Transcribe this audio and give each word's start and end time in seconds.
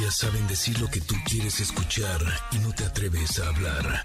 Ellas 0.00 0.16
saben 0.16 0.46
decir 0.46 0.80
lo 0.80 0.88
que 0.88 1.02
tú 1.02 1.14
quieres 1.28 1.60
escuchar 1.60 2.22
y 2.52 2.58
no 2.60 2.72
te 2.72 2.86
atreves 2.86 3.38
a 3.38 3.48
hablar. 3.48 4.02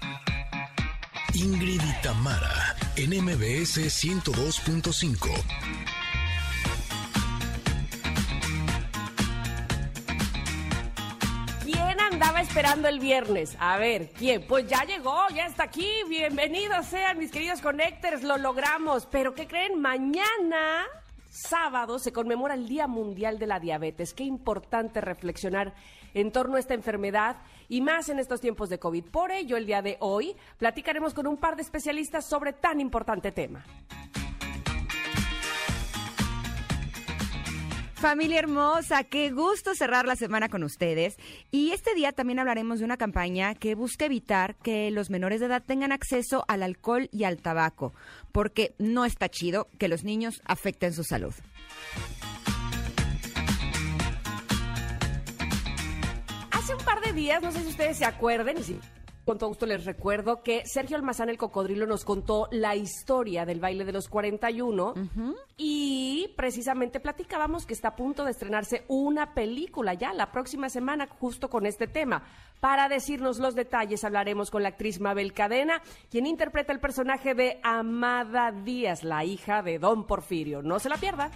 Ingrid 1.32 1.80
y 1.80 2.02
Tamara, 2.02 2.76
en 2.96 3.24
MBS 3.24 3.78
102.5. 3.78 5.30
¿Quién 11.64 11.98
andaba 11.98 12.42
esperando 12.42 12.88
el 12.88 13.00
viernes? 13.00 13.56
A 13.58 13.78
ver, 13.78 14.10
¿quién? 14.18 14.46
Pues 14.46 14.66
ya 14.66 14.84
llegó, 14.84 15.16
ya 15.34 15.46
está 15.46 15.62
aquí. 15.62 15.90
Bienvenidos 16.10 16.84
sean 16.88 17.16
mis 17.16 17.30
queridos 17.30 17.62
connectors, 17.62 18.22
lo 18.22 18.36
logramos. 18.36 19.06
Pero 19.06 19.34
¿qué 19.34 19.46
creen? 19.46 19.80
Mañana, 19.80 20.84
sábado, 21.36 21.98
se 21.98 22.12
conmemora 22.12 22.54
el 22.54 22.66
Día 22.66 22.86
Mundial 22.86 23.38
de 23.38 23.46
la 23.46 23.60
Diabetes. 23.60 24.14
Qué 24.14 24.24
importante 24.24 25.00
reflexionar 25.00 25.74
en 26.14 26.32
torno 26.32 26.56
a 26.56 26.60
esta 26.60 26.74
enfermedad 26.74 27.36
y 27.68 27.82
más 27.82 28.08
en 28.08 28.18
estos 28.18 28.40
tiempos 28.40 28.68
de 28.68 28.78
COVID. 28.78 29.04
Por 29.04 29.30
ello, 29.30 29.56
el 29.56 29.66
día 29.66 29.82
de 29.82 29.98
hoy 30.00 30.34
platicaremos 30.58 31.12
con 31.12 31.26
un 31.26 31.36
par 31.36 31.56
de 31.56 31.62
especialistas 31.62 32.24
sobre 32.24 32.52
tan 32.52 32.80
importante 32.80 33.32
tema. 33.32 33.64
Familia 37.96 38.40
hermosa, 38.40 39.04
qué 39.04 39.30
gusto 39.30 39.74
cerrar 39.74 40.04
la 40.04 40.16
semana 40.16 40.50
con 40.50 40.62
ustedes. 40.62 41.16
Y 41.50 41.70
este 41.70 41.94
día 41.94 42.12
también 42.12 42.38
hablaremos 42.38 42.78
de 42.78 42.84
una 42.84 42.98
campaña 42.98 43.54
que 43.54 43.74
busca 43.74 44.04
evitar 44.04 44.54
que 44.56 44.90
los 44.90 45.08
menores 45.08 45.40
de 45.40 45.46
edad 45.46 45.62
tengan 45.64 45.92
acceso 45.92 46.44
al 46.46 46.62
alcohol 46.62 47.08
y 47.10 47.24
al 47.24 47.38
tabaco, 47.38 47.94
porque 48.32 48.74
no 48.78 49.06
está 49.06 49.30
chido 49.30 49.68
que 49.78 49.88
los 49.88 50.04
niños 50.04 50.42
afecten 50.44 50.92
su 50.92 51.04
salud. 51.04 51.32
Hace 56.50 56.74
un 56.74 56.84
par 56.84 57.00
de 57.00 57.14
días, 57.14 57.42
no 57.42 57.50
sé 57.50 57.62
si 57.62 57.68
ustedes 57.68 57.96
se 57.96 58.04
acuerden, 58.04 58.58
y 58.58 58.62
si 58.62 58.78
con 59.26 59.38
todo 59.38 59.48
gusto 59.48 59.66
les 59.66 59.84
recuerdo 59.84 60.40
que 60.44 60.64
Sergio 60.66 60.96
Almazán 60.96 61.28
el 61.28 61.36
Cocodrilo 61.36 61.84
nos 61.84 62.04
contó 62.04 62.46
la 62.52 62.76
historia 62.76 63.44
del 63.44 63.58
baile 63.58 63.84
de 63.84 63.90
los 63.90 64.08
41 64.08 64.94
y 65.56 66.32
precisamente 66.36 67.00
platicábamos 67.00 67.66
que 67.66 67.74
está 67.74 67.88
a 67.88 67.96
punto 67.96 68.24
de 68.24 68.30
estrenarse 68.30 68.84
una 68.86 69.34
película 69.34 69.94
ya 69.94 70.12
la 70.12 70.30
próxima 70.30 70.68
semana 70.68 71.08
justo 71.08 71.50
con 71.50 71.66
este 71.66 71.88
tema. 71.88 72.22
Para 72.60 72.88
decirnos 72.88 73.40
los 73.40 73.56
detalles 73.56 74.04
hablaremos 74.04 74.52
con 74.52 74.62
la 74.62 74.68
actriz 74.68 75.00
Mabel 75.00 75.32
Cadena, 75.32 75.82
quien 76.08 76.26
interpreta 76.26 76.72
el 76.72 76.78
personaje 76.78 77.34
de 77.34 77.58
Amada 77.64 78.52
Díaz, 78.52 79.02
la 79.02 79.24
hija 79.24 79.60
de 79.62 79.80
Don 79.80 80.06
Porfirio. 80.06 80.62
No 80.62 80.78
se 80.78 80.88
la 80.88 80.98
pierda. 80.98 81.32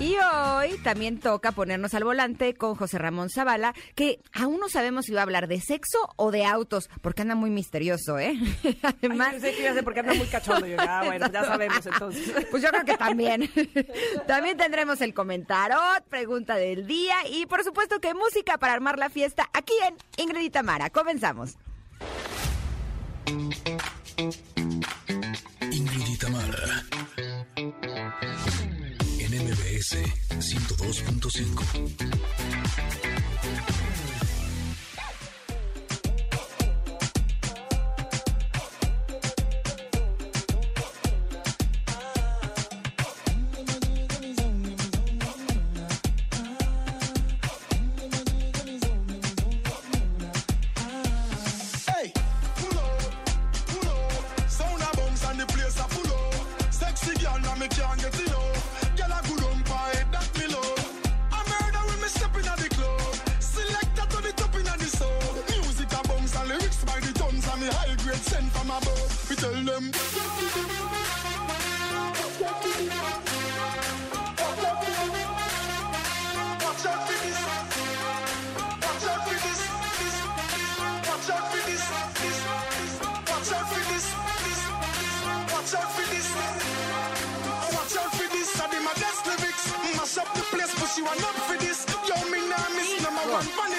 Y 0.00 0.16
hoy 0.16 0.78
también 0.84 1.18
toca 1.18 1.50
ponernos 1.50 1.92
al 1.92 2.04
volante 2.04 2.54
con 2.54 2.76
José 2.76 2.98
Ramón 2.98 3.30
Zavala, 3.30 3.74
que 3.96 4.20
aún 4.32 4.60
no 4.60 4.68
sabemos 4.68 5.06
si 5.06 5.12
va 5.12 5.20
a 5.20 5.22
hablar 5.24 5.48
de 5.48 5.60
sexo 5.60 5.98
o 6.14 6.30
de 6.30 6.44
autos, 6.44 6.88
porque 7.00 7.22
anda 7.22 7.34
muy 7.34 7.50
misterioso, 7.50 8.16
¿eh? 8.16 8.38
Además, 8.82 9.30
Ay, 9.34 9.40
sé 9.40 9.56
que 9.56 9.74
sé 9.74 9.82
porque 9.82 10.00
anda 10.00 10.14
muy 10.14 10.26
cachondo. 10.28 10.68
Yo, 10.68 10.76
ya, 10.76 11.02
bueno, 11.04 11.28
ya 11.32 11.44
sabemos 11.44 11.84
entonces. 11.84 12.32
Pues 12.50 12.62
yo 12.62 12.70
creo 12.70 12.84
que 12.84 12.96
también. 12.96 13.50
también 14.26 14.56
tendremos 14.56 15.00
el 15.00 15.12
comentarot, 15.14 16.04
pregunta 16.08 16.54
del 16.54 16.86
día 16.86 17.16
y 17.28 17.46
por 17.46 17.64
supuesto 17.64 17.98
que 18.00 18.14
música 18.14 18.56
para 18.56 18.74
armar 18.74 18.98
la 18.98 19.10
fiesta 19.10 19.50
aquí 19.52 19.74
en 19.86 19.96
Ingrid 20.24 20.42
y 20.44 20.50
Tamara. 20.50 20.90
Comenzamos. 20.90 21.56
Ingrid 25.60 26.08
y 26.08 26.16
Tamara. 26.16 26.84
MBS 55.38 55.76
102.5. 55.78 56.72
Sexy 56.72 57.14
girl, 57.22 57.38
now 57.40 57.54
me 57.54 57.68
can't 57.68 58.00
get 58.00 58.20
it. 58.20 58.27
Them. 69.80 70.07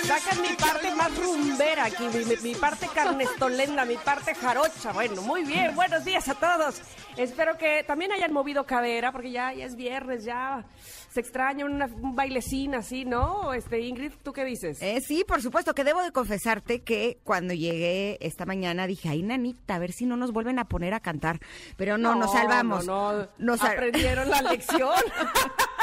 Sacan 0.10 0.42
mi 0.42 0.56
parte 0.56 0.92
más 0.96 1.16
rumbera 1.18 1.86
aquí, 1.86 2.04
mi, 2.08 2.26
mi- 2.26 2.38
mi 2.42 2.56
parte 2.56 2.88
carnestolenda, 2.94 3.86
mi 3.86 3.96
parte 3.96 4.34
jarocha. 4.34 4.92
Bueno, 4.92 5.22
muy 5.22 5.44
bien, 5.44 5.76
buenos 5.76 6.04
días 6.04 6.28
a 6.30 6.34
todos. 6.34 6.82
Espero 7.16 7.58
que 7.60 7.84
también 7.84 8.12
hayan 8.12 8.34
movido 8.34 8.66
cadera, 8.66 9.12
porque 9.12 9.30
ya, 9.30 9.54
ya 9.54 9.66
es 9.66 9.76
viernes, 9.76 10.24
ya 10.26 10.66
se 11.12 11.20
extraña 11.20 11.66
una, 11.66 11.86
un 11.86 12.16
bailecín 12.16 12.74
así, 12.74 13.06
¿no? 13.06 13.54
Este, 13.54 13.82
Ingrid, 13.82 14.14
¿tú 14.24 14.34
qué 14.34 14.46
dices? 14.46 14.82
Eh, 14.82 15.00
sí, 15.02 15.24
por 15.28 15.44
supuesto, 15.44 15.76
que 15.76 15.84
debo 15.84 16.02
de 16.02 16.12
confesarte 16.12 16.82
que 16.82 17.20
cuando 17.24 17.54
llegué 17.54 18.18
esta 18.22 18.48
mañana 18.48 18.88
dije, 18.88 19.10
ay, 19.10 19.22
nanita, 19.22 19.76
a 19.76 19.80
ver 19.80 19.92
si 19.92 20.06
no 20.08 20.18
nos 20.18 20.32
vuelven 20.32 20.58
a 20.58 20.66
poner 20.66 20.96
a 20.96 21.02
cantar. 21.02 21.40
Pero 21.78 22.00
no, 22.00 22.16
nos 22.16 22.32
salvamos. 22.32 22.88
No, 22.88 23.14
no, 23.14 23.28
Nos 23.38 23.62
aprendieron 23.64 24.28
la 24.30 24.42
lección. 24.42 24.90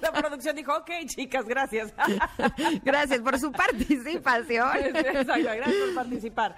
la 0.00 0.12
producción 0.12 0.56
dijo, 0.56 0.72
ok, 0.76 0.90
chicas, 1.06 1.46
gracias. 1.46 1.92
Gracias 2.84 3.20
por 3.20 3.38
su 3.38 3.52
participación. 3.52 4.68
Exacto, 4.84 5.34
gracias 5.34 5.76
por 5.86 5.94
participar. 5.94 6.56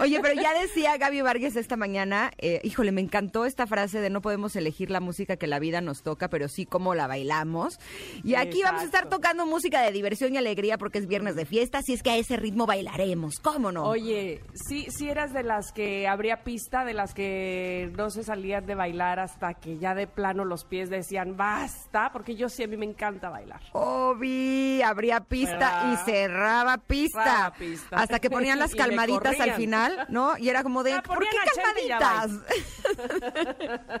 Oye, 0.00 0.20
pero 0.20 0.40
ya 0.40 0.58
decía 0.58 0.96
Gaby 0.96 1.22
Vargas 1.22 1.56
esta 1.56 1.76
mañana, 1.76 2.30
eh, 2.38 2.60
híjole, 2.64 2.92
me 2.92 3.00
encantó 3.00 3.44
esta 3.44 3.66
frase 3.66 4.00
de 4.00 4.10
no 4.10 4.20
podemos 4.20 4.56
elegir 4.56 4.90
la 4.90 5.00
música 5.00 5.36
que 5.36 5.46
la 5.46 5.58
vida 5.58 5.80
nos 5.80 6.02
toca, 6.02 6.28
pero 6.28 6.48
sí 6.48 6.66
cómo 6.66 6.94
la 6.94 7.06
bailamos. 7.06 7.78
Y 8.24 8.34
aquí 8.34 8.62
vamos 8.62 8.82
a 8.82 8.84
estar 8.84 9.08
tocando 9.08 9.46
música 9.46 9.82
de 9.82 9.92
diversión 9.92 10.34
y 10.34 10.38
alegría 10.38 10.78
porque 10.78 10.98
es 10.98 11.06
viernes 11.06 11.36
de 11.36 11.46
fiesta, 11.46 11.78
así 11.78 11.92
es 11.92 12.02
que 12.02 12.10
a 12.10 12.16
ese 12.16 12.36
ritmo 12.36 12.66
bailaremos, 12.66 13.38
¿cómo 13.40 13.72
no? 13.72 13.84
Oye, 13.84 14.42
sí, 14.54 14.86
sí 14.90 15.08
eras 15.08 15.32
de 15.32 15.42
las 15.42 15.72
que 15.72 16.08
habría 16.08 16.42
pista, 16.42 16.84
de 16.84 16.94
las 16.94 17.14
que 17.14 17.90
no 17.96 18.10
se 18.10 18.22
salían 18.22 18.66
de 18.66 18.74
bailar 18.74 19.20
hasta 19.20 19.54
que 19.54 19.78
ya 19.78 19.94
de 19.94 20.06
plano 20.06 20.44
los 20.44 20.64
pies 20.64 20.90
decían 20.90 21.36
basta, 21.76 22.10
porque 22.12 22.34
yo 22.34 22.48
sí 22.48 22.62
a 22.62 22.68
mí 22.68 22.76
me 22.76 22.86
encanta 22.86 23.28
bailar. 23.30 23.60
Obi, 23.72 24.80
abría 24.82 25.20
pista 25.20 25.92
y 25.92 25.96
cerraba 26.10 26.78
pista. 26.78 27.52
Pista. 27.58 27.96
Hasta 27.96 28.18
que 28.18 28.30
ponían 28.30 28.58
las 28.58 28.74
calmaditas 28.74 29.38
al 29.40 29.52
final, 29.52 30.06
¿no? 30.08 30.36
Y 30.38 30.48
era 30.48 30.62
como 30.62 30.82
de, 30.82 30.94
Ah, 30.94 31.02
¿por 31.02 31.18
qué 31.20 31.28
calmaditas? 31.54 32.30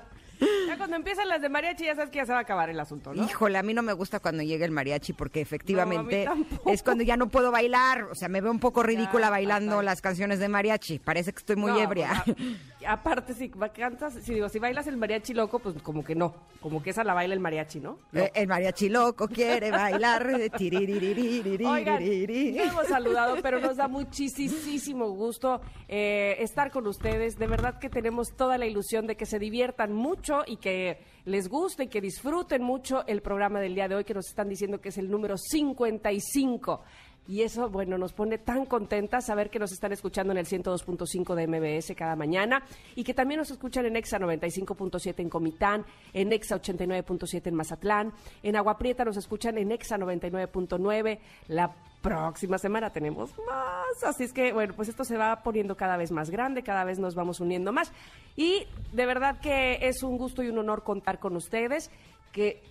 Ya 0.68 0.76
cuando 0.76 0.96
empiezan 0.96 1.28
las 1.30 1.40
de 1.40 1.48
mariachi 1.48 1.86
ya 1.86 1.94
sabes 1.94 2.10
que 2.10 2.18
ya 2.18 2.26
se 2.26 2.32
va 2.32 2.36
a 2.40 2.42
acabar 2.42 2.68
el 2.68 2.78
asunto, 2.78 3.14
¿no? 3.14 3.24
Híjole, 3.24 3.56
a 3.56 3.62
mí 3.62 3.72
no 3.72 3.82
me 3.82 3.94
gusta 3.94 4.20
cuando 4.20 4.42
llega 4.42 4.66
el 4.66 4.70
mariachi 4.70 5.14
porque 5.14 5.40
efectivamente 5.40 6.26
No, 6.26 6.70
es 6.70 6.82
cuando 6.82 7.04
ya 7.04 7.16
no 7.16 7.28
puedo 7.30 7.50
bailar. 7.50 8.04
O 8.04 8.14
sea, 8.14 8.28
me 8.28 8.42
veo 8.42 8.50
un 8.50 8.58
poco 8.60 8.82
ridícula 8.82 9.28
Ya, 9.28 9.30
bailando 9.30 9.80
las 9.80 10.02
canciones 10.02 10.38
de 10.38 10.48
mariachi. 10.50 10.98
Parece 10.98 11.32
que 11.32 11.38
estoy 11.38 11.56
muy 11.56 11.72
No, 11.72 11.78
ebria. 11.80 12.22
pues, 12.26 12.36
aparte, 12.86 13.34
si 13.34 13.48
cantas, 13.48 14.14
si 14.14 14.34
digo, 14.34 14.48
si 14.48 14.58
bailas 14.58 14.86
el 14.86 14.96
mariachi 14.96 15.34
loco, 15.34 15.58
pues 15.58 15.80
como 15.82 16.04
que 16.04 16.14
no, 16.14 16.34
como 16.60 16.82
que 16.82 16.90
esa 16.90 17.04
la 17.04 17.14
baila 17.14 17.34
el 17.34 17.40
mariachi, 17.40 17.80
¿no? 17.80 17.98
Eh, 18.12 18.30
el 18.34 18.46
mariachi 18.46 18.88
loco 18.88 19.28
quiere 19.28 19.70
bailar. 19.70 20.26
Oigan, 21.66 22.02
ya 22.02 22.64
hemos 22.64 22.86
saludado, 22.86 23.36
pero 23.42 23.60
nos 23.60 23.76
da 23.76 23.88
muchísimo 23.88 25.10
gusto 25.10 25.60
eh, 25.88 26.36
estar 26.40 26.70
con 26.70 26.86
ustedes. 26.86 27.36
De 27.36 27.46
verdad 27.46 27.78
que 27.78 27.88
tenemos 27.88 28.28
toda 28.36 28.58
la 28.58 28.66
ilusión 28.66 29.06
de 29.06 29.16
que 29.16 29.26
se 29.26 29.38
diviertan 29.38 29.92
mucho 29.92 30.42
y 30.46 30.56
que 30.56 31.00
les 31.24 31.48
guste 31.48 31.84
y 31.84 31.88
que 31.88 32.00
disfruten 32.00 32.62
mucho 32.62 33.04
el 33.06 33.20
programa 33.20 33.60
del 33.60 33.74
día 33.74 33.88
de 33.88 33.96
hoy 33.96 34.04
que 34.04 34.14
nos 34.14 34.28
están 34.28 34.48
diciendo 34.48 34.80
que 34.80 34.90
es 34.90 34.98
el 34.98 35.10
número 35.10 35.36
55. 35.36 36.82
Y 37.28 37.42
eso, 37.42 37.68
bueno, 37.68 37.98
nos 37.98 38.12
pone 38.12 38.38
tan 38.38 38.66
contentas 38.66 39.26
saber 39.26 39.50
que 39.50 39.58
nos 39.58 39.72
están 39.72 39.92
escuchando 39.92 40.32
en 40.32 40.38
el 40.38 40.46
102.5 40.46 41.34
de 41.34 41.46
MBS 41.46 41.94
cada 41.96 42.14
mañana 42.14 42.62
y 42.94 43.02
que 43.02 43.14
también 43.14 43.38
nos 43.38 43.50
escuchan 43.50 43.86
en 43.86 43.96
EXA 43.96 44.18
95.7 44.18 45.14
en 45.18 45.28
Comitán, 45.28 45.84
en 46.12 46.32
EXA 46.32 46.60
89.7 46.60 47.46
en 47.46 47.54
Mazatlán, 47.54 48.12
en 48.42 48.56
Agua 48.56 48.78
Prieta 48.78 49.04
nos 49.04 49.16
escuchan 49.16 49.58
en 49.58 49.72
EXA 49.72 49.98
99.9. 49.98 51.18
La 51.48 51.74
próxima 52.00 52.58
semana 52.58 52.90
tenemos 52.90 53.34
más. 53.46 54.04
Así 54.04 54.24
es 54.24 54.32
que, 54.32 54.52
bueno, 54.52 54.74
pues 54.74 54.88
esto 54.88 55.02
se 55.02 55.16
va 55.16 55.42
poniendo 55.42 55.76
cada 55.76 55.96
vez 55.96 56.12
más 56.12 56.30
grande, 56.30 56.62
cada 56.62 56.84
vez 56.84 57.00
nos 57.00 57.16
vamos 57.16 57.40
uniendo 57.40 57.72
más. 57.72 57.92
Y 58.36 58.66
de 58.92 59.06
verdad 59.06 59.40
que 59.40 59.78
es 59.82 60.02
un 60.04 60.16
gusto 60.16 60.42
y 60.42 60.48
un 60.48 60.58
honor 60.58 60.84
contar 60.84 61.18
con 61.18 61.34
ustedes, 61.34 61.90
que 62.32 62.62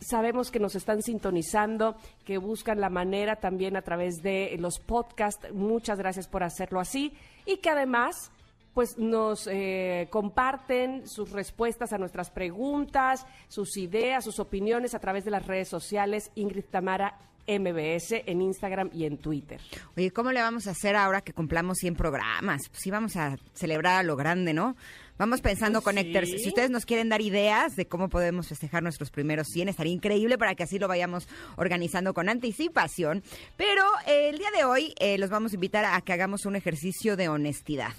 sabemos 0.00 0.50
que 0.50 0.58
nos 0.58 0.74
están 0.74 1.02
sintonizando, 1.02 1.96
que 2.24 2.38
buscan 2.38 2.80
la 2.80 2.90
manera 2.90 3.36
también 3.36 3.76
a 3.76 3.82
través 3.82 4.22
de 4.22 4.56
los 4.58 4.78
podcasts. 4.78 5.52
Muchas 5.52 5.98
gracias 5.98 6.26
por 6.26 6.42
hacerlo 6.42 6.80
así. 6.80 7.12
Y 7.46 7.58
que 7.58 7.70
además 7.70 8.32
pues 8.74 8.98
nos 8.98 9.48
eh, 9.48 10.06
comparten 10.10 11.06
sus 11.06 11.32
respuestas 11.32 11.92
a 11.92 11.98
nuestras 11.98 12.30
preguntas, 12.30 13.26
sus 13.48 13.76
ideas, 13.76 14.24
sus 14.24 14.38
opiniones 14.38 14.94
a 14.94 15.00
través 15.00 15.24
de 15.24 15.32
las 15.32 15.46
redes 15.46 15.68
sociales. 15.68 16.30
Ingrid 16.36 16.66
Tamara 16.70 17.18
MBS 17.46 18.22
en 18.26 18.42
Instagram 18.42 18.90
y 18.92 19.04
en 19.04 19.18
Twitter. 19.18 19.60
Oye, 19.96 20.10
¿cómo 20.10 20.32
le 20.32 20.40
vamos 20.40 20.66
a 20.66 20.70
hacer 20.70 20.96
ahora 20.96 21.20
que 21.20 21.32
cumplamos 21.32 21.78
100 21.78 21.94
programas? 21.96 22.62
Pues 22.68 22.80
sí, 22.82 22.90
vamos 22.90 23.16
a 23.16 23.36
celebrar 23.54 24.00
a 24.00 24.02
lo 24.02 24.16
grande, 24.16 24.52
¿no? 24.54 24.76
Vamos 25.18 25.42
pensando, 25.42 25.82
Pues 25.82 25.94
Connectors. 25.96 26.30
sí. 26.30 26.38
Si 26.38 26.48
ustedes 26.48 26.70
nos 26.70 26.86
quieren 26.86 27.10
dar 27.10 27.20
ideas 27.20 27.76
de 27.76 27.86
cómo 27.86 28.08
podemos 28.08 28.48
festejar 28.48 28.82
nuestros 28.82 29.10
primeros 29.10 29.48
100, 29.48 29.68
estaría 29.68 29.92
increíble 29.92 30.38
para 30.38 30.54
que 30.54 30.62
así 30.62 30.78
lo 30.78 30.88
vayamos 30.88 31.28
organizando 31.56 32.14
con 32.14 32.28
anticipación. 32.30 33.22
Pero 33.56 33.84
eh, 34.06 34.30
el 34.30 34.38
día 34.38 34.50
de 34.56 34.64
hoy 34.64 34.94
eh, 34.98 35.18
los 35.18 35.28
vamos 35.28 35.52
a 35.52 35.56
invitar 35.56 35.84
a 35.84 36.00
que 36.00 36.12
hagamos 36.14 36.46
un 36.46 36.56
ejercicio 36.56 37.16
de 37.16 37.28
honestidad. 37.28 37.92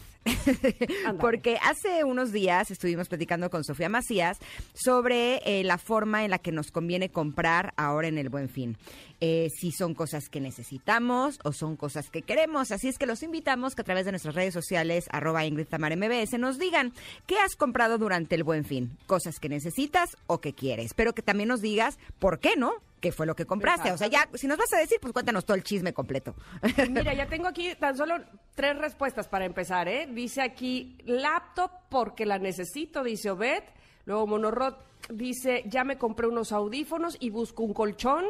Porque 1.20 1.58
hace 1.62 2.04
unos 2.04 2.32
días 2.32 2.72
estuvimos 2.72 3.08
platicando 3.08 3.50
con 3.50 3.64
Sofía 3.64 3.90
Macías 3.90 4.38
sobre 4.74 5.42
eh, 5.46 5.64
la 5.64 5.78
forma 5.78 6.24
en 6.24 6.32
la 6.32 6.40
que 6.40 6.52
nos 6.52 6.72
conviene 6.72 7.10
comprar 7.10 7.74
ahora 7.78 8.08
en 8.08 8.18
el 8.18 8.30
buen 8.30 8.50
fin. 8.50 8.78
Eh, 9.20 9.50
si 9.56 9.72
son 9.72 9.94
cosas 9.94 10.30
que 10.30 10.40
necesitamos 10.40 11.40
o 11.44 11.54
son 11.54 11.76
cosas 11.76 12.10
que 12.10 12.24
queremos. 12.24 12.72
Así 12.72 12.88
es 12.88 12.98
que 12.98 13.06
los 13.06 13.24
invitamos 13.24 13.76
que 13.76 13.82
a 13.82 13.86
través 13.86 14.06
de 14.06 14.12
nuestras 14.12 14.36
redes 14.36 14.54
sociales, 14.54 15.06
arroba 15.12 15.46
Ingrid 15.46 15.68
Tamara 15.68 15.96
MBS, 15.96 16.40
nos 16.40 16.58
digan 16.58 16.94
qué 17.28 17.38
has 17.40 17.56
comprado 17.56 17.98
durante 17.98 18.36
el 18.36 18.44
buen 18.44 18.66
fin. 18.66 18.98
Cosas 19.06 19.40
que 19.40 19.50
necesitas 19.50 20.18
o 20.28 20.40
que 20.40 20.54
quieres. 20.54 20.94
Pero 20.96 21.14
que 21.14 21.22
también 21.22 21.50
nos 21.50 21.62
digas 21.62 22.00
por 22.20 22.40
qué 22.40 22.56
no. 22.58 22.74
¿Qué 23.02 23.12
fue 23.12 23.26
lo 23.26 23.36
que 23.36 23.48
compraste? 23.48 23.92
O 23.92 23.98
sea, 23.98 24.08
ya, 24.08 24.30
si 24.36 24.46
nos 24.46 24.60
vas 24.60 24.72
a 24.74 24.78
decir, 24.78 25.00
pues 25.02 25.12
cuéntanos 25.12 25.44
todo 25.44 25.56
el 25.56 25.64
chisme 25.64 25.92
completo. 25.92 26.36
Mira, 26.90 27.16
ya 27.16 27.26
tengo 27.26 27.48
aquí 27.48 27.74
tan 27.80 27.98
solo 27.98 28.16
tres 28.54 28.78
respuestas 28.78 29.28
para 29.28 29.44
empezar, 29.46 29.88
¿eh? 29.88 30.08
Dice 30.12 30.44
aquí, 30.44 31.00
laptop 31.06 31.72
porque 31.90 32.28
la 32.28 32.38
necesito, 32.38 33.04
dice 33.04 33.32
Obed. 33.32 33.64
Luego 34.06 34.28
Monorrot 34.28 34.86
dice, 35.10 35.64
ya 35.66 35.84
me 35.84 35.98
compré 35.98 36.28
unos 36.28 36.52
audífonos 36.52 37.18
y 37.20 37.32
busco 37.32 37.64
un 37.64 37.74
colchón. 37.74 38.26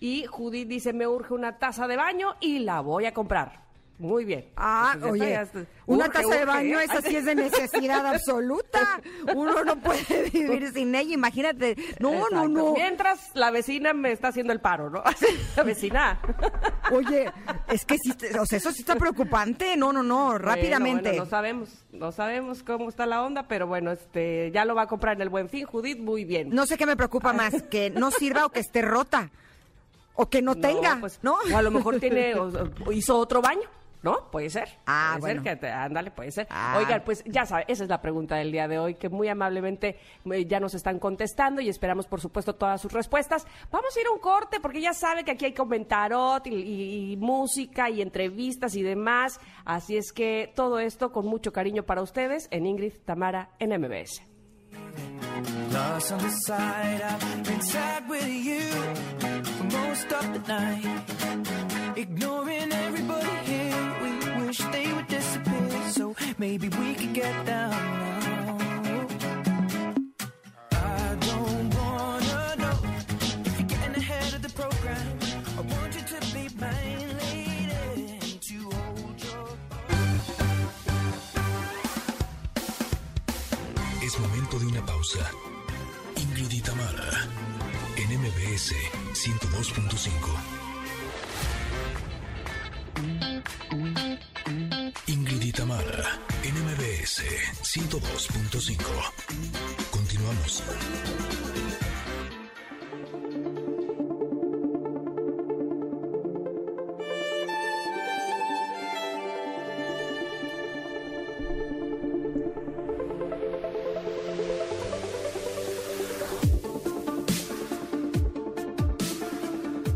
Y 0.00 0.24
Judith 0.24 0.66
dice, 0.66 0.94
me 0.94 1.06
urge 1.06 1.34
una 1.34 1.58
taza 1.58 1.86
de 1.86 1.96
baño 1.96 2.36
y 2.40 2.60
la 2.60 2.80
voy 2.80 3.04
a 3.04 3.12
comprar. 3.12 3.65
Muy 3.98 4.26
bien. 4.26 4.44
Ah, 4.56 4.90
Entonces, 4.94 5.22
oye, 5.22 5.40
está- 5.40 5.64
una 5.86 6.04
Urge, 6.04 6.12
taza 6.22 6.34
de 6.36 6.44
baño, 6.44 6.78
¿eh? 6.80 6.84
esa 6.84 7.00
sí 7.00 7.16
es 7.16 7.24
de 7.24 7.34
necesidad 7.34 8.06
absoluta. 8.14 9.00
Uno 9.34 9.64
no 9.64 9.76
puede 9.76 10.30
vivir 10.30 10.70
sin 10.74 10.94
ella, 10.94 11.14
imagínate. 11.14 11.76
No, 11.98 12.10
no, 12.10 12.18
Exacto. 12.26 12.48
no. 12.48 12.72
Mientras 12.74 13.30
la 13.32 13.50
vecina 13.50 13.94
me 13.94 14.12
está 14.12 14.28
haciendo 14.28 14.52
el 14.52 14.60
paro, 14.60 14.90
¿no? 14.90 15.02
la 15.56 15.62
vecina. 15.62 16.20
Oye, 16.92 17.32
es 17.68 17.86
que 17.86 17.96
sí, 17.96 18.12
o 18.38 18.44
sea, 18.44 18.58
eso 18.58 18.70
sí 18.70 18.80
está 18.80 18.96
preocupante. 18.96 19.76
No, 19.78 19.94
no, 19.94 20.02
no, 20.02 20.36
rápidamente. 20.36 21.00
Bueno, 21.00 21.10
bueno, 21.12 21.24
no 21.24 21.30
sabemos, 21.30 21.68
no 21.92 22.12
sabemos 22.12 22.62
cómo 22.62 22.90
está 22.90 23.06
la 23.06 23.22
onda, 23.22 23.48
pero 23.48 23.66
bueno, 23.66 23.92
este, 23.92 24.50
ya 24.52 24.66
lo 24.66 24.74
va 24.74 24.82
a 24.82 24.86
comprar 24.88 25.14
en 25.16 25.22
el 25.22 25.30
Buen 25.30 25.48
Fin, 25.48 25.64
Judith, 25.64 25.98
muy 25.98 26.24
bien. 26.26 26.50
No 26.50 26.66
sé 26.66 26.76
qué 26.76 26.84
me 26.84 26.96
preocupa 26.96 27.32
más, 27.32 27.62
que 27.70 27.88
no 27.88 28.10
sirva 28.10 28.44
o 28.44 28.50
que 28.50 28.60
esté 28.60 28.82
rota. 28.82 29.30
O 30.18 30.30
que 30.30 30.40
no, 30.40 30.54
tenga, 30.54 30.96
pues, 31.00 31.18
¿no? 31.22 31.36
O 31.52 31.56
a 31.56 31.60
lo 31.60 31.70
mejor 31.70 31.98
tiene, 32.00 32.34
o- 32.36 32.50
o 32.86 32.92
hizo 32.92 33.18
otro 33.18 33.42
baño, 33.42 33.68
¿no? 34.02 34.30
Puede 34.30 34.50
ser. 34.50 34.68
Ah, 34.86 35.16
puede 35.18 35.34
bueno. 35.34 35.42
ser 35.44 35.52
que 35.54 35.60
te- 35.66 35.72
ándale, 35.72 36.10
puede 36.10 36.30
ser. 36.30 36.46
Ah. 36.50 36.76
Oigan, 36.78 37.02
pues 37.04 37.22
ya 37.26 37.44
sabe, 37.46 37.64
esa 37.68 37.82
es 37.84 37.88
la 37.88 38.00
pregunta 38.00 38.36
del 38.36 38.52
día 38.52 38.68
de 38.68 38.78
hoy, 38.78 38.94
que 38.94 39.08
muy 39.08 39.28
amablemente 39.28 39.98
eh, 40.30 40.46
ya 40.46 40.60
nos 40.60 40.74
están 40.74 40.98
contestando 40.98 41.60
y 41.60 41.68
esperamos, 41.68 42.06
por 42.06 42.20
supuesto, 42.20 42.54
todas 42.54 42.80
sus 42.80 42.92
respuestas. 42.92 43.46
Vamos 43.70 43.96
a 43.96 44.00
ir 44.00 44.06
a 44.06 44.10
un 44.12 44.18
corte, 44.20 44.60
porque 44.60 44.80
ya 44.80 44.92
sabe 44.92 45.24
que 45.24 45.32
aquí 45.32 45.44
hay 45.46 45.54
comentarot 45.54 46.46
y, 46.46 46.54
y- 46.54 47.12
y 47.12 47.16
música 47.16 47.90
y 47.90 48.02
entrevistas 48.02 48.74
y 48.76 48.82
demás. 48.82 49.40
Así 49.64 49.96
es 49.96 50.12
que 50.12 50.52
todo 50.54 50.78
esto 50.78 51.10
con 51.12 51.26
mucho 51.26 51.52
cariño 51.52 51.82
para 51.84 52.02
ustedes 52.02 52.48
en 52.50 52.66
Ingrid 52.66 52.94
Tamara 53.04 53.50
en 53.58 53.70
MBS. 53.80 54.22
Ignoring 61.96 62.72
everybody 62.72 63.24
here, 63.44 63.64
we 63.64 63.65
they 64.72 64.92
would 64.92 65.08
disappear. 65.08 65.70
So 65.90 66.14
maybe 66.38 66.68
we 66.68 66.94
could 66.94 67.14
get 67.14 67.46
down. 67.46 68.06
Es 84.02 84.20
momento 84.20 84.58
de 84.60 84.66
una 84.66 84.86
pausa. 84.86 85.18
Ingrid 86.16 86.52
y 86.52 86.60
Tamara, 86.60 87.28
en 87.96 88.20
MBS 88.20 88.72
102.5. 89.12 90.65
Tamara, 95.56 96.20
en 96.42 96.54
MBS 96.54 97.22
102.5. 97.62 98.76
Continuamos. 99.90 100.62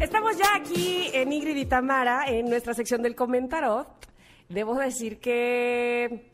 Estamos 0.01 0.39
ya 0.39 0.55
aquí 0.57 1.11
en 1.13 1.31
Ingrid 1.35 1.57
y 1.57 1.67
Tamara, 1.67 2.25
en 2.29 2.49
nuestra 2.49 2.73
sección 2.73 3.03
del 3.03 3.15
comentarot. 3.15 4.00
Debo 4.51 4.75
decir 4.75 5.21
que 5.21 6.31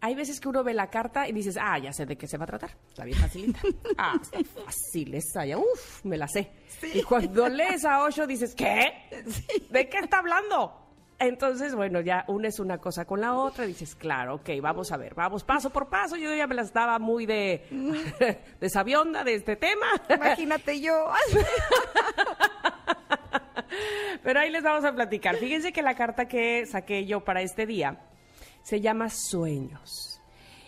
hay 0.00 0.14
veces 0.14 0.40
que 0.40 0.48
uno 0.48 0.62
ve 0.62 0.74
la 0.74 0.90
carta 0.90 1.28
y 1.28 1.32
dices, 1.32 1.58
ah, 1.60 1.76
ya 1.78 1.92
sé 1.92 2.06
de 2.06 2.16
qué 2.16 2.28
se 2.28 2.38
va 2.38 2.44
a 2.44 2.46
tratar. 2.46 2.70
Está 2.88 3.04
bien 3.04 3.18
facilita. 3.18 3.60
Ah, 3.98 4.14
está 4.22 4.38
fácil 4.44 5.12
esa, 5.14 5.44
ya, 5.44 5.58
uf, 5.58 6.04
me 6.04 6.16
la 6.16 6.28
sé. 6.28 6.52
Y 6.94 7.02
cuando 7.02 7.48
lees 7.48 7.84
a 7.84 8.04
Osho 8.04 8.28
dices, 8.28 8.54
¿qué? 8.54 8.92
¿De 9.70 9.88
qué 9.88 9.98
está 9.98 10.18
hablando? 10.18 10.84
Entonces, 11.18 11.74
bueno, 11.74 12.00
ya 12.00 12.24
unes 12.28 12.60
una 12.60 12.78
cosa 12.78 13.04
con 13.04 13.20
la 13.20 13.34
otra 13.34 13.64
y 13.64 13.68
dices, 13.68 13.96
claro, 13.96 14.36
ok, 14.36 14.50
vamos 14.62 14.92
a 14.92 14.96
ver, 14.96 15.14
vamos 15.16 15.42
paso 15.42 15.70
por 15.70 15.88
paso. 15.88 16.14
Yo 16.14 16.32
ya 16.32 16.46
me 16.46 16.54
las 16.54 16.72
daba 16.72 17.00
muy 17.00 17.26
de, 17.26 17.66
de 18.60 18.70
sabionda 18.70 19.24
de 19.24 19.34
este 19.34 19.56
tema. 19.56 19.86
Imagínate 20.08 20.80
yo. 20.80 20.94
Pero 24.22 24.40
ahí 24.40 24.50
les 24.50 24.62
vamos 24.62 24.84
a 24.84 24.94
platicar. 24.94 25.36
Fíjense 25.36 25.72
que 25.72 25.82
la 25.82 25.94
carta 25.94 26.26
que 26.28 26.66
saqué 26.66 27.06
yo 27.06 27.24
para 27.24 27.42
este 27.42 27.66
día 27.66 27.98
se 28.62 28.80
llama 28.80 29.08
Sueños. 29.10 30.20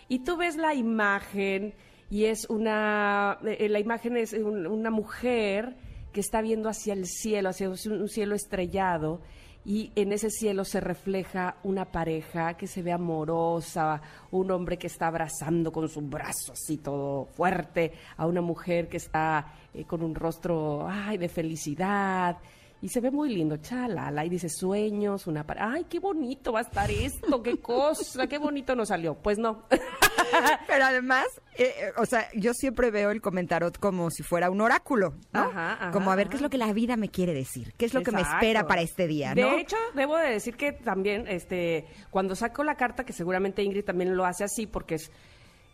Y 0.07 0.19
tú 0.19 0.37
ves 0.37 0.55
la 0.57 0.73
imagen 0.73 1.73
y 2.09 2.25
es 2.25 2.49
una, 2.49 3.37
eh, 3.45 3.69
la 3.69 3.79
imagen 3.79 4.17
es 4.17 4.33
un- 4.33 4.67
una 4.67 4.89
mujer 4.91 5.75
que 6.11 6.19
está 6.19 6.41
viendo 6.41 6.67
hacia 6.67 6.93
el 6.93 7.05
cielo, 7.05 7.49
hacia 7.49 7.69
un 7.69 8.07
cielo 8.09 8.35
estrellado. 8.35 9.21
Y 9.63 9.91
en 9.95 10.11
ese 10.11 10.31
cielo 10.31 10.65
se 10.65 10.79
refleja 10.81 11.57
una 11.63 11.85
pareja 11.91 12.55
que 12.57 12.65
se 12.65 12.81
ve 12.81 12.91
amorosa, 12.91 14.01
un 14.31 14.49
hombre 14.49 14.77
que 14.77 14.87
está 14.87 15.07
abrazando 15.07 15.71
con 15.71 15.87
su 15.87 16.01
brazo 16.01 16.53
así 16.53 16.77
todo 16.77 17.25
fuerte, 17.27 17.93
a 18.17 18.25
una 18.25 18.41
mujer 18.41 18.89
que 18.89 18.97
está 18.97 19.53
eh, 19.73 19.85
con 19.85 20.01
un 20.01 20.15
rostro 20.15 20.87
ay, 20.89 21.17
de 21.19 21.29
felicidad 21.29 22.37
Y 22.83 22.89
se 22.89 22.99
ve 22.99 23.11
muy 23.11 23.29
lindo, 23.33 23.57
chalala, 23.57 24.25
y 24.25 24.29
dice 24.29 24.49
sueños, 24.49 25.27
una... 25.27 25.45
pa- 25.45 25.55
Ay, 25.59 25.85
qué 25.87 25.99
bonito 25.99 26.51
va 26.51 26.59
a 26.59 26.61
estar 26.63 26.89
esto, 26.89 27.43
qué 27.43 27.59
cosa, 27.59 28.25
qué 28.25 28.39
bonito 28.39 28.75
nos 28.75 28.87
salió. 28.87 29.13
Pues 29.13 29.37
no. 29.37 29.65
Pero 30.67 30.85
además, 30.85 31.25
eh, 31.57 31.63
eh, 31.77 31.91
o 31.97 32.05
sea, 32.05 32.27
yo 32.33 32.53
siempre 32.53 32.89
veo 32.89 33.11
el 33.11 33.21
comentarot 33.21 33.77
como 33.77 34.09
si 34.09 34.23
fuera 34.23 34.49
un 34.49 34.61
oráculo, 34.61 35.13
¿no? 35.31 35.41
Ajá, 35.41 35.73
ajá, 35.73 35.91
como 35.91 36.11
a 36.11 36.15
ver 36.15 36.29
qué 36.29 36.37
es 36.37 36.41
lo 36.41 36.49
que 36.49 36.57
la 36.57 36.73
vida 36.73 36.97
me 36.97 37.09
quiere 37.09 37.33
decir, 37.33 37.73
qué 37.77 37.85
es 37.85 37.93
lo 37.93 38.01
que 38.01 38.11
me 38.11 38.21
espera 38.21 38.65
para 38.65 38.81
este 38.81 39.07
día, 39.07 39.35
¿no? 39.35 39.41
De 39.51 39.59
hecho, 39.61 39.77
debo 39.93 40.17
de 40.17 40.29
decir 40.31 40.55
que 40.55 40.71
también, 40.71 41.27
este, 41.27 41.85
cuando 42.09 42.35
saco 42.35 42.63
la 42.63 42.75
carta, 42.75 43.03
que 43.05 43.13
seguramente 43.13 43.61
Ingrid 43.63 43.83
también 43.85 44.15
lo 44.15 44.25
hace 44.25 44.43
así, 44.43 44.65
porque 44.65 44.95
es, 44.95 45.11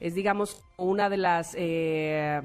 es 0.01 0.13
digamos, 0.13 0.61
una 0.77 1.09
de 1.09 1.17
las 1.17 1.53
eh, 1.55 2.41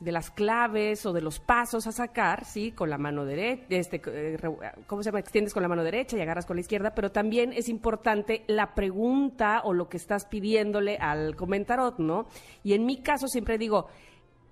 de 0.00 0.12
las 0.12 0.30
claves 0.30 1.04
o 1.06 1.12
de 1.12 1.20
los 1.20 1.40
pasos 1.40 1.86
a 1.86 1.92
sacar, 1.92 2.44
sí, 2.44 2.72
con 2.72 2.88
la 2.88 2.98
mano 2.98 3.24
derecha, 3.24 3.64
este, 3.68 4.00
eh, 4.06 4.38
¿cómo 4.86 5.02
se 5.02 5.08
llama? 5.08 5.20
Extiendes 5.20 5.52
con 5.52 5.62
la 5.62 5.68
mano 5.68 5.82
derecha 5.82 6.16
y 6.16 6.20
agarras 6.20 6.46
con 6.46 6.56
la 6.56 6.60
izquierda, 6.60 6.94
pero 6.94 7.10
también 7.10 7.52
es 7.52 7.68
importante 7.68 8.44
la 8.46 8.74
pregunta 8.74 9.62
o 9.64 9.72
lo 9.72 9.88
que 9.88 9.96
estás 9.96 10.26
pidiéndole 10.26 10.96
al 10.98 11.34
comentarot, 11.34 11.98
¿no? 11.98 12.28
Y 12.62 12.74
en 12.74 12.86
mi 12.86 13.02
caso 13.02 13.26
siempre 13.26 13.58
digo, 13.58 13.88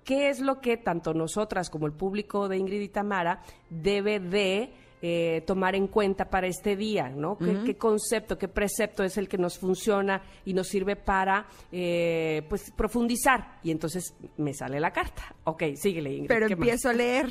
¿qué 0.03 0.29
es 0.29 0.41
lo 0.41 0.59
que 0.59 0.77
tanto 0.77 1.13
nosotras 1.13 1.69
como 1.69 1.87
el 1.87 1.93
público 1.93 2.49
de 2.49 2.57
Ingrid 2.57 2.81
y 2.81 2.89
Tamara 2.89 3.41
debe 3.69 4.19
de 4.19 4.73
eh, 5.01 5.43
tomar 5.45 5.75
en 5.75 5.87
cuenta 5.87 6.29
para 6.29 6.47
este 6.47 6.75
día, 6.75 7.09
¿no? 7.09 7.37
¿Qué, 7.37 7.61
qué 7.65 7.77
concepto, 7.77 8.37
qué 8.37 8.47
precepto 8.47 9.03
es 9.03 9.17
el 9.17 9.27
que 9.27 9.37
nos 9.37 9.59
funciona 9.59 10.23
y 10.45 10.53
nos 10.53 10.67
sirve 10.67 10.95
para, 10.95 11.47
eh, 11.71 12.43
pues, 12.49 12.71
profundizar? 12.71 13.59
Y 13.63 13.71
entonces 13.71 14.15
me 14.37 14.53
sale 14.53 14.79
la 14.79 14.91
carta. 14.91 15.35
Ok, 15.43 15.63
síguele, 15.75 16.11
Ingrid. 16.13 16.27
Pero 16.27 16.47
empiezo 16.47 16.89
a 16.89 16.93
leer. 16.93 17.29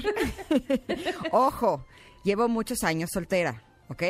Ojo, 1.32 1.85
llevo 2.23 2.49
muchos 2.49 2.85
años 2.85 3.11
soltera, 3.12 3.62
¿ok? 3.88 4.02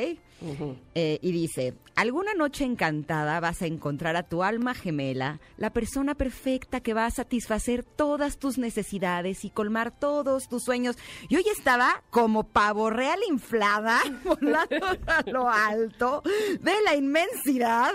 Eh, 0.94 1.18
y 1.22 1.32
dice, 1.32 1.74
alguna 1.94 2.34
noche 2.34 2.64
encantada 2.64 3.40
vas 3.40 3.62
a 3.62 3.66
encontrar 3.66 4.16
a 4.16 4.22
tu 4.22 4.42
alma 4.42 4.74
gemela, 4.74 5.40
la 5.56 5.70
persona 5.70 6.14
perfecta 6.14 6.80
que 6.80 6.92
va 6.92 7.06
a 7.06 7.10
satisfacer 7.10 7.84
todas 7.84 8.38
tus 8.38 8.58
necesidades 8.58 9.44
y 9.44 9.50
colmar 9.50 9.98
todos 9.98 10.48
tus 10.48 10.62
sueños. 10.62 10.96
Yo 11.30 11.40
ya 11.40 11.52
estaba 11.52 12.02
como 12.10 12.44
pavo 12.44 12.90
real 12.90 13.18
inflada, 13.28 14.00
volando 14.24 14.86
a 15.06 15.22
lo 15.26 15.48
alto 15.48 16.22
de 16.60 16.74
la 16.84 16.94
inmensidad, 16.94 17.92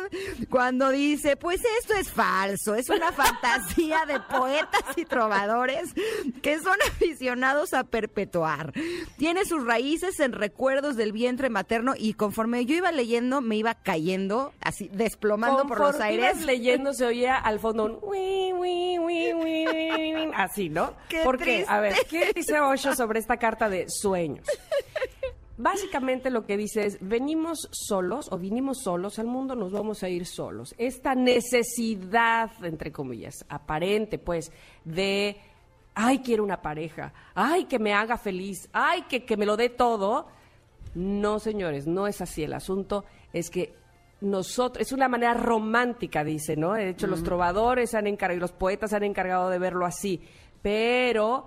cuando 0.49 0.89
dice, 0.89 1.37
pues 1.37 1.61
esto 1.79 1.93
es 1.93 2.09
falso, 2.09 2.73
es 2.73 2.89
una 2.89 3.11
fantasía 3.11 4.05
de 4.07 4.19
poetas 4.19 4.97
y 4.97 5.05
trovadores 5.05 5.93
que 6.41 6.57
son 6.59 6.77
aficionados 6.87 7.73
a 7.73 7.83
perpetuar. 7.83 8.73
Tiene 9.17 9.45
sus 9.45 9.63
raíces 9.63 10.19
en 10.19 10.33
recuerdos 10.33 10.95
del 10.95 11.11
vientre 11.11 11.49
materno 11.51 11.70
y 11.97 12.13
conforme 12.13 12.65
yo 12.65 12.75
iba 12.75 12.91
leyendo, 12.91 13.41
me 13.41 13.55
iba 13.55 13.75
cayendo, 13.75 14.53
así 14.61 14.89
desplomando 14.91 15.65
por 15.65 15.79
los 15.79 15.91
Conforme 15.91 16.13
ibas 16.15 16.27
aires. 16.35 16.45
leyendo 16.45 16.93
se 16.93 17.05
oía 17.05 17.37
al 17.37 17.59
fondo 17.59 17.85
un 17.85 17.99
así, 20.35 20.69
¿no? 20.69 20.93
Qué 21.09 21.21
Porque, 21.23 21.65
a 21.67 21.79
ver. 21.79 21.95
¿qué 22.09 22.31
dice 22.35 22.59
Osho 22.59 22.93
sobre 22.95 23.19
esta 23.19 23.37
carta 23.37 23.69
de 23.69 23.85
sueños? 23.89 24.45
Básicamente 25.57 26.29
lo 26.31 26.45
que 26.45 26.57
dice 26.57 26.85
es, 26.87 26.97
venimos 27.01 27.69
solos 27.71 28.29
o 28.31 28.37
vinimos 28.37 28.81
solos 28.81 29.19
al 29.19 29.27
mundo, 29.27 29.55
nos 29.55 29.71
vamos 29.71 30.01
a 30.01 30.09
ir 30.09 30.25
solos. 30.25 30.73
Esta 30.77 31.13
necesidad, 31.13 32.51
entre 32.63 32.91
comillas, 32.91 33.45
aparente, 33.47 34.17
pues, 34.17 34.51
de, 34.83 35.37
ay, 35.93 36.19
quiero 36.19 36.43
una 36.43 36.61
pareja, 36.61 37.13
ay, 37.35 37.65
que 37.65 37.77
me 37.79 37.93
haga 37.93 38.17
feliz, 38.17 38.69
ay, 38.73 39.03
que, 39.03 39.23
que 39.23 39.37
me 39.37 39.45
lo 39.45 39.55
dé 39.55 39.69
todo. 39.69 40.27
No, 40.93 41.39
señores, 41.39 41.87
no 41.87 42.07
es 42.07 42.21
así. 42.21 42.43
El 42.43 42.53
asunto 42.53 43.05
es 43.33 43.49
que 43.49 43.73
nosotros, 44.21 44.85
es 44.85 44.91
una 44.91 45.07
manera 45.07 45.33
romántica, 45.33 46.23
dice, 46.23 46.55
¿no? 46.55 46.73
De 46.73 46.89
hecho, 46.89 47.07
los 47.07 47.23
trovadores 47.23 47.95
han 47.95 48.07
encargado, 48.07 48.37
y 48.37 48.41
los 48.41 48.51
poetas 48.51 48.91
se 48.91 48.97
han 48.97 49.03
encargado 49.03 49.49
de 49.49 49.59
verlo 49.59 49.85
así. 49.85 50.21
Pero 50.61 51.45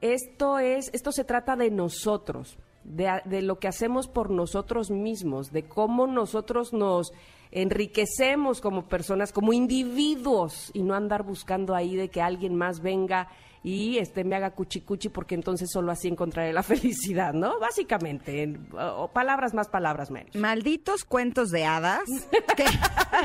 esto 0.00 0.58
es, 0.58 0.90
esto 0.92 1.10
se 1.10 1.24
trata 1.24 1.56
de 1.56 1.70
nosotros, 1.70 2.58
de 2.84 3.42
lo 3.42 3.58
que 3.58 3.68
hacemos 3.68 4.08
por 4.08 4.30
nosotros 4.30 4.90
mismos, 4.90 5.52
de 5.52 5.64
cómo 5.64 6.06
nosotros 6.06 6.72
nos 6.72 7.12
enriquecemos 7.50 8.60
como 8.60 8.88
personas, 8.88 9.32
como 9.32 9.52
individuos, 9.52 10.70
y 10.74 10.82
no 10.82 10.94
andar 10.94 11.22
buscando 11.24 11.74
ahí 11.74 11.96
de 11.96 12.08
que 12.08 12.22
alguien 12.22 12.54
más 12.54 12.80
venga 12.80 13.28
y 13.64 13.98
este 13.98 14.24
me 14.24 14.36
haga 14.36 14.50
cuchicuchi 14.52 15.08
porque 15.08 15.34
entonces 15.34 15.70
solo 15.72 15.92
así 15.92 16.08
encontraré 16.08 16.52
la 16.52 16.62
felicidad, 16.64 17.32
¿no? 17.32 17.58
Básicamente, 17.60 18.42
en- 18.42 18.68
o, 18.72 19.08
palabras 19.12 19.54
más, 19.54 19.68
palabras 19.68 20.10
menos. 20.10 20.34
Malditos 20.34 21.04
cuentos 21.04 21.50
de 21.50 21.64
hadas. 21.64 22.02
que 22.56 22.64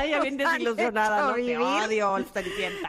ya 0.08 0.20
bien 0.20 0.36
desilusionada, 0.36 1.28
¿no? 1.30 1.34
Te 1.34 1.56
odio. 1.58 2.16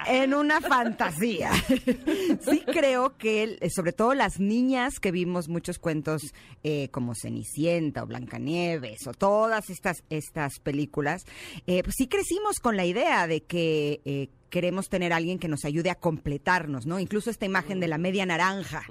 En 0.08 0.34
una 0.34 0.62
fantasía. 0.62 1.52
sí 2.42 2.64
creo 2.72 3.18
que, 3.18 3.58
eh, 3.60 3.70
sobre 3.70 3.94
todo 3.94 4.14
las 4.14 4.40
niñas 4.40 5.00
que 5.00 5.12
vimos 5.12 5.50
muchos 5.50 5.80
cuentos 5.80 6.22
eh, 6.64 6.90
como 6.92 7.14
Cenicienta 7.16 8.04
o 8.04 8.08
Blancanieves 8.08 9.08
o 9.08 9.12
todas 9.14 9.70
estas, 9.70 10.04
estas 10.10 10.60
películas, 10.60 11.24
eh, 11.68 11.84
pues 11.84 11.96
sí 11.98 12.08
crecimos 12.08 12.60
con 12.60 12.78
la 12.78 12.86
idea 12.86 13.28
de 13.28 13.42
que... 13.44 14.02
eh, 14.06 14.30
Queremos 14.50 14.90
tener 14.90 15.14
a 15.14 15.18
alguien 15.18 15.40
que 15.40 15.48
nos 15.48 15.66
ayude 15.66 15.90
a 15.90 15.96
completarnos, 15.96 16.86
¿no? 16.86 17.00
Incluso 17.00 17.30
esta 17.30 17.46
imagen 17.46 17.80
de 17.80 17.88
la 17.88 17.98
media 17.98 18.26
naranja. 18.26 18.84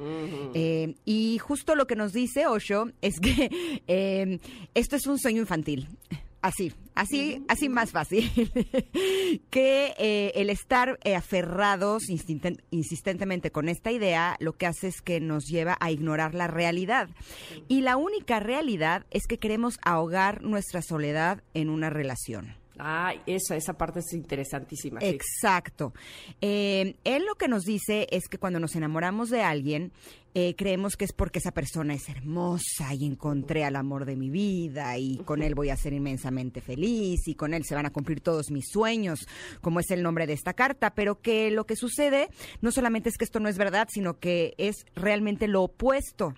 Eh, 0.55 0.95
y 1.05 1.39
justo 1.39 1.75
lo 1.75 1.87
que 1.87 1.97
nos 1.97 2.13
dice 2.13 2.47
Osho 2.47 2.91
es 3.03 3.21
que 3.21 3.51
eh, 3.87 4.39
esto 4.75 4.97
es 4.97 5.07
un 5.07 5.19
sueño 5.19 5.41
infantil. 5.41 5.89
Así, 6.41 6.73
así, 6.95 7.45
así 7.49 7.69
más 7.69 7.91
fácil. 7.91 8.31
que 9.51 9.95
eh, 9.99 10.33
el 10.37 10.51
estar 10.51 10.99
eh, 11.03 11.17
aferrados 11.17 12.05
insisten- 12.09 12.63
insistentemente 12.71 13.51
con 13.51 13.69
esta 13.69 13.91
idea 13.91 14.37
lo 14.39 14.53
que 14.53 14.67
hace 14.67 14.87
es 14.89 15.03
que 15.03 15.21
nos 15.21 15.47
lleva 15.47 15.77
a 15.81 15.91
ignorar 15.91 16.35
la 16.35 16.47
realidad. 16.47 17.09
Y 17.67 17.81
la 17.81 17.97
única 17.97 18.39
realidad 18.41 19.05
es 19.11 19.27
que 19.27 19.39
queremos 19.39 19.79
ahogar 19.83 20.43
nuestra 20.43 20.81
soledad 20.81 21.43
en 21.55 21.71
una 21.71 21.91
relación. 21.91 22.55
Ah, 22.79 23.15
esa, 23.27 23.57
esa 23.57 23.73
parte 23.75 24.01
es 24.01 24.13
interesantísima. 24.13 25.01
Exacto. 25.03 25.93
Eh, 26.41 26.95
él 27.05 27.25
lo 27.27 27.35
que 27.35 27.49
nos 27.49 27.65
dice 27.65 28.07
es 28.11 28.29
que 28.29 28.39
cuando 28.39 28.61
nos 28.61 28.77
enamoramos 28.77 29.31
de 29.31 29.43
alguien, 29.43 29.93
eh, 30.35 30.55
creemos 30.57 30.97
que 30.97 31.05
es 31.05 31.13
porque 31.13 31.41
esa 31.41 31.53
persona 31.53 31.95
es 31.95 32.09
hermosa 32.09 32.95
y 32.95 33.07
encontré 33.07 33.65
al 33.65 33.77
amor 33.77 34.05
de 34.05 34.15
mi 34.15 34.31
vida 34.31 34.97
y 34.99 35.17
con 35.25 35.43
él 35.43 35.55
voy 35.55 35.71
a 35.71 35.77
ser 35.77 35.95
inmensamente 35.95 36.61
feliz 36.61 37.27
y 37.27 37.35
con 37.35 37.55
él 37.55 37.65
se 37.65 37.75
van 37.75 37.87
a 37.87 37.91
cumplir 37.91 38.21
todos 38.21 38.51
mis 38.51 38.69
sueños, 38.71 39.27
como 39.61 39.81
es 39.81 39.91
el 39.91 40.03
nombre 40.03 40.27
de 40.27 40.35
esta 40.35 40.53
carta, 40.53 40.95
pero 40.95 41.21
que 41.21 41.51
lo 41.51 41.67
que 41.67 41.77
sucede 41.77 42.29
no 42.61 42.71
solamente 42.71 43.09
es 43.09 43.17
que 43.17 43.25
esto 43.25 43.41
no 43.41 43.49
es 43.49 43.59
verdad, 43.59 43.89
sino 43.91 44.21
que 44.21 44.55
es 44.59 44.87
realmente 44.95 45.49
lo 45.49 45.63
opuesto. 45.63 46.35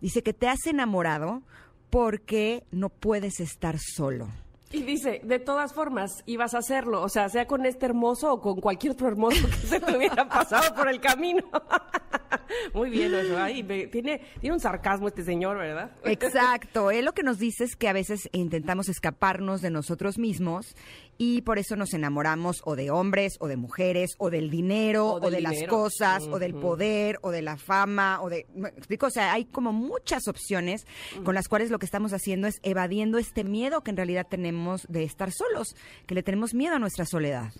Dice 0.00 0.22
que 0.22 0.32
te 0.32 0.48
has 0.48 0.66
enamorado 0.66 1.42
porque 1.90 2.64
no 2.70 2.88
puedes 2.88 3.38
estar 3.40 3.78
solo. 3.78 4.28
Y 4.72 4.82
dice, 4.82 5.20
de 5.22 5.38
todas 5.38 5.74
formas, 5.74 6.22
ibas 6.26 6.54
a 6.54 6.58
hacerlo, 6.58 7.02
o 7.02 7.08
sea, 7.08 7.28
sea 7.28 7.46
con 7.46 7.66
este 7.66 7.86
hermoso 7.86 8.32
o 8.32 8.40
con 8.40 8.60
cualquier 8.60 8.92
otro 8.92 9.08
hermoso 9.08 9.46
que 9.46 9.66
se 9.66 9.80
te 9.80 9.96
hubiera 9.96 10.28
pasado 10.28 10.74
por 10.74 10.88
el 10.88 11.00
camino. 11.00 11.42
Muy 12.74 12.90
bien, 12.90 13.14
eso. 13.14 13.38
Ay, 13.38 13.62
tiene, 13.62 14.20
tiene 14.40 14.54
un 14.54 14.60
sarcasmo 14.60 15.08
este 15.08 15.24
señor, 15.24 15.58
¿verdad? 15.58 15.92
Exacto. 16.04 16.90
Él 16.90 17.04
lo 17.04 17.12
que 17.12 17.22
nos 17.22 17.38
dice 17.38 17.64
es 17.64 17.76
que 17.76 17.88
a 17.88 17.92
veces 17.92 18.28
intentamos 18.32 18.88
escaparnos 18.88 19.60
de 19.60 19.70
nosotros 19.70 20.18
mismos 20.18 20.74
y 21.18 21.42
por 21.42 21.58
eso 21.58 21.76
nos 21.76 21.94
enamoramos 21.94 22.62
o 22.64 22.76
de 22.76 22.90
hombres 22.90 23.36
o 23.40 23.48
de 23.48 23.56
mujeres 23.56 24.14
o 24.18 24.30
del 24.30 24.50
dinero 24.50 25.14
O 25.14 25.30
de 25.30 25.40
las 25.40 25.62
cosas 25.64 26.24
o 26.24 26.38
del 26.38 26.54
poder 26.54 27.18
o 27.22 27.30
de 27.30 27.42
la 27.42 27.56
fama 27.56 28.20
o 28.22 28.28
de... 28.28 28.46
¿me 28.54 28.68
explico? 28.70 29.06
O 29.06 29.10
sea, 29.10 29.32
hay 29.32 29.44
como 29.44 29.72
muchas 29.72 30.26
opciones 30.28 30.86
con 31.24 31.34
las 31.34 31.48
cuales 31.48 31.70
lo 31.70 31.78
que 31.78 31.86
estamos 31.86 32.12
haciendo 32.12 32.48
es 32.48 32.60
evadiendo 32.62 33.18
este 33.18 33.44
miedo 33.44 33.82
que 33.82 33.90
en 33.90 33.96
realidad 33.96 34.26
tenemos 34.28 34.86
de 34.88 35.04
estar 35.04 35.30
solos, 35.32 35.76
que 36.06 36.14
le 36.14 36.22
tenemos 36.22 36.54
miedo 36.54 36.76
a 36.76 36.78
nuestra 36.78 37.04
soledad. 37.04 37.52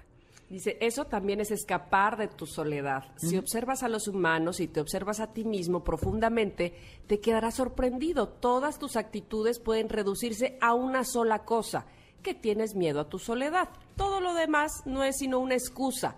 Dice, 0.52 0.76
eso 0.82 1.06
también 1.06 1.40
es 1.40 1.50
escapar 1.50 2.18
de 2.18 2.28
tu 2.28 2.44
soledad. 2.44 3.04
Si 3.16 3.38
observas 3.38 3.82
a 3.82 3.88
los 3.88 4.06
humanos 4.06 4.61
y 4.61 4.68
te 4.68 4.82
observas 4.82 5.18
a 5.21 5.32
ti 5.32 5.44
mismo 5.44 5.82
profundamente, 5.82 6.75
te 7.06 7.21
quedarás 7.21 7.54
sorprendido. 7.54 8.28
Todas 8.28 8.78
tus 8.78 8.97
actitudes 8.97 9.59
pueden 9.59 9.88
reducirse 9.88 10.59
a 10.61 10.75
una 10.75 11.04
sola 11.04 11.44
cosa, 11.47 11.87
que 12.23 12.35
tienes 12.35 12.75
miedo 12.75 13.00
a 13.00 13.09
tu 13.09 13.19
soledad. 13.19 13.69
Todo 13.97 14.21
lo 14.21 14.35
demás 14.35 14.83
no 14.87 15.05
es 15.05 15.19
sino 15.19 15.38
una 15.38 15.55
excusa. 15.55 16.17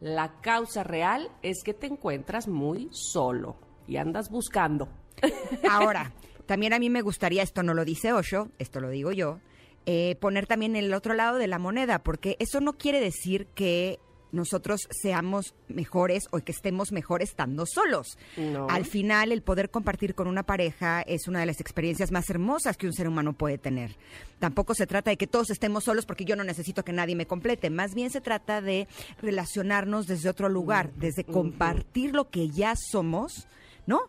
La 0.00 0.40
causa 0.40 0.84
real 0.84 1.30
es 1.42 1.62
que 1.64 1.74
te 1.74 1.86
encuentras 1.86 2.46
muy 2.46 2.88
solo 2.92 3.56
y 3.86 3.96
andas 3.96 4.30
buscando. 4.30 4.88
Ahora, 5.70 6.12
también 6.46 6.72
a 6.72 6.78
mí 6.78 6.88
me 6.90 7.02
gustaría, 7.02 7.42
esto 7.42 7.62
no 7.62 7.74
lo 7.74 7.84
dice 7.84 8.12
Osho, 8.12 8.48
esto 8.58 8.80
lo 8.80 8.90
digo 8.90 9.10
yo, 9.12 9.40
eh, 9.86 10.16
poner 10.20 10.46
también 10.46 10.76
el 10.76 10.92
otro 10.94 11.14
lado 11.14 11.38
de 11.38 11.46
la 11.46 11.58
moneda, 11.58 11.98
porque 12.00 12.36
eso 12.38 12.60
no 12.60 12.74
quiere 12.74 13.00
decir 13.00 13.46
que 13.54 13.98
nosotros 14.32 14.88
seamos 14.90 15.54
mejores 15.68 16.28
o 16.30 16.38
que 16.38 16.52
estemos 16.52 16.92
mejor 16.92 17.22
estando 17.22 17.66
solos. 17.66 18.18
No. 18.36 18.66
Al 18.68 18.84
final, 18.84 19.32
el 19.32 19.42
poder 19.42 19.70
compartir 19.70 20.14
con 20.14 20.28
una 20.28 20.42
pareja 20.42 21.02
es 21.02 21.28
una 21.28 21.40
de 21.40 21.46
las 21.46 21.60
experiencias 21.60 22.12
más 22.12 22.28
hermosas 22.30 22.76
que 22.76 22.86
un 22.86 22.92
ser 22.92 23.08
humano 23.08 23.32
puede 23.32 23.58
tener. 23.58 23.96
Tampoco 24.38 24.74
se 24.74 24.86
trata 24.86 25.10
de 25.10 25.16
que 25.16 25.26
todos 25.26 25.50
estemos 25.50 25.84
solos 25.84 26.06
porque 26.06 26.24
yo 26.24 26.36
no 26.36 26.44
necesito 26.44 26.84
que 26.84 26.92
nadie 26.92 27.16
me 27.16 27.26
complete. 27.26 27.70
Más 27.70 27.94
bien 27.94 28.10
se 28.10 28.20
trata 28.20 28.60
de 28.60 28.88
relacionarnos 29.20 30.06
desde 30.06 30.28
otro 30.28 30.48
lugar, 30.48 30.92
desde 30.94 31.24
compartir 31.24 32.14
lo 32.14 32.30
que 32.30 32.50
ya 32.50 32.74
somos, 32.76 33.48
¿no? 33.86 34.00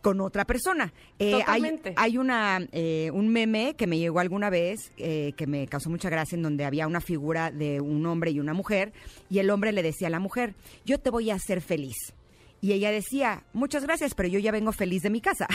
Con 0.00 0.20
otra 0.20 0.44
persona. 0.44 0.92
Eh, 1.18 1.42
hay, 1.46 1.80
hay 1.96 2.18
una 2.18 2.66
eh, 2.72 3.10
un 3.12 3.28
meme 3.28 3.74
que 3.76 3.86
me 3.86 3.98
llegó 3.98 4.20
alguna 4.20 4.50
vez 4.50 4.92
eh, 4.96 5.32
que 5.36 5.46
me 5.46 5.66
causó 5.66 5.90
mucha 5.90 6.10
gracia 6.10 6.36
en 6.36 6.42
donde 6.42 6.64
había 6.64 6.86
una 6.86 7.00
figura 7.00 7.50
de 7.50 7.80
un 7.80 8.04
hombre 8.06 8.30
y 8.30 8.40
una 8.40 8.54
mujer 8.54 8.92
y 9.28 9.38
el 9.38 9.50
hombre 9.50 9.72
le 9.72 9.82
decía 9.82 10.08
a 10.08 10.10
la 10.10 10.20
mujer, 10.20 10.54
yo 10.84 10.98
te 10.98 11.10
voy 11.10 11.30
a 11.30 11.34
hacer 11.34 11.60
feliz. 11.60 12.14
Y 12.60 12.72
ella 12.72 12.90
decía, 12.90 13.44
muchas 13.52 13.84
gracias, 13.84 14.14
pero 14.14 14.28
yo 14.28 14.38
ya 14.38 14.52
vengo 14.52 14.72
feliz 14.72 15.02
de 15.02 15.10
mi 15.10 15.20
casa. 15.20 15.46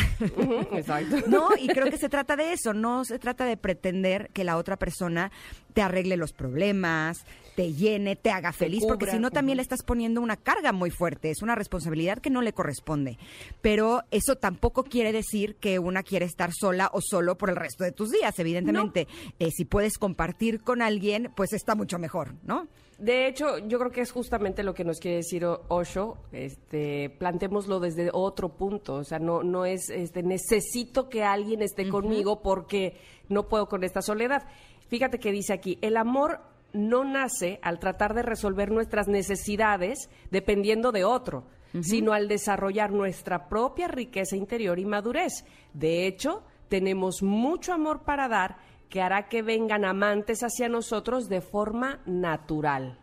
Exacto. 0.71 1.15
No, 1.27 1.49
y 1.59 1.67
creo 1.67 1.89
que 1.89 1.97
se 1.97 2.09
trata 2.09 2.35
de 2.35 2.53
eso, 2.53 2.73
no 2.73 3.03
se 3.03 3.19
trata 3.19 3.45
de 3.45 3.57
pretender 3.57 4.29
que 4.31 4.43
la 4.43 4.57
otra 4.57 4.77
persona 4.77 5.31
te 5.73 5.81
arregle 5.81 6.17
los 6.17 6.33
problemas, 6.33 7.25
te 7.55 7.73
llene, 7.73 8.15
te 8.15 8.31
haga 8.31 8.51
feliz, 8.51 8.83
porque 8.87 9.09
si 9.09 9.19
no 9.19 9.31
también 9.31 9.57
le 9.57 9.61
estás 9.61 9.83
poniendo 9.83 10.21
una 10.21 10.37
carga 10.37 10.71
muy 10.71 10.91
fuerte, 10.91 11.31
es 11.31 11.41
una 11.41 11.55
responsabilidad 11.55 12.19
que 12.19 12.29
no 12.29 12.41
le 12.41 12.53
corresponde. 12.53 13.17
Pero 13.61 14.03
eso 14.11 14.35
tampoco 14.35 14.83
quiere 14.83 15.11
decir 15.11 15.55
que 15.55 15.79
una 15.79 16.03
quiere 16.03 16.25
estar 16.25 16.51
sola 16.53 16.89
o 16.93 17.01
solo 17.01 17.37
por 17.37 17.49
el 17.49 17.55
resto 17.55 17.83
de 17.83 17.91
tus 17.91 18.11
días, 18.11 18.37
evidentemente. 18.39 19.07
Eh, 19.39 19.51
si 19.51 19.65
puedes 19.65 19.97
compartir 19.97 20.61
con 20.61 20.81
alguien, 20.81 21.31
pues 21.35 21.53
está 21.53 21.75
mucho 21.75 21.97
mejor, 21.97 22.35
¿no? 22.43 22.67
De 22.97 23.27
hecho, 23.27 23.57
yo 23.57 23.77
creo 23.77 23.91
que 23.91 24.01
es 24.01 24.11
justamente 24.11 24.63
lo 24.63 24.73
que 24.73 24.85
nos 24.85 24.99
quiere 24.99 25.17
decir 25.17 25.45
Osho. 25.67 26.17
Este, 26.31 27.09
plantémoslo 27.09 27.79
desde 27.79 28.09
otro 28.13 28.49
punto. 28.49 28.95
O 28.95 29.03
sea, 29.03 29.19
no, 29.19 29.43
no 29.43 29.65
es, 29.65 29.89
este, 29.89 30.23
necesito 30.23 31.09
que 31.09 31.23
alguien 31.23 31.61
esté 31.61 31.89
conmigo 31.89 32.41
porque 32.41 32.97
no 33.27 33.47
puedo 33.47 33.67
con 33.67 33.83
esta 33.83 34.01
soledad. 34.01 34.43
Fíjate 34.87 35.19
que 35.19 35.31
dice 35.31 35.53
aquí, 35.53 35.77
el 35.81 35.97
amor 35.97 36.39
no 36.71 37.03
nace 37.03 37.59
al 37.61 37.79
tratar 37.79 38.13
de 38.13 38.21
resolver 38.21 38.71
nuestras 38.71 39.07
necesidades 39.07 40.09
dependiendo 40.29 40.91
de 40.91 41.05
otro, 41.05 41.45
sino 41.81 42.13
al 42.13 42.27
desarrollar 42.27 42.91
nuestra 42.91 43.49
propia 43.49 43.87
riqueza 43.87 44.37
interior 44.37 44.79
y 44.79 44.85
madurez. 44.85 45.45
De 45.73 46.07
hecho, 46.07 46.43
tenemos 46.69 47.21
mucho 47.21 47.73
amor 47.73 48.03
para 48.03 48.27
dar 48.27 48.57
que 48.89 49.01
hará 49.01 49.27
que 49.27 49.41
vengan 49.41 49.85
amantes 49.85 50.41
hacia 50.43 50.69
nosotros 50.69 51.29
de 51.29 51.41
forma 51.41 51.99
natural. 52.05 52.99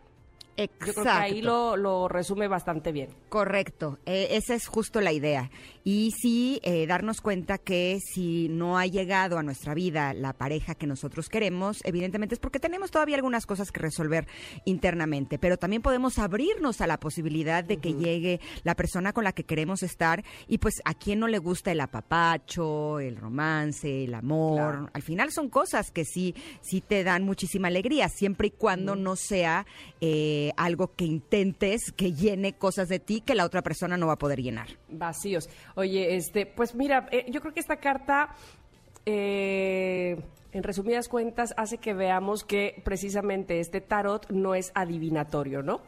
Yo 0.55 0.93
creo 0.93 1.03
que 1.03 1.09
ahí 1.09 1.41
lo, 1.41 1.75
lo 1.77 2.07
resume 2.07 2.47
bastante 2.47 2.91
bien. 2.91 3.09
Correcto, 3.29 3.97
eh, 4.05 4.27
esa 4.31 4.53
es 4.53 4.67
justo 4.67 5.01
la 5.01 5.11
idea. 5.11 5.49
Y 5.83 6.11
sí, 6.11 6.61
eh, 6.63 6.87
darnos 6.87 7.19
cuenta 7.19 7.57
que 7.57 7.99
si 7.99 8.47
no 8.47 8.77
ha 8.77 8.85
llegado 8.85 9.37
a 9.37 9.43
nuestra 9.43 9.73
vida 9.73 10.13
la 10.13 10.31
pareja 10.31 10.75
que 10.75 10.87
nosotros 10.87 11.27
queremos, 11.27 11.81
evidentemente 11.83 12.35
es 12.35 12.39
porque 12.39 12.59
tenemos 12.59 12.89
todavía 12.89 13.17
algunas 13.17 13.45
cosas 13.45 13.71
que 13.71 13.81
resolver 13.81 14.25
internamente, 14.63 15.37
pero 15.37 15.57
también 15.57 15.81
podemos 15.81 16.19
abrirnos 16.19 16.79
a 16.79 16.87
la 16.87 16.99
posibilidad 16.99 17.65
de 17.65 17.77
que 17.77 17.93
llegue 17.93 18.39
la 18.63 18.75
persona 18.75 19.11
con 19.11 19.25
la 19.25 19.33
que 19.33 19.43
queremos 19.43 19.83
estar 19.83 20.23
y 20.47 20.59
pues 20.59 20.81
a 20.85 20.93
quien 20.93 21.19
no 21.19 21.27
le 21.27 21.37
gusta 21.37 21.73
el 21.73 21.81
apapacho, 21.81 22.99
el 22.99 23.17
romance, 23.17 24.05
el 24.05 24.13
amor. 24.13 24.55
Claro. 24.55 24.89
Al 24.93 25.01
final 25.01 25.31
son 25.31 25.49
cosas 25.49 25.91
que 25.91 26.05
sí, 26.05 26.33
sí 26.61 26.79
te 26.79 27.03
dan 27.03 27.23
muchísima 27.23 27.67
alegría, 27.67 28.07
siempre 28.07 28.47
y 28.47 28.51
cuando 28.51 28.95
no 28.95 29.17
sea 29.17 29.65
eh, 29.99 30.51
algo 30.55 30.95
que 30.95 31.03
intentes 31.03 31.91
que 31.91 32.13
llene 32.13 32.53
cosas 32.53 32.87
de 32.87 32.99
ti 32.99 33.21
que 33.21 33.35
la 33.35 33.45
otra 33.45 33.61
persona 33.61 33.97
no 33.97 34.07
va 34.07 34.13
a 34.13 34.17
poder 34.17 34.41
llenar. 34.41 34.67
Vacíos. 34.89 35.49
Oye, 35.75 36.15
este, 36.15 36.45
pues 36.45 36.75
mira, 36.75 37.07
eh, 37.11 37.25
yo 37.29 37.41
creo 37.41 37.53
que 37.53 37.59
esta 37.59 37.77
carta, 37.77 38.35
eh, 39.05 40.17
en 40.53 40.63
resumidas 40.63 41.09
cuentas, 41.09 41.53
hace 41.57 41.79
que 41.79 41.93
veamos 41.93 42.43
que 42.43 42.81
precisamente 42.85 43.59
este 43.59 43.81
tarot 43.81 44.29
no 44.29 44.53
es 44.55 44.71
adivinatorio, 44.75 45.63
¿no? 45.63 45.81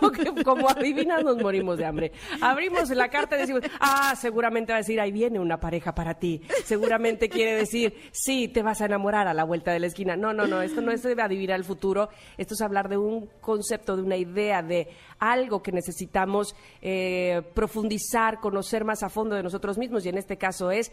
Porque, 0.00 0.44
como 0.44 0.68
adivinas 0.68 1.22
nos 1.22 1.36
morimos 1.36 1.78
de 1.78 1.86
hambre. 1.86 2.12
Abrimos 2.40 2.90
la 2.90 3.08
carta 3.08 3.36
y 3.36 3.40
decimos, 3.40 3.62
ah, 3.80 4.14
seguramente 4.16 4.72
va 4.72 4.78
a 4.78 4.80
decir, 4.80 5.00
ahí 5.00 5.12
viene 5.12 5.38
una 5.38 5.58
pareja 5.58 5.94
para 5.94 6.14
ti. 6.14 6.42
Seguramente 6.64 7.28
quiere 7.28 7.54
decir, 7.54 7.94
sí, 8.12 8.48
te 8.48 8.62
vas 8.62 8.80
a 8.80 8.86
enamorar 8.86 9.28
a 9.28 9.34
la 9.34 9.44
vuelta 9.44 9.72
de 9.72 9.78
la 9.78 9.86
esquina. 9.86 10.16
No, 10.16 10.32
no, 10.32 10.46
no, 10.46 10.60
esto 10.60 10.80
no 10.80 10.90
es 10.90 11.02
de 11.02 11.20
adivinar 11.20 11.56
el 11.58 11.64
futuro, 11.64 12.08
esto 12.36 12.54
es 12.54 12.60
hablar 12.60 12.88
de 12.88 12.96
un 12.96 13.28
concepto, 13.40 13.96
de 13.96 14.02
una 14.02 14.16
idea, 14.16 14.62
de 14.62 14.88
algo 15.18 15.62
que 15.62 15.72
necesitamos 15.72 16.56
eh, 16.82 17.42
profundizar, 17.54 18.40
conocer 18.40 18.84
más 18.84 19.02
a 19.02 19.08
fondo 19.08 19.36
de 19.36 19.42
nosotros 19.42 19.78
mismos 19.78 20.04
y 20.04 20.08
en 20.08 20.18
este 20.18 20.36
caso 20.36 20.70
es 20.70 20.90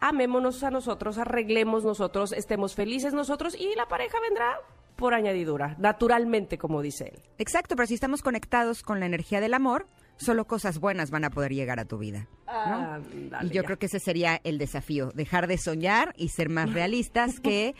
amémonos 0.00 0.62
a 0.64 0.70
nosotros, 0.70 1.18
arreglemos 1.18 1.84
nosotros, 1.84 2.32
estemos 2.32 2.74
felices 2.74 3.14
nosotros 3.14 3.54
y 3.54 3.74
la 3.76 3.86
pareja 3.86 4.18
vendrá 4.20 4.58
por 4.96 5.14
añadidura, 5.14 5.76
naturalmente, 5.78 6.58
como 6.58 6.82
dice 6.82 7.12
él. 7.14 7.22
Exacto, 7.38 7.74
pero 7.74 7.86
si 7.86 7.94
estamos 7.94 8.22
conectados 8.22 8.82
con 8.82 9.00
la 9.00 9.06
energía 9.06 9.40
del 9.40 9.54
amor, 9.54 9.86
solo 10.16 10.46
cosas 10.46 10.78
buenas 10.78 11.10
van 11.10 11.24
a 11.24 11.30
poder 11.30 11.52
llegar 11.54 11.80
a 11.80 11.86
tu 11.86 11.96
vida. 11.96 12.28
¿no? 12.46 12.52
Ah, 12.52 13.00
dale, 13.30 13.46
y 13.46 13.50
yo 13.50 13.62
ya. 13.62 13.66
creo 13.66 13.78
que 13.78 13.86
ese 13.86 13.98
sería 13.98 14.40
el 14.44 14.58
desafío, 14.58 15.10
dejar 15.14 15.46
de 15.46 15.56
soñar 15.56 16.12
y 16.16 16.28
ser 16.28 16.50
más 16.50 16.72
realistas 16.72 17.40
que 17.40 17.74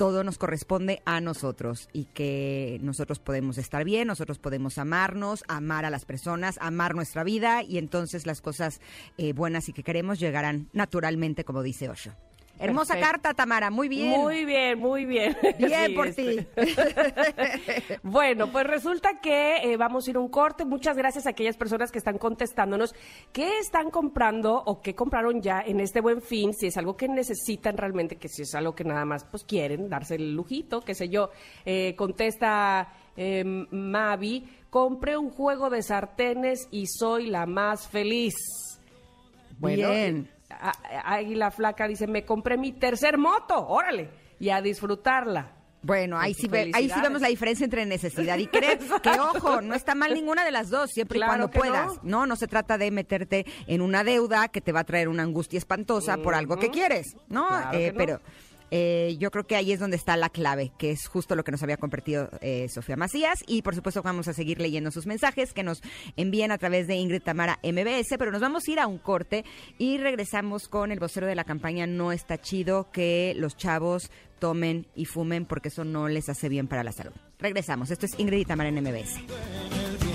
todo 0.00 0.24
nos 0.24 0.38
corresponde 0.38 1.02
a 1.04 1.20
nosotros 1.20 1.90
y 1.92 2.06
que 2.06 2.78
nosotros 2.80 3.18
podemos 3.18 3.58
estar 3.58 3.84
bien, 3.84 4.08
nosotros 4.08 4.38
podemos 4.38 4.78
amarnos, 4.78 5.44
amar 5.46 5.84
a 5.84 5.90
las 5.90 6.06
personas, 6.06 6.56
amar 6.62 6.94
nuestra 6.94 7.22
vida 7.22 7.62
y 7.62 7.76
entonces 7.76 8.24
las 8.24 8.40
cosas 8.40 8.80
eh, 9.18 9.34
buenas 9.34 9.68
y 9.68 9.74
que 9.74 9.82
queremos 9.82 10.18
llegarán 10.18 10.70
naturalmente, 10.72 11.44
como 11.44 11.62
dice 11.62 11.90
Osho. 11.90 12.12
Hermosa 12.60 12.94
Perfecto. 12.94 13.12
carta, 13.12 13.34
Tamara, 13.34 13.70
muy 13.70 13.88
bien. 13.88 14.10
Muy 14.10 14.44
bien, 14.44 14.78
muy 14.78 15.06
bien. 15.06 15.36
Bien 15.58 15.86
Sí, 15.88 15.94
por 15.94 16.06
este. 16.08 16.42
ti. 16.42 16.46
Bueno, 18.02 18.52
pues 18.52 18.66
resulta 18.66 19.20
que 19.20 19.56
eh, 19.72 19.76
vamos 19.76 20.06
a 20.06 20.10
ir 20.10 20.16
a 20.16 20.20
un 20.20 20.28
corte. 20.28 20.64
Muchas 20.64 20.96
gracias 20.96 21.26
a 21.26 21.30
aquellas 21.30 21.56
personas 21.56 21.90
que 21.90 21.98
están 21.98 22.18
contestándonos 22.18 22.94
qué 23.32 23.58
están 23.58 23.90
comprando 23.90 24.62
o 24.66 24.80
qué 24.82 24.94
compraron 24.94 25.40
ya 25.40 25.60
en 25.60 25.80
este 25.80 26.00
buen 26.00 26.20
fin, 26.22 26.52
si 26.52 26.66
es 26.66 26.76
algo 26.76 26.96
que 26.96 27.08
necesitan 27.08 27.76
realmente, 27.76 28.16
que 28.16 28.28
si 28.28 28.42
es 28.42 28.54
algo 28.54 28.74
que 28.74 28.84
nada 28.84 29.04
más 29.04 29.24
pues 29.24 29.44
quieren 29.44 29.88
darse 29.88 30.16
el 30.16 30.34
lujito, 30.34 30.80
qué 30.82 30.94
sé 30.94 31.08
yo. 31.08 31.30
Eh, 31.64 31.94
contesta 31.96 32.92
eh, 33.16 33.42
Mavi, 33.44 34.44
compré 34.68 35.16
un 35.16 35.30
juego 35.30 35.70
de 35.70 35.82
sartenes 35.82 36.68
y 36.70 36.86
soy 36.86 37.26
la 37.28 37.46
más 37.46 37.88
feliz. 37.88 38.34
Bien. 39.58 40.28
Águila 41.04 41.50
Flaca 41.50 41.86
dice, 41.88 42.06
me 42.06 42.24
compré 42.24 42.56
mi 42.58 42.72
tercer 42.72 43.18
moto, 43.18 43.66
órale, 43.66 44.10
y 44.38 44.50
a 44.50 44.60
disfrutarla. 44.60 45.52
Bueno, 45.82 46.18
ahí 46.18 46.32
Pues, 46.34 46.42
sí, 46.42 46.48
ve- 46.48 46.70
ahí 46.74 46.90
sí 46.90 47.00
vemos 47.00 47.22
la 47.22 47.28
diferencia 47.28 47.64
entre 47.64 47.86
necesidad 47.86 48.36
y 48.36 48.46
querer. 48.48 48.78
que 49.02 49.10
ojo, 49.18 49.62
no 49.62 49.74
está 49.74 49.94
mal 49.94 50.12
ninguna 50.12 50.44
de 50.44 50.50
las 50.50 50.68
dos, 50.68 50.90
siempre 50.90 51.16
Claro 51.18 51.32
y 51.32 51.36
cuando 51.48 51.50
puedas. 51.58 51.86
no. 52.02 52.20
No. 52.20 52.26
no, 52.26 52.36
se 52.36 52.46
trata 52.46 52.76
de 52.76 52.90
meterte 52.90 53.46
en 53.66 53.80
una 53.80 54.04
deuda 54.04 54.48
que 54.48 54.60
te 54.60 54.72
va 54.72 54.80
a 54.80 54.84
traer 54.84 55.08
una 55.08 55.22
angustia 55.22 55.56
espantosa 55.58 56.18
por 56.18 56.34
algo 56.34 56.58
que 56.58 56.68
quieres, 56.70 57.16
¿no? 57.28 57.48
Claro 57.48 57.78
Eh, 57.78 57.84
que 57.86 57.92
no. 57.92 57.98
Pero 57.98 58.20
eh, 58.70 59.16
yo 59.18 59.30
creo 59.30 59.46
que 59.46 59.56
ahí 59.56 59.72
es 59.72 59.80
donde 59.80 59.96
está 59.96 60.16
la 60.16 60.28
clave, 60.28 60.72
que 60.78 60.90
es 60.90 61.06
justo 61.08 61.34
lo 61.34 61.44
que 61.44 61.52
nos 61.52 61.62
había 61.62 61.76
compartido 61.76 62.30
eh, 62.40 62.68
Sofía 62.68 62.96
Macías. 62.96 63.38
Y 63.46 63.62
por 63.62 63.74
supuesto 63.74 64.02
vamos 64.02 64.28
a 64.28 64.32
seguir 64.32 64.60
leyendo 64.60 64.90
sus 64.90 65.06
mensajes 65.06 65.52
que 65.52 65.62
nos 65.62 65.82
envían 66.16 66.52
a 66.52 66.58
través 66.58 66.86
de 66.86 66.96
Ingrid 66.96 67.22
Tamara 67.22 67.58
MBS, 67.62 68.16
pero 68.18 68.30
nos 68.30 68.40
vamos 68.40 68.66
a 68.66 68.70
ir 68.70 68.80
a 68.80 68.86
un 68.86 68.98
corte 68.98 69.44
y 69.78 69.98
regresamos 69.98 70.68
con 70.68 70.92
el 70.92 71.00
vocero 71.00 71.26
de 71.26 71.34
la 71.34 71.44
campaña 71.44 71.86
No 71.86 72.12
está 72.12 72.38
chido 72.38 72.90
que 72.92 73.34
los 73.36 73.56
chavos 73.56 74.10
tomen 74.38 74.86
y 74.94 75.04
fumen 75.04 75.44
porque 75.44 75.68
eso 75.68 75.84
no 75.84 76.08
les 76.08 76.28
hace 76.28 76.48
bien 76.48 76.66
para 76.66 76.82
la 76.82 76.92
salud. 76.92 77.12
Regresamos. 77.38 77.90
Esto 77.90 78.06
es 78.06 78.18
Ingrid 78.18 78.40
y 78.40 78.44
Tamara 78.44 78.68
en 78.70 78.82
MBS. 78.82 80.09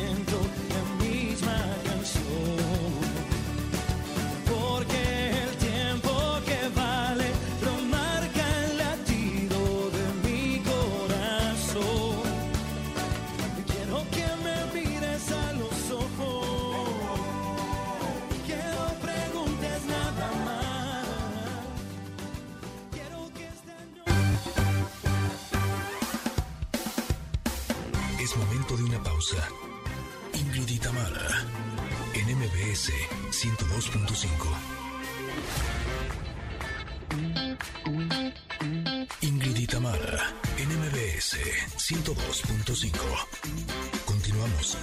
De 28.77 28.83
una 28.83 29.01
pausa. 29.01 29.47
Ingrid 30.33 30.67
y 30.69 30.79
Tamara, 30.79 31.45
en 32.13 32.37
MBS 32.37 32.91
102.5. 33.31 34.25
Ingrid 39.21 39.57
y 39.57 39.67
Tamara, 39.67 40.33
en 40.57 40.69
MBS 40.69 41.37
102.5. 41.77 42.91
Continuamos. 44.05 44.77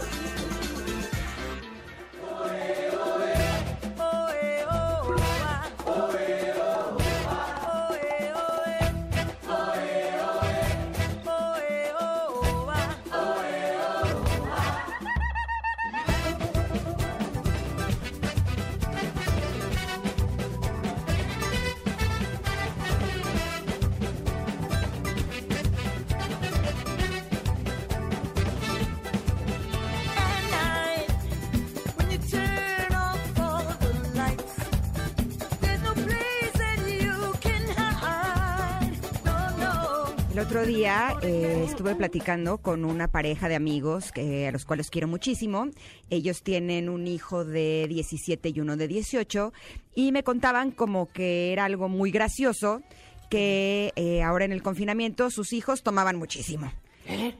Otro 40.52 40.66
día 40.66 41.16
eh, 41.22 41.64
estuve 41.66 41.94
platicando 41.94 42.58
con 42.58 42.84
una 42.84 43.08
pareja 43.08 43.48
de 43.48 43.54
amigos 43.54 44.12
que, 44.12 44.48
a 44.48 44.52
los 44.52 44.66
cuales 44.66 44.90
quiero 44.90 45.08
muchísimo. 45.08 45.68
Ellos 46.10 46.42
tienen 46.42 46.90
un 46.90 47.06
hijo 47.06 47.46
de 47.46 47.86
17 47.88 48.50
y 48.50 48.60
uno 48.60 48.76
de 48.76 48.86
18 48.86 49.50
y 49.94 50.12
me 50.12 50.22
contaban 50.22 50.70
como 50.70 51.10
que 51.10 51.54
era 51.54 51.64
algo 51.64 51.88
muy 51.88 52.10
gracioso 52.10 52.82
que 53.30 53.94
eh, 53.96 54.22
ahora 54.22 54.44
en 54.44 54.52
el 54.52 54.62
confinamiento 54.62 55.30
sus 55.30 55.54
hijos 55.54 55.82
tomaban 55.82 56.16
muchísimo, 56.16 56.70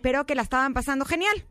pero 0.00 0.24
que 0.24 0.34
la 0.34 0.40
estaban 0.40 0.72
pasando 0.72 1.04
genial. 1.04 1.44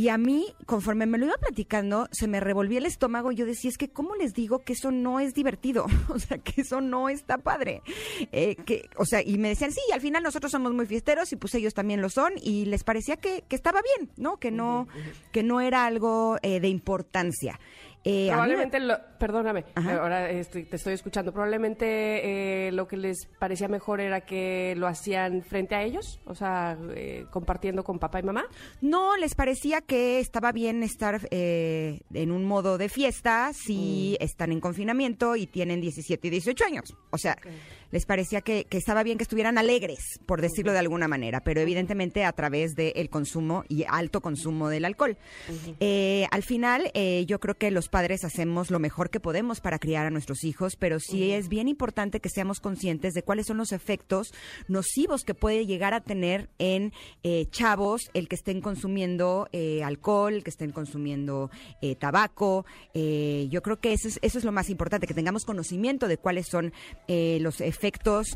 Y 0.00 0.08
a 0.08 0.16
mí, 0.16 0.46
conforme 0.64 1.04
me 1.04 1.18
lo 1.18 1.26
iba 1.26 1.34
platicando, 1.36 2.08
se 2.10 2.26
me 2.26 2.40
revolvía 2.40 2.78
el 2.78 2.86
estómago 2.86 3.32
y 3.32 3.34
yo 3.34 3.44
decía, 3.44 3.68
es 3.68 3.76
que 3.76 3.90
¿cómo 3.90 4.16
les 4.16 4.32
digo 4.32 4.60
que 4.60 4.72
eso 4.72 4.90
no 4.90 5.20
es 5.20 5.34
divertido? 5.34 5.84
O 6.08 6.18
sea, 6.18 6.38
que 6.38 6.62
eso 6.62 6.80
no 6.80 7.10
está 7.10 7.36
padre. 7.36 7.82
Eh, 8.32 8.56
que, 8.64 8.88
o 8.96 9.04
sea, 9.04 9.20
y 9.22 9.36
me 9.36 9.50
decían, 9.50 9.72
sí, 9.72 9.80
al 9.92 10.00
final 10.00 10.22
nosotros 10.22 10.50
somos 10.50 10.72
muy 10.72 10.86
fiesteros 10.86 11.30
y 11.32 11.36
pues 11.36 11.54
ellos 11.54 11.74
también 11.74 12.00
lo 12.00 12.08
son 12.08 12.32
y 12.42 12.64
les 12.64 12.82
parecía 12.82 13.18
que, 13.18 13.44
que 13.46 13.56
estaba 13.56 13.82
bien, 13.82 14.10
¿no? 14.16 14.38
Que 14.38 14.50
no, 14.50 14.88
que 15.32 15.42
no 15.42 15.60
era 15.60 15.84
algo 15.84 16.38
eh, 16.40 16.60
de 16.60 16.68
importancia. 16.68 17.60
Eh, 18.02 18.30
a 18.30 18.36
mí 18.36 18.40
me- 18.40 18.46
Probablemente, 18.56 18.80
lo- 18.80 18.98
perdóname, 19.18 19.64
Ajá. 19.74 19.96
ahora 20.02 20.30
estoy- 20.30 20.64
te 20.64 20.76
estoy 20.76 20.94
escuchando. 20.94 21.32
Probablemente 21.32 22.68
eh, 22.68 22.72
lo 22.72 22.88
que 22.88 22.96
les 22.96 23.26
parecía 23.38 23.68
mejor 23.68 24.00
era 24.00 24.22
que 24.22 24.74
lo 24.78 24.86
hacían 24.86 25.42
frente 25.42 25.74
a 25.74 25.82
ellos, 25.82 26.18
o 26.24 26.34
sea, 26.34 26.78
eh, 26.94 27.26
compartiendo 27.30 27.84
con 27.84 27.98
papá 27.98 28.20
y 28.20 28.22
mamá. 28.22 28.46
No, 28.80 29.16
les 29.18 29.34
parecía 29.34 29.82
que 29.82 30.18
estaba 30.18 30.50
bien 30.52 30.82
estar 30.82 31.20
eh, 31.30 32.00
en 32.14 32.30
un 32.32 32.46
modo 32.46 32.78
de 32.78 32.88
fiesta 32.88 33.50
si 33.52 34.16
están 34.18 34.52
en 34.52 34.60
confinamiento 34.60 35.36
y 35.36 35.46
tienen 35.46 35.80
17 35.82 36.28
y 36.28 36.30
18 36.30 36.64
años. 36.64 36.96
O 37.10 37.18
sea, 37.18 37.36
les 37.90 38.06
parecía 38.06 38.40
que, 38.40 38.64
que 38.64 38.78
estaba 38.78 39.02
bien 39.02 39.18
que 39.18 39.24
estuvieran 39.24 39.58
alegres, 39.58 40.20
por 40.26 40.40
decirlo 40.40 40.72
de 40.72 40.78
alguna 40.78 41.08
manera, 41.08 41.40
pero 41.40 41.60
evidentemente 41.60 42.24
a 42.24 42.32
través 42.32 42.74
del 42.74 43.10
consumo 43.10 43.64
y 43.68 43.84
alto 43.88 44.20
consumo 44.20 44.68
del 44.68 44.84
alcohol. 44.84 45.16
Eh, 45.80 46.26
al 46.30 46.42
final, 46.42 46.90
eh, 46.94 47.24
yo 47.26 47.40
creo 47.40 47.56
que 47.56 47.70
los 47.70 47.88
padres 47.88 48.24
hacemos 48.24 48.70
lo 48.70 48.78
mejor 48.78 49.10
que 49.10 49.20
podemos 49.20 49.60
para 49.60 49.78
criar 49.78 50.06
a 50.06 50.10
nuestros 50.10 50.44
hijos, 50.44 50.76
pero 50.76 51.00
sí 51.00 51.32
es 51.32 51.48
bien 51.48 51.68
importante 51.68 52.20
que 52.20 52.28
seamos 52.28 52.60
conscientes 52.60 53.14
de 53.14 53.22
cuáles 53.22 53.46
son 53.46 53.56
los 53.56 53.72
efectos 53.72 54.32
nocivos 54.68 55.24
que 55.24 55.34
puede 55.34 55.66
llegar 55.66 55.94
a 55.94 56.00
tener 56.00 56.48
en 56.58 56.92
eh, 57.22 57.46
chavos 57.50 58.10
el 58.14 58.28
que 58.28 58.36
estén 58.36 58.60
consumiendo 58.60 59.48
eh, 59.52 59.82
alcohol, 59.82 60.34
el 60.34 60.44
que 60.44 60.50
estén 60.50 60.70
consumiendo 60.70 61.50
eh, 61.82 61.96
tabaco. 61.96 62.64
Eh, 62.94 63.48
yo 63.50 63.62
creo 63.62 63.80
que 63.80 63.92
eso 63.92 64.08
es, 64.08 64.18
eso 64.22 64.38
es 64.38 64.44
lo 64.44 64.52
más 64.52 64.70
importante, 64.70 65.06
que 65.06 65.14
tengamos 65.14 65.44
conocimiento 65.44 66.06
de 66.06 66.18
cuáles 66.18 66.46
son 66.46 66.72
eh, 67.08 67.38
los 67.40 67.60
efectos 67.60 67.79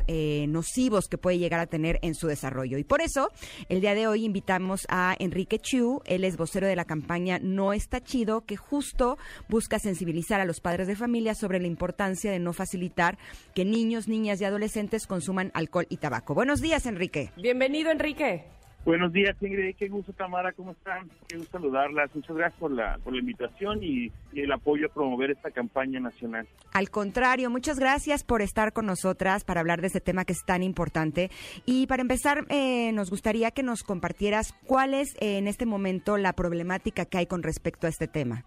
eh, 0.07 0.45
nocivos 0.47 1.07
que 1.07 1.17
puede 1.17 1.37
llegar 1.37 1.59
a 1.59 1.67
tener 1.67 1.99
en 2.01 2.15
su 2.15 2.27
desarrollo. 2.27 2.77
Y 2.77 2.83
por 2.83 3.01
eso, 3.01 3.29
el 3.69 3.81
día 3.81 3.95
de 3.95 4.07
hoy 4.07 4.25
invitamos 4.25 4.85
a 4.89 5.15
Enrique 5.19 5.59
Chu, 5.59 6.01
él 6.05 6.23
es 6.23 6.37
vocero 6.37 6.67
de 6.67 6.75
la 6.75 6.85
campaña 6.85 7.39
No 7.41 7.73
está 7.73 8.01
chido, 8.01 8.45
que 8.45 8.57
justo 8.57 9.17
busca 9.49 9.79
sensibilizar 9.79 10.41
a 10.41 10.45
los 10.45 10.59
padres 10.59 10.87
de 10.87 10.95
familia 10.95 11.35
sobre 11.35 11.59
la 11.59 11.67
importancia 11.67 12.31
de 12.31 12.39
no 12.39 12.53
facilitar 12.53 13.17
que 13.53 13.65
niños, 13.65 14.07
niñas 14.07 14.41
y 14.41 14.45
adolescentes 14.45 15.07
consuman 15.07 15.51
alcohol 15.53 15.87
y 15.89 15.97
tabaco. 15.97 16.33
Buenos 16.33 16.61
días, 16.61 16.85
Enrique. 16.85 17.31
Bienvenido, 17.37 17.91
Enrique. 17.91 18.45
Buenos 18.85 19.11
días, 19.11 19.35
Ingrid. 19.41 19.75
Qué 19.77 19.87
gusto, 19.87 20.13
Tamara. 20.13 20.51
¿Cómo 20.51 20.73
están? 20.73 21.09
Qué 21.27 21.37
gusto 21.37 21.57
saludarlas. 21.57 22.13
Muchas 22.13 22.35
gracias 22.35 22.59
por 22.59 22.69
la, 22.69 22.99
por 23.03 23.13
la 23.13 23.19
invitación 23.19 23.81
y, 23.81 24.11
y 24.31 24.41
el 24.41 24.51
apoyo 24.51 24.85
a 24.85 24.93
promover 24.93 25.31
esta 25.31 25.49
campaña 25.49 25.99
nacional. 25.99 26.47
Al 26.71 26.91
contrario, 26.91 27.49
muchas 27.49 27.79
gracias 27.79 28.23
por 28.23 28.43
estar 28.43 28.73
con 28.73 28.85
nosotras 28.85 29.43
para 29.43 29.61
hablar 29.61 29.81
de 29.81 29.87
este 29.87 30.01
tema 30.01 30.23
que 30.23 30.33
es 30.33 30.45
tan 30.45 30.61
importante. 30.61 31.31
Y 31.65 31.87
para 31.87 32.03
empezar, 32.03 32.45
eh, 32.49 32.91
nos 32.93 33.09
gustaría 33.09 33.49
que 33.49 33.63
nos 33.63 33.81
compartieras 33.81 34.53
cuál 34.67 34.93
es 34.93 35.15
eh, 35.15 35.39
en 35.39 35.47
este 35.47 35.65
momento 35.65 36.17
la 36.17 36.33
problemática 36.33 37.05
que 37.05 37.17
hay 37.17 37.25
con 37.25 37.41
respecto 37.41 37.87
a 37.87 37.89
este 37.89 38.07
tema. 38.07 38.45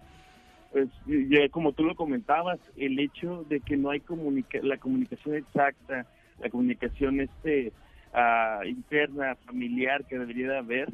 Pues, 0.70 0.88
ya 1.07 1.48
como 1.51 1.72
tú 1.72 1.83
lo 1.83 1.96
comentabas, 1.96 2.61
el 2.77 2.96
hecho 3.01 3.44
de 3.48 3.59
que 3.59 3.77
no 3.77 3.90
hay 3.90 3.98
comunica 3.98 4.61
la 4.62 4.77
comunicación 4.77 5.35
exacta, 5.35 6.07
la 6.38 6.48
comunicación 6.48 7.20
este 7.20 7.72
ah, 8.12 8.61
interna, 8.66 9.37
familiar 9.47 10.05
que 10.07 10.18
debería 10.18 10.49
de 10.51 10.59
haber 10.59 10.88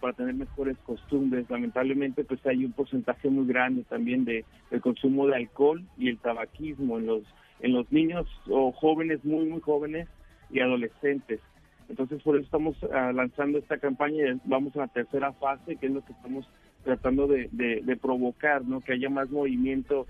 para 0.00 0.12
tener 0.12 0.34
mejores 0.34 0.76
costumbres. 0.78 1.48
Lamentablemente, 1.48 2.24
pues 2.24 2.44
hay 2.46 2.64
un 2.64 2.72
porcentaje 2.72 3.28
muy 3.30 3.46
grande 3.46 3.84
también 3.88 4.24
de 4.24 4.44
del 4.70 4.80
consumo 4.80 5.26
de 5.28 5.36
alcohol 5.36 5.82
y 5.96 6.08
el 6.08 6.18
tabaquismo 6.18 6.98
en 6.98 7.06
los 7.06 7.22
en 7.60 7.72
los 7.72 7.90
niños 7.92 8.26
o 8.48 8.72
jóvenes 8.72 9.24
muy 9.24 9.46
muy 9.46 9.60
jóvenes 9.60 10.08
y 10.50 10.60
adolescentes. 10.60 11.40
Entonces, 11.88 12.22
por 12.22 12.36
eso 12.36 12.44
estamos 12.44 12.76
ah, 12.92 13.12
lanzando 13.14 13.58
esta 13.58 13.78
campaña 13.78 14.28
y 14.32 14.40
vamos 14.44 14.76
a 14.76 14.80
la 14.80 14.88
tercera 14.88 15.32
fase, 15.32 15.76
que 15.76 15.86
es 15.86 15.92
lo 15.92 16.04
que 16.04 16.12
estamos 16.12 16.46
tratando 16.84 17.26
de, 17.26 17.48
de- 17.52 17.80
de 17.82 17.96
provocar, 17.96 18.64
¿no? 18.64 18.80
Que 18.80 18.92
haya 18.92 19.08
más 19.08 19.30
movimiento 19.30 20.06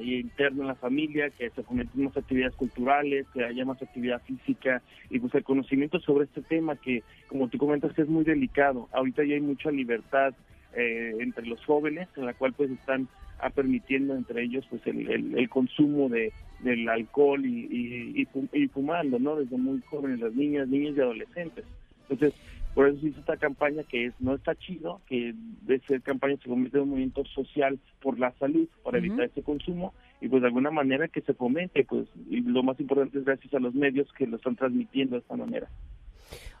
y 0.00 0.16
interno 0.20 0.62
en 0.62 0.68
la 0.68 0.74
familia, 0.74 1.30
que 1.30 1.50
se 1.50 1.62
fomenten 1.62 2.04
más 2.04 2.16
actividades 2.16 2.54
culturales, 2.56 3.26
que 3.32 3.44
haya 3.44 3.64
más 3.64 3.80
actividad 3.80 4.20
física 4.22 4.82
y 5.10 5.18
pues 5.20 5.34
el 5.34 5.44
conocimiento 5.44 6.00
sobre 6.00 6.24
este 6.24 6.42
tema 6.42 6.76
que, 6.76 7.02
como 7.28 7.48
tú 7.48 7.58
comentas, 7.58 7.96
es 7.98 8.08
muy 8.08 8.24
delicado. 8.24 8.88
Ahorita 8.92 9.22
ya 9.24 9.34
hay 9.34 9.40
mucha 9.40 9.70
libertad 9.70 10.34
eh, 10.76 11.14
entre 11.20 11.46
los 11.46 11.64
jóvenes, 11.64 12.08
en 12.16 12.26
la 12.26 12.34
cual 12.34 12.52
pues 12.52 12.70
están 12.70 13.08
ah, 13.38 13.50
permitiendo 13.50 14.16
entre 14.16 14.42
ellos 14.42 14.66
pues 14.68 14.84
el, 14.86 15.08
el- 15.10 15.38
el 15.38 15.48
consumo 15.48 16.08
de 16.08 16.32
del 16.60 16.88
alcohol 16.88 17.44
y, 17.44 18.16
y, 18.22 18.28
y 18.52 18.68
fumando, 18.68 19.18
¿no? 19.18 19.36
Desde 19.36 19.56
muy 19.56 19.80
jóvenes, 19.82 20.20
las 20.20 20.32
niñas, 20.34 20.68
niños 20.68 20.96
y 20.96 21.00
adolescentes. 21.00 21.64
Entonces, 22.08 22.32
por 22.74 22.88
eso 22.88 23.00
se 23.00 23.08
hizo 23.08 23.20
esta 23.20 23.36
campaña 23.36 23.82
que 23.84 24.06
es 24.06 24.14
no 24.20 24.34
está 24.34 24.54
chido, 24.56 25.00
que 25.06 25.34
de 25.62 25.80
ser 25.80 26.02
campaña 26.02 26.36
se 26.42 26.48
convierte 26.48 26.78
en 26.78 26.84
un 26.84 26.90
movimiento 26.90 27.24
social 27.26 27.78
por 28.02 28.18
la 28.18 28.32
salud, 28.38 28.68
para 28.82 28.98
evitar 28.98 29.24
ese 29.26 29.42
consumo 29.42 29.94
y 30.20 30.28
pues 30.28 30.42
de 30.42 30.48
alguna 30.48 30.70
manera 30.70 31.08
que 31.08 31.20
se 31.20 31.34
fomente, 31.34 31.84
pues 31.84 32.08
y 32.28 32.40
lo 32.40 32.62
más 32.62 32.78
importante 32.80 33.18
es 33.18 33.24
gracias 33.24 33.54
a 33.54 33.58
los 33.60 33.74
medios 33.74 34.08
que 34.16 34.26
lo 34.26 34.36
están 34.36 34.56
transmitiendo 34.56 35.16
de 35.16 35.20
esta 35.22 35.36
manera. 35.36 35.68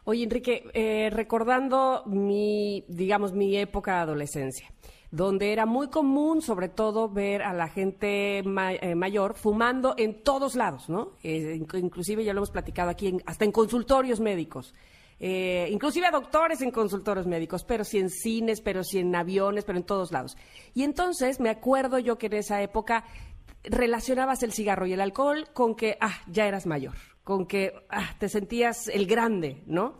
Oye, 0.04 0.22
Enrique, 0.24 0.64
eh, 0.74 1.08
recordando 1.10 2.02
mi, 2.06 2.84
digamos, 2.88 3.32
mi 3.32 3.56
época 3.56 3.94
de 3.94 4.00
adolescencia, 4.02 4.68
donde 5.10 5.50
era 5.52 5.64
muy 5.64 5.88
común, 5.88 6.42
sobre 6.42 6.68
todo, 6.68 7.08
ver 7.08 7.40
a 7.42 7.54
la 7.54 7.68
gente 7.68 8.42
ma- 8.44 8.74
eh, 8.74 8.94
mayor 8.94 9.34
fumando 9.34 9.94
en 9.96 10.22
todos 10.22 10.56
lados, 10.56 10.90
¿no? 10.90 11.12
Eh, 11.22 11.56
inc- 11.58 11.78
inclusive 11.82 12.22
ya 12.22 12.34
lo 12.34 12.40
hemos 12.40 12.50
platicado 12.50 12.90
aquí, 12.90 13.06
en- 13.08 13.22
hasta 13.24 13.46
en 13.46 13.52
consultorios 13.52 14.20
médicos. 14.20 14.74
Eh, 15.20 15.68
inclusive 15.70 16.06
a 16.06 16.10
doctores 16.10 16.60
en 16.60 16.70
consultorios 16.70 17.26
médicos, 17.26 17.64
pero 17.64 17.84
sí 17.84 17.98
en 17.98 18.10
cines, 18.10 18.60
pero 18.60 18.82
sí 18.82 18.98
en 18.98 19.14
aviones, 19.14 19.64
pero 19.64 19.78
en 19.78 19.84
todos 19.84 20.12
lados. 20.12 20.36
Y 20.74 20.82
entonces 20.82 21.40
me 21.40 21.50
acuerdo 21.50 21.98
yo 21.98 22.18
que 22.18 22.26
en 22.26 22.34
esa 22.34 22.60
época 22.62 23.04
relacionabas 23.62 24.42
el 24.42 24.52
cigarro 24.52 24.86
y 24.86 24.92
el 24.92 25.00
alcohol 25.00 25.48
con 25.52 25.74
que, 25.74 25.96
ah, 26.00 26.20
ya 26.26 26.46
eras 26.46 26.66
mayor, 26.66 26.94
con 27.22 27.46
que 27.46 27.72
ah, 27.88 28.14
te 28.18 28.28
sentías 28.28 28.88
el 28.88 29.06
grande, 29.06 29.62
¿no? 29.66 29.96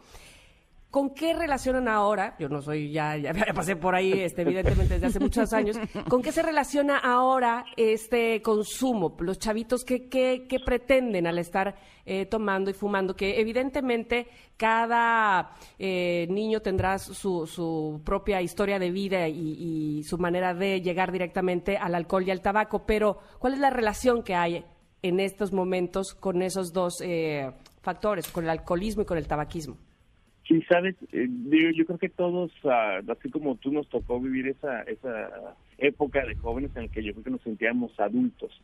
¿Con 0.95 1.11
qué 1.11 1.35
relacionan 1.35 1.89
ahora? 1.89 2.37
Yo 2.39 2.49
no 2.49 2.63
soy, 2.63 2.93
ya, 2.93 3.17
ya, 3.17 3.33
pasé 3.53 3.75
por 3.75 3.97
ahí, 3.97 4.13
este, 4.13 4.43
evidentemente, 4.43 4.95
desde 4.95 5.09
hace 5.09 5.19
muchos 5.19 5.53
años. 5.53 5.77
¿Con 6.09 6.23
qué 6.23 6.31
se 6.31 6.41
relaciona 6.41 6.99
ahora 6.99 7.65
este 7.77 8.41
consumo? 8.43 9.17
Los 9.19 9.41
chavitos, 9.41 9.85
¿qué, 9.85 10.09
qué, 10.09 10.47
qué 10.49 10.61
pretenden 10.61 11.27
al 11.27 11.39
estar 11.39 11.75
eh, 12.07 12.27
tomando 12.27 12.71
y 12.71 12.75
fumando? 12.75 13.17
Que 13.17 13.41
evidentemente 13.41 14.29
cada 14.57 15.57
eh, 15.81 16.29
niño 16.31 16.63
tendrá 16.63 17.01
su, 17.01 17.45
su 17.45 18.01
propia 18.05 18.41
historia 18.41 18.79
de 18.79 18.93
vida 18.93 19.27
y, 19.27 19.99
y 19.99 20.05
su 20.05 20.17
manera 20.17 20.55
de 20.55 20.81
llegar 20.81 21.11
directamente 21.11 21.77
al 21.77 21.97
alcohol 21.97 22.23
y 22.25 22.31
al 22.31 22.41
tabaco, 22.41 22.87
pero 22.87 23.19
¿cuál 23.41 23.55
es 23.55 23.59
la 23.59 23.71
relación 23.71 24.23
que 24.23 24.37
hay 24.37 24.65
en 25.03 25.19
estos 25.19 25.53
momentos 25.53 26.15
con 26.15 26.41
esos 26.41 26.73
dos 26.73 27.01
eh, 27.01 27.51
factores, 27.83 28.29
con 28.29 28.45
el 28.45 28.51
alcoholismo 28.51 29.03
y 29.03 29.07
con 29.07 29.19
el 29.19 29.27
tabaquismo? 29.27 29.77
Sí, 30.47 30.61
sabes, 30.69 30.95
eh, 31.13 31.27
digo, 31.29 31.71
yo 31.71 31.87
creo 31.87 31.99
que 31.99 32.11
todos, 32.11 32.53
ah, 32.65 33.01
así 33.09 33.31
como 33.31 33.57
tú 33.57 33.73
nos 33.73 33.89
tocó 33.89 34.21
vivir 34.21 34.49
esa 34.49 34.83
esa 34.83 35.57
época 35.79 36.25
de 36.27 36.35
jóvenes 36.35 36.71
en 36.77 36.83
la 36.83 36.89
que 36.89 37.03
yo 37.03 37.13
creo 37.13 37.25
que 37.25 37.31
nos 37.31 37.41
sentíamos 37.43 37.99
adultos 37.99 38.61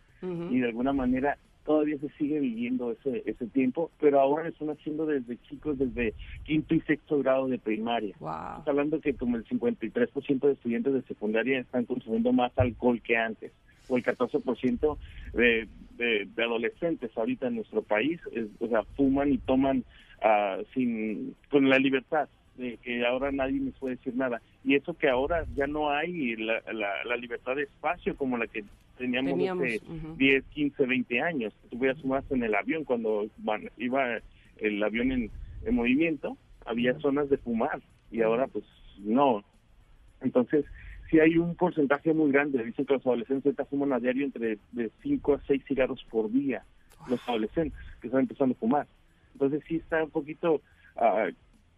y 0.51 0.59
de 0.61 0.67
alguna 0.67 0.93
manera 0.93 1.39
todavía 1.65 1.97
se 1.99 2.09
sigue 2.19 2.39
viviendo 2.41 2.93
ese 2.93 3.23
ese 3.25 3.47
tiempo, 3.47 3.91
pero 3.99 4.21
ahora 4.21 4.45
lo 4.45 4.49
están 4.51 4.69
haciendo 4.71 5.07
desde 5.07 5.39
chicos, 5.49 5.79
desde 5.79 6.15
quinto 6.45 6.75
y 6.75 6.81
sexto 6.83 7.19
grado 7.19 7.49
de 7.49 7.59
primaria. 7.59 8.15
Wow. 8.21 8.31
Estamos 8.31 8.69
hablando 8.69 9.01
que 9.01 9.15
como 9.15 9.37
el 9.37 9.45
53% 9.47 10.41
de 10.47 10.53
estudiantes 10.53 10.93
de 10.93 11.03
secundaria 11.03 11.61
están 11.61 11.87
consumiendo 11.87 12.33
más 12.33 12.53
alcohol 12.59 13.01
que 13.03 13.17
antes, 13.17 13.53
o 13.89 13.97
el 13.97 14.03
14% 14.05 14.99
de, 15.33 15.67
de, 15.97 16.29
de 16.35 16.43
adolescentes 16.45 17.11
ahorita 17.17 17.47
en 17.49 17.57
nuestro 17.57 17.83
país, 17.83 18.21
es- 18.33 18.49
o 18.61 18.69
sea, 18.69 18.83
fuman 18.97 19.33
y 19.33 19.39
toman 19.39 19.85
ah, 20.23 20.59
sin 20.75 21.35
con 21.51 21.69
la 21.69 21.79
libertad 21.79 22.29
de 22.57 22.77
que 22.79 23.05
ahora 23.07 23.33
nadie 23.33 23.61
les 23.61 23.75
puede 23.75 23.97
decir 23.97 24.15
nada. 24.17 24.41
Y 24.65 24.75
eso 24.75 24.95
que 24.95 25.09
ahora 25.09 25.47
ya 25.55 25.67
no 25.67 25.91
hay 25.91 26.37
la, 26.37 26.61
la, 26.73 27.05
la 27.05 27.17
libertad 27.17 27.57
de 27.57 27.63
espacio 27.63 28.15
como 28.17 28.37
la 28.37 28.47
que 28.47 28.65
teníamos, 28.99 29.31
Teníamos, 29.33 29.65
hace 29.65 29.81
ujú. 29.89 30.15
10, 30.17 30.45
15, 30.47 30.87
20 30.87 31.21
años. 31.23 31.55
Tú 31.71 31.79
veías 31.79 32.05
más 32.05 32.25
en 32.31 32.43
el 32.43 32.55
avión 32.55 32.85
cuando 32.85 33.29
van- 33.39 33.71
iba 33.79 34.19
el 34.59 34.83
avión 34.83 35.11
en, 35.13 35.31
en 35.65 35.75
movimiento, 35.75 36.37
había 36.67 36.99
zonas 37.01 37.31
de 37.31 37.39
fumar 37.39 37.81
y 38.11 38.21
ahora 38.21 38.47
pues 38.47 38.65
no. 38.99 39.43
Entonces, 40.21 40.67
sí 41.11 41.19
hay 41.19 41.39
un 41.39 41.55
porcentaje 41.57 42.13
muy 42.13 42.31
grande. 42.31 42.63
Dicen 42.63 42.85
que 42.85 42.93
los 42.95 43.07
adolescentes 43.07 43.47
ahorita 43.47 43.65
fuman 43.65 43.93
a 43.95 44.01
diario 44.01 44.25
entre 44.27 44.59
de 44.73 44.91
5 45.03 45.35
a 45.35 45.41
6 45.47 45.63
cigarros 45.67 46.05
por 46.11 46.31
día, 46.31 46.63
los 47.09 47.21
adolescentes 47.27 47.79
que 48.03 48.09
están 48.09 48.21
empezando 48.23 48.55
a 48.55 48.59
fumar. 48.59 48.87
Entonces 49.41 49.63
sí 49.67 49.77
está 49.77 50.05
un 50.05 50.11
poquito 50.11 50.61
ah, 50.97 51.29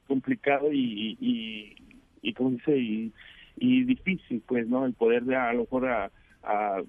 complicado 0.09 0.73
y, 0.73 1.17
y, 1.21 1.77
y 2.21 2.33
¿cómo 2.35 2.51
dice? 2.51 2.77
Y, 2.77 3.13
y 3.57 3.85
difícil, 3.85 4.43
pues, 4.47 4.67
¿no? 4.67 4.85
El 4.85 4.95
poder 4.95 5.23
de, 5.23 5.37
a 5.37 5.53
lo 5.53 5.61
mejor 5.61 5.89
a, 5.89 6.11
a 6.43 6.83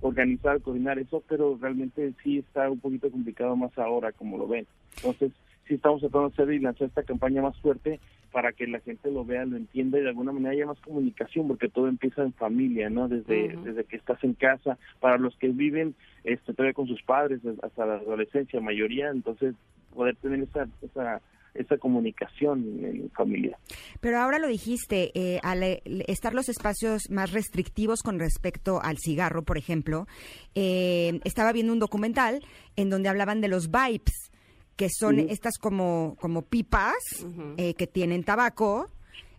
organizar, 0.00 0.60
coordinar 0.60 1.00
eso, 1.00 1.24
pero 1.28 1.58
realmente 1.60 2.14
sí 2.22 2.38
está 2.38 2.70
un 2.70 2.78
poquito 2.78 3.10
complicado 3.10 3.56
más 3.56 3.76
ahora, 3.76 4.12
como 4.12 4.38
lo 4.38 4.46
ven. 4.46 4.66
Entonces, 4.96 5.32
sí 5.66 5.74
estamos 5.74 6.00
tratando 6.00 6.28
de 6.28 6.34
hacer 6.34 6.54
y 6.54 6.60
lanzar 6.60 6.86
esta 6.86 7.02
campaña 7.02 7.42
más 7.42 7.58
fuerte 7.60 7.98
para 8.34 8.50
que 8.52 8.66
la 8.66 8.80
gente 8.80 9.12
lo 9.12 9.24
vea, 9.24 9.44
lo 9.44 9.56
entienda 9.56 9.96
y 9.96 10.02
de 10.02 10.08
alguna 10.08 10.32
manera 10.32 10.50
haya 10.50 10.66
más 10.66 10.80
comunicación, 10.80 11.46
porque 11.46 11.68
todo 11.68 11.86
empieza 11.86 12.24
en 12.24 12.32
familia, 12.32 12.90
¿no? 12.90 13.06
Desde, 13.06 13.56
desde 13.62 13.84
que 13.84 13.94
estás 13.94 14.22
en 14.24 14.34
casa, 14.34 14.76
para 14.98 15.18
los 15.18 15.36
que 15.36 15.50
viven 15.50 15.94
este, 16.24 16.52
todavía 16.52 16.74
con 16.74 16.88
sus 16.88 17.00
padres 17.04 17.38
hasta 17.62 17.86
la 17.86 17.94
adolescencia, 17.94 18.60
mayoría, 18.60 19.10
entonces 19.10 19.54
poder 19.94 20.16
tener 20.16 20.40
esa, 20.40 20.66
esa, 20.82 21.22
esa 21.54 21.78
comunicación 21.78 22.80
en 22.82 23.08
familia. 23.10 23.56
Pero 24.00 24.18
ahora 24.18 24.40
lo 24.40 24.48
dijiste, 24.48 25.12
eh, 25.14 25.38
al 25.44 25.62
eh, 25.62 25.80
estar 26.08 26.34
los 26.34 26.48
espacios 26.48 27.02
más 27.10 27.30
restrictivos 27.30 28.02
con 28.02 28.18
respecto 28.18 28.82
al 28.82 28.98
cigarro, 28.98 29.44
por 29.44 29.58
ejemplo, 29.58 30.08
eh, 30.56 31.20
estaba 31.22 31.52
viendo 31.52 31.72
un 31.72 31.78
documental 31.78 32.40
en 32.74 32.90
donde 32.90 33.08
hablaban 33.08 33.40
de 33.40 33.46
los 33.46 33.70
vibes, 33.70 34.32
que 34.76 34.88
son 34.90 35.18
estas 35.18 35.58
como, 35.58 36.16
como 36.20 36.42
pipas 36.42 36.94
eh, 37.56 37.74
que 37.74 37.86
tienen 37.86 38.24
tabaco, 38.24 38.88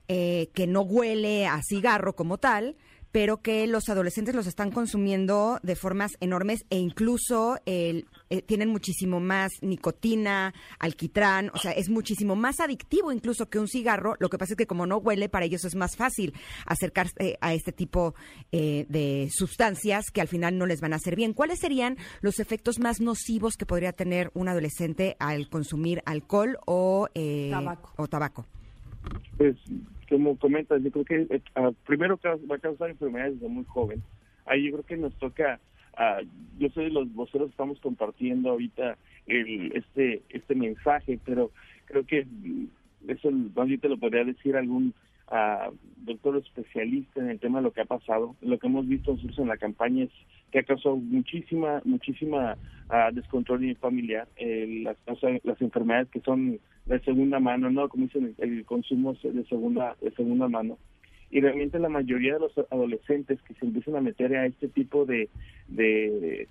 eh, 0.07 0.49
que 0.53 0.67
no 0.67 0.81
huele 0.81 1.47
a 1.47 1.61
cigarro 1.61 2.15
como 2.15 2.37
tal, 2.37 2.75
pero 3.15 3.37
que 3.41 3.65
los 3.65 3.87
adolescentes 3.87 4.35
los 4.35 4.45
están 4.45 4.71
consumiendo 4.71 5.57
de 5.63 5.77
formas 5.77 6.17
enormes 6.19 6.65
e 6.69 6.79
incluso 6.79 7.55
el- 7.65 8.07
eh, 8.29 8.41
tienen 8.41 8.67
muchísimo 8.67 9.21
más 9.21 9.53
nicotina, 9.61 10.53
alquitrán, 10.79 11.49
o 11.53 11.57
sea, 11.57 11.71
es 11.71 11.87
muchísimo 11.87 12.35
más 12.35 12.59
adictivo 12.59 13.13
incluso 13.13 13.49
que 13.49 13.57
un 13.57 13.69
cigarro. 13.69 14.17
Lo 14.19 14.27
que 14.27 14.37
pasa 14.37 14.51
es 14.51 14.57
que 14.57 14.67
como 14.67 14.85
no 14.85 14.97
huele, 14.97 15.29
para 15.29 15.45
ellos 15.45 15.63
es 15.63 15.75
más 15.75 15.95
fácil 15.95 16.33
acercarse 16.65 17.13
eh, 17.19 17.37
a 17.39 17.53
este 17.53 17.71
tipo 17.71 18.15
eh, 18.51 18.85
de 18.89 19.29
sustancias 19.31 20.07
que 20.11 20.19
al 20.19 20.27
final 20.27 20.57
no 20.57 20.65
les 20.65 20.81
van 20.81 20.91
a 20.91 20.97
hacer 20.97 21.15
bien. 21.15 21.31
¿Cuáles 21.31 21.59
serían 21.59 21.95
los 22.19 22.39
efectos 22.41 22.79
más 22.79 22.99
nocivos 22.99 23.55
que 23.55 23.65
podría 23.65 23.93
tener 23.93 24.29
un 24.33 24.49
adolescente 24.49 25.15
al 25.19 25.47
consumir 25.47 26.01
alcohol 26.05 26.57
o, 26.65 27.07
eh, 27.15 27.47
Tabaco. 27.49 27.93
o 27.95 28.07
tabaco? 28.07 28.45
Pues, 29.37 29.55
como 30.09 30.37
comentas, 30.37 30.81
yo 30.83 30.91
creo 30.91 31.05
que 31.05 31.35
eh, 31.35 31.41
primero 31.85 32.19
va 32.23 32.55
a 32.55 32.59
causar 32.59 32.89
enfermedades 32.89 33.35
desde 33.35 33.47
muy 33.47 33.65
joven. 33.65 34.01
Ahí 34.45 34.65
yo 34.65 34.71
creo 34.73 34.85
que 34.85 34.97
nos 34.97 35.13
toca, 35.15 35.59
ah, 35.97 36.21
yo 36.57 36.69
de 36.69 36.89
los 36.89 37.11
voceros 37.13 37.49
estamos 37.49 37.79
compartiendo 37.79 38.51
ahorita 38.51 38.97
el, 39.27 39.71
este 39.75 40.21
este 40.29 40.55
mensaje, 40.55 41.19
pero 41.25 41.51
creo 41.85 42.05
que 42.05 42.25
mm, 42.25 42.65
eso 43.07 43.31
más 43.31 43.67
bien 43.67 43.79
te 43.79 43.89
lo 43.89 43.97
podría 43.97 44.23
decir 44.23 44.55
algún 44.55 44.93
ah, 45.27 45.69
doctor 45.97 46.37
especialista 46.37 47.19
en 47.19 47.29
el 47.29 47.39
tema 47.39 47.59
de 47.59 47.63
lo 47.63 47.73
que 47.73 47.81
ha 47.81 47.85
pasado. 47.85 48.35
Lo 48.41 48.59
que 48.59 48.67
hemos 48.67 48.87
visto 48.87 49.13
nosotros 49.13 49.39
en 49.39 49.47
la 49.47 49.57
campaña 49.57 50.03
es 50.03 50.11
que 50.51 50.59
ha 50.59 50.63
causado 50.63 50.95
muchísima, 50.97 51.81
muchísima 51.83 52.57
descontrol 53.13 53.75
familiar, 53.77 54.27
eh, 54.35 54.83
las, 54.83 54.97
las 55.43 55.61
enfermedades 55.61 56.07
que 56.09 56.21
son 56.21 56.59
de 56.85 56.99
segunda 56.99 57.39
mano, 57.39 57.69
¿no? 57.69 57.89
Como 57.89 58.05
dicen, 58.05 58.35
el, 58.37 58.65
consumo 58.65 59.13
de 59.13 59.43
segunda, 59.45 59.95
de 60.01 60.11
segunda 60.11 60.47
mano. 60.47 60.77
Y 61.31 61.41
realmente 61.41 61.79
la 61.79 61.89
mayoría 61.89 62.35
de 62.35 62.41
los 62.41 62.57
adolescentes 62.69 63.41
que 63.41 63.55
se 63.55 63.65
empiezan 63.65 63.95
a 63.95 64.01
meter 64.01 64.35
a 64.35 64.45
este 64.45 64.67
tipo 64.67 65.05
de, 65.05 65.29
de 65.67 66.47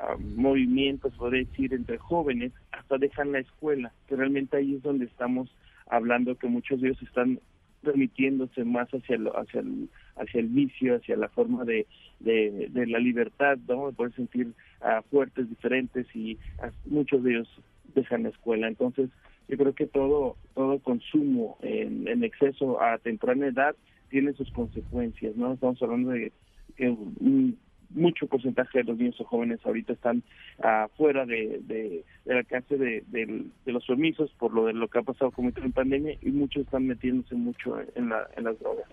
ah, 0.00 0.16
movimientos, 0.18 1.14
podría 1.14 1.44
decir, 1.44 1.72
entre 1.72 1.98
jóvenes, 1.98 2.52
hasta 2.72 2.98
dejan 2.98 3.32
la 3.32 3.38
escuela, 3.38 3.92
que 4.08 4.16
realmente 4.16 4.56
ahí 4.56 4.74
es 4.74 4.82
donde 4.82 5.04
estamos 5.04 5.48
hablando 5.86 6.36
que 6.36 6.48
muchos 6.48 6.80
de 6.80 6.88
ellos 6.88 7.02
están 7.02 7.40
remitiéndose 7.82 8.64
más 8.64 8.88
hacia 8.88 9.16
el, 9.16 9.28
hacia 9.28 9.60
el, 9.60 9.88
hacia 10.16 10.40
el 10.40 10.48
vicio, 10.48 10.96
hacia 10.96 11.16
la 11.16 11.28
forma 11.28 11.64
de, 11.64 11.86
de, 12.20 12.86
la 12.86 12.98
libertad, 12.98 13.56
¿no? 13.68 13.86
De 13.86 13.92
poder 13.92 14.12
sentir 14.14 14.52
ah, 14.80 15.02
fuertes, 15.10 15.48
diferentes 15.48 16.06
y 16.14 16.36
ah, 16.60 16.70
muchos 16.86 17.22
de 17.22 17.32
ellos 17.32 17.48
dejan 17.94 18.24
la 18.24 18.30
escuela. 18.30 18.66
Entonces, 18.66 19.10
yo 19.48 19.56
creo 19.56 19.74
que 19.74 19.86
todo 19.86 20.36
todo 20.54 20.78
consumo 20.80 21.56
en, 21.62 22.06
en 22.08 22.22
exceso 22.24 22.80
a 22.82 22.98
temprana 22.98 23.46
edad 23.48 23.74
tiene 24.10 24.32
sus 24.34 24.50
consecuencias, 24.52 25.36
¿no? 25.36 25.52
Estamos 25.52 25.82
hablando 25.82 26.10
de 26.12 26.32
que 26.76 26.88
un 26.90 27.58
mucho 27.90 28.26
porcentaje 28.26 28.78
de 28.78 28.84
los 28.84 28.98
niños 28.98 29.18
o 29.20 29.24
jóvenes 29.24 29.60
ahorita 29.64 29.94
están 29.94 30.22
ah, 30.62 30.88
fuera 30.98 31.24
de, 31.24 31.60
de, 31.64 32.04
del 32.26 32.36
alcance 32.36 32.76
de, 32.76 33.02
del- 33.08 33.50
de 33.64 33.72
los 33.72 33.86
permisos 33.86 34.30
por 34.38 34.52
lo 34.52 34.66
de 34.66 34.74
lo 34.74 34.88
que 34.88 34.98
ha 34.98 35.02
pasado 35.02 35.30
con 35.30 35.46
en 35.46 35.72
pandemia 35.72 36.18
y 36.20 36.30
muchos 36.30 36.64
están 36.64 36.86
metiéndose 36.86 37.34
mucho 37.34 37.78
en, 37.94 38.10
la, 38.10 38.28
en 38.36 38.44
las 38.44 38.58
drogas. 38.60 38.84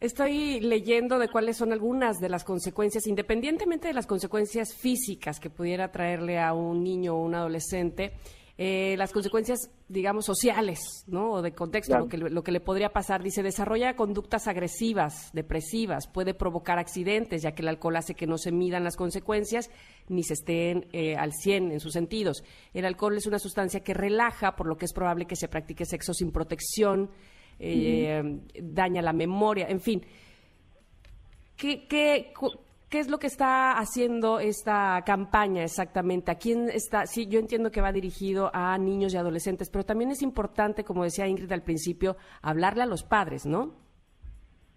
Estoy 0.00 0.60
leyendo 0.60 1.18
de 1.18 1.28
cuáles 1.28 1.56
son 1.56 1.72
algunas 1.72 2.18
de 2.20 2.28
las 2.28 2.44
consecuencias, 2.44 3.06
independientemente 3.08 3.88
de 3.88 3.94
las 3.94 4.06
consecuencias 4.06 4.72
físicas 4.74 5.40
que 5.40 5.50
pudiera 5.50 5.90
traerle 5.90 6.38
a 6.38 6.54
un 6.54 6.84
niño 6.84 7.14
o 7.14 7.24
un 7.24 7.34
adolescente, 7.34 8.12
eh, 8.60 8.96
las 8.98 9.12
consecuencias, 9.12 9.70
digamos, 9.88 10.24
sociales, 10.24 10.80
¿no? 11.06 11.30
O 11.30 11.42
de 11.42 11.52
contexto, 11.52 11.92
Claro. 11.92 12.04
lo, 12.04 12.08
que, 12.10 12.18
lo 12.18 12.42
que 12.42 12.50
le 12.50 12.58
podría 12.58 12.88
pasar. 12.88 13.22
Dice, 13.22 13.44
desarrolla 13.44 13.94
conductas 13.94 14.48
agresivas, 14.48 15.30
depresivas, 15.32 16.08
puede 16.08 16.34
provocar 16.34 16.76
accidentes, 16.80 17.42
ya 17.42 17.52
que 17.52 17.62
el 17.62 17.68
alcohol 17.68 17.94
hace 17.94 18.14
que 18.14 18.26
no 18.26 18.36
se 18.36 18.50
midan 18.50 18.82
las 18.82 18.96
consecuencias 18.96 19.70
ni 20.08 20.24
se 20.24 20.32
estén 20.34 20.88
eh, 20.92 21.14
al 21.16 21.32
100 21.32 21.70
en 21.70 21.78
sus 21.78 21.92
sentidos. 21.92 22.42
El 22.74 22.84
alcohol 22.84 23.16
es 23.16 23.26
una 23.26 23.38
sustancia 23.38 23.80
que 23.80 23.94
relaja, 23.94 24.56
por 24.56 24.66
lo 24.66 24.76
que 24.76 24.86
es 24.86 24.92
probable 24.92 25.26
que 25.26 25.36
se 25.36 25.46
practique 25.46 25.84
sexo 25.84 26.12
sin 26.12 26.32
protección, 26.32 27.10
eh, 27.60 28.40
daña 28.60 29.02
la 29.02 29.12
memoria, 29.12 29.66
en 29.68 29.80
fin. 29.80 30.04
¿Qué, 31.56 31.86
qué, 31.88 32.32
qué 32.88 33.00
es 33.00 33.10
lo 33.10 33.18
que 33.18 33.26
está 33.26 33.78
haciendo 33.78 34.40
esta 34.40 35.02
campaña 35.04 35.62
exactamente? 35.62 36.30
¿A 36.30 36.36
quién 36.36 36.68
está? 36.68 37.06
Sí, 37.06 37.26
yo 37.26 37.38
entiendo 37.38 37.70
que 37.70 37.80
va 37.80 37.92
dirigido 37.92 38.50
a 38.54 38.76
niños 38.78 39.14
y 39.14 39.16
adolescentes, 39.16 39.70
pero 39.70 39.84
también 39.84 40.10
es 40.10 40.22
importante, 40.22 40.84
como 40.84 41.04
decía 41.04 41.26
Ingrid 41.26 41.52
al 41.52 41.62
principio, 41.62 42.16
hablarle 42.42 42.82
a 42.82 42.86
los 42.86 43.02
padres, 43.02 43.46
¿no? 43.46 43.74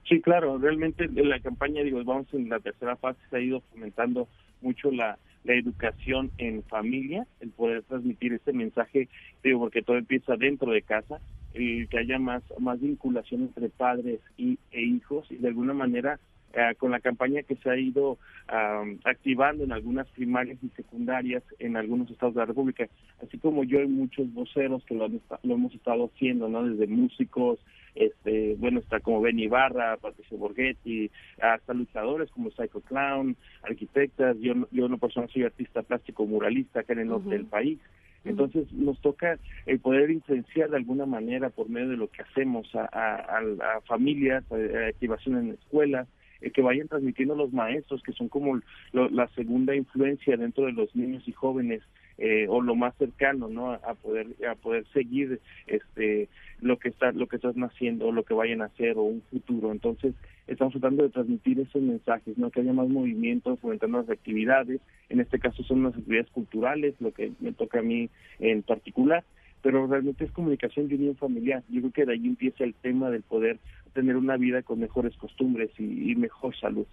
Sí, 0.07 0.19
claro, 0.19 0.57
realmente 0.57 1.05
en 1.05 1.29
la 1.29 1.39
campaña, 1.39 1.83
digo, 1.83 2.03
vamos 2.03 2.27
en 2.33 2.49
la 2.49 2.59
tercera 2.59 2.97
fase, 2.97 3.19
se 3.29 3.37
ha 3.37 3.39
ido 3.39 3.61
fomentando 3.71 4.27
mucho 4.61 4.91
la, 4.91 5.17
la 5.43 5.53
educación 5.53 6.31
en 6.37 6.63
familia, 6.63 7.25
el 7.39 7.51
poder 7.51 7.83
transmitir 7.83 8.33
este 8.33 8.51
mensaje, 8.51 9.07
digo, 9.43 9.59
porque 9.59 9.81
todo 9.81 9.97
empieza 9.97 10.35
dentro 10.35 10.71
de 10.71 10.81
casa, 10.81 11.19
el 11.53 11.87
que 11.87 11.99
haya 11.99 12.19
más, 12.19 12.43
más 12.59 12.79
vinculación 12.81 13.43
entre 13.43 13.69
padres 13.69 14.19
y, 14.37 14.57
e 14.71 14.81
hijos 14.81 15.29
y 15.31 15.35
de 15.35 15.47
alguna 15.47 15.73
manera 15.73 16.19
eh, 16.53 16.75
con 16.77 16.91
la 16.91 16.99
campaña 16.99 17.43
que 17.43 17.55
se 17.55 17.69
ha 17.69 17.77
ido 17.77 18.17
am, 18.47 18.99
activando 19.03 19.63
en 19.63 19.71
algunas 19.71 20.07
primarias 20.09 20.57
y 20.63 20.69
secundarias 20.69 21.43
en 21.59 21.77
algunos 21.77 22.09
estados 22.11 22.35
de 22.35 22.39
la 22.41 22.45
República, 22.45 22.87
así 23.23 23.37
como 23.37 23.63
yo 23.63 23.81
y 23.81 23.87
muchos 23.87 24.31
voceros 24.33 24.83
que 24.85 24.95
lo, 24.95 25.05
han 25.05 25.21
lo 25.43 25.53
hemos 25.53 25.73
estado 25.73 26.09
haciendo, 26.13 26.49
¿no? 26.49 26.63
Desde 26.63 26.87
músicos, 26.87 27.59
este, 27.95 28.55
bueno, 28.57 28.79
está 28.79 28.99
como 28.99 29.21
Ben 29.21 29.39
Ibarra, 29.39 29.97
Patricio 29.97 30.37
Borghetti, 30.37 31.09
hasta 31.41 31.73
luchadores 31.73 32.29
como 32.31 32.49
Psycho 32.51 32.81
Clown, 32.81 33.35
arquitectas, 33.63 34.37
yo, 34.39 34.53
yo 34.71 34.85
una 34.85 34.97
persona 34.97 35.27
soy 35.27 35.43
artista 35.43 35.81
plástico 35.83 36.25
muralista 36.25 36.81
acá 36.81 36.93
en 36.93 36.99
el 36.99 37.07
norte 37.07 37.29
del 37.29 37.45
país. 37.45 37.79
Entonces 38.23 38.71
nos 38.71 38.99
toca 39.01 39.39
el 39.65 39.79
poder 39.79 40.11
influenciar 40.11 40.69
de 40.69 40.77
alguna 40.77 41.07
manera 41.07 41.49
por 41.49 41.69
medio 41.69 41.89
de 41.89 41.97
lo 41.97 42.07
que 42.07 42.21
hacemos 42.21 42.69
a, 42.75 42.81
a, 42.91 43.15
a- 43.15 43.77
a 43.77 43.81
familias, 43.81 44.43
a, 44.51 44.55
a 44.55 44.87
activación 44.89 45.37
en 45.39 45.49
escuelas, 45.55 46.07
eh, 46.41 46.51
que 46.51 46.61
vayan 46.61 46.87
transmitiendo 46.87 47.35
los 47.35 47.53
maestros, 47.53 48.01
que 48.03 48.13
son 48.13 48.27
como 48.29 48.59
lo- 48.91 49.09
la 49.09 49.27
segunda 49.29 49.75
influencia 49.75 50.37
dentro 50.37 50.65
de 50.65 50.73
los 50.73 50.95
niños 50.95 51.27
y 51.27 51.31
jóvenes, 51.31 51.81
eh, 52.17 52.45
o 52.49 52.61
lo 52.61 52.75
más 52.75 52.95
cercano, 52.97 53.47
¿no? 53.47 53.71
A, 53.71 53.93
poder 53.95 54.27
a 54.49 54.55
poder 54.55 54.85
seguir 54.93 55.39
este 55.67 56.29
lo 56.61 56.77
que 56.77 56.89
está 56.89 57.11
lo 57.11 57.27
que 57.27 57.37
estás 57.37 57.55
haciendo, 57.55 58.07
o 58.07 58.11
lo 58.11 58.23
que 58.23 58.33
vayan 58.35 58.61
a 58.61 58.65
hacer, 58.65 58.97
o 58.97 59.03
un 59.03 59.21
futuro. 59.31 59.71
Entonces 59.71 60.13
estamos 60.47 60.73
tratando 60.73 61.03
de 61.03 61.09
transmitir 61.09 61.59
esos 61.59 61.81
mensajes, 61.81 62.37
¿no? 62.37 62.51
Que 62.51 62.61
haya 62.61 62.73
más 62.73 62.89
movimiento, 62.89 63.55
fomentando 63.57 63.99
las 63.99 64.09
actividades. 64.09 64.81
En 65.09 65.19
este 65.19 65.39
caso 65.39 65.63
son 65.63 65.83
las 65.83 65.95
actividades 65.95 66.29
culturales, 66.31 66.93
lo 66.99 67.11
que 67.11 67.31
me 67.39 67.53
toca 67.53 67.79
a 67.79 67.83
mí 67.83 68.09
en 68.39 68.61
particular 68.61 69.23
pero 69.61 69.87
realmente 69.87 70.25
es 70.25 70.31
comunicación 70.31 70.87
de 70.87 70.95
unión 70.95 71.15
familiar. 71.15 71.63
Yo 71.69 71.81
creo 71.81 71.91
que 71.91 72.05
de 72.05 72.13
ahí 72.13 72.25
empieza 72.25 72.63
el 72.63 72.73
tema 72.73 73.09
del 73.09 73.23
poder 73.23 73.59
tener 73.93 74.15
una 74.15 74.37
vida 74.37 74.61
con 74.63 74.79
mejores 74.79 75.15
costumbres 75.17 75.69
y, 75.77 76.11
y 76.11 76.15
mejor 76.15 76.55
salud. 76.57 76.85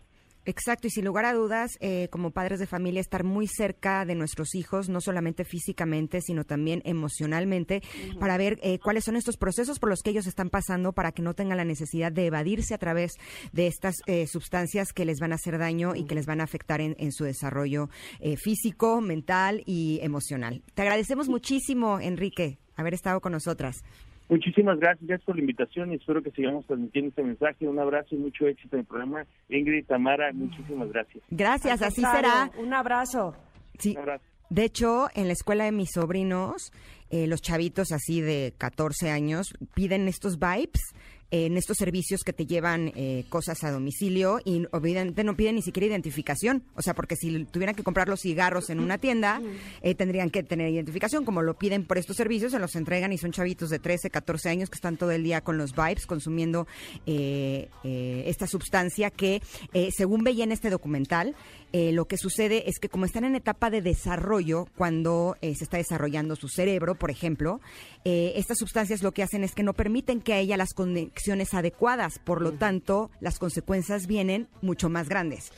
Exacto, 0.45 0.87
y 0.87 0.91
sin 0.91 1.05
lugar 1.05 1.25
a 1.27 1.35
dudas, 1.35 1.77
eh, 1.81 2.09
como 2.11 2.31
padres 2.31 2.59
de 2.59 2.67
familia, 2.67 3.01
estar 3.01 3.23
muy 3.23 3.47
cerca 3.47 4.05
de 4.05 4.15
nuestros 4.15 4.55
hijos, 4.55 4.89
no 4.89 5.01
solamente 5.01 5.45
físicamente, 5.45 6.21
sino 6.23 6.45
también 6.45 6.81
emocionalmente, 6.85 7.83
para 8.19 8.39
ver 8.39 8.59
eh, 8.63 8.79
cuáles 8.79 9.05
son 9.05 9.17
estos 9.17 9.37
procesos 9.37 9.79
por 9.79 9.91
los 9.91 10.03
que 10.03 10.11
ellos 10.11 10.27
están 10.27 10.49
pasando 10.49 10.93
para 10.93 11.13
que 11.13 11.23
no 11.23 11.35
tengan 11.35 11.59
la 11.59 11.65
necesidad 11.65 12.13
de 12.13 12.27
evadirse 12.27 12.75
a 12.75 12.79
través 12.79 13.13
de 13.53 13.67
estas 13.67 13.97
eh, 14.07 14.27
sustancias 14.27 14.93
que 14.93 15.05
les 15.05 15.21
van 15.21 15.33
a 15.33 15.37
hacer 15.37 15.59
daño 15.59 15.95
y 15.95 16.05
que 16.05 16.15
les 16.15 16.27
van 16.27 16.41
a 16.41 16.45
afectar 16.45 16.81
en, 16.81 16.97
en 16.99 17.13
su 17.13 17.25
desarrollo 17.25 17.91
eh, 18.21 18.37
físico, 18.37 19.01
mental 19.01 19.63
y 19.67 20.01
emocional. 20.03 20.63
Te 20.75 20.83
agradecemos 20.83 21.29
muchísimo, 21.29 22.01
Enrique, 22.01 22.59
haber 22.77 22.95
estado 22.95 23.21
con 23.21 23.33
nosotras. 23.33 23.83
Muchísimas 24.29 24.79
gracias, 24.79 25.07
gracias 25.07 25.25
por 25.25 25.37
la 25.37 25.41
invitación 25.41 25.93
y 25.93 25.97
espero 25.97 26.23
que 26.23 26.31
sigamos 26.33 26.67
transmitiendo 26.67 27.09
este 27.09 27.23
mensaje. 27.23 27.67
Un 27.67 27.79
abrazo 27.79 28.15
y 28.15 28.19
mucho 28.19 28.47
éxito 28.47 28.77
en 28.77 28.81
el 28.81 28.87
programa. 28.87 29.25
Ingrid, 29.49 29.87
Tamara, 29.87 30.33
muchísimas 30.33 30.91
gracias. 30.91 31.25
Gracias, 31.31 31.81
así 31.83 32.03
será. 32.03 32.51
Un 32.59 32.75
abrazo. 32.75 33.35
Sí. 33.79 33.93
Un 33.93 33.99
abrazo. 33.99 34.25
De 34.51 34.65
hecho, 34.65 35.09
en 35.15 35.27
la 35.27 35.35
escuela 35.35 35.65
de 35.65 35.73
mis 35.73 35.91
sobrinos, 35.93 36.73
eh, 37.11 37.27
los 37.27 37.41
chavitos 37.43 37.93
así 37.93 38.21
de 38.21 38.55
14 38.57 39.11
años 39.11 39.55
piden 39.75 40.09
estos 40.09 40.39
vibes 40.39 40.83
en 41.31 41.57
estos 41.57 41.77
servicios 41.77 42.23
que 42.25 42.33
te 42.33 42.47
llevan 42.47 42.93
eh, 42.95 43.25
cosas 43.29 43.63
a 43.65 43.71
domicilio 43.71 44.41
y 44.45 44.67
obviamente 44.73 45.25
no 45.25 45.37
piden 45.37 45.57
ni 45.57 45.63
siquiera 45.63 45.87
identificación. 45.87 46.63
O 46.75 46.83
sea, 46.83 46.95
porque 46.95 47.17
si 47.17 47.45
tuvieran 47.45 47.75
que 47.75 47.83
comprar 47.83 48.09
los 48.09 48.21
cigarros 48.21 48.71
en 48.71 48.81
una 48.81 48.99
tienda, 48.99 49.41
eh, 49.83 49.95
tendrían 49.95 50.31
que 50.31 50.43
tener 50.43 50.71
identificación. 50.73 51.25
Como 51.25 51.43
lo 51.43 51.59
piden 51.59 51.85
por 51.85 51.99
estos 51.99 52.17
servicios, 52.17 52.53
se 52.53 52.59
los 52.59 52.75
entregan 52.77 53.13
y 53.13 53.19
son 53.19 53.33
chavitos 53.33 53.71
de 53.71 53.79
13, 53.79 54.11
14 54.11 54.49
años 54.49 54.71
que 54.71 54.77
están 54.77 54.97
todo 54.97 55.11
el 55.11 55.23
día 55.23 55.41
con 55.43 55.59
los 55.59 55.75
vibes 55.75 56.07
consumiendo 56.07 56.67
eh, 57.07 57.69
eh, 57.85 58.25
esta 58.27 58.47
sustancia 58.47 59.11
que, 59.11 59.43
eh, 59.73 59.91
según 59.97 60.25
veía 60.25 60.45
en 60.45 60.53
este 60.53 60.71
documental, 60.71 61.35
lo 61.71 62.07
que 62.07 62.17
sucede 62.17 62.71
es 62.71 62.79
que 62.79 62.89
como 62.89 63.05
están 63.05 63.25
en 63.25 63.37
etapa 63.37 63.69
de 63.69 63.83
desarrollo, 63.83 64.67
cuando 64.75 65.37
se 65.43 65.51
está 65.51 65.77
desarrollando 65.77 66.35
su 66.35 66.49
cerebro, 66.49 66.95
por 66.95 67.11
ejemplo, 67.11 67.61
estas 68.07 68.57
sustancias 68.57 69.03
lo 69.03 69.13
que 69.13 69.23
hacen 69.23 69.45
es 69.45 69.55
que 69.55 69.63
no 69.63 69.75
permiten 69.75 70.23
que 70.23 70.33
haya 70.33 70.57
las 70.57 70.73
adecuadas, 71.55 72.19
por 72.19 72.41
lo 72.43 72.53
tanto, 72.53 73.11
las 73.21 73.39
consecuencias 73.39 74.07
vienen 74.07 74.49
mucho 74.63 74.89
más 74.89 75.09
grandes. 75.09 75.53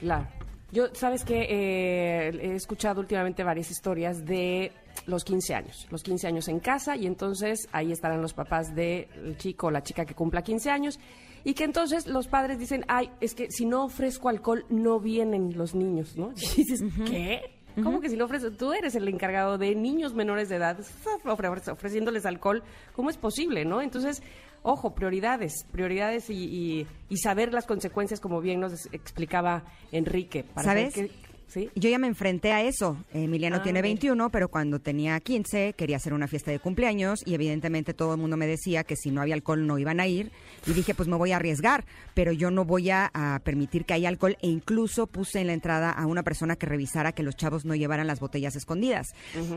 Claro. 0.00 0.26
Yo, 0.72 0.86
sabes 0.94 1.22
que 1.24 1.42
he 1.42 2.54
escuchado 2.54 3.00
últimamente 3.00 3.44
varias 3.44 3.70
historias 3.70 4.24
de 4.24 4.72
los 5.06 5.22
15 5.22 5.54
años, 5.54 5.86
los 5.90 6.02
15 6.02 6.26
años 6.28 6.48
en 6.48 6.60
casa 6.60 6.96
y 6.96 7.06
entonces 7.06 7.68
ahí 7.72 7.92
estarán 7.92 8.22
los 8.22 8.32
papás 8.32 8.74
del 8.74 9.36
chico 9.36 9.66
o 9.66 9.70
la 9.70 9.82
chica 9.82 10.06
que 10.06 10.14
cumpla 10.14 10.40
15 10.42 10.70
años 10.70 10.98
y 11.44 11.52
que 11.52 11.64
entonces 11.64 12.06
los 12.06 12.26
padres 12.26 12.58
dicen, 12.58 12.84
ay, 12.88 13.10
es 13.20 13.34
que 13.34 13.50
si 13.50 13.66
no 13.66 13.84
ofrezco 13.84 14.30
alcohol 14.30 14.64
no 14.70 14.98
vienen 14.98 15.58
los 15.58 15.74
niños, 15.74 16.16
¿no? 16.16 16.32
Y 16.56 16.64
dices, 16.64 16.82
¿qué? 17.06 17.40
¿Cómo 17.82 18.00
que 18.00 18.08
si 18.10 18.16
no 18.16 18.24
ofreces? 18.26 18.56
Tú 18.58 18.72
eres 18.74 18.94
el 18.94 19.08
encargado 19.08 19.56
de 19.58 19.74
niños 19.74 20.14
menores 20.14 20.48
de 20.50 20.56
edad 20.56 20.78
ofre- 20.78 21.22
ofre- 21.62 21.72
ofreciéndoles 21.72 22.24
alcohol. 22.26 22.62
¿Cómo 22.94 23.08
es 23.10 23.16
posible, 23.16 23.64
no? 23.64 23.80
Entonces, 23.80 24.22
ojo, 24.62 24.94
prioridades, 24.94 25.52
prioridades 25.72 26.30
y, 26.30 26.34
y- 26.34 26.86
y 27.08 27.16
saber 27.18 27.52
las 27.52 27.66
consecuencias, 27.66 28.20
como 28.20 28.40
bien 28.40 28.60
nos 28.60 28.86
explicaba 28.92 29.64
Enrique. 29.90 30.44
Para 30.44 30.64
¿Sabes? 30.68 30.94
saber 30.94 31.10
qué- 31.10 31.16
¿sí? 31.52 31.70
Yo 31.74 31.90
ya 31.90 31.98
me 31.98 32.06
enfrenté 32.06 32.52
a 32.52 32.62
eso. 32.62 32.96
Emiliano 33.12 33.56
Ah, 33.56 33.62
tiene 33.62 33.78
mira. 33.80 33.88
21, 33.88 34.30
pero 34.30 34.48
cuando 34.48 34.78
tenía 34.80 35.18
15 35.20 35.74
quería 35.74 35.96
hacer 35.96 36.12
una 36.14 36.26
fiesta 36.28 36.50
de 36.50 36.58
cumpleaños 36.58 37.20
y 37.26 37.34
evidentemente 37.34 37.94
todo 37.94 38.14
el 38.14 38.20
mundo 38.20 38.36
me 38.36 38.46
decía 38.46 38.84
que 38.84 38.96
si 38.96 39.10
no 39.10 39.20
había 39.20 39.34
alcohol 39.34 39.66
no 39.66 39.78
iban 39.78 40.00
a 40.00 40.06
ir. 40.06 40.30
Y 40.66 40.72
dije, 40.72 40.94
pues 40.94 41.08
me 41.08 41.16
voy 41.16 41.32
a 41.32 41.36
arriesgar, 41.36 41.84
pero 42.14 42.32
yo 42.32 42.50
no 42.50 42.64
voy 42.64 42.90
a, 42.90 43.10
a 43.14 43.40
permitir 43.44 43.84
que 43.84 43.94
haya 43.94 44.08
alcohol 44.08 44.36
e 44.42 44.48
incluso 44.48 45.06
puse 45.06 45.40
en 45.40 45.48
la 45.48 45.52
entrada 45.52 45.90
a 45.90 46.06
una 46.06 46.22
persona 46.22 46.56
que 46.56 46.66
revisara 46.66 47.12
que 47.12 47.22
los 47.22 47.36
chavos 47.36 47.64
no 47.64 47.74
llevaran 47.74 48.06
las 48.06 48.20
botellas 48.20 48.56
escondidas. 48.56 49.08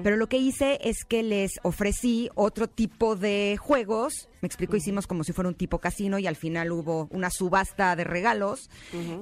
Pero 0.03 0.17
lo 0.17 0.27
que 0.27 0.37
hice 0.37 0.79
es 0.83 1.05
que 1.05 1.23
les 1.23 1.51
ofrecí 1.63 2.29
otro 2.35 2.67
tipo 2.67 3.15
de 3.15 3.57
juegos. 3.59 4.27
Me 4.41 4.47
explico, 4.47 4.75
hicimos 4.75 5.07
como 5.07 5.23
si 5.23 5.33
fuera 5.33 5.47
un 5.47 5.55
tipo 5.55 5.79
casino 5.79 6.19
y 6.19 6.27
al 6.27 6.35
final 6.35 6.71
hubo 6.71 7.07
una 7.11 7.29
subasta 7.29 7.95
de 7.95 8.03
regalos. 8.03 8.69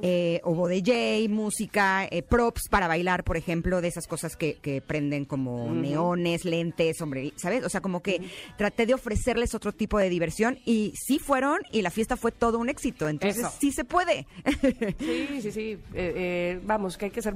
Eh, 0.01 0.41
hubo 0.43 0.67
DJ, 0.67 1.27
música, 1.29 2.05
eh, 2.09 2.23
props 2.23 2.62
para 2.69 2.87
bailar, 2.87 3.23
por 3.23 3.37
ejemplo, 3.37 3.81
de 3.81 3.87
esas 3.87 4.07
cosas 4.07 4.35
que, 4.35 4.55
que 4.55 4.81
prenden 4.81 5.25
como 5.25 5.71
neones, 5.71 6.45
lentes, 6.45 7.01
hombre, 7.01 7.33
¿sabes? 7.35 7.63
O 7.63 7.69
sea, 7.69 7.81
como 7.81 8.01
que 8.01 8.21
traté 8.57 8.85
de 8.85 8.93
ofrecerles 8.93 9.55
otro 9.55 9.71
tipo 9.71 9.97
de 9.97 10.09
diversión 10.09 10.57
y 10.65 10.93
sí 10.95 11.19
fueron 11.19 11.59
y 11.71 11.81
la 11.81 11.89
fiesta 11.89 12.17
fue 12.17 12.31
todo 12.31 12.59
un 12.59 12.69
éxito. 12.69 13.09
Entonces, 13.09 13.39
Eso. 13.39 13.53
sí 13.59 13.71
se 13.71 13.83
puede. 13.83 14.27
Sí, 14.99 15.41
sí, 15.41 15.51
sí. 15.51 15.61
Eh, 15.71 15.79
eh, 15.93 16.61
vamos, 16.63 16.97
que 16.97 17.05
hay 17.05 17.11
que 17.11 17.21
ser 17.21 17.33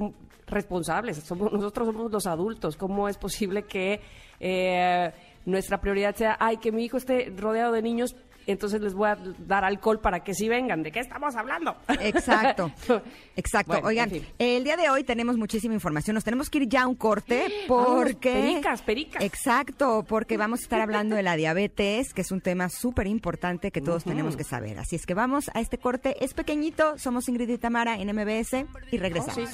responsables. 0.47 1.17
Somos, 1.17 1.51
nosotros 1.51 1.87
somos 1.87 2.11
los 2.11 2.25
adultos. 2.25 2.77
¿Cómo 2.77 3.09
es 3.09 3.17
posible 3.17 3.63
que 3.63 3.99
eh, 4.39 5.11
nuestra 5.45 5.79
prioridad 5.79 6.15
sea, 6.15 6.37
ay, 6.39 6.57
que 6.57 6.71
mi 6.71 6.85
hijo 6.85 6.97
esté 6.97 7.33
rodeado 7.35 7.73
de 7.73 7.81
niños, 7.81 8.15
entonces 8.47 8.81
les 8.81 8.93
voy 8.93 9.09
a 9.09 9.17
dar 9.39 9.63
alcohol 9.63 9.99
para 9.99 10.23
que 10.23 10.33
sí 10.33 10.49
vengan? 10.49 10.83
¿De 10.83 10.91
qué 10.91 10.99
estamos 10.99 11.35
hablando? 11.35 11.75
Exacto, 11.99 12.71
exacto. 13.35 13.73
Bueno, 13.73 13.87
Oigan, 13.87 14.09
en 14.13 14.21
fin. 14.21 14.29
el 14.39 14.63
día 14.63 14.77
de 14.77 14.89
hoy 14.89 15.03
tenemos 15.03 15.37
muchísima 15.37 15.73
información. 15.73 16.15
Nos 16.15 16.23
tenemos 16.23 16.49
que 16.49 16.59
ir 16.59 16.69
ya 16.69 16.83
a 16.83 16.87
un 16.87 16.95
corte 16.95 17.45
porque... 17.67 18.33
pericas, 18.33 18.81
pericas. 18.81 19.23
Exacto, 19.23 20.05
porque 20.07 20.37
vamos 20.37 20.61
a 20.61 20.63
estar 20.63 20.81
hablando 20.81 21.15
de 21.15 21.23
la 21.23 21.35
diabetes, 21.35 22.13
que 22.13 22.21
es 22.21 22.31
un 22.31 22.41
tema 22.41 22.69
súper 22.69 23.07
importante 23.07 23.71
que 23.71 23.81
todos 23.81 24.03
tenemos 24.03 24.35
que 24.35 24.43
saber. 24.43 24.79
Así 24.79 24.95
es 24.95 25.05
que 25.05 25.13
vamos 25.13 25.49
a 25.53 25.59
este 25.59 25.77
corte. 25.77 26.23
Es 26.23 26.33
pequeñito, 26.33 26.97
somos 26.97 27.27
Ingrid 27.29 27.49
y 27.49 27.57
Tamara 27.57 27.99
en 27.99 28.15
MBS 28.15 28.65
y 28.91 28.97
regresamos. 28.97 29.49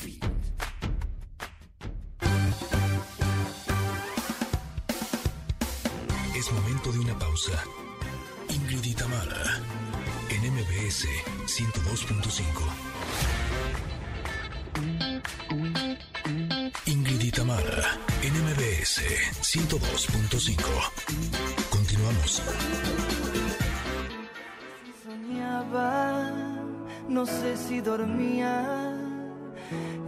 Sí. 0.00 0.20
Momento 6.56 6.92
de 6.92 6.98
una 7.00 7.18
pausa. 7.18 7.64
Ingrid 8.48 8.84
y 8.84 8.94
en 10.30 10.40
MBS 10.54 11.06
102.5. 11.46 12.86
Ingrid 16.86 17.22
y 17.22 17.30
en 18.22 18.34
MBS 18.44 19.02
102.5. 19.42 20.56
Continuamos. 21.70 22.42
Soñaba, 25.04 26.32
no 27.08 27.26
sé 27.26 27.56
si 27.56 27.80
dormía, 27.80 28.94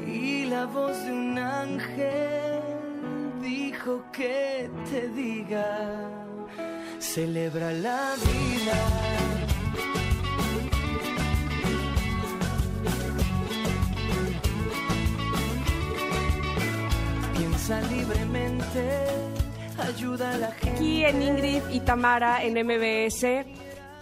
y 0.06 0.46
la 0.46 0.66
voz 0.66 0.96
de 1.04 1.12
un 1.12 1.38
ángel 1.38 2.68
dijo 3.40 4.04
que 4.12 4.70
te 4.90 5.08
diga, 5.08 6.28
celebra 7.14 7.72
la 7.72 8.14
vida. 8.16 8.78
Piensa 17.34 17.80
libremente, 17.82 18.90
ayuda 19.78 20.34
a 20.34 20.38
la 20.38 20.52
gente. 20.52 20.70
Aquí 20.70 21.04
en 21.04 21.22
Ingrid 21.22 21.62
y 21.70 21.80
Tamara 21.80 22.44
en 22.44 22.52
MBS. 22.66 23.24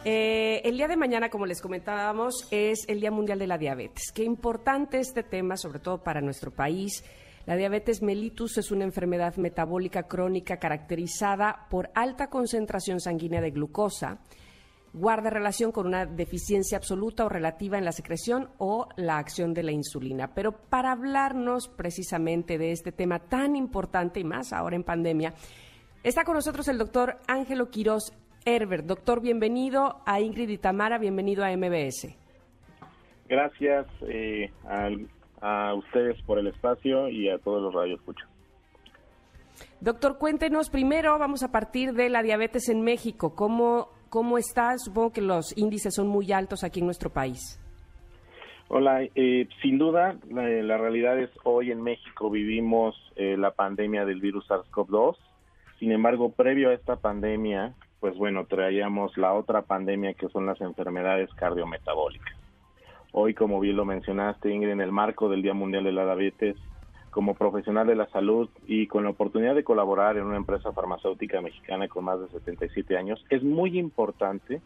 Eh, 0.05 0.61
el 0.64 0.77
día 0.77 0.88
de 0.88 0.97
mañana, 0.97 1.31
como 1.31 1.47
les 1.47 1.61
comentábamos, 1.61 2.47
es 2.51 2.85
el 2.88 3.01
Día 3.01 3.11
Mundial 3.11 3.38
de 3.38 3.47
la 3.47 3.59
Diabetes. 3.59 4.12
Qué 4.12 4.25
importante 4.25 4.99
este 4.99 5.23
tema, 5.23 5.57
sobre 5.57 5.79
todo 5.79 6.03
para 6.03 6.21
nuestro 6.21 6.51
país. 6.53 7.05
La 7.47 7.57
diabetes 7.57 8.03
mellitus 8.03 8.59
es 8.59 8.72
una 8.72 8.84
enfermedad 8.84 9.36
metabólica 9.36 10.05
crónica 10.05 10.57
caracterizada 10.59 11.66
por 11.70 11.90
alta 11.94 12.28
concentración 12.28 12.99
sanguínea 13.01 13.40
de 13.40 13.53
glucosa, 13.53 14.18
guarda 14.92 15.30
relación 15.30 15.70
con 15.70 15.86
una 15.86 16.07
deficiencia 16.07 16.76
absoluta 16.78 17.24
o 17.24 17.28
relativa 17.28 17.78
en 17.78 17.84
la 17.84 17.92
secreción 17.92 18.49
o 18.59 18.88
la 18.97 19.18
acción 19.18 19.55
de 19.55 19.62
la 19.62 19.70
insulina. 19.70 20.34
Pero 20.34 20.53
para 20.53 20.90
hablarnos 20.90 21.68
precisamente 21.68 22.59
de 22.59 22.72
este 22.72 22.90
tema 22.90 23.20
tan 23.20 23.55
importante 23.55 24.18
y 24.18 24.24
más 24.24 24.53
ahora 24.53 24.74
en 24.74 24.82
pandemia, 24.82 25.32
está 26.03 26.24
con 26.24 26.34
nosotros 26.34 26.66
el 26.66 26.78
doctor 26.78 27.18
Ángelo 27.28 27.70
Quirós 27.70 28.12
Herbert. 28.44 28.86
Doctor, 28.86 29.20
bienvenido 29.20 30.01
a 30.05 30.20
Ingrid 30.20 30.49
y 30.49 30.59
Tamara, 30.59 30.99
bienvenido 30.99 31.44
a 31.44 31.51
MBS. 31.57 32.09
Gracias 33.28 33.86
eh, 34.09 34.51
al- 34.64 35.09
a, 35.41 35.74
ustedes 35.74 36.20
por 36.22 36.39
el 36.39 36.49
espacio 36.49 37.09
y 37.09 37.28
a 37.28 37.39
todos 37.39 37.62
los 37.62 37.74
radioescuchas. 37.74 38.28
Doctor, 39.80 40.18
cuéntenos 40.18 40.70
primero, 40.70 41.18
vamos 41.18 41.43
a 41.43 41.53
partir 41.53 41.93
de 41.93 42.09
la 42.09 42.22
diabetes 42.22 42.68
en 42.68 42.82
México. 42.82 43.34
¿Cómo, 43.34 43.89
cómo 44.09 44.39
está? 44.39 44.76
Supongo 44.78 45.12
que 45.12 45.20
los 45.20 45.57
índices 45.57 45.95
son 45.95 46.09
muy 46.09 46.32
altos 46.32 46.64
aquí 46.64 46.80
en 46.80 46.87
nuestro 46.87 47.11
país. 47.11 47.61
Hola, 48.68 49.03
eh, 49.14 49.49
sin 49.62 49.78
duda, 49.78 50.16
la, 50.28 50.49
la 50.49 50.76
realidad 50.76 51.18
es 51.20 51.30
hoy 51.45 51.70
en 51.70 51.82
México 51.82 52.30
vivimos 52.30 52.97
eh, 53.14 53.37
la 53.37 53.53
pandemia 53.53 54.05
del 54.05 54.20
virus 54.20 54.49
SARS-CoV-2. 54.49 55.16
Sin 55.78 55.93
embargo, 55.93 56.32
previo 56.32 56.70
a 56.70 56.74
esta 56.74 56.97
pandemia, 56.97 57.74
pues 58.01 58.16
bueno, 58.16 58.47
traíamos 58.47 59.16
la 59.16 59.34
otra 59.34 59.62
pandemia 59.62 60.14
que 60.14 60.28
son 60.28 60.47
las 60.47 60.61
enfermedades 60.61 61.32
cardiometabólicas. 61.34 62.45
Hoy, 63.12 63.34
como 63.34 63.61
bien 63.61 63.76
lo 63.76 63.84
mencionaste, 63.84 64.52
Ingrid, 64.52 64.70
en 64.70 64.80
el 64.80 64.92
marco 64.92 65.28
del 65.28 65.42
Día 65.42 65.54
Mundial 65.54 65.84
de 65.84 65.92
la 65.92 66.04
Diabetes, 66.04 66.57
como 67.11 67.34
profesional 67.34 67.86
de 67.86 67.96
la 67.96 68.07
salud 68.11 68.50
y 68.66 68.88
con 68.88 69.04
la 69.04 69.11
oportunidad 69.11 69.54
de 69.54 69.64
colaborar 69.64 70.18
en 70.18 70.24
una 70.24 70.36
empresa 70.36 70.72
farmacéutica 70.72 71.40
mexicana 71.40 71.88
con 71.88 72.04
más 72.04 72.20
de 72.20 72.28
77 72.28 72.94
años, 72.98 73.24
es 73.30 73.42
muy 73.42 73.78
importante 73.78 74.61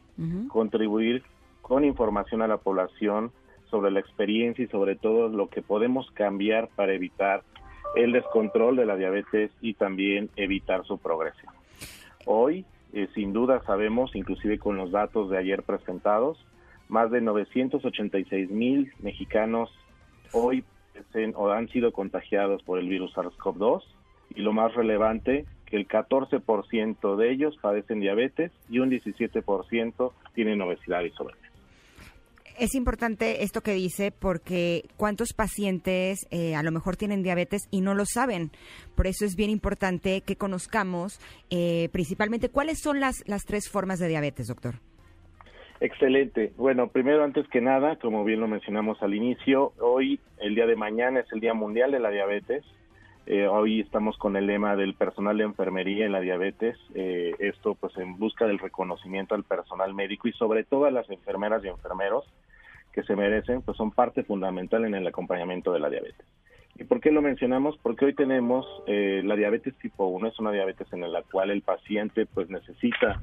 contribuir 0.48 1.22
con 1.62 1.84
información 1.84 2.42
a 2.42 2.48
la 2.48 2.56
población 2.56 3.30
sobre 3.70 3.92
la 3.92 4.00
experiencia 4.00 4.64
y 4.64 4.68
sobre 4.68 4.96
todo 4.96 5.28
lo 5.28 5.48
que 5.48 5.62
podemos 5.62 6.10
cambiar 6.10 6.68
para 6.74 6.92
evitar 6.92 7.44
el 7.94 8.10
descontrol 8.10 8.74
de 8.74 8.86
la 8.86 8.96
diabetes 8.96 9.52
y 9.60 9.74
también 9.74 10.28
evitar 10.34 10.84
su 10.84 10.98
progresión. 10.98 11.52
Hoy, 12.26 12.64
eh, 12.92 13.08
sin 13.14 13.32
duda, 13.32 13.62
sabemos, 13.64 14.16
inclusive 14.16 14.58
con 14.58 14.76
los 14.76 14.90
datos 14.90 15.30
de 15.30 15.38
ayer 15.38 15.62
presentados, 15.62 16.44
más 16.90 17.10
de 17.10 17.20
986 17.20 18.50
mil 18.50 18.92
mexicanos 19.00 19.70
hoy 20.32 20.64
o 21.34 21.50
han 21.50 21.68
sido 21.68 21.92
contagiados 21.92 22.62
por 22.62 22.78
el 22.78 22.88
virus 22.88 23.14
SARS-CoV-2 23.14 23.82
y 24.34 24.42
lo 24.42 24.52
más 24.52 24.74
relevante, 24.74 25.46
que 25.66 25.76
el 25.76 25.88
14% 25.88 27.16
de 27.16 27.32
ellos 27.32 27.56
padecen 27.60 28.00
diabetes 28.00 28.52
y 28.68 28.78
un 28.78 28.90
17% 28.90 30.12
tienen 30.34 30.60
obesidad 30.60 31.02
y 31.02 31.10
sobrepeso. 31.10 31.50
Es 32.58 32.74
importante 32.74 33.42
esto 33.42 33.62
que 33.62 33.72
dice 33.72 34.12
porque 34.12 34.84
cuántos 34.96 35.32
pacientes 35.32 36.26
eh, 36.30 36.54
a 36.54 36.62
lo 36.62 36.72
mejor 36.72 36.96
tienen 36.96 37.22
diabetes 37.22 37.62
y 37.70 37.80
no 37.80 37.94
lo 37.94 38.04
saben. 38.04 38.50
Por 38.94 39.06
eso 39.06 39.24
es 39.24 39.34
bien 39.34 39.48
importante 39.48 40.20
que 40.20 40.36
conozcamos 40.36 41.18
eh, 41.48 41.88
principalmente 41.90 42.50
cuáles 42.50 42.80
son 42.80 43.00
las, 43.00 43.26
las 43.26 43.44
tres 43.44 43.70
formas 43.70 43.98
de 43.98 44.08
diabetes, 44.08 44.48
doctor. 44.48 44.74
Excelente. 45.80 46.52
Bueno, 46.58 46.88
primero, 46.88 47.24
antes 47.24 47.48
que 47.48 47.62
nada, 47.62 47.96
como 47.96 48.22
bien 48.22 48.40
lo 48.40 48.48
mencionamos 48.48 49.02
al 49.02 49.14
inicio, 49.14 49.72
hoy, 49.80 50.20
el 50.38 50.54
día 50.54 50.66
de 50.66 50.76
mañana, 50.76 51.20
es 51.20 51.32
el 51.32 51.40
Día 51.40 51.54
Mundial 51.54 51.90
de 51.90 52.00
la 52.00 52.10
Diabetes. 52.10 52.64
Eh, 53.24 53.46
hoy 53.46 53.80
estamos 53.80 54.18
con 54.18 54.36
el 54.36 54.46
lema 54.46 54.76
del 54.76 54.94
personal 54.94 55.38
de 55.38 55.44
enfermería 55.44 56.04
en 56.04 56.12
la 56.12 56.20
diabetes. 56.20 56.76
Eh, 56.94 57.34
esto, 57.38 57.76
pues, 57.76 57.96
en 57.96 58.18
busca 58.18 58.46
del 58.46 58.58
reconocimiento 58.58 59.34
al 59.34 59.44
personal 59.44 59.94
médico 59.94 60.28
y 60.28 60.32
sobre 60.32 60.64
todo 60.64 60.84
a 60.84 60.90
las 60.90 61.08
enfermeras 61.08 61.64
y 61.64 61.68
enfermeros 61.68 62.24
que 62.92 63.02
se 63.04 63.16
merecen, 63.16 63.62
pues 63.62 63.76
son 63.76 63.92
parte 63.92 64.22
fundamental 64.24 64.84
en 64.84 64.94
el 64.94 65.06
acompañamiento 65.06 65.72
de 65.72 65.80
la 65.80 65.88
diabetes. 65.88 66.26
¿Y 66.76 66.84
por 66.84 67.00
qué 67.00 67.10
lo 67.10 67.22
mencionamos? 67.22 67.78
Porque 67.82 68.06
hoy 68.06 68.14
tenemos 68.14 68.66
eh, 68.86 69.22
la 69.24 69.36
diabetes 69.36 69.76
tipo 69.76 70.06
1, 70.06 70.28
es 70.28 70.38
una 70.40 70.50
diabetes 70.50 70.92
en 70.92 71.10
la 71.12 71.22
cual 71.22 71.50
el 71.50 71.62
paciente 71.62 72.26
pues 72.26 72.50
necesita 72.50 73.20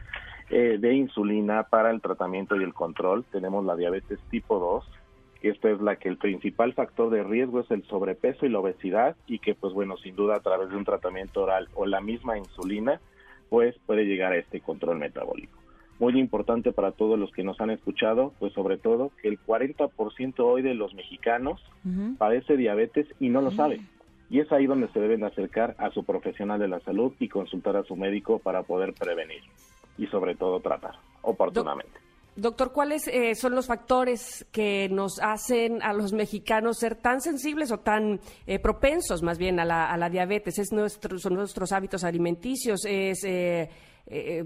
eh, 0.50 0.78
de 0.80 0.94
insulina 0.94 1.64
para 1.64 1.92
el 1.92 2.00
tratamiento 2.00 2.56
y 2.56 2.64
el 2.64 2.74
control. 2.74 3.26
Tenemos 3.32 3.66
la 3.66 3.76
diabetes 3.76 4.18
tipo 4.30 4.60
2, 4.60 4.90
que 5.42 5.50
esta 5.50 5.70
es 5.70 5.82
la 5.82 5.98
que 5.98 6.08
el 6.08 6.18
principal 6.18 6.74
factor 6.74 7.10
de 7.10 7.22
riesgo 7.24 7.60
es 7.60 7.70
el 7.70 7.84
sobrepeso 7.84 8.46
y 8.46 8.50
la 8.50 8.60
obesidad 8.60 9.18
y 9.28 9.40
que 9.40 9.56
pues 9.56 9.74
bueno, 9.74 9.98
sin 9.98 10.16
duda 10.16 10.38
a 10.38 10.40
través 10.40 10.70
de 10.70 10.78
un 10.78 10.86
tratamiento 10.86 11.44
oral 11.44 11.68
o 11.76 11.86
la 11.86 12.00
misma 12.00 12.38
insulina, 12.38 13.02
pues 13.50 13.76
puede 13.86 14.06
llegar 14.06 14.32
a 14.32 14.38
este 14.38 14.62
control 14.62 15.00
metabólico. 15.00 15.60
Muy 16.00 16.18
importante 16.18 16.72
para 16.72 16.92
todos 16.92 17.20
los 17.20 17.32
que 17.34 17.44
nos 17.44 17.60
han 17.60 17.72
escuchado, 17.72 18.32
pues 18.40 18.54
sobre 18.54 18.78
todo 18.78 19.12
que 19.22 19.28
el 19.28 19.40
40% 19.42 20.34
hoy 20.40 20.62
de 20.62 20.76
los 20.76 20.94
mexicanos 20.94 21.62
padece 22.18 22.56
diabetes 22.56 23.08
y 23.20 23.28
no 23.30 23.42
lo 23.42 23.52
saben. 23.52 23.86
Y 24.30 24.40
es 24.40 24.50
ahí 24.54 24.66
donde 24.66 24.88
se 24.90 25.00
deben 25.02 25.24
acercar 25.26 25.76
a 25.78 25.90
su 25.90 26.06
profesional 26.06 26.60
de 26.60 26.68
la 26.70 26.80
salud 26.82 27.14
y 27.20 27.28
consultar 27.28 27.76
a 27.76 27.84
su 27.84 27.96
médico 27.96 28.40
para 28.40 28.64
poder 28.64 28.94
prevenir 28.94 29.42
y 29.98 30.08
sobre 30.08 30.36
todo 30.36 30.60
tratar 30.60 30.96
oportunamente. 31.22 32.00
Doctor, 32.36 32.72
¿cuáles 32.72 33.08
eh, 33.08 33.34
son 33.34 33.56
los 33.56 33.66
factores 33.66 34.46
que 34.52 34.90
nos 34.90 35.20
hacen 35.24 35.82
a 35.82 35.92
los 35.92 36.14
mexicanos 36.14 36.78
ser 36.78 36.94
tan 36.96 37.20
sensibles 37.20 37.72
o 37.72 37.80
tan 37.80 38.20
eh, 38.46 38.60
propensos 38.60 39.24
más 39.24 39.40
bien 39.40 39.60
a 39.60 39.66
la, 39.66 39.92
a 39.92 39.98
la 39.98 40.08
diabetes? 40.10 40.60
¿Es 40.60 40.72
nuestro, 40.72 41.18
¿Son 41.18 41.34
nuestros 41.34 41.72
hábitos 41.72 42.04
alimenticios? 42.04 42.86
¿Es, 42.86 43.24
eh, 43.24 43.70
eh, 44.06 44.46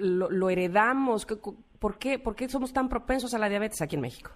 lo, 0.00 0.28
lo 0.30 0.50
heredamos? 0.50 1.24
¿Qué- 1.26 1.36
cu- 1.38 1.56
¿Por 1.78 1.96
qué, 1.98 2.18
¿Por 2.18 2.34
qué 2.34 2.48
somos 2.48 2.72
tan 2.72 2.88
propensos 2.88 3.32
a 3.34 3.38
la 3.38 3.48
diabetes 3.48 3.80
aquí 3.82 3.94
en 3.94 4.02
México? 4.02 4.32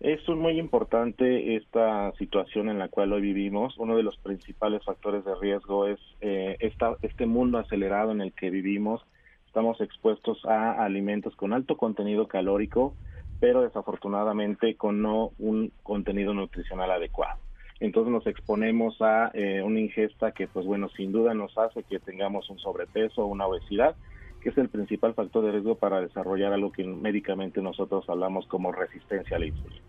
Es 0.00 0.26
muy 0.26 0.58
importante 0.58 1.56
esta 1.56 2.10
situación 2.12 2.70
en 2.70 2.78
la 2.78 2.88
cual 2.88 3.12
hoy 3.12 3.20
vivimos. 3.20 3.76
Uno 3.76 3.94
de 3.98 4.02
los 4.02 4.16
principales 4.16 4.82
factores 4.86 5.22
de 5.26 5.34
riesgo 5.34 5.86
es 5.86 5.98
eh, 6.22 6.56
esta, 6.60 6.96
este 7.02 7.26
mundo 7.26 7.58
acelerado 7.58 8.10
en 8.12 8.22
el 8.22 8.32
que 8.32 8.48
vivimos. 8.48 9.02
Estamos 9.50 9.80
expuestos 9.80 10.44
a 10.44 10.84
alimentos 10.84 11.34
con 11.34 11.52
alto 11.52 11.76
contenido 11.76 12.28
calórico, 12.28 12.94
pero 13.40 13.62
desafortunadamente 13.62 14.76
con 14.76 15.02
no 15.02 15.32
un 15.40 15.72
contenido 15.82 16.32
nutricional 16.32 16.88
adecuado. 16.92 17.40
Entonces 17.80 18.12
nos 18.12 18.28
exponemos 18.28 19.02
a 19.02 19.32
eh, 19.34 19.60
una 19.64 19.80
ingesta 19.80 20.30
que, 20.30 20.46
pues 20.46 20.64
bueno, 20.64 20.88
sin 20.90 21.10
duda 21.10 21.34
nos 21.34 21.58
hace 21.58 21.82
que 21.82 21.98
tengamos 21.98 22.48
un 22.48 22.60
sobrepeso 22.60 23.24
o 23.24 23.26
una 23.26 23.48
obesidad, 23.48 23.96
que 24.40 24.50
es 24.50 24.56
el 24.56 24.68
principal 24.68 25.14
factor 25.14 25.44
de 25.44 25.50
riesgo 25.50 25.74
para 25.74 26.00
desarrollar 26.00 26.52
algo 26.52 26.70
que 26.70 26.84
médicamente 26.84 27.60
nosotros 27.60 28.08
hablamos 28.08 28.46
como 28.46 28.70
resistencia 28.70 29.36
a 29.36 29.40
la 29.40 29.46
insulina. 29.46 29.82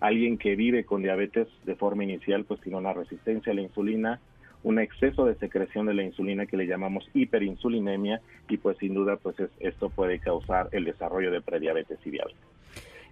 Alguien 0.00 0.38
que 0.38 0.56
vive 0.56 0.84
con 0.84 1.02
diabetes 1.02 1.46
de 1.62 1.76
forma 1.76 2.02
inicial, 2.02 2.44
pues 2.46 2.60
tiene 2.62 2.78
una 2.78 2.92
resistencia 2.92 3.52
a 3.52 3.54
la 3.54 3.62
insulina, 3.62 4.20
un 4.64 4.78
exceso 4.78 5.26
de 5.26 5.36
secreción 5.36 5.86
de 5.86 5.94
la 5.94 6.02
insulina 6.02 6.46
que 6.46 6.56
le 6.56 6.66
llamamos 6.66 7.08
hiperinsulinemia 7.14 8.20
y 8.48 8.56
pues 8.56 8.76
sin 8.78 8.94
duda 8.94 9.16
pues 9.16 9.38
es- 9.38 9.50
esto 9.60 9.90
puede 9.90 10.18
causar 10.18 10.68
el 10.72 10.84
desarrollo 10.84 11.30
de 11.30 11.40
prediabetes 11.40 11.98
y 12.04 12.10
diabetes. 12.10 12.40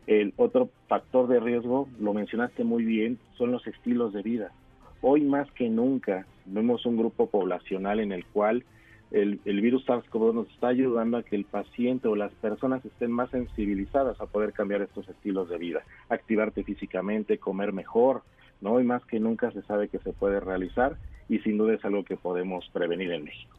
El 0.07 0.33
otro 0.37 0.71
factor 0.89 1.29
de 1.29 1.39
riesgo, 1.39 1.89
lo 2.01 2.13
mencionaste 2.13 2.65
muy 2.65 2.85
bien, 2.85 3.19
son 3.39 3.53
los 3.53 3.65
estilos 3.67 4.13
de 4.13 4.23
vida. 4.23 4.51
Hoy 5.01 5.21
más 5.21 5.51
que 5.53 5.69
nunca 5.69 6.27
vemos 6.47 6.85
un 6.87 6.97
grupo 6.97 7.29
poblacional 7.29 8.01
en 8.01 8.13
el 8.13 8.25
cual 8.25 8.65
el, 9.13 9.39
virus 9.45 9.87
SARS-CoV-2 9.87 10.35
nos 10.35 10.49
está 10.49 10.69
ayudando 10.69 11.19
a 11.19 11.23
que 11.23 11.37
el 11.37 11.45
paciente 11.45 12.09
o 12.09 12.17
las 12.17 12.33
personas 12.33 12.83
estén 12.85 13.13
más 13.13 13.31
sensibilizadas 13.31 14.19
a 14.21 14.27
poder 14.27 14.55
cambiar 14.55 14.81
estos 14.81 15.07
estilos 15.09 15.51
de 15.51 15.59
vida, 15.59 15.83
activarte 16.09 16.65
físicamente, 16.65 17.37
comer 17.37 17.75
mejor, 17.75 18.23
¿no? 18.63 18.81
Y 18.81 18.85
más 18.85 19.05
que 19.05 19.21
nunca 19.21 19.51
se 19.51 19.63
sabe 19.63 19.89
que 19.89 19.99
se 19.99 20.13
puede 20.15 20.41
realizar 20.41 20.97
y 21.33 21.39
sin 21.39 21.57
duda 21.57 21.75
es 21.75 21.85
algo 21.85 22.05
que 22.05 22.17
podemos 22.17 22.69
prevenir 22.73 23.11
en 23.11 23.25
México. 23.25 23.57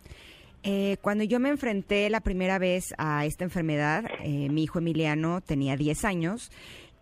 Eh, 0.62 0.98
cuando 1.02 1.24
yo 1.24 1.40
me 1.40 1.50
enfrenté 1.50 2.10
la 2.10 2.22
primera 2.22 2.60
vez 2.60 2.94
a 2.98 3.26
esta 3.26 3.44
enfermedad, 3.44 4.06
eh, 4.24 4.48
mi 4.50 4.64
hijo 4.64 4.78
Emiliano 4.80 5.42
tenía 5.42 5.76
10 5.76 6.06
años 6.06 6.52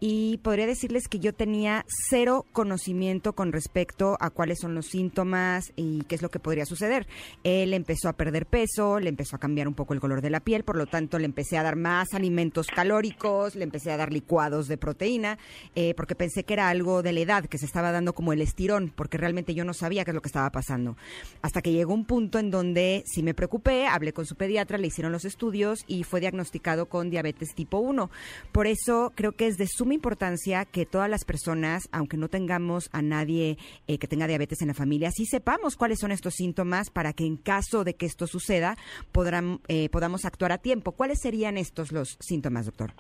y 0.04 0.40
podría 0.40 0.66
decirles 0.66 1.08
que 1.08 1.20
yo 1.20 1.32
tenía 1.32 1.86
cero 2.10 2.48
conocimiento 2.54 3.34
con 3.34 3.52
respecto 3.52 4.18
a 4.20 4.32
cuáles 4.32 4.58
son 4.60 4.74
los 4.74 4.88
síntomas 4.88 5.72
y 5.76 6.02
qué 6.06 6.16
es 6.16 6.24
lo 6.24 6.30
que 6.30 6.40
podría 6.40 6.66
suceder. 6.66 7.06
Él 7.44 7.72
empezó 7.76 8.10
a 8.10 8.14
perder 8.14 8.48
peso, 8.48 9.00
le 9.00 9.10
empezó 9.10 9.36
a 9.36 9.40
cambiar 9.40 9.68
un 9.68 9.76
poco 9.76 9.94
el 9.94 10.00
color 10.00 10.22
de 10.22 10.32
la 10.32 10.40
piel, 10.40 10.64
por 10.64 10.76
lo 10.76 10.88
tanto 10.88 11.20
le 11.20 11.26
empecé 11.26 11.56
a 11.60 11.62
dar 11.62 11.76
más 11.76 12.16
alimentos 12.16 12.66
calóricos, 12.66 13.54
le 13.56 13.64
empecé 13.64 13.92
a 13.92 13.98
dar 13.98 14.12
licuados 14.12 14.68
de 14.68 14.80
proteína, 14.80 15.38
eh, 15.76 15.94
porque 15.94 16.16
pensé 16.16 16.46
que 16.46 16.54
era 16.54 16.70
algo 16.70 17.04
de 17.04 17.14
la 17.14 17.20
edad, 17.20 17.46
que 17.46 17.60
se 17.60 17.68
estaba 17.68 17.92
dando 17.92 18.14
como 18.14 18.34
el 18.34 18.42
estirón, 18.42 18.92
porque 18.96 19.20
realmente 19.20 19.54
yo 19.54 19.66
no 19.66 19.76
sabía 19.76 20.04
qué 20.04 20.10
es 20.10 20.16
lo 20.16 20.24
que 20.24 20.30
estaba 20.30 20.52
pasando. 20.52 20.98
Hasta 21.44 21.62
que 21.62 21.74
llegó 21.74 21.94
un 21.94 22.06
punto 22.06 22.40
en 22.40 22.50
donde 22.50 23.04
sí 23.06 23.22
me 23.22 23.36
preocupé, 23.36 23.86
hablé 23.86 24.14
con 24.14 24.26
su 24.26 24.36
pediatra, 24.36 24.80
le 24.80 24.88
hicieron 24.88 25.12
los 25.12 25.26
estudios 25.26 25.84
y 25.86 26.06
fue 26.06 26.22
diagnosticado 26.22 26.88
con 26.88 27.12
diabetes 27.12 27.54
tipo 27.54 27.78
1. 27.78 28.10
Por 28.52 28.66
eso 28.66 29.14
creo 29.14 29.34
que 29.34 29.46
es 29.46 29.60
de 29.60 29.68
suma 29.68 29.91
importancia 29.94 30.66
que 30.66 30.86
todas 30.86 31.10
las 31.10 31.26
personas, 31.26 31.90
aunque 31.92 32.18
no 32.18 32.28
tengamos 32.28 32.90
a 32.92 33.02
nadie 33.02 33.58
eh, 33.88 33.98
que 33.98 34.08
tenga 34.08 34.28
diabetes 34.28 34.62
en 34.62 34.70
la 34.70 34.74
familia, 34.74 35.12
sí 35.12 35.26
sepamos 35.26 35.76
cuáles 35.76 36.00
son 36.00 36.12
estos 36.12 36.36
síntomas 36.36 36.90
para 36.90 37.14
que 37.14 37.26
en 37.26 37.38
caso 37.38 37.84
de 37.84 37.96
que 37.96 38.06
esto 38.06 38.28
suceda 38.28 38.76
podrán, 39.12 39.60
eh, 39.68 39.90
podamos 39.90 40.26
actuar 40.26 40.52
a 40.52 40.58
tiempo. 40.58 40.94
¿Cuáles 40.94 41.20
serían 41.22 41.58
estos 41.58 41.92
los 41.92 42.18
síntomas, 42.20 42.66
doctor? 42.66 42.94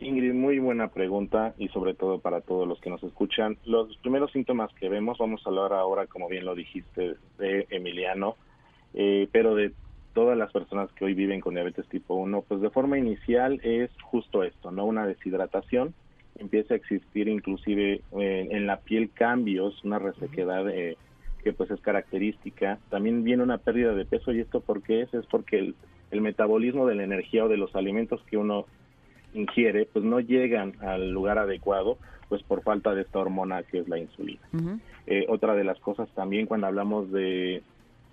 Ingrid, 0.00 0.34
muy 0.34 0.58
buena 0.58 0.88
pregunta 0.88 1.54
y 1.58 1.68
sobre 1.68 1.94
todo 1.94 2.18
para 2.18 2.40
todos 2.40 2.68
los 2.68 2.80
que 2.80 2.90
nos 2.90 3.02
escuchan. 3.02 3.56
Los 3.64 3.96
primeros 3.98 4.32
síntomas 4.32 4.72
que 4.74 4.88
vemos, 4.88 5.18
vamos 5.18 5.42
a 5.44 5.48
hablar 5.48 5.72
ahora, 5.72 6.06
como 6.06 6.28
bien 6.28 6.44
lo 6.44 6.54
dijiste, 6.54 7.14
de 7.38 7.66
Emiliano, 7.70 8.36
eh, 8.94 9.28
pero 9.32 9.54
de 9.54 9.72
todas 10.16 10.38
las 10.38 10.50
personas 10.50 10.90
que 10.92 11.04
hoy 11.04 11.12
viven 11.12 11.42
con 11.42 11.52
diabetes 11.52 11.86
tipo 11.88 12.14
1, 12.14 12.42
pues 12.48 12.62
de 12.62 12.70
forma 12.70 12.96
inicial 12.96 13.60
es 13.62 13.90
justo 14.00 14.44
esto, 14.44 14.70
¿no? 14.70 14.86
Una 14.86 15.06
deshidratación, 15.06 15.92
empieza 16.38 16.72
a 16.72 16.78
existir 16.78 17.28
inclusive 17.28 18.00
eh, 18.18 18.48
en 18.50 18.66
la 18.66 18.78
piel 18.78 19.10
cambios, 19.10 19.84
una 19.84 19.98
resequedad 19.98 20.70
eh, 20.70 20.96
que 21.44 21.52
pues 21.52 21.70
es 21.70 21.82
característica. 21.82 22.78
También 22.88 23.24
viene 23.24 23.42
una 23.42 23.58
pérdida 23.58 23.92
de 23.92 24.06
peso 24.06 24.32
y 24.32 24.40
esto 24.40 24.62
porque 24.62 25.02
es, 25.02 25.12
es 25.12 25.26
porque 25.26 25.58
el, 25.58 25.74
el 26.10 26.22
metabolismo 26.22 26.86
de 26.86 26.94
la 26.94 27.04
energía 27.04 27.44
o 27.44 27.48
de 27.48 27.58
los 27.58 27.76
alimentos 27.76 28.22
que 28.30 28.38
uno 28.38 28.64
ingiere, 29.34 29.86
pues 29.92 30.02
no 30.02 30.20
llegan 30.20 30.76
al 30.80 31.10
lugar 31.10 31.38
adecuado, 31.38 31.98
pues 32.30 32.42
por 32.42 32.62
falta 32.62 32.94
de 32.94 33.02
esta 33.02 33.18
hormona 33.18 33.64
que 33.64 33.80
es 33.80 33.88
la 33.88 33.98
insulina. 33.98 34.40
Eh, 35.06 35.26
otra 35.28 35.54
de 35.54 35.64
las 35.64 35.78
cosas 35.80 36.08
también 36.14 36.46
cuando 36.46 36.68
hablamos 36.68 37.12
de 37.12 37.62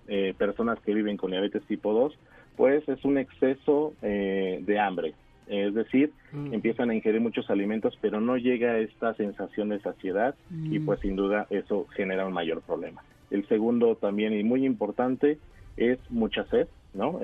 eh, 0.08 0.34
personas 0.38 0.80
que 0.80 0.94
viven 0.94 1.18
con 1.18 1.32
diabetes 1.32 1.64
tipo 1.64 1.94
2, 1.94 2.14
pues 2.56 2.88
es 2.88 3.04
un 3.04 3.18
exceso 3.18 3.94
eh, 4.02 4.60
de 4.62 4.80
hambre. 4.80 5.14
Es 5.48 5.74
decir, 5.74 6.14
empiezan 6.32 6.90
a 6.90 6.96
ingerir 6.96 7.20
muchos 7.20 7.50
alimentos, 7.50 7.98
pero 8.00 8.22
no 8.22 8.38
llega 8.38 8.78
esta 8.78 9.14
sensación 9.16 9.70
de 9.70 9.82
saciedad 9.82 10.36
y 10.50 10.80
pues 10.80 11.02
sin 11.02 11.18
duda 11.18 11.48
eso 11.50 11.86
genera 11.96 12.26
un 12.26 12.32
mayor 12.32 12.62
problema. 12.62 13.04
El 13.30 13.46
segundo 13.50 13.96
también 13.96 14.34
y 14.34 14.44
muy 14.46 14.66
importante 14.66 15.38
es 15.76 16.00
mucha 16.10 16.46
sed, 16.46 16.70
¿no? 16.94 17.20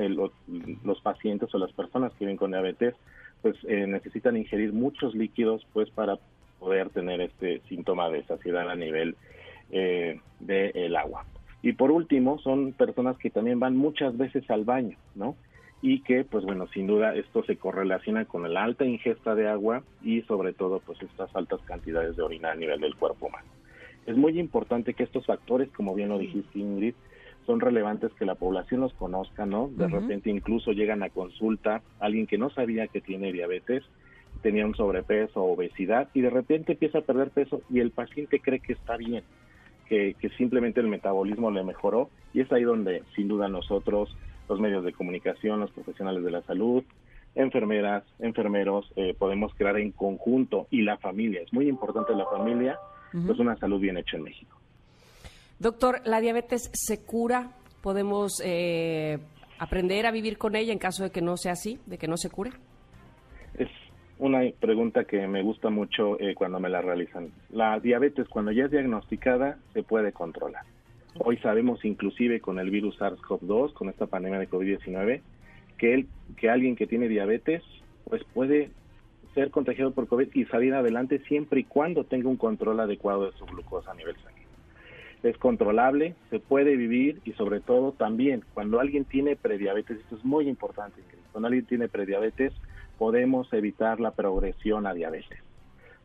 los 0.83 1.01
pacientes 1.01 1.53
o 1.55 1.57
las 1.59 1.71
personas 1.71 2.11
que 2.13 2.25
viven 2.25 2.35
con 2.35 2.51
diabetes 2.51 2.93
pues 3.41 3.55
eh, 3.67 3.87
necesitan 3.87 4.37
ingerir 4.37 4.73
muchos 4.73 5.15
líquidos 5.15 5.65
pues 5.73 5.89
para 5.89 6.17
poder 6.59 6.89
tener 6.89 7.21
este 7.21 7.61
síntoma 7.69 8.09
de 8.09 8.23
saciedad 8.25 8.69
a 8.69 8.75
nivel 8.75 9.15
eh, 9.71 10.19
del 10.39 10.95
agua. 10.95 11.25
Y 11.61 11.73
por 11.73 11.91
último, 11.91 12.39
son 12.39 12.73
personas 12.73 13.17
que 13.17 13.29
también 13.29 13.59
van 13.59 13.75
muchas 13.75 14.17
veces 14.17 14.49
al 14.49 14.63
baño, 14.63 14.97
¿no? 15.15 15.35
Y 15.81 16.01
que, 16.01 16.23
pues 16.23 16.43
bueno, 16.43 16.67
sin 16.67 16.87
duda 16.87 17.15
esto 17.15 17.43
se 17.43 17.57
correlaciona 17.57 18.25
con 18.25 18.51
la 18.51 18.63
alta 18.63 18.85
ingesta 18.85 19.35
de 19.35 19.47
agua 19.47 19.83
y 20.03 20.21
sobre 20.23 20.53
todo, 20.53 20.79
pues 20.79 21.01
estas 21.01 21.33
altas 21.35 21.61
cantidades 21.61 22.15
de 22.15 22.23
orina 22.23 22.51
a 22.51 22.55
nivel 22.55 22.79
del 22.79 22.95
cuerpo 22.95 23.27
humano. 23.27 23.47
Es 24.05 24.17
muy 24.17 24.39
importante 24.39 24.93
que 24.93 25.03
estos 25.03 25.25
factores, 25.25 25.69
como 25.69 25.95
bien 25.95 26.09
lo 26.09 26.17
dijiste 26.17 26.59
Ingrid, 26.59 26.95
son 27.45 27.59
relevantes 27.59 28.11
que 28.13 28.25
la 28.25 28.35
población 28.35 28.81
los 28.81 28.93
conozca, 28.93 29.45
¿no? 29.45 29.69
De 29.69 29.87
repente 29.87 30.29
incluso 30.29 30.71
llegan 30.71 31.01
a 31.03 31.09
consulta 31.09 31.81
alguien 31.99 32.27
que 32.27 32.37
no 32.37 32.49
sabía 32.51 32.87
que 32.87 33.01
tiene 33.01 33.31
diabetes, 33.31 33.83
tenía 34.41 34.65
un 34.65 34.75
sobrepeso 34.75 35.43
obesidad 35.43 36.09
y 36.13 36.21
de 36.21 36.29
repente 36.29 36.73
empieza 36.73 36.99
a 36.99 37.01
perder 37.01 37.31
peso 37.31 37.61
y 37.69 37.79
el 37.79 37.91
paciente 37.91 38.39
cree 38.39 38.59
que 38.59 38.73
está 38.73 38.97
bien, 38.97 39.23
que, 39.89 40.15
simplemente 40.37 40.79
el 40.79 40.87
metabolismo 40.87 41.51
le 41.51 41.63
mejoró 41.63 42.09
y 42.33 42.41
es 42.41 42.51
ahí 42.51 42.63
donde 42.63 43.03
sin 43.15 43.27
duda 43.27 43.47
nosotros, 43.47 44.15
los 44.47 44.59
medios 44.59 44.85
de 44.85 44.93
comunicación, 44.93 45.59
los 45.59 45.71
profesionales 45.71 46.23
de 46.23 46.31
la 46.31 46.41
salud, 46.43 46.83
enfermeras, 47.35 48.03
enfermeros, 48.19 48.91
eh, 48.95 49.15
podemos 49.17 49.53
crear 49.55 49.77
en 49.77 49.91
conjunto 49.91 50.67
y 50.69 50.83
la 50.83 50.97
familia, 50.97 51.41
es 51.41 51.51
muy 51.51 51.67
importante 51.67 52.13
la 52.13 52.25
familia, 52.25 52.77
pues 53.25 53.39
una 53.39 53.55
salud 53.57 53.79
bien 53.79 53.97
hecha 53.97 54.17
en 54.17 54.23
México. 54.23 54.55
Doctor, 55.57 56.01
¿la 56.05 56.21
diabetes 56.21 56.69
se 56.73 57.03
cura? 57.03 57.51
¿Podemos 57.81 58.41
eh, 58.45 59.17
aprender 59.57 60.05
a 60.05 60.11
vivir 60.11 60.37
con 60.37 60.55
ella 60.55 60.71
en 60.71 60.79
caso 60.79 61.03
de 61.03 61.09
que 61.09 61.21
no 61.21 61.35
sea 61.37 61.53
así, 61.53 61.79
de 61.87 61.97
que 61.97 62.07
no 62.07 62.17
se 62.17 62.29
cure? 62.29 62.51
Una 64.19 64.41
pregunta 64.59 65.05
que 65.05 65.27
me 65.27 65.41
gusta 65.41 65.69
mucho 65.69 66.19
eh, 66.19 66.35
cuando 66.35 66.59
me 66.59 66.67
la 66.67 66.81
realizan. 66.81 67.31
La 67.49 67.79
diabetes, 67.79 68.27
cuando 68.27 68.51
ya 68.51 68.65
es 68.65 68.71
diagnosticada, 68.71 69.57
se 69.73 69.81
puede 69.81 70.11
controlar. 70.11 70.63
Hoy 71.17 71.37
sabemos 71.37 71.85
inclusive 71.85 72.41
con 72.41 72.59
el 72.59 72.69
virus 72.69 72.99
SARS-CoV-2, 72.99 73.73
con 73.73 73.87
esta 73.87 74.07
pandemia 74.07 74.39
de 74.39 74.49
COVID-19, 74.49 75.21
que, 75.77 75.93
el, 75.93 76.07
que 76.35 76.49
alguien 76.49 76.75
que 76.75 76.85
tiene 76.85 77.07
diabetes 77.07 77.63
pues 78.03 78.21
puede 78.33 78.71
ser 79.33 79.51
contagiado 79.51 79.91
por 79.91 80.07
COVID 80.07 80.27
y 80.33 80.43
salir 80.45 80.73
adelante 80.73 81.19
siempre 81.27 81.61
y 81.61 81.63
cuando 81.63 82.03
tenga 82.03 82.27
un 82.27 82.37
control 82.37 82.81
adecuado 82.81 83.25
de 83.25 83.37
su 83.37 83.45
glucosa 83.45 83.91
a 83.91 83.95
nivel 83.95 84.15
sanguíneo 84.17 84.49
es 85.23 85.37
controlable, 85.37 86.15
se 86.29 86.39
puede 86.39 86.75
vivir 86.75 87.19
y 87.25 87.33
sobre 87.33 87.59
todo 87.59 87.91
también 87.91 88.43
cuando 88.53 88.79
alguien 88.79 89.05
tiene 89.05 89.35
prediabetes, 89.35 89.99
esto 89.99 90.15
es 90.15 90.23
muy 90.23 90.47
importante, 90.47 91.01
cuando 91.31 91.47
alguien 91.47 91.65
tiene 91.65 91.89
prediabetes 91.89 92.53
podemos 92.99 93.51
evitar 93.53 94.01
la 94.01 94.11
progresión 94.11 94.85
a 94.85 94.93
diabetes. 94.93 95.39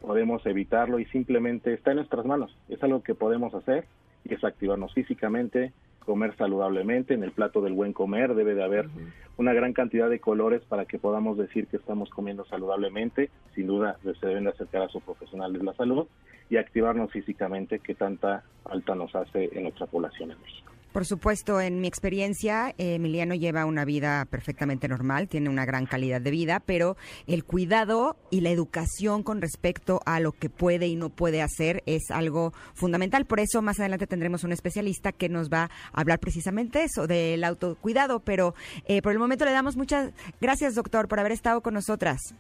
Podemos 0.01 0.47
evitarlo 0.47 1.01
y 1.01 1.05
simplemente 1.07 1.75
está 1.75 1.91
en 1.91 1.97
nuestras 1.97 2.25
manos. 2.25 2.57
Es 2.69 2.83
algo 2.85 3.03
que 3.03 3.17
podemos 3.17 3.53
hacer 3.53 3.87
y 4.25 4.33
es 4.33 4.45
activarnos 4.45 4.95
físicamente, 4.95 5.73
comer 5.99 6.37
saludablemente. 6.37 7.15
En 7.15 7.25
el 7.25 7.33
plato 7.33 7.61
del 7.61 7.73
buen 7.73 7.93
comer 7.93 8.35
debe 8.35 8.55
de 8.55 8.63
haber 8.63 8.89
una 9.37 9.53
gran 9.53 9.73
cantidad 9.73 10.09
de 10.09 10.21
colores 10.21 10.63
para 10.63 10.85
que 10.85 11.01
podamos 11.01 11.37
decir 11.37 11.67
que 11.67 11.79
estamos 11.79 12.11
comiendo 12.11 12.45
saludablemente. 12.45 13.31
Sin 13.57 13.67
duda 13.67 13.99
se 14.03 14.27
deben 14.27 14.45
de 14.45 14.51
acercar 14.51 14.83
a 14.83 14.89
su 14.89 15.01
profesional 15.01 15.53
de 15.53 15.65
la 15.65 15.75
salud 15.75 16.07
y 16.49 16.59
activarnos 16.59 17.11
físicamente 17.11 17.81
que 17.81 17.97
tanta 17.97 18.45
falta 18.63 18.95
nos 18.95 19.13
hace 19.17 19.51
en 19.53 19.65
nuestra 19.65 19.87
población 19.87 20.31
en 20.31 20.41
México. 20.41 20.74
Por 20.95 21.07
supuesto, 21.07 21.61
en 21.61 21.81
mi 21.81 21.89
experiencia, 21.89 22.73
Emiliano 22.79 23.35
lleva 23.35 23.65
una 23.65 23.85
vida 23.85 24.27
perfectamente 24.31 24.87
normal, 24.87 25.27
tiene 25.27 25.51
una 25.51 25.65
gran 25.65 25.87
calidad 25.87 26.21
de 26.21 26.31
vida, 26.31 26.63
pero 26.65 26.97
el 27.27 27.43
cuidado 27.43 28.15
y 28.31 28.43
la 28.43 28.51
educación 28.51 29.25
con 29.25 29.41
respecto 29.41 29.99
a 30.07 30.21
lo 30.21 30.31
que 30.31 30.51
puede 30.51 30.87
y 30.87 30.95
no 30.95 31.11
puede 31.11 31.43
hacer 31.43 31.83
es 31.87 32.13
algo 32.13 32.53
fundamental. 32.75 33.25
Por 33.25 33.41
eso 33.41 33.61
más 33.61 33.81
adelante 33.81 34.07
tendremos 34.07 34.45
un 34.45 34.53
especialista 34.53 35.11
que 35.11 35.29
nos 35.29 35.51
va 35.51 35.65
a 35.65 36.01
hablar 36.01 36.21
precisamente 36.21 36.85
eso, 36.85 37.09
del 37.09 37.43
autocuidado. 37.43 38.21
Pero 38.21 38.55
eh, 38.87 39.03
por 39.03 39.11
el 39.11 39.19
momento 39.19 39.45
le 39.45 39.51
damos 39.51 39.77
muchas 39.77 40.15
gracias, 40.41 40.77
doctor, 40.77 41.09
por 41.09 41.19
haber 41.19 41.33
estado 41.33 41.61
con 41.61 41.75
nosotras. 41.75 42.37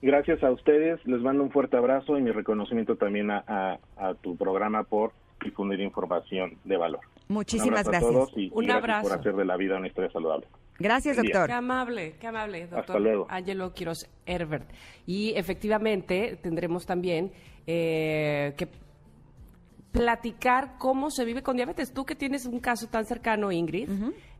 Gracias 0.00 0.44
a 0.44 0.52
ustedes, 0.52 1.04
les 1.08 1.20
mando 1.22 1.42
un 1.42 1.50
fuerte 1.50 1.76
abrazo 1.76 2.16
y 2.16 2.22
mi 2.22 2.30
reconocimiento 2.30 2.94
también 2.94 3.32
a, 3.32 3.80
tu 4.20 4.36
programa 4.36 4.84
por 4.84 5.10
difundir 5.42 5.80
información 5.80 6.56
de 6.62 6.76
valor. 6.76 7.00
Muchísimas 7.30 7.86
un 7.86 7.92
gracias. 7.92 8.10
A 8.10 8.12
todos 8.12 8.32
y, 8.36 8.50
un 8.52 8.70
abrazo. 8.72 9.08
por 9.08 9.18
hacer 9.18 9.36
de 9.36 9.44
la 9.44 9.56
vida 9.56 9.76
una 9.76 9.86
historia 9.86 10.10
saludable. 10.10 10.48
Gracias, 10.80 11.16
doctor. 11.16 11.46
Qué 11.46 11.52
amable, 11.52 12.14
qué 12.18 12.26
amable, 12.26 12.62
doctor. 12.62 12.80
Hasta 12.80 12.98
luego. 12.98 13.26
Angelo 13.30 13.72
Quiroz 13.72 14.08
Herbert. 14.26 14.68
Y 15.06 15.32
efectivamente 15.36 16.40
tendremos 16.42 16.86
también 16.86 17.30
eh, 17.68 18.54
que 18.56 18.66
platicar 19.92 20.76
cómo 20.78 21.10
se 21.10 21.24
vive 21.24 21.42
con 21.42 21.56
diabetes. 21.56 21.92
Tú 21.92 22.04
que 22.04 22.14
tienes 22.14 22.46
un 22.46 22.60
caso 22.60 22.86
tan 22.86 23.04
cercano, 23.06 23.50
Ingrid, 23.50 23.88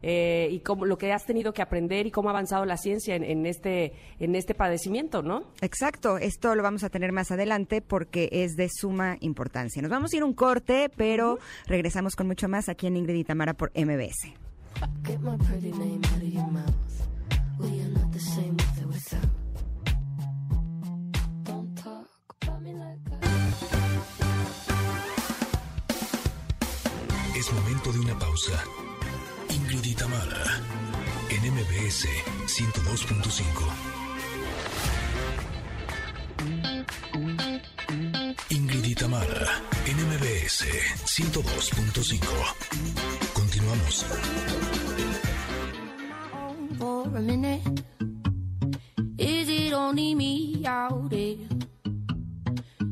eh, 0.03 0.49
y 0.51 0.61
cómo, 0.61 0.85
lo 0.85 0.97
que 0.97 1.13
has 1.13 1.27
tenido 1.27 1.53
que 1.53 1.63
aprender 1.63 2.07
y 2.07 2.11
cómo 2.11 2.29
ha 2.29 2.33
avanzado 2.33 2.65
la 2.65 2.77
ciencia 2.77 3.17
en, 3.17 3.47
este, 3.47 3.93
en 4.19 4.35
este 4.35 4.55
padecimiento, 4.55 5.23
¿no? 5.23 5.45
Exacto, 5.61 6.19
esto 6.19 6.55
lo 6.55 6.63
vamos 6.63 6.85
a 6.85 6.91
tener 6.91 7.13
más 7.13 7.31
adelante 7.31 7.83
porque 7.83 8.29
es 8.33 8.57
de 8.57 8.69
suma 8.71 9.17
importancia. 9.21 9.83
Nos 9.83 9.91
vamos 9.91 10.13
a 10.13 10.17
ir 10.17 10.25
un 10.25 10.35
corte, 10.35 10.91
pero 10.97 11.39
regresamos 11.67 12.15
con 12.17 12.27
mucho 12.27 12.49
más 12.49 12.69
aquí 12.69 12.87
en 12.87 12.97
Ingrid 12.97 13.17
y 13.17 13.25
Tamara 13.25 13.55
por 13.55 13.71
MBS. 13.75 14.35
Es 15.09 15.21
momento 27.91 27.93
de 27.93 28.01
una 28.01 28.19
pausa. 28.19 28.65
Ingrid 29.49 29.85
y 29.85 29.95
en 31.31 31.55
MBS 31.55 32.07
102.5. 32.47 33.43
Ingrid 38.51 38.85
y 38.85 38.95
en 39.87 39.97
MBS 40.09 40.67
102.5. 41.05 42.21
Continuamos. 43.33 44.07
For 46.79 47.07
a 47.17 47.21
minute, 47.21 47.85
is 49.19 49.49
it 49.49 49.73
only 49.73 50.15
me 50.15 50.63
out 50.67 51.11
there? 51.11 51.37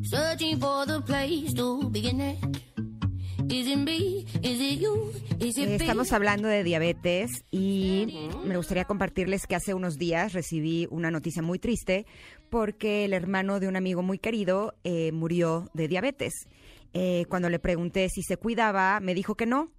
Searching 0.03 0.59
for 0.59 0.85
the 0.85 1.01
place 1.01 1.53
to 1.53 1.89
begin 1.89 2.21
it. 2.21 2.68
Estamos 5.39 6.13
hablando 6.13 6.47
de 6.47 6.63
diabetes 6.63 7.29
y 7.49 8.29
me 8.45 8.57
gustaría 8.57 8.85
compartirles 8.85 9.47
que 9.47 9.55
hace 9.55 9.73
unos 9.73 9.97
días 9.97 10.33
recibí 10.33 10.87
una 10.91 11.09
noticia 11.09 11.41
muy 11.41 11.57
triste 11.57 12.05
porque 12.49 13.05
el 13.05 13.13
hermano 13.13 13.59
de 13.59 13.67
un 13.67 13.75
amigo 13.75 14.03
muy 14.03 14.19
querido 14.19 14.75
eh, 14.83 15.11
murió 15.11 15.69
de 15.73 15.87
diabetes. 15.87 16.33
Eh, 16.93 17.25
cuando 17.27 17.49
le 17.49 17.59
pregunté 17.59 18.09
si 18.09 18.21
se 18.21 18.37
cuidaba, 18.37 18.99
me 18.99 19.13
dijo 19.13 19.35
que 19.35 19.45
no. 19.45 19.71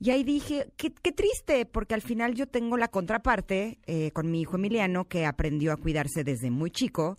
Y 0.00 0.10
ahí 0.10 0.24
dije, 0.24 0.68
qué, 0.76 0.92
qué 0.92 1.12
triste, 1.12 1.64
porque 1.64 1.94
al 1.94 2.02
final 2.02 2.34
yo 2.34 2.46
tengo 2.48 2.76
la 2.76 2.88
contraparte 2.88 3.78
eh, 3.86 4.10
con 4.12 4.30
mi 4.30 4.40
hijo 4.40 4.56
Emiliano, 4.56 5.06
que 5.06 5.26
aprendió 5.26 5.72
a 5.72 5.76
cuidarse 5.76 6.24
desde 6.24 6.50
muy 6.50 6.70
chico, 6.70 7.18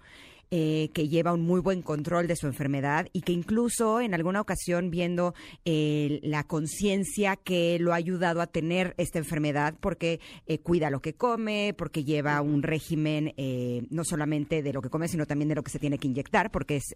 eh, 0.55 0.91
que 0.93 1.07
lleva 1.09 1.33
un 1.33 1.41
muy 1.41 1.61
buen 1.61 1.81
control 1.81 2.27
de 2.27 2.35
su 2.35 2.45
enfermedad 2.45 3.07
y 3.11 3.21
que 3.21 3.31
incluso 3.31 3.99
en 3.99 4.13
alguna 4.13 4.39
ocasión 4.39 4.91
viendo 4.91 5.33
eh, 5.65 6.19
la 6.21 6.43
conciencia 6.43 7.37
que 7.37 7.79
lo 7.79 7.91
ha 7.91 7.95
ayudado 7.95 8.39
a 8.39 8.45
tener 8.45 8.93
esta 8.99 9.17
enfermedad, 9.17 9.73
porque 9.79 10.19
eh, 10.45 10.59
cuida 10.59 10.91
lo 10.91 11.01
que 11.01 11.15
come, 11.15 11.73
porque 11.75 12.03
lleva 12.03 12.39
un 12.41 12.61
régimen 12.61 13.33
eh, 13.35 13.87
no 13.89 14.03
solamente 14.03 14.61
de 14.61 14.73
lo 14.73 14.83
que 14.83 14.91
come, 14.91 15.07
sino 15.07 15.25
también 15.25 15.49
de 15.49 15.55
lo 15.55 15.63
que 15.63 15.71
se 15.71 15.79
tiene 15.79 15.97
que 15.97 16.07
inyectar, 16.07 16.51
porque 16.51 16.75
es... 16.75 16.93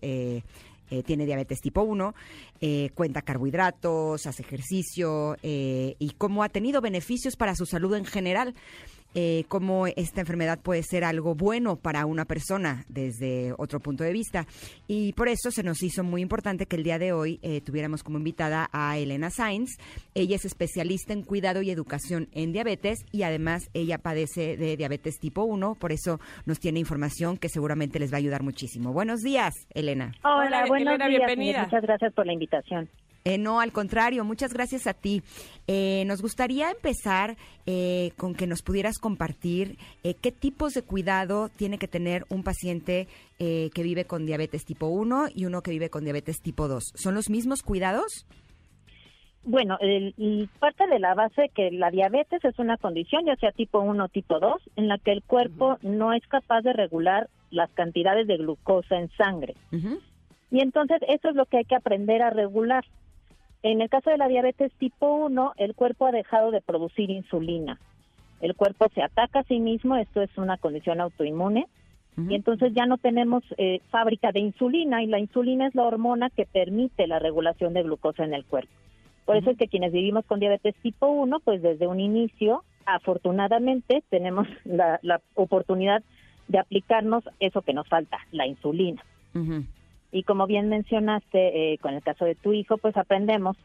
eh, 0.89 1.03
tiene 1.03 1.25
diabetes 1.25 1.59
tipo 1.59 1.81
1, 1.81 2.13
eh, 2.61 2.91
cuenta 2.93 3.21
carbohidratos, 3.21 4.25
hace 4.25 4.41
ejercicio 4.41 5.35
eh, 5.43 5.95
y 5.99 6.11
cómo 6.11 6.43
ha 6.43 6.49
tenido 6.49 6.79
beneficios 6.79 7.35
para 7.35 7.55
su 7.55 7.65
salud 7.65 7.93
en 7.95 8.05
general. 8.05 8.55
Eh, 9.15 9.45
cómo 9.47 9.87
esta 9.87 10.21
enfermedad 10.21 10.59
puede 10.59 10.83
ser 10.83 11.03
algo 11.03 11.33
bueno 11.33 11.75
para 11.75 12.05
una 12.05 12.25
persona 12.25 12.85
desde 12.87 13.53
otro 13.57 13.79
punto 13.79 14.03
de 14.03 14.13
vista. 14.13 14.45
Y 14.87 15.13
por 15.13 15.27
eso 15.27 15.49
se 15.49 15.63
nos 15.63 15.81
hizo 15.81 16.03
muy 16.03 16.21
importante 16.21 16.65
que 16.67 16.75
el 16.75 16.83
día 16.83 16.99
de 16.99 17.13
hoy 17.13 17.39
eh, 17.41 17.61
tuviéramos 17.61 18.03
como 18.03 18.17
invitada 18.17 18.69
a 18.71 18.97
Elena 18.97 19.29
Sainz. 19.29 19.77
Ella 20.13 20.35
es 20.35 20.45
especialista 20.45 21.13
en 21.13 21.23
cuidado 21.23 21.61
y 21.61 21.71
educación 21.71 22.27
en 22.31 22.51
diabetes 22.51 22.99
y 23.11 23.23
además 23.23 23.69
ella 23.73 23.97
padece 23.97 24.55
de 24.57 24.77
diabetes 24.77 25.19
tipo 25.19 25.43
1, 25.43 25.75
por 25.75 25.91
eso 25.91 26.19
nos 26.45 26.59
tiene 26.59 26.79
información 26.79 27.37
que 27.37 27.49
seguramente 27.49 27.99
les 27.99 28.11
va 28.11 28.17
a 28.17 28.19
ayudar 28.19 28.43
muchísimo. 28.43 28.93
Buenos 28.93 29.21
días, 29.21 29.53
Elena. 29.73 30.13
Hola, 30.23 30.45
Hola, 30.45 30.65
buenos 30.67 30.95
Elena, 30.95 31.07
días. 31.07 31.25
bienvenida. 31.25 31.63
Muchas 31.63 31.81
gracias 31.81 32.13
por 32.13 32.25
la 32.25 32.33
invitación. 32.33 32.89
Eh, 33.27 33.37
no, 33.37 33.59
al 33.59 33.73
contrario, 33.73 34.23
muchas 34.23 34.53
gracias 34.53 34.87
a 34.87 34.93
ti. 34.93 35.21
Eh, 35.67 36.03
nos 36.07 36.21
gustaría 36.21 36.71
empezar 36.71 37.35
eh, 37.65 38.11
con 38.15 38.33
que 38.33 38.47
nos 38.47 38.61
pudieras 38.61 38.99
compartir 38.99 39.77
eh, 40.05 40.13
qué 40.13 40.31
tipos 40.31 40.73
de 40.73 40.81
cuidado 40.83 41.49
tiene 41.49 41.77
que 41.77 41.89
tener 41.89 42.23
un 42.29 42.43
paciente 42.43 43.07
eh, 43.39 43.69
que 43.73 43.83
vive 43.83 44.05
con 44.05 44.25
diabetes 44.25 44.63
tipo 44.63 44.87
1 44.87 45.25
y 45.35 45.43
uno 45.45 45.61
que 45.61 45.71
vive 45.71 45.89
con 45.89 46.05
diabetes 46.05 46.39
tipo 46.41 46.69
2. 46.69 46.93
¿Son 46.95 47.15
los 47.15 47.29
mismos 47.29 47.63
cuidados? 47.63 48.25
Bueno, 49.43 49.77
el- 49.81 50.13
y 50.17 50.47
parte 50.59 50.87
de 50.87 50.99
la 50.99 51.13
base 51.13 51.49
que 51.53 51.69
la 51.71 51.89
diabetes 51.91 52.43
es 52.45 52.57
una 52.59 52.77
condición, 52.77 53.25
ya 53.25 53.35
sea 53.35 53.51
tipo 53.51 53.79
1 53.81 54.05
o 54.05 54.09
tipo 54.09 54.39
2, 54.39 54.55
en 54.77 54.87
la 54.87 54.97
que 54.99 55.11
el 55.11 55.21
cuerpo 55.23 55.77
no 55.81 56.13
es 56.13 56.25
capaz 56.27 56.61
de 56.61 56.71
regular 56.71 57.29
las 57.51 57.69
cantidades 57.71 58.25
de 58.27 58.37
glucosa 58.37 58.97
en 58.97 59.09
sangre. 59.17 59.53
Y 60.51 60.61
entonces 60.61 60.99
eso 61.09 61.27
es 61.29 61.35
lo 61.35 61.45
que 61.45 61.57
hay 61.57 61.65
que 61.65 61.75
aprender 61.75 62.21
a 62.21 62.29
regular. 62.29 62.85
En 63.63 63.81
el 63.81 63.89
caso 63.89 64.09
de 64.09 64.17
la 64.17 64.27
diabetes 64.27 64.71
tipo 64.73 65.13
1, 65.25 65.53
el 65.57 65.75
cuerpo 65.75 66.05
ha 66.05 66.11
dejado 66.11 66.51
de 66.51 66.61
producir 66.61 67.09
insulina. 67.09 67.79
El 68.39 68.55
cuerpo 68.55 68.87
se 68.93 69.01
ataca 69.01 69.39
a 69.39 69.43
sí 69.43 69.59
mismo, 69.59 69.95
esto 69.95 70.21
es 70.21 70.29
una 70.37 70.57
condición 70.57 71.01
autoinmune, 71.01 71.67
y 72.29 72.33
entonces 72.33 72.73
ya 72.73 72.87
no 72.87 72.97
tenemos 72.97 73.43
eh, 73.57 73.79
fábrica 73.91 74.31
de 74.31 74.39
insulina 74.39 75.03
y 75.03 75.07
la 75.07 75.19
insulina 75.19 75.67
es 75.67 75.75
la 75.75 75.83
hormona 75.83 76.31
que 76.31 76.47
permite 76.47 77.05
la 77.05 77.19
regulación 77.19 77.73
de 77.73 77.83
glucosa 77.83 78.23
en 78.23 78.33
el 78.33 78.43
cuerpo. 78.43 78.71
Por 79.25 79.37
eso 79.37 79.51
es 79.51 79.57
que 79.57 79.67
quienes 79.67 79.91
vivimos 79.91 80.25
con 80.25 80.39
diabetes 80.39 80.73
tipo 80.81 81.07
1, 81.07 81.39
pues 81.41 81.61
desde 81.61 81.85
un 81.85 81.99
inicio, 81.99 82.63
afortunadamente, 82.85 84.03
tenemos 84.09 84.47
la, 84.65 84.99
la 85.03 85.21
oportunidad 85.35 86.01
de 86.47 86.57
aplicarnos 86.57 87.23
eso 87.39 87.61
que 87.61 87.73
nos 87.73 87.87
falta, 87.87 88.17
la 88.31 88.47
insulina. 88.47 89.03
Ujú. 89.35 89.63
Y 90.11 90.23
como 90.23 90.47
bien 90.47 90.69
mencionaste 90.69 91.73
eh, 91.73 91.77
con 91.79 91.93
el 91.93 92.01
caso 92.01 92.25
de 92.25 92.35
tu 92.35 92.53
hijo, 92.53 92.77
pues 92.77 92.95
aprendemos 92.97 93.57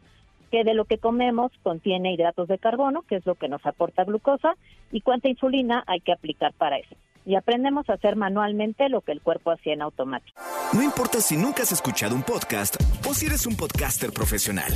que 0.50 0.64
de 0.64 0.74
lo 0.74 0.84
que 0.84 0.98
comemos 0.98 1.50
contiene 1.62 2.12
hidratos 2.12 2.46
de 2.46 2.58
carbono, 2.58 3.02
que 3.02 3.16
es 3.16 3.26
lo 3.26 3.34
que 3.34 3.48
nos 3.48 3.64
aporta 3.64 4.04
glucosa, 4.04 4.54
y 4.90 5.00
cuánta 5.00 5.28
insulina 5.28 5.82
hay 5.86 6.00
que 6.00 6.12
aplicar 6.12 6.52
para 6.52 6.76
eso. 6.76 6.94
Y 7.24 7.36
aprendemos 7.36 7.88
a 7.88 7.94
hacer 7.94 8.16
manualmente 8.16 8.88
lo 8.88 9.00
que 9.00 9.12
el 9.12 9.22
cuerpo 9.22 9.50
hacía 9.50 9.72
en 9.72 9.82
automático. 9.82 10.40
No 10.74 10.82
importa 10.82 11.20
si 11.20 11.36
nunca 11.36 11.62
has 11.62 11.72
escuchado 11.72 12.14
un 12.14 12.22
podcast 12.22 12.76
o 13.08 13.14
si 13.14 13.26
eres 13.26 13.46
un 13.46 13.56
podcaster 13.56 14.12
profesional. 14.12 14.72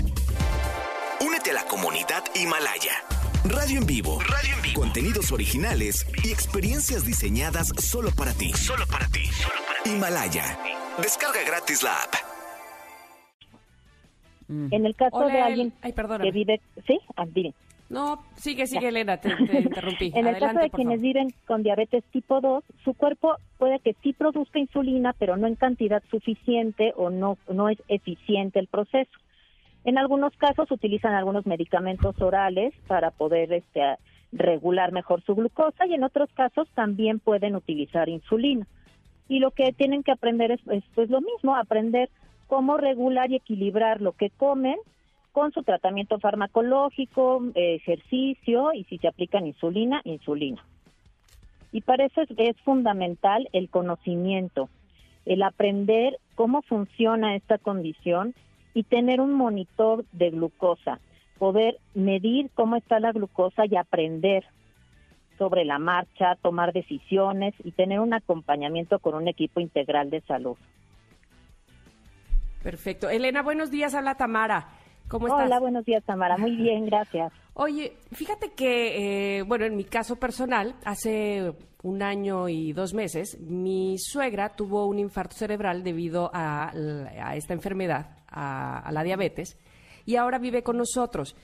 Únete 1.20 1.50
a 1.50 1.54
la 1.54 1.64
comunidad 1.64 2.22
Himalaya. 2.34 3.25
Radio 3.56 3.78
en 3.80 3.86
vivo. 3.86 4.18
Radio 4.20 4.54
en 4.54 4.62
vivo. 4.62 4.80
Contenidos 4.82 5.32
originales 5.32 6.06
y 6.22 6.30
experiencias 6.30 7.06
diseñadas 7.06 7.68
solo 7.78 8.10
para 8.14 8.32
ti. 8.34 8.52
Solo 8.52 8.84
para 8.86 9.06
ti. 9.06 9.22
Himalaya. 9.86 10.58
Descarga 11.00 11.40
gratis 11.46 11.82
la 11.82 11.94
app. 12.02 12.14
En 14.48 14.84
el 14.84 14.94
caso 14.94 15.16
Hola, 15.16 15.34
de 15.34 15.40
alguien 15.40 15.72
Ay, 15.80 15.92
que 15.92 16.30
vive... 16.30 16.60
¿Sí? 16.86 17.00
Ah, 17.16 17.24
dime. 17.26 17.54
No, 17.88 18.22
sigue, 18.36 18.66
sigue, 18.66 18.88
Elena, 18.88 19.16
te, 19.16 19.34
te 19.34 19.60
interrumpí. 19.62 20.12
En 20.14 20.26
el 20.26 20.34
Adelante, 20.34 20.46
caso 20.46 20.58
de 20.58 20.70
quienes 20.70 20.98
favor. 20.98 21.02
viven 21.02 21.34
con 21.46 21.62
diabetes 21.62 22.04
tipo 22.12 22.40
2, 22.42 22.62
su 22.84 22.92
cuerpo 22.92 23.36
puede 23.56 23.78
que 23.78 23.96
sí 24.02 24.12
produzca 24.12 24.58
insulina, 24.58 25.14
pero 25.18 25.38
no 25.38 25.46
en 25.46 25.54
cantidad 25.54 26.02
suficiente 26.10 26.92
o 26.96 27.08
no, 27.08 27.38
no 27.48 27.70
es 27.70 27.78
eficiente 27.88 28.58
el 28.58 28.66
proceso. 28.66 29.10
En 29.86 29.98
algunos 29.98 30.36
casos 30.36 30.68
utilizan 30.72 31.14
algunos 31.14 31.46
medicamentos 31.46 32.20
orales 32.20 32.74
para 32.88 33.12
poder 33.12 33.52
este, 33.52 33.80
regular 34.32 34.90
mejor 34.90 35.22
su 35.22 35.36
glucosa 35.36 35.86
y 35.86 35.94
en 35.94 36.02
otros 36.02 36.28
casos 36.34 36.68
también 36.74 37.20
pueden 37.20 37.54
utilizar 37.54 38.08
insulina. 38.08 38.66
Y 39.28 39.38
lo 39.38 39.52
que 39.52 39.72
tienen 39.72 40.02
que 40.02 40.10
aprender 40.10 40.50
es, 40.50 40.60
es, 40.72 40.82
pues, 40.96 41.08
lo 41.08 41.20
mismo, 41.20 41.54
aprender 41.54 42.10
cómo 42.48 42.78
regular 42.78 43.30
y 43.30 43.36
equilibrar 43.36 44.00
lo 44.00 44.10
que 44.10 44.30
comen 44.30 44.76
con 45.30 45.52
su 45.52 45.62
tratamiento 45.62 46.18
farmacológico, 46.18 47.44
ejercicio 47.54 48.72
y 48.72 48.82
si 48.84 48.98
se 48.98 49.06
aplican 49.06 49.46
insulina, 49.46 50.00
insulina. 50.02 50.64
Y 51.70 51.82
para 51.82 52.06
eso 52.06 52.22
es, 52.22 52.30
es 52.38 52.56
fundamental 52.62 53.48
el 53.52 53.68
conocimiento, 53.70 54.68
el 55.26 55.44
aprender 55.44 56.18
cómo 56.34 56.62
funciona 56.62 57.36
esta 57.36 57.58
condición 57.58 58.34
y 58.76 58.82
tener 58.82 59.22
un 59.22 59.32
monitor 59.32 60.04
de 60.12 60.28
glucosa, 60.28 61.00
poder 61.38 61.78
medir 61.94 62.50
cómo 62.52 62.76
está 62.76 63.00
la 63.00 63.10
glucosa 63.10 63.64
y 63.64 63.74
aprender 63.74 64.44
sobre 65.38 65.64
la 65.64 65.78
marcha, 65.78 66.36
tomar 66.42 66.74
decisiones 66.74 67.54
y 67.64 67.72
tener 67.72 68.00
un 68.00 68.12
acompañamiento 68.12 68.98
con 68.98 69.14
un 69.14 69.28
equipo 69.28 69.60
integral 69.60 70.10
de 70.10 70.20
salud. 70.20 70.58
Perfecto. 72.62 73.08
Elena, 73.08 73.42
buenos 73.42 73.70
días, 73.70 73.94
habla 73.94 74.16
Tamara. 74.16 74.68
¿Cómo 75.08 75.26
estás? 75.26 75.46
Hola, 75.46 75.58
buenos 75.58 75.86
días, 75.86 76.04
Tamara. 76.04 76.36
Muy 76.36 76.54
bien, 76.54 76.84
gracias. 76.84 77.32
Oye, 77.54 77.94
fíjate 78.12 78.52
que, 78.52 79.38
eh, 79.38 79.42
bueno, 79.44 79.64
en 79.64 79.74
mi 79.74 79.84
caso 79.84 80.16
personal, 80.16 80.74
hace 80.84 81.54
un 81.82 82.02
año 82.02 82.50
y 82.50 82.74
dos 82.74 82.92
meses, 82.92 83.40
mi 83.40 83.96
suegra 83.96 84.54
tuvo 84.54 84.84
un 84.84 84.98
infarto 84.98 85.34
cerebral 85.34 85.82
debido 85.82 86.30
a, 86.34 86.72
a 86.72 87.36
esta 87.36 87.54
enfermedad, 87.54 88.16
a, 88.36 88.90
la 88.92 89.02
diabetes, 89.02 89.56
y 90.04 90.16
ahora 90.16 90.38
vive 90.38 90.62
con 90.62 90.76
nosotros. 90.76 91.34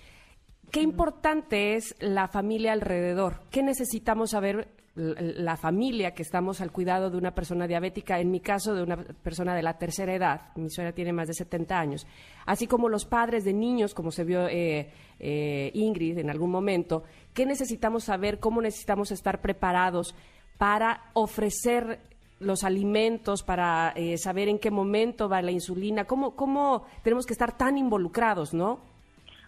Qué 0.70 0.80
importante 0.80 1.74
es 1.74 1.96
la 1.98 2.28
familia 2.28 2.72
alrededor. 2.72 3.40
¿Qué 3.50 3.62
necesitamos 3.62 4.30
saber 4.30 4.68
la 4.94 5.56
familia 5.56 6.12
que 6.12 6.22
estamos 6.22 6.60
al 6.60 6.70
cuidado 6.70 7.10
de 7.10 7.16
una 7.16 7.34
persona 7.34 7.66
diabética? 7.66 8.20
En 8.20 8.30
mi 8.30 8.40
caso, 8.40 8.74
de 8.74 8.82
una 8.82 8.96
persona 8.96 9.54
de 9.54 9.62
la 9.62 9.78
tercera 9.78 10.14
edad. 10.14 10.56
Mi 10.56 10.70
suegra 10.70 10.94
tiene 10.94 11.12
más 11.12 11.28
de 11.28 11.34
70 11.34 11.78
años. 11.78 12.06
Así 12.46 12.66
como 12.66 12.88
los 12.88 13.04
padres 13.04 13.44
de 13.44 13.52
niños, 13.52 13.94
como 13.94 14.10
se 14.10 14.24
vio 14.24 14.46
eh, 14.48 14.90
eh, 15.18 15.70
Ingrid 15.74 16.18
en 16.18 16.30
algún 16.30 16.50
momento. 16.50 17.02
¿Qué 17.34 17.44
necesitamos 17.44 18.04
saber? 18.04 18.38
¿Cómo 18.38 18.62
necesitamos 18.62 19.10
estar 19.10 19.40
preparados 19.40 20.14
para 20.56 21.10
ofrecer 21.14 22.00
los 22.42 22.64
alimentos, 22.64 23.42
para 23.42 23.92
eh, 23.96 24.18
saber 24.18 24.48
en 24.48 24.58
qué 24.58 24.70
momento 24.70 25.28
va 25.28 25.42
la 25.42 25.50
insulina? 25.50 26.04
¿Cómo, 26.04 26.36
¿Cómo 26.36 26.84
tenemos 27.02 27.26
que 27.26 27.32
estar 27.32 27.56
tan 27.56 27.78
involucrados, 27.78 28.54
no? 28.54 28.80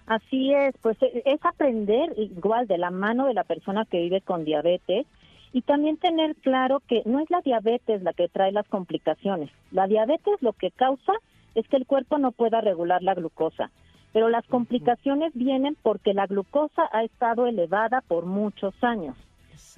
Así 0.07 0.53
es, 0.53 0.75
pues 0.83 1.01
e- 1.03 1.23
es 1.25 1.45
aprender 1.45 2.13
igual 2.17 2.67
de 2.67 2.79
la 2.79 2.91
mano 2.91 3.27
de 3.27 3.35
la 3.35 3.45
persona 3.45 3.85
que 3.85 4.01
vive 4.01 4.21
con 4.21 4.45
diabetes 4.45 5.07
y 5.53 5.63
también 5.63 5.97
tener 5.97 6.35
claro 6.37 6.81
que 6.87 7.03
no 7.07 7.21
es 7.21 7.31
la 7.31 7.41
diabetes 7.41 8.03
la 8.03 8.13
que 8.13 8.29
trae 8.29 8.53
las 8.53 8.69
complicaciones. 8.69 9.51
La 9.71 9.87
diabetes 9.87 10.43
lo 10.43 10.53
que 10.53 10.71
causa 10.71 11.13
es 11.55 11.67
que 11.69 11.77
el 11.77 11.87
cuerpo 11.87 12.19
no 12.19 12.33
pueda 12.33 12.61
regular 12.61 13.03
la 13.03 13.15
glucosa, 13.15 13.71
pero 14.13 14.29
las 14.29 14.47
complicaciones 14.47 15.33
vienen 15.35 15.77
porque 15.83 16.13
la 16.13 16.27
glucosa 16.27 16.89
ha 16.93 17.05
estado 17.05 17.47
elevada 17.47 18.01
por 18.01 18.27
muchos 18.27 18.75
años. 18.83 19.17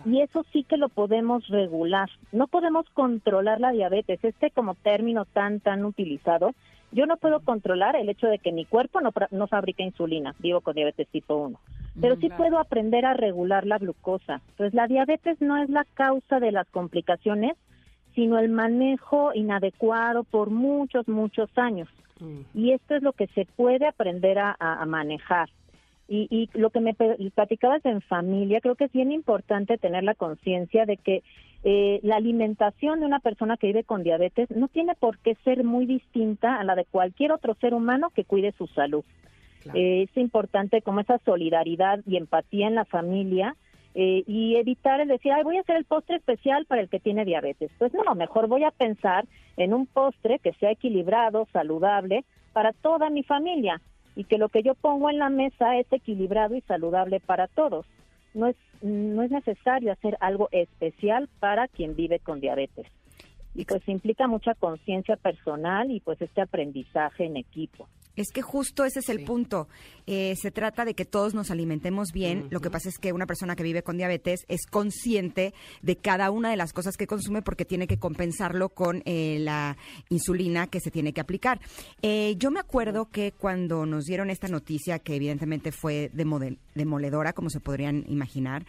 Y 0.06 0.20
eso 0.20 0.44
sí 0.52 0.64
que 0.64 0.76
lo 0.76 0.88
podemos 0.88 1.46
regular. 1.48 2.08
No 2.32 2.46
podemos 2.46 2.86
controlar 2.90 3.60
la 3.60 3.72
diabetes. 3.72 4.22
Este 4.24 4.50
como 4.50 4.74
término 4.74 5.24
tan, 5.24 5.60
tan 5.60 5.84
utilizado 5.84 6.52
Yo 6.92 7.04
no 7.06 7.16
puedo 7.16 7.40
controlar 7.40 7.96
el 7.96 8.08
hecho 8.08 8.28
de 8.28 8.38
que 8.38 8.52
mi 8.52 8.64
cuerpo 8.64 9.00
no, 9.00 9.10
no 9.32 9.46
fabrica 9.48 9.82
insulina, 9.82 10.34
vivo 10.38 10.60
con 10.60 10.74
diabetes 10.74 11.08
tipo 11.08 11.34
1, 11.34 11.58
pero 12.00 12.14
sí 12.20 12.28
puedo 12.36 12.58
aprender 12.60 13.04
a 13.04 13.12
regular 13.14 13.66
la 13.66 13.78
glucosa. 13.78 14.40
Pues 14.56 14.72
la 14.72 14.86
diabetes 14.86 15.40
no 15.40 15.56
es 15.56 15.68
la 15.68 15.84
causa 15.94 16.38
de 16.38 16.52
las 16.52 16.66
complicaciones, 16.68 17.54
sino 18.14 18.38
el 18.38 18.50
manejo 18.50 19.32
inadecuado 19.34 20.22
por 20.24 20.50
muchos, 20.50 21.08
muchos 21.08 21.50
años. 21.58 21.88
Y 22.54 22.70
esto 22.72 22.94
es 22.94 23.02
lo 23.02 23.12
que 23.12 23.26
se 23.34 23.44
puede 23.56 23.86
aprender 23.86 24.38
a, 24.38 24.56
a- 24.58 24.80
a 24.80 24.86
manejar. 24.86 25.48
Y, 26.08 26.28
y 26.30 26.48
lo 26.56 26.70
que 26.70 26.80
me 26.80 26.94
platicabas 26.94 27.84
en 27.84 28.00
familia, 28.00 28.60
creo 28.60 28.76
que 28.76 28.84
es 28.84 28.92
bien 28.92 29.10
importante 29.10 29.76
tener 29.76 30.04
la 30.04 30.14
conciencia 30.14 30.86
de 30.86 30.96
que 30.96 31.22
eh, 31.68 31.98
la 32.04 32.14
alimentación 32.14 33.00
de 33.00 33.06
una 33.06 33.18
persona 33.18 33.56
que 33.56 33.66
vive 33.66 33.82
con 33.82 34.04
diabetes 34.04 34.48
no 34.52 34.68
tiene 34.68 34.94
por 34.94 35.18
qué 35.18 35.34
ser 35.42 35.64
muy 35.64 35.84
distinta 35.84 36.60
a 36.60 36.62
la 36.62 36.76
de 36.76 36.84
cualquier 36.84 37.32
otro 37.32 37.54
ser 37.54 37.74
humano 37.74 38.10
que 38.10 38.24
cuide 38.24 38.52
su 38.52 38.68
salud. 38.68 39.04
Eh, 39.74 40.06
es 40.08 40.16
importante 40.16 40.80
como 40.80 41.00
esa 41.00 41.18
solidaridad 41.24 41.98
y 42.06 42.18
empatía 42.18 42.68
en 42.68 42.76
la 42.76 42.84
familia 42.84 43.56
eh, 43.96 44.22
y 44.28 44.54
evitar 44.54 45.00
el 45.00 45.08
decir, 45.08 45.32
ay, 45.32 45.42
voy 45.42 45.56
a 45.56 45.62
hacer 45.62 45.74
el 45.74 45.84
postre 45.86 46.18
especial 46.18 46.66
para 46.66 46.82
el 46.82 46.88
que 46.88 47.00
tiene 47.00 47.24
diabetes. 47.24 47.72
Pues 47.78 47.92
no, 47.92 48.14
mejor 48.14 48.46
voy 48.46 48.62
a 48.62 48.70
pensar 48.70 49.26
en 49.56 49.74
un 49.74 49.86
postre 49.86 50.38
que 50.38 50.52
sea 50.60 50.70
equilibrado, 50.70 51.48
saludable 51.52 52.24
para 52.52 52.74
toda 52.74 53.10
mi 53.10 53.24
familia 53.24 53.80
y 54.16 54.24
que 54.24 54.38
lo 54.38 54.48
que 54.48 54.62
yo 54.62 54.74
pongo 54.74 55.10
en 55.10 55.18
la 55.18 55.28
mesa 55.28 55.76
es 55.76 55.86
equilibrado 55.92 56.56
y 56.56 56.62
saludable 56.62 57.20
para 57.20 57.46
todos. 57.46 57.86
No 58.34 58.46
es, 58.46 58.56
no 58.82 59.22
es 59.22 59.30
necesario 59.30 59.92
hacer 59.92 60.16
algo 60.20 60.48
especial 60.50 61.28
para 61.38 61.68
quien 61.68 61.94
vive 61.94 62.18
con 62.18 62.40
diabetes. 62.40 62.86
Y 63.54 63.64
pues 63.66 63.86
implica 63.88 64.26
mucha 64.26 64.54
conciencia 64.54 65.16
personal 65.16 65.90
y 65.90 66.00
pues 66.00 66.20
este 66.20 66.40
aprendizaje 66.40 67.24
en 67.24 67.36
equipo. 67.36 67.88
Es 68.16 68.32
que 68.32 68.42
justo 68.42 68.84
ese 68.84 69.00
es 69.00 69.08
el 69.08 69.24
punto. 69.24 69.68
Eh, 70.06 70.34
se 70.40 70.50
trata 70.50 70.84
de 70.84 70.94
que 70.94 71.04
todos 71.04 71.34
nos 71.34 71.50
alimentemos 71.50 72.12
bien. 72.12 72.46
Lo 72.50 72.60
que 72.60 72.70
pasa 72.70 72.88
es 72.88 72.98
que 72.98 73.12
una 73.12 73.26
persona 73.26 73.56
que 73.56 73.62
vive 73.62 73.82
con 73.82 73.96
diabetes 73.96 74.44
es 74.48 74.66
consciente 74.66 75.52
de 75.82 75.96
cada 75.96 76.30
una 76.30 76.50
de 76.50 76.56
las 76.56 76.72
cosas 76.72 76.96
que 76.96 77.06
consume 77.06 77.42
porque 77.42 77.64
tiene 77.64 77.86
que 77.86 77.98
compensarlo 77.98 78.70
con 78.70 79.02
eh, 79.04 79.38
la 79.40 79.76
insulina 80.08 80.66
que 80.68 80.80
se 80.80 80.90
tiene 80.90 81.12
que 81.12 81.20
aplicar. 81.20 81.60
Eh, 82.02 82.36
yo 82.38 82.50
me 82.50 82.60
acuerdo 82.60 83.10
que 83.10 83.32
cuando 83.32 83.84
nos 83.84 84.04
dieron 84.04 84.30
esta 84.30 84.48
noticia, 84.48 84.98
que 84.98 85.16
evidentemente 85.16 85.72
fue 85.72 86.10
demodel- 86.14 86.58
demoledora, 86.74 87.32
como 87.32 87.50
se 87.50 87.60
podrían 87.60 88.04
imaginar, 88.08 88.64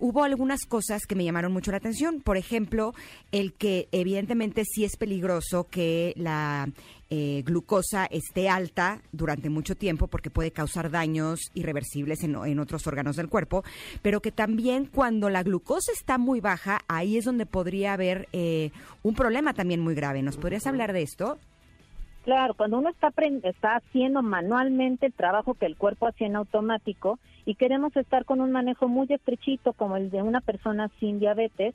hubo 0.00 0.22
algunas 0.24 0.64
cosas 0.66 1.02
que 1.06 1.14
me 1.14 1.24
llamaron 1.24 1.52
mucho 1.52 1.70
la 1.70 1.78
atención. 1.78 2.20
Por 2.20 2.36
ejemplo, 2.36 2.94
el 3.32 3.52
que 3.54 3.88
evidentemente 3.92 4.64
sí 4.64 4.84
es 4.84 4.96
peligroso 4.96 5.64
que 5.64 6.12
la 6.16 6.70
eh, 7.14 7.42
glucosa 7.44 8.06
esté 8.06 8.48
alta 8.48 9.02
durante 9.12 9.50
mucho 9.50 9.74
tiempo 9.76 10.06
porque 10.06 10.30
puede 10.30 10.50
causar 10.50 10.90
daños 10.90 11.50
irreversibles 11.52 12.24
en, 12.24 12.34
en 12.36 12.58
otros 12.58 12.86
órganos 12.86 13.16
del 13.16 13.28
cuerpo, 13.28 13.64
pero 14.00 14.22
que 14.22 14.32
también 14.32 14.86
cuando 14.86 15.28
la 15.28 15.42
glucosa 15.42 15.92
está 15.92 16.16
muy 16.16 16.40
baja, 16.40 16.80
ahí 16.88 17.18
es 17.18 17.26
donde 17.26 17.44
podría 17.44 17.92
haber 17.92 18.28
eh, 18.32 18.70
un 19.02 19.14
problema 19.14 19.52
también 19.52 19.80
muy 19.80 19.94
grave. 19.94 20.22
¿Nos 20.22 20.38
podrías 20.38 20.66
hablar 20.66 20.94
de 20.94 21.02
esto? 21.02 21.36
Claro, 22.24 22.54
cuando 22.54 22.78
uno 22.78 22.88
está, 22.88 23.12
está 23.42 23.76
haciendo 23.76 24.22
manualmente 24.22 25.04
el 25.04 25.12
trabajo 25.12 25.52
que 25.52 25.66
el 25.66 25.76
cuerpo 25.76 26.06
hacía 26.06 26.28
en 26.28 26.36
automático 26.36 27.18
y 27.44 27.56
queremos 27.56 27.94
estar 27.94 28.24
con 28.24 28.40
un 28.40 28.52
manejo 28.52 28.88
muy 28.88 29.06
estrechito 29.10 29.74
como 29.74 29.98
el 29.98 30.10
de 30.10 30.22
una 30.22 30.40
persona 30.40 30.88
sin 30.98 31.18
diabetes, 31.18 31.74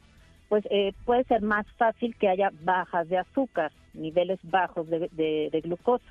pues 0.49 0.65
eh, 0.69 0.93
puede 1.05 1.23
ser 1.25 1.41
más 1.41 1.65
fácil 1.77 2.15
que 2.15 2.29
haya 2.29 2.51
bajas 2.63 3.07
de 3.09 3.17
azúcar, 3.17 3.71
niveles 3.93 4.39
bajos 4.43 4.89
de, 4.89 5.09
de- 5.11 5.61
glucosa. 5.61 6.05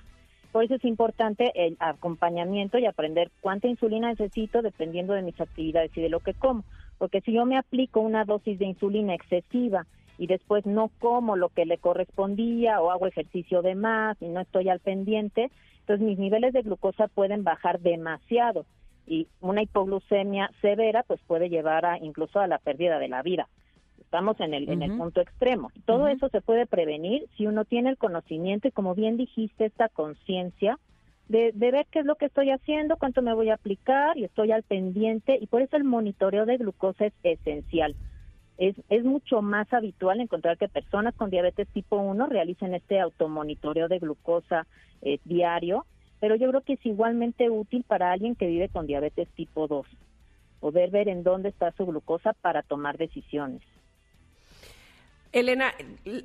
Por 0.53 0.65
eso 0.65 0.75
es 0.75 0.85
importante 0.85 1.53
el 1.55 1.77
acompañamiento 1.81 2.79
y 2.79 2.87
aprender 2.87 3.31
cuánta 3.41 3.69
insulina 3.69 4.09
necesito 4.09 4.63
dependiendo 4.63 5.13
de 5.15 5.23
mis 5.23 5.39
actividades 5.41 5.91
y 5.97 6.01
de 6.01 6.09
lo 6.09 6.21
que 6.21 6.35
como. 6.35 6.65
Porque 6.99 7.21
si 7.21 7.33
yo 7.33 7.45
me 7.45 7.59
aplico 7.59 8.01
una 8.01 8.25
dosis 8.25 8.59
de 8.59 8.65
insulina 8.67 9.15
excesiva 9.15 9.87
y 10.19 10.27
después 10.27 10.65
no 10.65 10.91
como 10.99 11.37
lo 11.37 11.51
que 11.51 11.67
le 11.67 11.77
correspondía 11.79 12.81
o 12.81 12.91
hago 12.91 13.07
ejercicio 13.07 13.61
de 13.61 13.75
más 13.75 14.17
y 14.23 14.29
no 14.29 14.41
estoy 14.41 14.69
al 14.71 14.81
pendiente, 14.81 15.51
entonces 15.81 16.07
mis 16.07 16.19
niveles 16.19 16.53
de 16.55 16.63
glucosa 16.63 17.09
pueden 17.09 17.45
bajar 17.45 17.81
demasiado 17.81 18.65
y 19.07 19.29
una 19.41 19.63
hipoglucemia 19.63 20.51
severa 20.61 21.03
pues 21.05 21.21
puede 21.27 21.49
llevar 21.49 21.85
a 21.87 21.99
incluso 21.99 22.41
a 22.41 22.47
la 22.47 22.59
pérdida 22.59 22.99
de 22.99 23.09
la 23.09 23.23
vida. 23.23 23.47
Estamos 24.07 24.39
en 24.39 24.55
el, 24.55 24.69
en 24.69 24.83
el 24.83 24.97
punto 24.97 25.21
extremo. 25.21 25.73
Todo 25.85 26.07
eso 26.07 26.29
se 26.29 26.41
puede 26.41 26.67
prevenir 26.67 27.27
si 27.37 27.49
uno 27.49 27.65
tiene 27.65 27.91
el 27.91 27.99
conocimiento 27.99 28.69
y 28.69 28.71
como 28.71 28.95
bien 28.95 29.17
dijiste, 29.17 29.65
esta 29.65 29.89
conciencia 29.89 30.79
de, 31.29 31.51
de 31.53 31.71
ver 31.73 31.87
qué 31.91 31.99
es 31.99 32.07
lo 32.07 32.15
que 32.15 32.27
estoy 32.27 32.51
haciendo, 32.51 32.99
cuánto 32.99 33.21
me 33.21 33.35
voy 33.35 33.51
a 33.51 33.55
aplicar 33.55 34.17
y 34.17 34.23
estoy 34.23 34.53
al 34.53 34.63
pendiente 34.63 35.37
y 35.41 35.49
por 35.49 35.61
eso 35.61 35.77
el 35.77 35.83
monitoreo 35.83 36.47
de 36.47 36.57
glucosa 36.57 37.07
es 37.07 37.15
esencial. 37.25 37.97
Es, 38.59 38.77
es 38.89 39.05
mucho 39.05 39.43
más 39.43 39.71
habitual 39.73 40.21
encontrar 40.21 40.57
que 40.57 40.69
personas 40.69 41.15
con 41.17 41.29
diabetes 41.29 41.67
tipo 41.69 41.97
1 41.97 42.27
realicen 42.29 42.75
este 42.75 43.01
automonitoreo 43.01 43.89
de 43.89 43.99
glucosa 43.99 44.69
eh, 45.03 45.19
diario, 45.25 45.85
pero 46.21 46.37
yo 46.37 46.49
creo 46.51 46.61
que 46.61 46.75
es 46.75 46.87
igualmente 46.87 47.51
útil 47.51 47.83
para 47.83 48.13
alguien 48.13 48.37
que 48.37 48.47
vive 48.47 48.69
con 48.69 48.87
diabetes 48.87 49.29
tipo 49.31 49.67
2, 49.67 49.85
poder 50.61 50.91
ver 50.91 51.09
en 51.09 51.25
dónde 51.25 51.49
está 51.49 51.73
su 51.73 51.85
glucosa 51.87 52.35
para 52.35 52.63
tomar 52.63 52.97
decisiones. 52.99 53.63
Elena, 55.39 55.73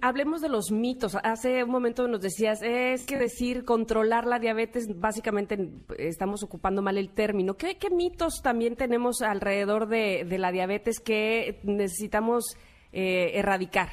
hablemos 0.01 0.39
de 0.39 0.47
los 0.47 0.72
mitos. 0.72 1.18
Hace 1.22 1.66
un 1.66 1.70
momento 1.70 2.07
nos 2.07 2.22
decías, 2.22 2.62
es 2.64 3.05
que 3.05 3.18
decir 3.18 3.66
controlar 3.66 4.26
la 4.26 4.39
diabetes, 4.39 4.88
básicamente 4.97 5.57
estamos 5.97 6.45
ocupando 6.45 6.82
mal 6.82 6.97
el 6.97 7.14
término. 7.14 7.55
¿Qué, 7.55 7.76
qué 7.78 7.89
mitos 7.89 8.41
también 8.41 8.78
tenemos 8.78 9.22
alrededor 9.22 9.88
de, 9.89 10.24
de 10.24 10.38
la 10.38 10.53
diabetes 10.53 11.01
que 11.01 11.59
necesitamos 11.64 12.55
eh, 12.93 13.32
erradicar? 13.38 13.89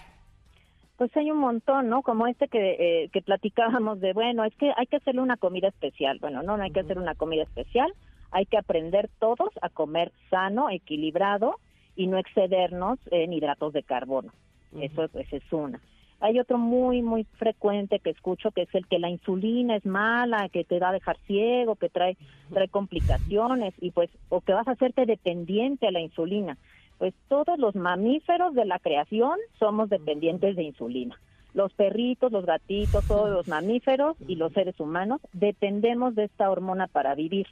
Pues 0.96 1.10
hay 1.16 1.32
un 1.32 1.38
montón, 1.38 1.88
¿no? 1.88 2.02
Como 2.02 2.28
este 2.28 2.46
que, 2.46 2.76
eh, 2.78 3.08
que 3.12 3.20
platicábamos 3.20 3.98
de, 3.98 4.12
bueno, 4.12 4.44
es 4.44 4.54
que 4.54 4.70
hay 4.76 4.86
que 4.86 4.98
hacerle 4.98 5.20
una 5.20 5.36
comida 5.36 5.66
especial. 5.66 6.18
Bueno, 6.20 6.44
no, 6.44 6.56
no 6.56 6.62
hay 6.62 6.70
que 6.70 6.80
hacer 6.80 6.96
una 6.96 7.16
comida 7.16 7.42
especial. 7.42 7.92
Hay 8.30 8.46
que 8.46 8.56
aprender 8.56 9.10
todos 9.18 9.50
a 9.62 9.68
comer 9.68 10.12
sano, 10.30 10.70
equilibrado 10.70 11.56
y 11.96 12.06
no 12.06 12.18
excedernos 12.18 13.00
en 13.10 13.32
hidratos 13.32 13.72
de 13.72 13.82
carbono. 13.82 14.30
Eso 14.76 15.08
pues, 15.08 15.32
es 15.32 15.42
una. 15.52 15.80
Hay 16.20 16.40
otro 16.40 16.58
muy, 16.58 17.00
muy 17.00 17.24
frecuente 17.38 18.00
que 18.00 18.10
escucho 18.10 18.50
que 18.50 18.62
es 18.62 18.74
el 18.74 18.86
que 18.88 18.98
la 18.98 19.08
insulina 19.08 19.76
es 19.76 19.86
mala, 19.86 20.48
que 20.48 20.64
te 20.64 20.80
va 20.80 20.88
a 20.88 20.92
dejar 20.92 21.16
ciego, 21.26 21.76
que 21.76 21.88
trae, 21.88 22.16
trae 22.52 22.68
complicaciones 22.68 23.72
y 23.80 23.92
pues, 23.92 24.10
o 24.28 24.40
que 24.40 24.52
vas 24.52 24.66
a 24.66 24.72
hacerte 24.72 25.06
dependiente 25.06 25.86
a 25.86 25.92
la 25.92 26.00
insulina. 26.00 26.58
Pues 26.98 27.14
todos 27.28 27.56
los 27.58 27.76
mamíferos 27.76 28.54
de 28.54 28.64
la 28.64 28.80
creación 28.80 29.38
somos 29.60 29.88
dependientes 29.88 30.56
de 30.56 30.64
insulina. 30.64 31.20
Los 31.54 31.72
perritos, 31.72 32.32
los 32.32 32.44
gatitos, 32.44 33.04
todos 33.06 33.30
los 33.30 33.46
mamíferos 33.46 34.16
y 34.26 34.34
los 34.34 34.52
seres 34.52 34.78
humanos 34.80 35.20
dependemos 35.32 36.16
de 36.16 36.24
esta 36.24 36.50
hormona 36.50 36.88
para 36.88 37.14
vivir. 37.14 37.46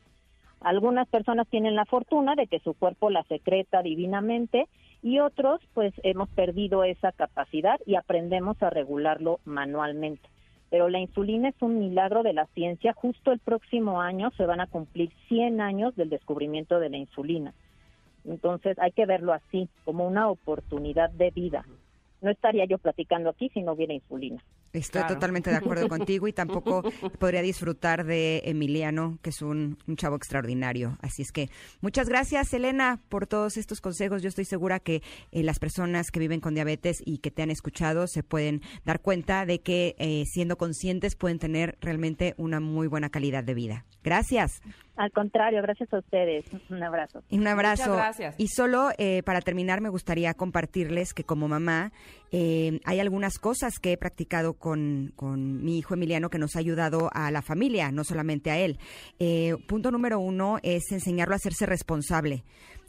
Algunas 0.60 1.06
personas 1.08 1.46
tienen 1.48 1.76
la 1.76 1.84
fortuna 1.84 2.34
de 2.34 2.48
que 2.48 2.58
su 2.60 2.74
cuerpo 2.74 3.10
la 3.10 3.22
secreta 3.24 3.82
divinamente 3.82 4.66
y 5.02 5.18
otros 5.18 5.60
pues 5.74 5.92
hemos 6.02 6.28
perdido 6.30 6.84
esa 6.84 7.12
capacidad 7.12 7.78
y 7.86 7.94
aprendemos 7.94 8.62
a 8.62 8.70
regularlo 8.70 9.40
manualmente. 9.44 10.28
Pero 10.70 10.88
la 10.88 10.98
insulina 10.98 11.48
es 11.48 11.54
un 11.60 11.78
milagro 11.78 12.22
de 12.22 12.32
la 12.32 12.46
ciencia. 12.46 12.92
Justo 12.92 13.32
el 13.32 13.38
próximo 13.38 14.00
año 14.00 14.32
se 14.36 14.46
van 14.46 14.60
a 14.60 14.66
cumplir 14.66 15.10
100 15.28 15.60
años 15.60 15.94
del 15.94 16.10
descubrimiento 16.10 16.80
de 16.80 16.90
la 16.90 16.96
insulina. 16.96 17.54
Entonces 18.24 18.76
hay 18.80 18.90
que 18.90 19.06
verlo 19.06 19.32
así, 19.32 19.68
como 19.84 20.06
una 20.06 20.28
oportunidad 20.28 21.10
de 21.10 21.30
vida. 21.30 21.64
No 22.20 22.30
estaría 22.30 22.64
yo 22.64 22.78
platicando 22.78 23.30
aquí 23.30 23.48
si 23.50 23.62
no 23.62 23.72
hubiera 23.72 23.94
insulina. 23.94 24.42
Estoy 24.76 25.06
totalmente 25.06 25.50
de 25.50 25.56
acuerdo 25.56 25.88
contigo 25.88 26.28
y 26.28 26.32
tampoco 26.32 26.82
podría 27.18 27.42
disfrutar 27.42 28.04
de 28.04 28.42
Emiliano, 28.44 29.18
que 29.22 29.30
es 29.30 29.42
un, 29.42 29.78
un 29.86 29.96
chavo 29.96 30.16
extraordinario. 30.16 30.98
Así 31.00 31.22
es 31.22 31.32
que 31.32 31.50
muchas 31.80 32.08
gracias, 32.08 32.52
Elena, 32.52 33.00
por 33.08 33.26
todos 33.26 33.56
estos 33.56 33.80
consejos. 33.80 34.22
Yo 34.22 34.28
estoy 34.28 34.44
segura 34.44 34.80
que 34.80 35.02
eh, 35.32 35.42
las 35.42 35.58
personas 35.58 36.10
que 36.10 36.20
viven 36.20 36.40
con 36.40 36.54
diabetes 36.54 37.02
y 37.04 37.18
que 37.18 37.30
te 37.30 37.42
han 37.42 37.50
escuchado 37.50 38.06
se 38.06 38.22
pueden 38.22 38.62
dar 38.84 39.00
cuenta 39.00 39.46
de 39.46 39.60
que 39.60 39.94
eh, 39.98 40.24
siendo 40.26 40.58
conscientes 40.58 41.16
pueden 41.16 41.38
tener 41.38 41.78
realmente 41.80 42.34
una 42.36 42.60
muy 42.60 42.86
buena 42.86 43.10
calidad 43.10 43.44
de 43.44 43.54
vida. 43.54 43.84
Gracias. 44.02 44.60
Al 44.96 45.12
contrario, 45.12 45.60
gracias 45.62 45.92
a 45.92 45.98
ustedes. 45.98 46.46
Un 46.70 46.82
abrazo. 46.82 47.22
Y 47.28 47.38
Un 47.38 47.46
abrazo. 47.46 47.90
Muchas 47.90 47.96
gracias. 47.96 48.34
Y 48.38 48.48
solo 48.48 48.90
eh, 48.98 49.22
para 49.24 49.40
terminar 49.40 49.80
me 49.80 49.88
gustaría 49.88 50.32
compartirles 50.34 51.12
que 51.12 51.24
como 51.24 51.48
mamá 51.48 51.92
eh, 52.32 52.80
hay 52.84 53.00
algunas 53.00 53.38
cosas 53.38 53.78
que 53.78 53.92
he 53.92 53.96
practicado 53.96 54.54
con, 54.54 55.12
con 55.14 55.62
mi 55.64 55.78
hijo 55.78 55.94
Emiliano 55.94 56.30
que 56.30 56.38
nos 56.38 56.56
ha 56.56 56.60
ayudado 56.60 57.10
a 57.12 57.30
la 57.30 57.42
familia, 57.42 57.92
no 57.92 58.04
solamente 58.04 58.50
a 58.50 58.58
él. 58.58 58.78
Eh, 59.18 59.56
punto 59.68 59.90
número 59.90 60.18
uno 60.18 60.58
es 60.62 60.90
enseñarlo 60.90 61.34
a 61.34 61.36
hacerse 61.36 61.66
responsable. 61.66 62.44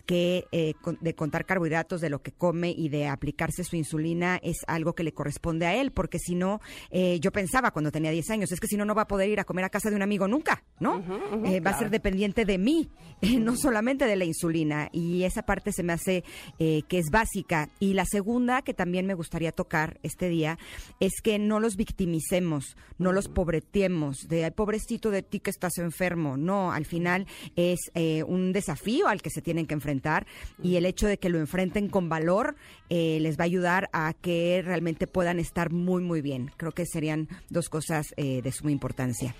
Que 0.08 0.45
eh, 0.53 0.74
de 1.01 1.14
contar 1.14 1.45
carbohidratos 1.45 1.99
de 1.99 2.10
lo 2.10 2.22
que 2.24 2.32
come 2.32 2.72
y 2.72 2.88
de 2.88 3.08
aplicarse 3.08 3.66
su 3.66 3.76
insulina 3.76 4.39
es 4.41 4.60
algo 4.66 4.95
que 4.95 5.03
le 5.03 5.12
corresponde 5.12 5.66
a 5.68 5.76
él, 5.76 5.91
porque 5.91 6.18
si 6.18 6.34
no, 6.34 6.62
eh, 6.89 7.20
yo 7.20 7.32
pensaba 7.32 7.72
cuando 7.72 7.91
tenía 7.91 8.10
10 8.10 8.30
años, 8.32 8.51
es 8.51 8.60
que 8.62 8.68
si 8.68 8.78
no, 8.78 8.86
no 8.86 8.95
va 8.95 9.03
a 9.03 9.08
poder 9.08 9.30
ir 9.30 9.39
a 9.41 9.43
comer 9.43 9.66
a 9.66 9.70
casa 9.70 9.89
de 9.89 9.97
un 9.97 10.01
amigo 10.01 10.28
nunca, 10.28 10.64
¿no? 10.80 11.03
Eh, 11.45 11.60
va 11.60 11.72
a 11.72 11.78
ser 11.78 11.89
dependiente 11.89 12.45
de 12.45 12.58
mí, 12.58 12.89
eh, 13.22 13.38
no 13.38 13.58
solamente 13.58 14.05
de 14.05 14.16
la 14.16 14.24
insulina, 14.24 14.89
y 14.93 15.24
esa 15.24 15.43
parte 15.43 15.74
se 15.74 15.84
me 15.84 15.93
hace 15.93 16.24
que 16.58 16.86
es 16.97 17.10
básica. 17.12 17.70
Y 17.80 17.93
la 17.93 18.05
segunda, 18.05 18.62
que 18.62 18.74
también 18.74 19.05
me 19.05 19.14
gustaría 19.14 19.51
tocar 19.51 19.99
este 20.03 20.30
día, 20.30 20.58
es 21.01 21.22
que 21.22 21.38
no 21.38 21.60
los 21.60 21.76
victimicemos, 21.76 22.78
no 22.97 23.12
los 23.12 23.28
pobreteemos, 23.28 24.28
de 24.30 24.45
"Ay, 24.45 24.51
pobrecito 24.51 25.12
de 25.12 25.22
ti 25.22 25.41
que 25.41 25.49
estás 25.49 25.78
enfermo. 25.78 26.38
No, 26.38 26.72
al 26.72 26.86
final 26.86 27.28
es 27.58 27.91
un 28.26 28.53
desafío 28.53 29.08
al 29.08 29.22
que 29.22 29.30
se 29.30 29.41
tienen 29.41 29.66
que 29.68 29.74
enfrentar 29.74 29.96
y 30.61 30.75
el 30.75 30.85
hecho 30.85 31.07
de 31.07 31.17
que 31.17 31.29
lo 31.29 31.39
enfrenten 31.39 31.89
con 31.89 32.09
valor 32.09 32.55
eh, 32.89 33.19
les 33.21 33.37
va 33.37 33.43
a 33.43 33.45
ayudar 33.45 33.89
a 33.93 34.13
que 34.13 34.61
realmente 34.63 35.07
puedan 35.07 35.39
estar 35.39 35.71
muy, 35.71 36.03
muy 36.03 36.21
bien. 36.21 36.51
Creo 36.57 36.71
que 36.71 36.85
serían 36.85 37.27
dos 37.49 37.69
cosas 37.69 38.13
eh, 38.17 38.41
de 38.41 38.51
suma 38.51 38.71
importancia. 38.71 39.35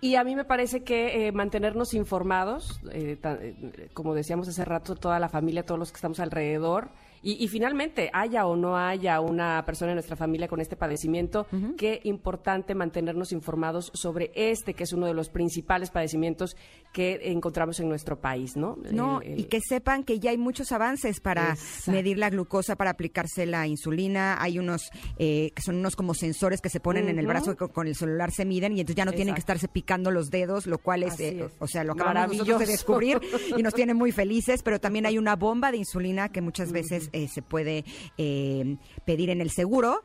Y 0.00 0.16
a 0.16 0.24
mí 0.24 0.36
me 0.36 0.44
parece 0.44 0.84
que 0.84 1.26
eh, 1.26 1.32
mantenernos 1.32 1.94
informados, 1.94 2.80
eh, 2.92 3.18
eh, 3.22 3.88
como 3.94 4.14
decíamos 4.14 4.46
hace 4.48 4.64
rato, 4.64 4.94
toda 4.94 5.18
la 5.18 5.28
familia, 5.28 5.64
todos 5.64 5.78
los 5.78 5.90
que 5.90 5.96
estamos 5.96 6.20
alrededor, 6.20 6.90
y, 7.22 7.42
y 7.44 7.48
finalmente, 7.48 8.10
haya 8.12 8.46
o 8.46 8.56
no 8.56 8.76
haya 8.76 9.20
una 9.20 9.62
persona 9.64 9.92
en 9.92 9.96
nuestra 9.96 10.16
familia 10.16 10.48
con 10.48 10.60
este 10.60 10.76
padecimiento, 10.76 11.46
qué 11.76 12.00
importante 12.04 12.74
mantenernos 12.74 13.32
informados 13.32 13.90
sobre 13.94 14.30
este, 14.34 14.74
que 14.74 14.84
es 14.84 14.92
uno 14.92 15.06
de 15.06 15.14
los 15.14 15.28
principales 15.28 15.90
padecimientos 15.90 16.56
que 16.92 17.20
encontramos 17.30 17.78
en 17.80 17.88
nuestro 17.88 18.20
país, 18.20 18.56
¿no? 18.56 18.78
No, 18.90 19.20
El- 19.20 19.32
el- 19.32 19.40
y 19.40 19.44
que 19.44 19.60
sepan 19.60 20.02
que 20.04 20.18
ya 20.18 20.30
hay 20.30 20.38
muchos 20.38 20.72
avances 20.72 21.20
para 21.20 21.50
Exacto. 21.50 21.90
medir 21.92 22.18
la 22.18 22.30
glucosa, 22.30 22.76
para 22.76 22.90
aplicarse 22.90 23.44
la 23.46 23.66
insulina. 23.66 24.40
Hay 24.40 24.58
unos 24.58 24.90
eh, 25.18 25.50
que 25.54 25.62
son 25.62 25.76
unos 25.76 25.96
como 25.96 26.14
sensores 26.14 26.60
que 26.60 26.68
se 26.70 26.80
ponen 26.80 27.08
en 27.08 27.18
el 27.18 27.26
brazo 27.26 27.56
que 27.56 27.68
con 27.68 27.86
el 27.86 27.94
celular 27.94 28.30
se 28.30 28.44
miden 28.44 28.72
y 28.76 28.80
entonces 28.80 28.96
ya 28.96 29.04
no 29.04 29.12
tienen 29.12 29.34
que 29.34 29.40
estarse 29.40 29.68
picando 29.68 30.10
los 30.10 30.30
dedos, 30.30 30.66
lo 30.66 30.78
cual 30.78 31.02
es, 31.02 31.20
eh, 31.20 31.44
es. 31.44 31.52
o 31.58 31.66
sea, 31.66 31.84
lo 31.84 31.92
acabamos 31.92 32.32
nosotros 32.36 32.60
de 32.60 32.66
descubrir 32.66 33.20
y 33.56 33.62
nos 33.62 33.74
tiene 33.74 33.92
muy 33.94 34.12
felices. 34.12 34.62
Pero 34.62 34.80
también 34.80 35.06
hay 35.06 35.18
una 35.18 35.36
bomba 35.36 35.70
de 35.70 35.78
insulina 35.78 36.30
que 36.30 36.40
muchas 36.40 36.72
veces 36.72 37.05
eh, 37.12 37.28
se 37.28 37.42
puede 37.42 37.84
eh, 38.18 38.76
pedir 39.04 39.30
en 39.30 39.40
el 39.40 39.50
seguro. 39.50 40.02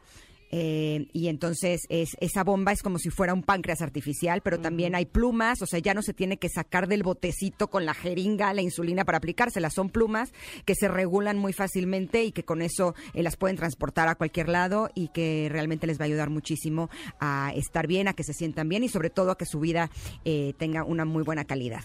Eh, 0.52 1.08
y 1.14 1.30
entonces 1.30 1.82
es, 1.88 2.18
esa 2.20 2.44
bomba 2.44 2.74
es 2.74 2.84
como 2.84 3.00
si 3.00 3.10
fuera 3.10 3.34
un 3.34 3.42
páncreas 3.42 3.82
artificial, 3.82 4.42
pero 4.42 4.60
también 4.60 4.96
hay 4.96 5.06
plumas, 5.06 5.62
o 5.62 5.66
sea, 5.66 5.80
ya 5.80 5.94
no 5.94 6.02
se 6.02 6.14
tiene 6.14 6.38
que 6.38 6.50
sacar 6.50 6.88
del 6.88 7.04
botecito 7.04 7.70
con 7.70 7.86
la 7.86 7.94
jeringa 7.94 8.54
la 8.54 8.62
insulina 8.62 9.06
para 9.06 9.20
aplicársela, 9.20 9.70
son 9.70 9.90
plumas 9.90 10.34
que 10.66 10.76
se 10.76 10.90
regulan 10.90 11.38
muy 11.38 11.54
fácilmente 11.54 12.24
y 12.24 12.34
que 12.34 12.44
con 12.44 12.62
eso 12.62 12.96
eh, 13.14 13.24
las 13.24 13.38
pueden 13.38 13.56
transportar 13.56 14.10
a 14.10 14.16
cualquier 14.16 14.50
lado 14.50 14.90
y 14.94 15.08
que 15.08 15.48
realmente 15.50 15.88
les 15.88 16.00
va 16.00 16.04
a 16.04 16.08
ayudar 16.08 16.30
muchísimo 16.30 16.90
a 17.20 17.54
estar 17.56 17.88
bien, 17.88 18.10
a 18.10 18.14
que 18.14 18.24
se 18.24 18.34
sientan 18.34 18.68
bien 18.68 18.84
y 18.84 18.90
sobre 18.90 19.10
todo 19.10 19.32
a 19.32 19.38
que 19.38 19.46
su 19.46 19.62
vida 19.62 19.90
eh, 20.26 20.54
tenga 20.58 20.84
una 20.84 21.06
muy 21.06 21.24
buena 21.24 21.46
calidad. 21.46 21.84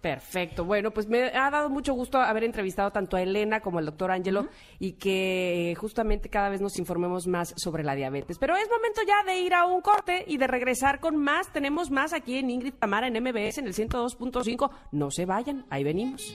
Perfecto. 0.00 0.64
Bueno, 0.64 0.92
pues 0.92 1.08
me 1.08 1.24
ha 1.24 1.50
dado 1.50 1.70
mucho 1.70 1.92
gusto 1.92 2.18
haber 2.18 2.44
entrevistado 2.44 2.92
tanto 2.92 3.16
a 3.16 3.22
Elena 3.22 3.60
como 3.60 3.78
al 3.78 3.86
doctor 3.86 4.12
Ángelo 4.12 4.46
y 4.78 4.92
que 4.92 5.72
eh, 5.72 5.74
justamente 5.74 6.28
cada 6.28 6.48
vez 6.48 6.60
nos 6.60 6.78
informemos 6.78 7.26
más 7.26 7.52
sobre 7.56 7.82
la 7.82 7.94
diabetes. 7.94 8.38
Pero 8.38 8.56
es 8.56 8.68
momento 8.70 9.00
ya 9.06 9.24
de 9.24 9.40
ir 9.40 9.54
a 9.54 9.66
un 9.66 9.80
corte 9.80 10.24
y 10.26 10.36
de 10.36 10.46
regresar 10.46 11.00
con 11.00 11.16
más. 11.16 11.52
Tenemos 11.52 11.90
más 11.90 12.12
aquí 12.12 12.38
en 12.38 12.50
Ingrid 12.50 12.74
Tamara 12.74 13.08
en 13.08 13.14
MBS 13.20 13.58
en 13.58 13.66
el 13.66 13.74
102.5. 13.74 14.70
No 14.92 15.10
se 15.10 15.26
vayan, 15.26 15.66
ahí 15.68 15.82
venimos. 15.82 16.34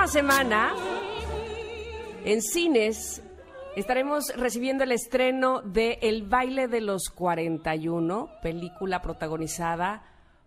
Última 0.00 0.12
semana 0.22 0.74
en 2.24 2.40
cines 2.40 3.22
estaremos 3.76 4.34
recibiendo 4.34 4.82
el 4.84 4.92
estreno 4.92 5.60
de 5.60 5.98
El 6.00 6.22
baile 6.22 6.68
de 6.68 6.80
los 6.80 7.10
41, 7.10 8.30
película 8.40 9.02
protagonizada 9.02 10.02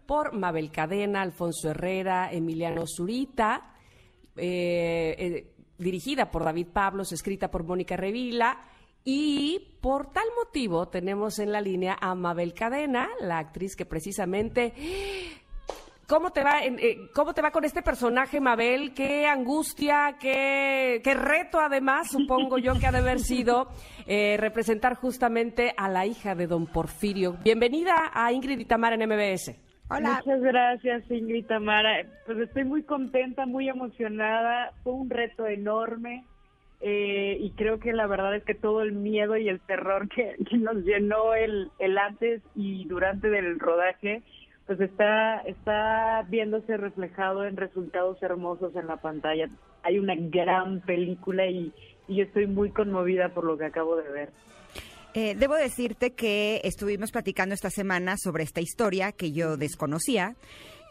por 0.08 0.34
Mabel 0.34 0.72
Cadena, 0.72 1.22
Alfonso 1.22 1.70
Herrera, 1.70 2.32
Emiliano 2.32 2.86
Zurita, 2.88 3.76
eh, 4.38 5.16
eh, 5.20 5.54
dirigida 5.78 6.32
por 6.32 6.45
David 6.45 6.70
Pablos, 6.74 7.12
escrita 7.12 7.51
por 7.51 7.64
Mónica 7.64 7.95
Revila. 7.95 8.60
Y 9.06 9.78
por 9.82 10.12
tal 10.14 10.30
motivo 10.36 10.88
tenemos 10.88 11.38
en 11.38 11.51
la 11.51 11.62
línea 11.62 11.95
a 12.01 12.16
Mabel 12.16 12.56
Cadena, 12.56 13.08
la 13.20 13.38
actriz 13.38 13.76
que 13.76 13.86
precisamente 13.86 14.74
¿Cómo 16.14 16.30
te 16.30 16.43
va, 16.43 16.64
en- 16.64 16.78
eh, 16.78 17.09
cómo 17.11 17.34
te 17.34 17.41
va 17.41 17.49
con 17.49 17.66
este 17.66 17.82
personaje, 17.82 18.39
Mabel? 18.39 18.93
¿Qué 18.93 19.26
angustia, 19.26 20.16
qué, 20.22 21.01
qué 21.03 21.16
reto 21.16 21.59
además, 21.59 22.11
supongo 22.11 22.59
yo 22.59 22.74
que 22.80 22.86
ha 22.86 22.91
de 22.91 22.99
haber 22.99 23.18
sido 23.18 23.70
eh, 24.05 24.38
representar 24.39 24.93
justamente 24.93 25.74
a 25.76 25.89
la 25.89 26.05
hija 26.05 26.36
de 26.36 26.45
don 26.45 26.68
Porfirio? 26.68 27.38
Bienvenida 27.43 27.95
a 28.14 28.32
Ingrid 28.32 28.59
y 28.59 28.66
Tamara 28.66 28.93
en 28.93 29.09
MBS. 29.09 29.59
Muchas 29.89 30.39
gracias, 30.41 31.09
Ingrid 31.09 31.47
Tamara. 31.47 32.05
Pues 32.28 32.38
estoy 32.38 32.66
muy 32.66 32.84
contenta, 32.84 33.47
muy 33.47 33.68
emocionada. 33.68 34.72
Fue 34.84 34.93
un 34.93 35.09
reto 35.09 35.47
enorme 35.47 36.26
eh, 36.82 37.38
y 37.39 37.49
creo 37.53 37.80
que 37.80 37.91
la 37.91 38.05
verdad 38.05 38.36
es 38.36 38.43
que 38.43 38.53
todo 38.53 38.84
el 38.84 38.91
miedo 38.91 39.36
y 39.36 39.49
el 39.49 39.59
terror 39.61 40.07
que, 40.09 40.36
que 40.47 40.57
nos 40.57 40.76
llenó 40.84 41.34
el, 41.34 41.72
el 41.80 41.97
antes 41.97 42.43
y 42.55 42.86
durante 42.86 43.32
del 43.32 43.59
rodaje, 43.59 44.22
pues 44.68 44.80
está, 44.80 45.39
está 45.39 46.26
viéndose 46.30 46.78
reflejado 46.78 47.45
en 47.45 47.57
resultados 47.57 48.22
hermosos 48.24 48.76
en 48.76 48.88
la 48.88 48.97
pantalla. 48.97 49.49
Hay 49.84 49.99
una 49.99 50.16
gran 50.16 50.82
película 50.82 51.45
y, 51.47 51.74
y 52.07 52.22
estoy 52.22 52.47
muy 52.47 52.72
conmovida 52.72 53.30
por 53.30 53.43
lo 53.43 53.57
que 53.57 53.66
acabo 53.66 53.95
de 53.97 54.09
ver. 54.09 54.30
Eh, 55.16 55.36
debo 55.38 55.55
decirte 55.55 56.14
que 56.14 56.61
estuvimos 56.64 57.11
platicando 57.11 57.53
esta 57.53 57.70
semana 57.70 58.16
sobre 58.18 58.43
esta 58.43 58.61
historia 58.61 59.11
que 59.11 59.32
yo 59.32 59.57
desconocía. 59.57 60.36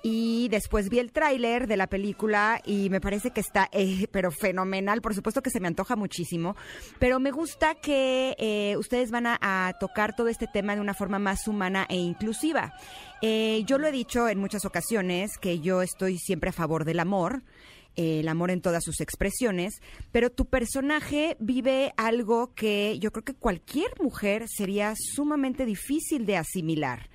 Y 0.03 0.48
después 0.48 0.88
vi 0.88 0.98
el 0.98 1.12
tráiler 1.12 1.66
de 1.68 1.76
la 1.76 1.86
película 1.86 2.61
y 2.64 2.90
me 2.90 3.00
parece 3.00 3.30
que 3.30 3.40
está, 3.40 3.68
eh, 3.72 4.09
pero 4.11 4.30
fenomenal. 4.30 5.00
Por 5.00 5.14
supuesto 5.14 5.42
que 5.42 5.50
se 5.50 5.61
me 5.61 5.68
antoja 5.68 5.94
muchísimo, 5.94 6.57
pero 6.98 7.20
me 7.20 7.30
gusta 7.30 7.76
que 7.76 8.34
eh, 8.38 8.76
ustedes 8.76 9.11
van 9.11 9.26
a, 9.26 9.38
a 9.40 9.74
tocar 9.78 10.16
todo 10.16 10.28
este 10.28 10.46
tema 10.46 10.74
de 10.74 10.80
una 10.80 10.94
forma 10.94 11.18
más 11.18 11.46
humana 11.46 11.86
e 11.88 11.96
inclusiva. 11.96 12.74
Eh, 13.20 13.62
yo 13.66 13.78
lo 13.78 13.86
he 13.86 13.92
dicho 13.92 14.28
en 14.28 14.38
muchas 14.38 14.64
ocasiones 14.64 15.38
que 15.38 15.61
yo 15.61 15.82
estoy 15.82 16.18
siempre 16.18 16.50
a 16.50 16.53
favor 16.53 16.84
del 16.84 16.98
amor 16.98 17.42
eh, 17.94 18.20
el 18.20 18.28
amor 18.28 18.50
en 18.50 18.62
todas 18.62 18.82
sus 18.84 19.03
expresiones, 19.03 19.82
pero 20.12 20.30
tu 20.30 20.46
personaje 20.46 21.36
vive 21.40 21.92
algo 21.98 22.55
que 22.55 22.98
yo 22.98 23.12
creo 23.12 23.22
que 23.22 23.34
cualquier 23.34 23.90
mujer 24.00 24.46
sería 24.48 24.94
sumamente 24.96 25.66
difícil 25.66 26.24
de 26.24 26.38
asimilar, 26.38 27.11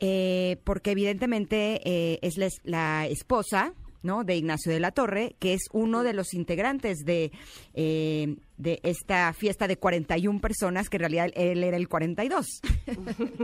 Eh, 0.00 0.58
porque 0.64 0.90
evidentemente 0.90 1.80
eh, 1.84 2.18
es 2.22 2.36
la, 2.36 2.48
la 2.64 3.06
esposa. 3.06 3.72
¿no? 4.02 4.22
de 4.24 4.36
Ignacio 4.36 4.72
de 4.72 4.78
la 4.78 4.92
Torre, 4.92 5.34
que 5.40 5.52
es 5.52 5.62
uno 5.72 6.04
de 6.04 6.14
los 6.14 6.32
integrantes 6.32 7.04
de, 7.04 7.32
eh, 7.74 8.36
de 8.56 8.78
esta 8.84 9.32
fiesta 9.32 9.66
de 9.66 9.76
41 9.76 10.40
personas, 10.40 10.88
que 10.88 10.96
en 10.96 11.00
realidad 11.00 11.30
él 11.34 11.64
era 11.64 11.76
el 11.76 11.88
42. 11.88 12.46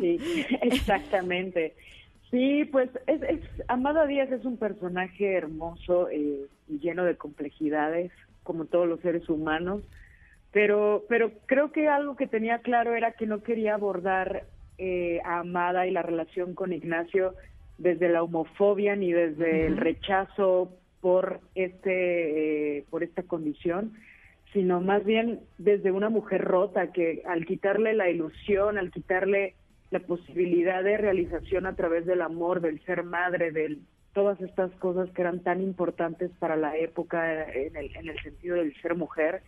Sí, 0.01 0.19
exactamente. 0.63 1.75
Sí, 2.31 2.65
pues 2.65 2.89
es, 3.07 3.23
es, 3.23 3.41
Amada 3.69 4.07
Díaz 4.07 4.33
es 4.33 4.47
un 4.47 4.57
personaje 4.57 5.35
hermoso 5.35 6.09
eh, 6.09 6.47
y 6.69 6.79
lleno 6.79 7.05
de 7.05 7.17
complejidades, 7.17 8.11
como 8.43 8.65
todos 8.65 8.89
los 8.89 9.01
seres 9.01 9.29
humanos, 9.29 9.83
pero, 10.51 11.05
pero 11.09 11.33
creo 11.47 11.73
que 11.73 11.89
algo 11.89 12.17
que 12.17 12.27
tenía 12.27 12.61
claro 12.61 12.95
era 12.95 13.13
que 13.13 13.27
no 13.27 13.43
quería 13.43 13.75
abordar 13.75 14.45
eh, 14.79 15.21
a 15.25 15.41
Amada 15.41 15.87
y 15.87 15.91
la 15.91 16.03
relación 16.03 16.55
con 16.55 16.73
Ignacio 16.73 17.35
desde 17.79 18.09
la 18.09 18.23
homofobia 18.23 18.97
ni 18.97 19.13
desde 19.13 19.67
el 19.67 19.77
rechazo 19.77 20.71
por 21.01 21.41
este 21.55 22.79
eh, 22.79 22.85
por 22.91 23.03
esta 23.03 23.25
condición, 23.25 23.95
sino 24.53 24.81
más 24.81 25.05
bien 25.05 25.41
desde 25.59 25.91
una 25.91 26.09
mujer 26.09 26.43
rota 26.43 26.93
que 26.93 27.23
al 27.27 27.45
quitarle 27.45 27.93
la 27.95 28.09
ilusión, 28.09 28.79
al 28.79 28.91
quitarle 28.91 29.55
la 29.91 30.01
posibilidad 30.01 30.83
de 30.83 30.97
realización 30.97 31.67
a 31.67 31.75
través 31.75 32.07
del 32.07 32.23
amor, 32.23 32.61
del 32.61 32.81
ser 32.85 33.03
madre, 33.03 33.51
de 33.51 33.79
todas 34.15 34.41
estas 34.41 34.71
cosas 34.73 35.11
que 35.11 35.23
eran 35.23 35.41
tan 35.41 35.61
importantes 35.61 36.31
para 36.39 36.57
la 36.57 36.77
época 36.77 37.51
en 37.51 37.77
el, 37.77 37.95
en 37.97 38.09
el 38.09 38.19
sentido 38.23 38.57
del 38.57 38.75
ser 38.81 38.95
mujer, 38.95 39.43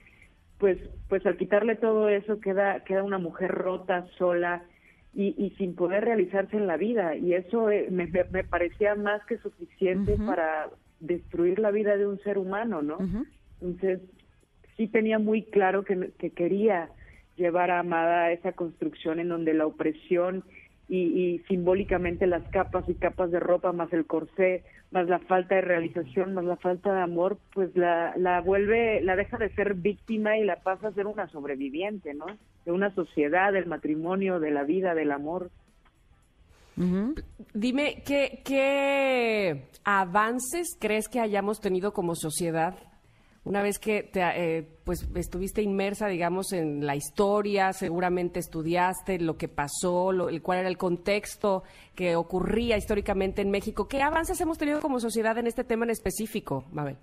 pues, 0.59 0.79
pues 1.09 1.25
al 1.27 1.37
quitarle 1.37 1.77
todo 1.77 2.09
eso 2.09 2.41
queda, 2.41 2.81
queda 2.85 3.03
una 3.03 3.19
mujer 3.19 3.51
rota, 3.51 4.07
sola 4.19 4.65
y, 5.15 5.35
y 5.39 5.51
sin 5.57 5.75
poder 5.75 6.05
realizarse 6.05 6.57
en 6.57 6.67
la 6.67 6.77
vida. 6.77 7.17
Y 7.17 7.35
eso 7.35 7.71
eh, 7.71 7.89
me, 7.91 8.07
me- 8.07 8.25
me 8.31 8.45
parecía 8.45 8.95
más 8.95 9.25
que 9.27 9.39
suficiente 9.39 10.17
para 10.27 10.71
destruir 11.01 11.59
la 11.59 11.71
vida 11.71 11.97
de 11.97 12.07
un 12.07 12.19
ser 12.21 12.39
humano, 12.39 12.83
¿no? 12.83 12.99
Entonces, 13.61 14.01
sí 14.77 14.89
tenía 14.89 15.19
muy 15.19 15.43
claro 15.45 15.85
que, 15.85 16.11
que 16.19 16.31
quería 16.31 16.91
llevar 17.37 17.71
a 17.71 17.81
Amada 17.81 18.25
a 18.25 18.33
esa 18.33 18.53
construcción 18.53 19.21
en 19.21 19.29
donde 19.29 19.55
la 19.55 19.67
opresión 19.67 20.45
y, 20.89 20.99
y 20.99 21.39
simbólicamente 21.49 22.27
las 22.27 22.43
capas 22.51 22.89
y 22.89 22.95
capas 22.95 23.31
de 23.31 23.41
ropa, 23.41 23.73
más 23.73 23.93
el 23.93 24.07
corsé, 24.07 24.65
más 24.91 25.09
la 25.09 25.19
falta 25.19 25.57
de 25.57 25.63
realización, 25.63 26.35
más 26.35 26.45
la 26.45 26.57
falta 26.57 26.95
de 26.95 27.03
amor, 27.03 27.39
pues 27.53 27.75
la, 27.77 28.15
la 28.17 28.41
vuelve, 28.41 29.01
la 29.03 29.17
deja 29.17 29.39
de 29.39 29.49
ser 29.55 29.75
víctima 29.75 30.37
y 30.37 30.45
la 30.45 30.57
pasa 30.57 30.89
a 30.89 30.93
ser 30.93 31.07
una 31.07 31.29
sobreviviente, 31.29 32.15
¿no? 32.15 32.27
De 32.65 32.73
una 32.73 32.95
sociedad, 32.95 33.53
del 33.53 33.67
matrimonio, 33.67 34.41
de 34.41 34.51
la 34.51 34.63
vida, 34.65 34.95
del 34.95 35.13
amor. 35.13 35.51
Dime, 37.55 38.03
¿qué, 38.05 38.43
¿qué 38.45 39.69
avances 39.85 40.77
crees 40.81 41.09
que 41.09 41.21
hayamos 41.21 41.61
tenido 41.61 41.93
como 41.93 42.15
sociedad 42.17 42.75
una 43.45 43.63
vez 43.63 43.79
que 43.79 44.03
te, 44.03 44.21
eh, 44.21 44.67
pues 44.85 45.07
estuviste 45.15 45.61
inmersa, 45.63 46.07
digamos, 46.09 46.53
en 46.53 46.87
la 46.87 46.97
historia, 46.97 47.73
seguramente 47.73 48.41
estudiaste 48.41 49.19
lo 49.19 49.37
que 49.37 49.49
pasó, 49.49 50.13
lo, 50.13 50.29
el 50.31 50.41
cuál 50.43 50.61
era 50.61 50.69
el 50.69 50.79
contexto 50.79 51.63
que 51.95 52.17
ocurría 52.17 52.77
históricamente 52.77 53.43
en 53.43 53.51
México? 53.51 53.87
¿Qué 53.89 54.01
avances 54.03 54.41
hemos 54.41 54.57
tenido 54.59 54.81
como 54.81 54.99
sociedad 55.01 55.37
en 55.39 55.47
este 55.47 55.63
tema 55.65 55.85
en 55.85 55.91
específico, 55.91 56.65
Mabel? 56.73 56.97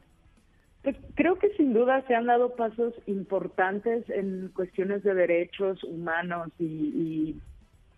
Pues 0.83 0.95
creo 1.13 1.37
que 1.37 1.49
sin 1.57 1.73
duda 1.73 2.03
se 2.07 2.15
han 2.15 2.25
dado 2.25 2.55
pasos 2.55 2.95
importantes 3.05 4.09
en 4.09 4.49
cuestiones 4.55 5.03
de 5.03 5.13
derechos 5.13 5.83
humanos 5.83 6.47
y, 6.57 6.65
y- 6.65 7.41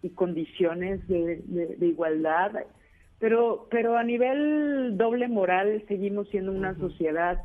y 0.02 0.10
condiciones 0.10 1.08
de, 1.08 1.42
de- 1.46 1.78
de 1.78 1.86
igualdad, 1.88 2.52
pero, 3.20 3.68
pero 3.72 3.96
a 3.98 4.04
nivel 4.04 4.98
doble 4.98 5.30
moral 5.30 5.82
seguimos 5.88 6.28
siendo 6.28 6.52
una 6.52 6.78
sociedad 6.78 7.38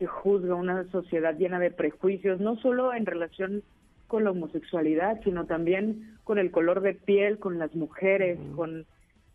que 0.00 0.06
juzga, 0.06 0.54
una 0.54 0.84
sociedad 0.84 1.36
llena 1.36 1.58
de 1.58 1.70
prejuicios, 1.70 2.40
no 2.40 2.56
solo 2.56 2.94
en 2.94 3.04
relación 3.04 3.62
con 4.06 4.24
la 4.24 4.30
homosexualidad, 4.30 5.20
sino 5.24 5.44
también 5.44 6.16
con 6.24 6.38
el 6.38 6.50
color 6.50 6.80
de 6.80 6.94
piel, 6.94 7.38
con 7.38 7.58
las 7.58 7.74
mujeres, 7.74 8.38
con, 8.56 8.86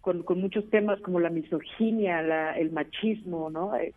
con, 0.02 0.24
con 0.24 0.42
muchos 0.42 0.68
temas 0.72 1.00
como 1.02 1.20
la 1.20 1.30
misoginia, 1.30 2.24
la, 2.24 2.58
el 2.58 2.72
machismo, 2.72 3.52
¿no? 3.52 3.76
Eh, 3.76 3.94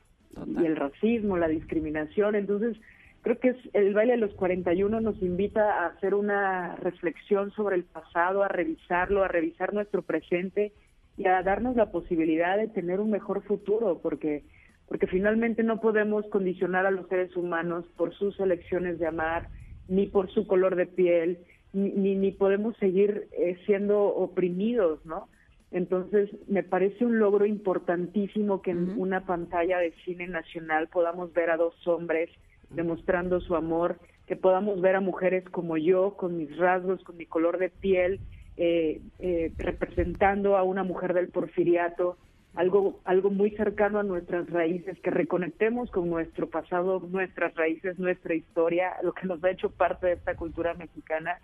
y 0.60 0.66
el 0.66 0.76
racismo, 0.76 1.38
la 1.38 1.48
discriminación. 1.48 2.34
Entonces, 2.34 2.76
creo 3.22 3.38
que 3.38 3.48
es, 3.48 3.56
el 3.72 3.94
baile 3.94 4.12
de 4.12 4.18
los 4.18 4.34
41 4.34 5.00
nos 5.00 5.22
invita 5.22 5.72
a 5.72 5.86
hacer 5.86 6.14
una 6.14 6.76
reflexión 6.76 7.50
sobre 7.52 7.76
el 7.76 7.84
pasado, 7.84 8.42
a 8.42 8.48
revisarlo, 8.48 9.24
a 9.24 9.28
revisar 9.28 9.72
nuestro 9.72 10.02
presente 10.02 10.72
y 11.16 11.26
a 11.28 11.42
darnos 11.42 11.76
la 11.76 11.90
posibilidad 11.90 12.58
de 12.58 12.68
tener 12.68 13.00
un 13.00 13.10
mejor 13.10 13.42
futuro, 13.42 14.00
porque 14.02 14.42
porque 14.88 15.06
finalmente 15.06 15.62
no 15.62 15.80
podemos 15.80 16.26
condicionar 16.26 16.86
a 16.86 16.90
los 16.90 17.06
seres 17.08 17.36
humanos 17.36 17.84
por 17.96 18.14
sus 18.14 18.38
elecciones 18.40 18.98
de 18.98 19.06
amar, 19.06 19.48
ni 19.86 20.06
por 20.06 20.30
su 20.30 20.46
color 20.46 20.76
de 20.76 20.86
piel, 20.86 21.38
ni, 21.72 21.90
ni, 21.90 22.14
ni 22.14 22.32
podemos 22.32 22.76
seguir 22.78 23.28
eh, 23.32 23.56
siendo 23.66 24.02
oprimidos, 24.02 25.04
¿no? 25.04 25.28
Entonces, 25.70 26.30
me 26.48 26.62
parece 26.62 27.04
un 27.04 27.18
logro 27.18 27.44
importantísimo 27.44 28.62
que 28.62 28.70
en 28.70 28.98
una 28.98 29.26
pantalla 29.26 29.78
de 29.78 29.92
cine 30.04 30.26
nacional 30.26 30.88
podamos 30.88 31.32
ver 31.34 31.50
a 31.50 31.58
dos 31.58 31.74
hombres 31.86 32.30
demostrando 32.70 33.40
su 33.40 33.54
amor, 33.54 33.98
que 34.26 34.36
podamos 34.36 34.80
ver 34.80 34.96
a 34.96 35.00
mujeres 35.00 35.44
como 35.50 35.76
yo, 35.76 36.14
con 36.16 36.38
mis 36.38 36.56
rasgos, 36.56 37.02
con 37.04 37.18
mi 37.18 37.26
color 37.26 37.58
de 37.58 37.68
piel, 37.68 38.20
eh, 38.56 39.00
eh, 39.18 39.52
representando 39.58 40.56
a 40.56 40.62
una 40.62 40.84
mujer 40.84 41.12
del 41.12 41.28
porfiriato, 41.28 42.16
algo, 42.58 42.98
algo 43.04 43.30
muy 43.30 43.52
cercano 43.52 44.00
a 44.00 44.02
nuestras 44.02 44.50
raíces, 44.50 44.98
que 44.98 45.10
reconectemos 45.10 45.92
con 45.92 46.10
nuestro 46.10 46.50
pasado, 46.50 47.00
nuestras 47.08 47.54
raíces, 47.54 48.00
nuestra 48.00 48.34
historia, 48.34 48.94
lo 49.04 49.12
que 49.12 49.28
nos 49.28 49.42
ha 49.44 49.50
hecho 49.50 49.70
parte 49.70 50.08
de 50.08 50.12
esta 50.14 50.34
cultura 50.34 50.74
mexicana, 50.74 51.38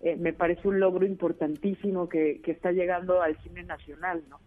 eh, 0.00 0.14
me 0.14 0.32
parece 0.32 0.68
un 0.68 0.78
logro 0.78 1.04
importantísimo 1.04 2.08
que, 2.08 2.40
que 2.40 2.52
está 2.52 2.70
llegando 2.70 3.20
al 3.20 3.36
cine 3.42 3.64
nacional, 3.64 4.22
¿no? 4.30 4.38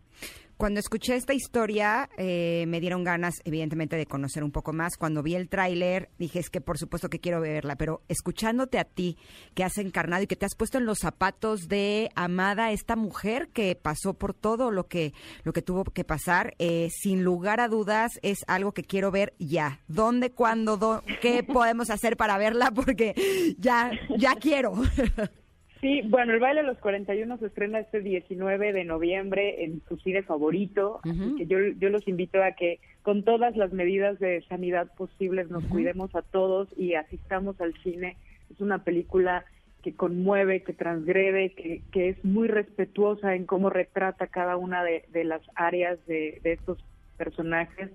Cuando 0.63 0.79
escuché 0.79 1.17
esta 1.17 1.33
historia, 1.33 2.09
eh, 2.15 2.63
me 2.69 2.79
dieron 2.79 3.03
ganas, 3.03 3.41
evidentemente, 3.43 3.97
de 3.97 4.05
conocer 4.05 4.45
un 4.45 4.51
poco 4.53 4.71
más. 4.71 4.95
Cuando 4.95 5.21
vi 5.21 5.35
el 5.35 5.49
tráiler, 5.49 6.09
dije, 6.17 6.39
es 6.39 6.49
que 6.49 6.61
por 6.61 6.77
supuesto 6.77 7.09
que 7.09 7.19
quiero 7.19 7.41
verla, 7.41 7.75
pero 7.75 8.01
escuchándote 8.07 8.79
a 8.79 8.85
ti, 8.85 9.17
que 9.55 9.65
has 9.65 9.77
encarnado 9.77 10.23
y 10.23 10.27
que 10.27 10.37
te 10.37 10.45
has 10.45 10.55
puesto 10.55 10.77
en 10.77 10.85
los 10.85 10.99
zapatos 10.99 11.67
de 11.67 12.11
Amada, 12.15 12.71
esta 12.71 12.95
mujer 12.95 13.49
que 13.49 13.75
pasó 13.75 14.13
por 14.13 14.33
todo 14.33 14.71
lo 14.71 14.87
que, 14.87 15.13
lo 15.43 15.51
que 15.51 15.61
tuvo 15.61 15.83
que 15.83 16.05
pasar, 16.05 16.55
eh, 16.59 16.87
sin 16.91 17.25
lugar 17.25 17.59
a 17.59 17.67
dudas, 17.67 18.17
es 18.21 18.45
algo 18.47 18.71
que 18.71 18.83
quiero 18.83 19.11
ver 19.11 19.33
ya. 19.39 19.81
¿Dónde, 19.89 20.31
cuándo, 20.31 21.03
qué 21.21 21.43
podemos 21.43 21.89
hacer 21.89 22.15
para 22.15 22.37
verla? 22.37 22.71
Porque 22.73 23.55
ya, 23.59 23.91
ya 24.17 24.35
quiero. 24.35 24.75
Sí, 25.83 26.01
bueno, 26.07 26.31
el 26.31 26.39
baile 26.39 26.61
de 26.61 26.67
los 26.67 26.77
41 26.77 27.39
se 27.39 27.47
estrena 27.47 27.77
este 27.77 27.99
19 27.99 28.71
de 28.71 28.85
noviembre 28.85 29.65
en 29.65 29.81
su 29.89 29.97
cine 29.97 30.23
favorito, 30.23 31.01
así 31.03 31.35
que 31.35 31.45
yo, 31.45 31.57
yo 31.77 31.89
los 31.89 32.07
invito 32.07 32.41
a 32.41 32.53
que 32.53 32.79
con 33.01 33.23
todas 33.23 33.57
las 33.57 33.73
medidas 33.73 34.17
de 34.17 34.41
sanidad 34.47 34.87
posibles 34.95 35.49
nos 35.49 35.65
cuidemos 35.65 36.15
a 36.15 36.21
todos 36.21 36.69
y 36.77 36.93
asistamos 36.93 37.59
al 37.59 37.73
cine. 37.83 38.15
Es 38.49 38.61
una 38.61 38.85
película 38.85 39.43
que 39.81 39.93
conmueve, 39.93 40.63
que 40.63 40.71
transgrede, 40.71 41.49
que, 41.49 41.81
que 41.91 42.07
es 42.07 42.23
muy 42.23 42.47
respetuosa 42.47 43.35
en 43.35 43.45
cómo 43.45 43.69
retrata 43.69 44.27
cada 44.27 44.55
una 44.55 44.85
de, 44.85 45.03
de 45.11 45.25
las 45.25 45.41
áreas 45.53 45.99
de, 46.05 46.39
de 46.43 46.53
estos 46.53 46.77
personajes 47.17 47.91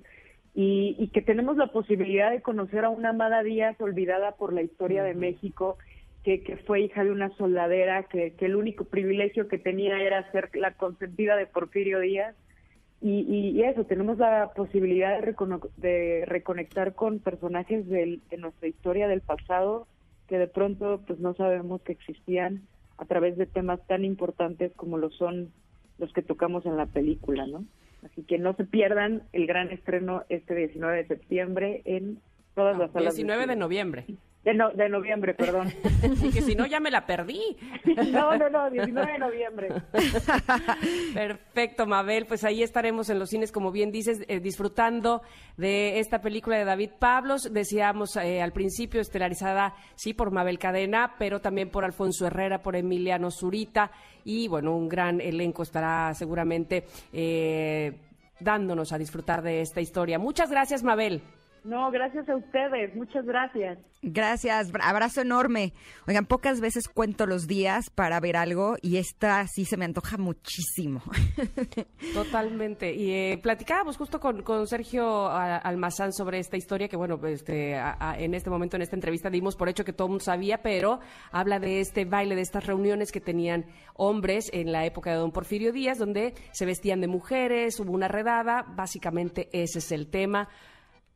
y, 0.55 0.95
y 0.99 1.09
que 1.09 1.23
tenemos 1.23 1.57
la 1.57 1.69
posibilidad 1.69 2.31
de 2.33 2.43
conocer 2.43 2.85
a 2.85 2.91
una 2.91 3.11
Amada 3.11 3.43
Díaz 3.43 3.81
olvidada 3.81 4.33
por 4.33 4.53
la 4.53 4.61
historia 4.61 5.03
de 5.03 5.15
México 5.15 5.79
que, 6.29 6.43
que 6.43 6.59
fue 6.59 6.83
hija 6.83 7.05
de 7.05 7.11
una 7.11 7.31
soldadera, 7.37 8.03
que, 8.03 8.35
que 8.35 8.45
el 8.45 8.55
único 8.55 8.85
privilegio 8.85 9.49
que 9.49 9.57
tenía 9.57 9.99
era 10.03 10.31
ser 10.31 10.51
la 10.53 10.73
consentida 10.75 11.37
de 11.37 11.47
Porfirio 11.47 12.01
Díaz. 12.01 12.37
Y, 13.01 13.21
y- 13.21 13.51
y 13.59 13.63
eso, 13.63 13.85
tenemos 13.87 14.19
la 14.19 14.51
posibilidad 14.55 15.19
de, 15.19 15.33
recono- 15.33 15.71
de 15.79 16.25
reconectar 16.27 16.95
con 16.95 17.21
personajes 17.21 17.89
del- 17.89 18.21
de 18.29 18.37
nuestra 18.37 18.69
historia 18.69 19.09
del 19.09 19.23
pasado 19.23 19.87
que 20.29 20.37
de 20.37 20.49
pronto 20.49 21.01
pues 21.07 21.19
no 21.19 21.33
sabemos 21.33 21.81
que 21.81 21.93
existían 21.93 22.61
a 22.99 23.07
través 23.07 23.39
de 23.39 23.47
temas 23.47 23.81
tan 23.87 24.05
importantes 24.05 24.71
como 24.77 24.99
lo 24.99 25.09
son 25.09 25.51
los 25.97 26.13
que 26.13 26.21
tocamos 26.21 26.67
en 26.67 26.77
la 26.77 26.85
película, 26.85 27.47
¿no? 27.47 27.65
Así 28.05 28.23
que 28.25 28.37
no 28.37 28.53
se 28.55 28.65
pierdan 28.65 29.23
el 29.33 29.47
gran 29.47 29.71
estreno 29.71 30.25
este 30.29 30.55
19 30.55 30.95
de 30.99 31.07
septiembre 31.07 31.81
en 31.87 32.19
todas 32.55 32.77
las 32.77 32.93
salas. 32.93 33.15
19 33.15 33.47
de 33.47 33.57
noviembre. 33.57 34.05
De, 34.45 34.55
no- 34.55 34.71
de 34.71 34.89
noviembre, 34.89 35.35
perdón. 35.35 35.73
Dije, 36.23 36.41
si 36.43 36.55
no, 36.55 36.65
ya 36.67 36.81
me 36.81 36.91
la 36.91 37.05
perdí. 37.07 37.57
No, 38.13 38.37
no, 38.37 38.49
no, 38.49 38.71
19 38.71 39.13
de 39.13 39.19
noviembre. 39.19 39.69
Perfecto, 41.15 41.87
Mabel. 41.87 42.27
Pues 42.27 42.45
ahí 42.45 42.63
estaremos 42.63 43.11
en 43.11 43.19
los 43.19 43.29
cines, 43.31 43.53
como 43.53 43.71
bien 43.73 43.91
dices, 43.91 44.25
eh, 44.29 44.41
disfrutando 44.41 45.23
de 45.57 45.99
esta 45.99 46.21
película 46.21 46.57
de 46.57 46.65
David 46.65 46.91
Pablos. 46.99 47.53
Decíamos 47.53 48.17
eh, 48.17 48.41
al 48.41 48.53
principio, 48.53 49.01
estelarizada, 49.01 49.75
sí, 49.95 50.15
por 50.15 50.31
Mabel 50.31 50.59
Cadena, 50.59 51.15
pero 51.19 51.41
también 51.41 51.71
por 51.71 51.85
Alfonso 51.85 52.27
Herrera, 52.27 52.63
por 52.63 52.77
Emiliano 52.77 53.31
Zurita. 53.31 53.91
Y 54.25 54.49
bueno, 54.49 54.77
un 54.77 54.89
gran 54.89 55.21
elenco 55.21 55.63
estará 55.63 56.15
seguramente 56.15 56.85
eh, 57.13 57.99
dándonos 58.41 58.93
a 58.93 58.99
disfrutar 58.99 59.43
de 59.43 59.61
esta 59.61 59.81
historia. 59.81 60.19
Muchas 60.19 60.51
gracias, 60.51 60.83
Mabel. 60.83 61.23
No, 61.65 61.91
gracias 61.91 62.29
a 62.29 62.37
ustedes, 62.37 62.95
muchas 62.97 63.25
gracias. 63.27 63.79
Gracias, 64.01 64.73
bra- 64.73 64.85
abrazo 64.85 65.21
enorme. 65.23 65.73
Oigan, 66.07 66.25
pocas 66.25 66.61
veces 66.61 66.89
cuento 66.89 67.27
los 67.27 67.47
días 67.49 67.91
para 67.91 68.21
ver 68.21 68.37
algo 68.37 68.77
y 68.81 68.97
esta 68.97 69.45
sí 69.49 69.65
se 69.65 69.77
me 69.77 69.85
antoja 69.85 70.17
muchísimo. 70.19 71.03
Totalmente. 72.15 72.95
Y 72.95 73.11
eh, 73.13 73.41
platicábamos 73.43 73.97
justo 73.97 74.21
con, 74.21 74.43
con 74.43 74.67
Sergio 74.67 75.27
a- 75.27 75.57
Almazán 75.57 76.13
sobre 76.13 76.39
esta 76.39 76.57
historia 76.57 76.89
que, 76.89 76.97
bueno, 76.97 77.19
este, 77.27 77.77
a- 77.77 77.97
a- 77.99 78.19
en 78.19 78.35
este 78.35 78.51
momento, 78.51 78.77
en 78.77 78.83
esta 78.83 78.97
entrevista, 78.97 79.31
dimos 79.31 79.57
por 79.57 79.69
hecho 79.69 79.85
que 79.85 79.93
todo 79.93 80.07
el 80.07 80.11
mundo 80.11 80.25
sabía, 80.25 80.63
pero 80.63 81.01
habla 81.33 81.59
de 81.59 81.81
este 81.81 82.05
baile, 82.05 82.37
de 82.37 82.43
estas 82.43 82.67
reuniones 82.67 83.11
que 83.13 83.21
tenían 83.21 83.67
hombres 83.95 84.49
en 84.53 84.71
la 84.73 84.87
época 84.87 85.11
de 85.11 85.17
don 85.17 85.33
Porfirio 85.33 85.73
Díaz, 85.73 85.99
donde 85.99 86.35
se 86.53 86.67
vestían 86.67 87.01
de 87.01 87.09
mujeres, 87.09 87.79
hubo 87.81 87.93
una 87.93 88.09
redada. 88.09 88.65
Básicamente 88.77 89.49
ese 89.53 89.81
es 89.81 89.93
el 89.93 90.09
tema. 90.09 90.49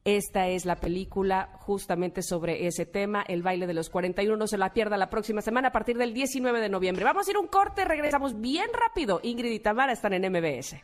Esta 0.05 0.49
es 0.49 0.65
la 0.65 0.77
película 0.77 1.51
justamente 1.61 2.23
sobre 2.23 2.67
ese 2.67 2.87
tema, 2.87 3.23
el 3.23 3.43
baile 3.43 3.69
de 3.69 3.75
los 3.75 3.89
41. 3.89 4.37
No 4.37 4.49
se 4.49 4.59
la 4.59 4.73
pierda 4.73 4.97
la 4.97 5.11
próxima 5.11 5.43
semana 5.43 5.69
a 5.69 5.73
partir 5.73 5.97
del 5.97 6.13
19 6.13 6.61
de 6.61 6.69
noviembre. 6.69 7.05
Vamos 7.05 7.29
a 7.29 7.31
ir 7.31 7.39
un 7.39 7.47
corte, 7.47 7.85
regresamos 7.85 8.41
bien 8.41 8.67
rápido. 8.73 9.21
Ingrid 9.23 9.53
y 9.53 9.61
Tamara 9.61 9.93
están 9.93 10.13
en 10.15 10.33
MBS. 10.33 10.77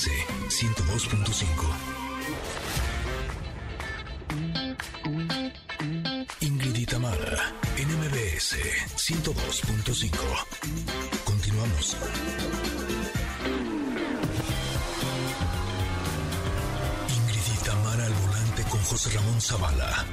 MBS 0.00 0.08
102.5. 0.48 1.44
Ingrid 6.40 6.76
y 6.76 6.86
en 7.76 7.88
MBS 7.98 8.56
102.5. 8.96 10.10
Continuamos. 11.24 11.96
Ingrid 17.08 17.46
y 17.54 17.58
al 18.00 18.14
volante 18.14 18.62
con 18.70 18.80
José 18.84 19.10
Ramón 19.10 19.38
Zavala. 19.38 20.06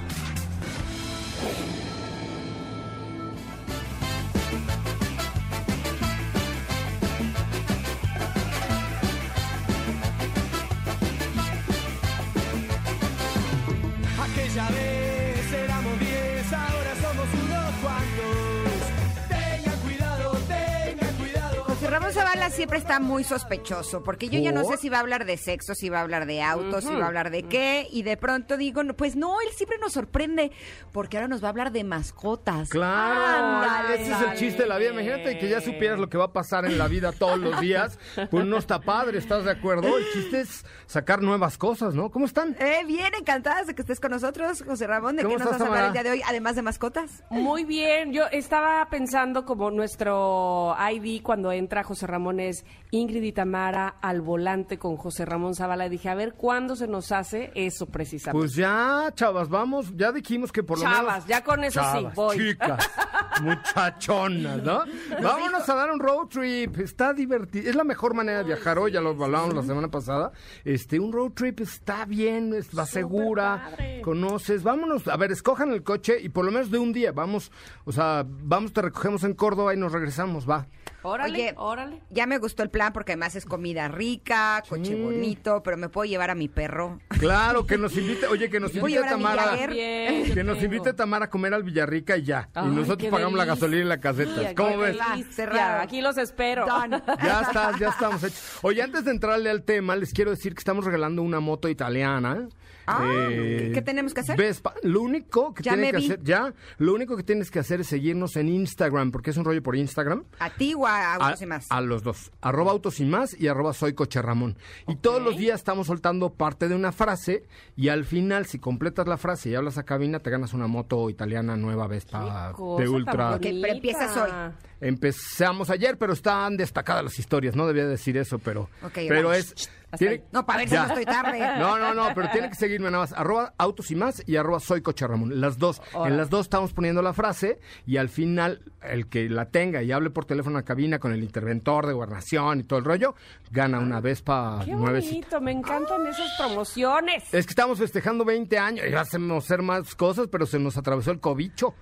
Siempre 22.57 22.79
está 22.79 22.99
muy 22.99 23.23
sospechoso, 23.23 24.01
porque 24.01 24.29
yo 24.29 24.39
ya 24.39 24.51
no 24.51 24.63
sé 24.63 24.77
si 24.77 24.89
va 24.89 24.97
a 24.97 25.01
hablar 25.01 25.25
de 25.25 25.37
sexo, 25.37 25.75
si 25.75 25.89
va 25.89 25.99
a 25.99 26.01
hablar 26.01 26.25
de 26.25 26.41
autos, 26.41 26.85
si 26.85 26.95
va 26.95 27.03
a 27.03 27.07
hablar 27.07 27.29
de 27.29 27.43
qué, 27.43 27.87
y 27.91 28.01
de 28.01 28.17
pronto 28.17 28.57
digo, 28.57 28.83
no, 28.83 28.95
pues 28.95 29.15
no, 29.15 29.39
él 29.41 29.49
siempre 29.53 29.77
nos 29.77 29.93
sorprende, 29.93 30.51
porque 30.91 31.17
ahora 31.17 31.27
nos 31.27 31.43
va 31.43 31.49
a 31.49 31.51
hablar 31.51 31.71
de 31.71 31.83
mascotas. 31.83 32.69
Claro, 32.69 33.69
Ándale. 33.69 34.01
ese 34.01 34.11
es 34.11 34.21
el 34.21 34.37
chiste 34.39 34.63
de 34.63 34.69
la 34.69 34.79
vida. 34.79 34.89
Imagínate 34.89 35.37
que 35.37 35.49
ya 35.49 35.61
supieras 35.61 35.99
lo 35.99 36.09
que 36.09 36.17
va 36.17 36.25
a 36.25 36.33
pasar 36.33 36.65
en 36.65 36.79
la 36.79 36.87
vida 36.87 37.11
todos 37.11 37.37
los 37.37 37.59
días. 37.59 37.99
Pues 38.31 38.43
no 38.45 38.57
está 38.57 38.81
padre, 38.81 39.19
¿estás 39.19 39.45
de 39.45 39.51
acuerdo? 39.51 39.95
El 39.95 40.05
chiste 40.11 40.41
es 40.41 40.65
sacar 40.87 41.21
nuevas 41.21 41.59
cosas, 41.59 41.93
¿no? 41.93 42.09
¿Cómo 42.09 42.25
están? 42.25 42.55
Eh, 42.59 42.83
bien, 42.87 43.13
encantadas 43.19 43.67
de 43.67 43.75
que 43.75 43.83
estés 43.83 43.99
con 43.99 44.09
nosotros, 44.09 44.63
José 44.63 44.87
Ramón. 44.87 45.15
¿De 45.15 45.21
qué 45.21 45.27
¿Cómo 45.27 45.37
nos 45.37 45.51
vas 45.51 45.61
a 45.61 45.65
hablar 45.67 45.85
el 45.85 45.93
día 45.93 46.03
de 46.03 46.09
hoy, 46.09 46.21
además 46.27 46.55
de 46.55 46.63
mascotas? 46.63 47.23
Muy 47.29 47.65
bien, 47.65 48.13
yo 48.13 48.23
estaba 48.31 48.87
pensando 48.89 49.45
como 49.45 49.69
nuestro 49.69 50.75
ID 50.91 51.21
cuando 51.21 51.51
entra 51.51 51.83
José 51.83 52.07
Ramón 52.07 52.46
Ingrid 52.91 53.23
y 53.23 53.31
Tamara 53.33 53.95
al 54.01 54.21
volante 54.21 54.77
con 54.77 54.95
José 54.97 55.25
Ramón 55.25 55.55
Zavala. 55.55 55.89
Dije, 55.89 56.09
a 56.09 56.15
ver, 56.15 56.33
¿cuándo 56.35 56.75
se 56.75 56.87
nos 56.87 57.11
hace 57.11 57.51
eso 57.55 57.85
precisamente? 57.87 58.39
Pues 58.39 58.55
ya, 58.55 59.11
chavas, 59.13 59.49
vamos. 59.49 59.91
Ya 59.95 60.11
dijimos 60.11 60.51
que 60.51 60.63
por 60.63 60.77
lo 60.79 60.85
menos. 60.85 60.99
Chavas, 60.99 61.27
ya 61.27 61.43
con 61.43 61.63
eso 61.63 61.81
sí, 61.81 61.85
Chavas, 61.85 62.15
voy. 62.15 62.37
Chicas, 62.37 62.89
muchachonas, 63.41 64.63
¿no? 64.63 64.83
Vámonos 65.21 65.67
a 65.67 65.75
dar 65.75 65.91
un 65.91 65.99
road 65.99 66.27
trip. 66.27 66.79
Está 66.79 67.13
divertido. 67.13 67.69
Es 67.69 67.75
la 67.75 67.83
mejor 67.83 68.13
manera 68.13 68.39
de 68.39 68.43
viajar 68.45 68.77
hoy. 68.79 68.91
Ya 68.91 69.01
lo 69.01 69.09
hablábamos 69.09 69.55
la 69.55 69.63
semana 69.63 69.89
pasada. 69.89 70.31
Este, 70.63 70.99
un 70.99 71.11
road 71.11 71.31
trip 71.31 71.59
está 71.61 72.05
bien, 72.05 72.53
es- 72.53 72.69
va 72.77 72.85
segura. 72.85 73.69
Conoces. 74.03 74.63
Vámonos. 74.63 75.07
A 75.07 75.17
ver, 75.17 75.31
escojan 75.31 75.71
el 75.71 75.83
coche 75.83 76.17
y 76.21 76.29
por 76.29 76.45
lo 76.45 76.51
menos 76.51 76.71
de 76.71 76.77
un 76.79 76.93
día. 76.93 77.11
Vamos, 77.11 77.51
o 77.85 77.91
sea, 77.91 78.25
vamos, 78.27 78.73
te 78.73 78.81
recogemos 78.81 79.23
en 79.23 79.33
Córdoba 79.33 79.73
y 79.73 79.77
nos 79.77 79.91
regresamos. 79.91 80.49
Va. 80.49 80.67
Órale, 81.03 81.33
Oye, 81.33 81.53
órale. 81.57 82.01
Ya 82.09 82.25
me 82.25 82.37
gustó 82.37 82.63
el 82.63 82.69
plan 82.69 82.91
porque 82.91 83.13
además 83.13 83.35
es 83.35 83.45
comida 83.45 83.87
rica, 83.87 84.63
coche 84.67 84.95
bonito, 85.01 85.61
pero 85.63 85.77
me 85.77 85.89
puedo 85.89 86.05
llevar 86.05 86.29
a 86.31 86.35
mi 86.35 86.47
perro. 86.47 86.99
Claro, 87.07 87.65
que 87.65 87.77
nos 87.77 87.95
invite, 87.95 88.27
oye, 88.27 88.49
que 88.49 88.59
nos 88.59 88.73
a 88.75 88.79
invite 88.79 88.99
a 88.99 89.09
Tamara. 89.09 89.43
Jagger. 89.43 89.69
Bien, 89.69 90.33
Que 90.33 90.43
nos 90.43 90.61
invite 90.61 90.93
Tamara 90.93 91.25
a 91.25 91.29
comer 91.29 91.53
al 91.53 91.63
Villarrica 91.63 92.17
y 92.17 92.23
ya. 92.23 92.49
Ay, 92.53 92.67
y 92.67 92.75
nosotros 92.75 93.09
pagamos 93.11 93.37
la 93.37 93.45
gasolina 93.45 93.83
y 93.83 93.85
la 93.85 93.99
caseta. 93.99 94.53
¿Cómo 94.55 94.77
ves? 94.79 94.97
delicia. 94.97 95.31
Cerrado. 95.31 95.81
Aquí 95.81 96.01
los 96.01 96.17
espero. 96.17 96.65
Ya 97.23 97.41
está, 97.41 97.77
ya 97.79 97.89
estamos 97.89 98.23
hechos. 98.23 98.59
Oye, 98.61 98.81
antes 98.81 99.05
de 99.05 99.11
entrarle 99.11 99.49
al 99.49 99.63
tema, 99.63 99.95
les 99.95 100.13
quiero 100.13 100.31
decir 100.31 100.53
que 100.53 100.59
estamos 100.59 100.83
regalando 100.85 101.21
una 101.21 101.39
moto 101.39 101.69
italiana. 101.69 102.47
Ah, 102.87 103.05
Eh, 103.29 103.71
¿qué- 103.73 103.81
tenemos 103.81 104.13
que 104.13 104.21
hacer? 104.21 104.37
Vespa. 104.37 104.73
Lo 104.83 105.01
único 105.01 105.53
que 105.53 105.61
Ya 105.63 105.73
tienen 105.73 105.87
me 105.87 105.91
que 105.91 105.97
vi. 105.97 106.05
hacer, 106.05 106.23
ya, 106.23 106.53
lo 106.77 106.93
único 106.93 107.15
que 107.17 107.23
tienes 107.23 107.51
que 107.51 107.59
hacer 107.59 107.81
es 107.81 107.87
seguirnos 107.87 108.35
en 108.37 108.47
Instagram, 108.49 109.11
porque 109.11 109.29
es 109.31 109.37
un 109.37 109.45
rollo 109.45 109.61
por 109.61 109.75
Instagram. 109.75 110.23
A 110.39 110.49
ti 110.49 110.73
o 110.73 110.85
a 110.87 111.15
Autos 111.15 111.41
A, 111.41 111.43
y 111.43 111.47
más. 111.47 111.67
a 111.69 111.81
los 111.81 112.03
dos. 112.03 112.31
Arroba 112.41 112.71
autos 112.71 112.99
y 112.99 113.05
más 113.05 113.39
y 113.39 113.47
arroba 113.47 113.73
soy 113.73 113.93
coche 113.93 114.21
Ramón. 114.21 114.57
Y 114.87 114.95
todos 114.95 115.21
los 115.21 115.37
días 115.37 115.59
estamos 115.59 115.87
soltando 115.87 116.33
parte 116.33 116.67
de 116.69 116.75
una 116.75 116.91
frase 116.91 117.43
y 117.75 117.89
al 117.89 118.05
final, 118.05 118.45
si 118.45 118.59
completas 118.59 119.07
la 119.07 119.17
frase 119.17 119.49
y 119.49 119.55
hablas 119.55 119.77
a 119.77 119.83
cabina, 119.83 120.19
te 120.19 120.29
ganas 120.29 120.53
una 120.53 120.67
moto 120.67 121.09
italiana 121.09 121.55
nueva 121.57 121.87
Vespa 121.87 122.53
de 122.79 122.87
ultra. 122.89 123.37
Pero 123.41 123.67
empiezas 123.67 124.15
hoy. 124.17 124.31
Empezamos 124.79 125.69
ayer, 125.69 125.97
pero 125.97 126.13
están 126.13 126.55
destacadas 126.55 127.03
las 127.03 127.19
historias. 127.19 127.55
No 127.55 127.67
debía 127.67 127.85
decir 127.87 128.15
eso, 128.17 128.39
pero, 128.39 128.69
Ok, 128.83 128.93
pero 129.07 129.29
vamos. 129.29 129.37
es. 129.37 129.69
Tiene-. 129.97 130.23
No, 130.31 130.45
para 130.45 130.59
ver 130.59 130.69
si 130.69 130.75
no 130.75 130.85
estoy 130.85 131.05
tarde. 131.05 131.39
No, 131.59 131.77
no, 131.77 131.93
no, 131.93 132.09
pero 132.13 132.29
tiene 132.29 132.49
que 132.49 132.55
seguirme 132.55 132.91
nada 132.91 133.03
más. 133.03 133.13
Arroba 133.13 133.53
autos 133.57 133.89
y 133.91 133.95
más 133.95 134.21
y 134.27 134.35
arroba 134.35 134.59
soy 134.59 134.81
coche 134.81 135.07
Ramón. 135.07 135.39
Las 135.39 135.57
dos. 135.57 135.81
En 136.05 136.17
las 136.17 136.29
dos 136.29 136.41
estamos 136.47 136.73
poniendo 136.73 137.01
la 137.01 137.13
frase 137.13 137.59
y 137.85 137.97
al 137.97 138.09
final, 138.09 138.61
el 138.81 139.07
que 139.07 139.29
la 139.29 139.45
tenga 139.49 139.81
y 139.83 139.91
hable 139.91 140.09
por 140.09 140.25
teléfono 140.25 140.57
a 140.57 140.63
cabina 140.63 140.99
con 140.99 141.13
el 141.13 141.23
interventor 141.23 141.87
de 141.87 141.93
gobernación 141.93 142.59
y 142.59 142.63
todo 142.63 142.79
el 142.79 142.85
rollo, 142.85 143.15
gana 143.51 143.79
una 143.79 144.01
Vespa 144.01 144.61
Qué 144.65 144.71
nuevecita. 144.73 145.37
bonito, 145.37 145.41
me 145.41 145.51
encantan 145.51 146.05
esas 146.07 146.31
promociones. 146.37 147.23
Es 147.33 147.45
que 147.45 147.51
estamos 147.51 147.77
festejando 147.79 148.25
20 148.25 148.57
años 148.57 148.85
y 148.89 148.93
hacemos 148.93 149.45
hacer 149.45 149.61
más 149.61 149.95
cosas, 149.95 150.27
pero 150.31 150.45
se 150.45 150.59
nos 150.59 150.77
atravesó 150.77 151.11
el 151.11 151.19
cobicho. 151.19 151.73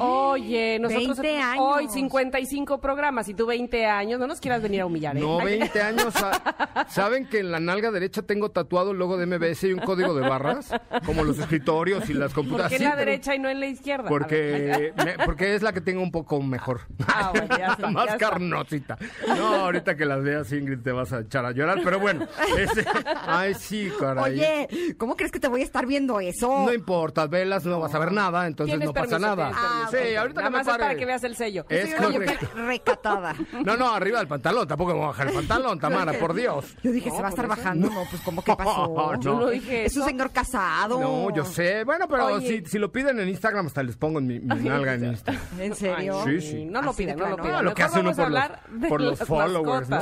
Oye, 0.00 0.78
nosotros 0.80 1.18
20 1.18 1.38
años. 1.40 1.64
hoy 1.64 1.88
55 1.88 2.80
programas 2.80 3.28
y 3.28 3.34
tú 3.34 3.46
20 3.46 3.86
años, 3.86 4.18
no 4.18 4.26
nos 4.26 4.40
quieras 4.40 4.62
venir 4.62 4.80
a 4.80 4.86
humillar, 4.86 5.16
¿eh? 5.16 5.20
No, 5.20 5.38
20 5.44 5.80
años. 5.80 6.12
sa- 6.14 6.86
¿Saben 6.88 7.28
que 7.28 7.40
en 7.40 7.50
la 7.52 7.60
nalga 7.60 7.90
derecha 7.90 8.22
tengo 8.22 8.50
tatuado 8.50 8.92
el 8.92 8.98
logo 8.98 9.16
de 9.16 9.26
MBS 9.26 9.64
y 9.68 9.72
un 9.72 9.80
código 9.80 10.14
de 10.14 10.28
barras? 10.28 10.72
Como 11.04 11.24
los 11.24 11.38
escritorios 11.38 12.08
y 12.10 12.14
las 12.14 12.32
¿Por 12.32 12.44
computadoras. 12.44 12.68
qué 12.70 12.76
en 12.76 12.80
Sí, 12.80 12.84
la 12.84 12.90
pero- 12.96 13.04
derecha 13.10 13.34
y 13.34 13.38
no 13.38 13.48
en 13.48 13.60
la 13.60 13.66
izquierda? 13.66 14.04
A 14.06 14.08
Porque, 14.08 14.92
me- 14.96 15.24
porque 15.24 15.54
es 15.54 15.62
la 15.62 15.72
que 15.72 15.80
tengo 15.80 16.02
un 16.02 16.10
poco 16.10 16.40
mejor. 16.42 16.80
Ah, 17.06 17.30
bueno, 17.34 17.56
ya 17.58 17.66
está, 17.72 17.88
Más 17.90 18.06
ya 18.06 18.12
está. 18.14 18.30
carnosita. 18.30 18.98
No, 19.36 19.54
ahorita 19.56 19.96
que 19.96 20.04
las 20.06 20.22
veas, 20.22 20.50
Ingrid, 20.52 20.80
te 20.80 20.92
vas 20.92 21.12
a 21.12 21.20
echar 21.20 21.44
a 21.44 21.52
llorar. 21.52 21.80
Pero 21.84 21.98
bueno, 22.00 22.26
ese- 22.56 22.86
ay, 23.26 23.54
sí, 23.54 23.90
caray. 23.98 24.34
Oye, 24.34 24.94
¿cómo 24.98 25.16
crees 25.16 25.32
que 25.32 25.40
te 25.40 25.48
voy 25.48 25.60
a 25.60 25.64
estar 25.64 25.86
viendo 25.86 26.20
eso? 26.20 26.64
No 26.64 26.72
importa, 26.72 27.26
velas, 27.26 27.64
no 27.64 27.80
vas 27.80 27.94
a 27.94 27.98
ver 27.98 28.12
nada, 28.12 28.46
entonces 28.46 28.78
no 28.78 28.92
pasa 28.92 29.18
nada. 29.18 29.50
permiso. 29.50 29.89
Sí, 29.90 30.14
ahorita 30.16 30.40
Nada 30.40 30.48
que 30.48 30.50
me 30.52 30.58
más 30.58 30.60
es 30.66 30.66
pare. 30.72 30.82
para 30.84 30.94
que 30.96 31.06
veas 31.06 31.24
el 31.24 31.36
sello. 31.36 31.66
Es 31.68 31.94
una 31.98 32.10
correcto. 32.12 32.46
mujer 32.46 32.66
recatada. 32.66 33.34
No, 33.64 33.76
no, 33.76 33.94
arriba 33.94 34.18
del 34.18 34.28
pantalón, 34.28 34.66
tampoco 34.68 34.90
me 34.92 34.96
voy 34.98 35.04
a 35.04 35.08
bajar 35.08 35.28
el 35.28 35.34
pantalón, 35.34 35.78
Tamara, 35.80 36.12
por 36.18 36.34
Dios. 36.34 36.64
Yo 36.82 36.92
dije, 36.92 37.10
¿se 37.10 37.20
va 37.20 37.26
a 37.28 37.30
estar 37.30 37.46
bajando? 37.46 37.88
No, 37.90 38.04
pues 38.10 38.22
¿cómo 38.22 38.42
que 38.42 38.54
pasó? 38.56 38.70
No. 39.00 39.20
Yo 39.20 39.38
no 39.40 39.46
dije 39.48 39.84
Es 39.84 39.96
un 39.96 40.04
señor 40.06 40.30
casado. 40.30 41.00
No, 41.00 41.34
yo 41.34 41.44
sé. 41.44 41.84
Bueno, 41.84 42.06
pero 42.08 42.26
Oye. 42.26 42.62
si, 42.64 42.70
si 42.70 42.78
lo 42.78 42.90
piden 42.92 43.18
en 43.20 43.28
Instagram, 43.28 43.66
hasta 43.66 43.82
les 43.82 43.96
pongo 43.96 44.18
en 44.18 44.26
mi, 44.26 44.40
mi 44.40 44.46
nalga 44.68 44.94
en 44.94 45.04
Instagram. 45.06 45.42
¿En 45.58 45.74
serio? 45.74 46.22
Sí, 46.24 46.40
sí. 46.40 46.64
No 46.64 46.82
lo 46.82 46.92
pidan, 46.92 47.18
no 47.18 47.28
lo 47.28 47.36
pidan. 47.36 47.54
Ah, 47.56 47.62
lo 47.62 47.74
que 47.74 47.82
hace 47.82 48.00
uno 48.00 48.10
por 48.10 48.18
los- 48.18 48.26
hablar 48.26 48.60
de 48.70 48.88
por 48.88 49.00
los 49.00 49.18
las 49.18 49.28
followers, 49.28 49.88
¿no? 49.88 50.00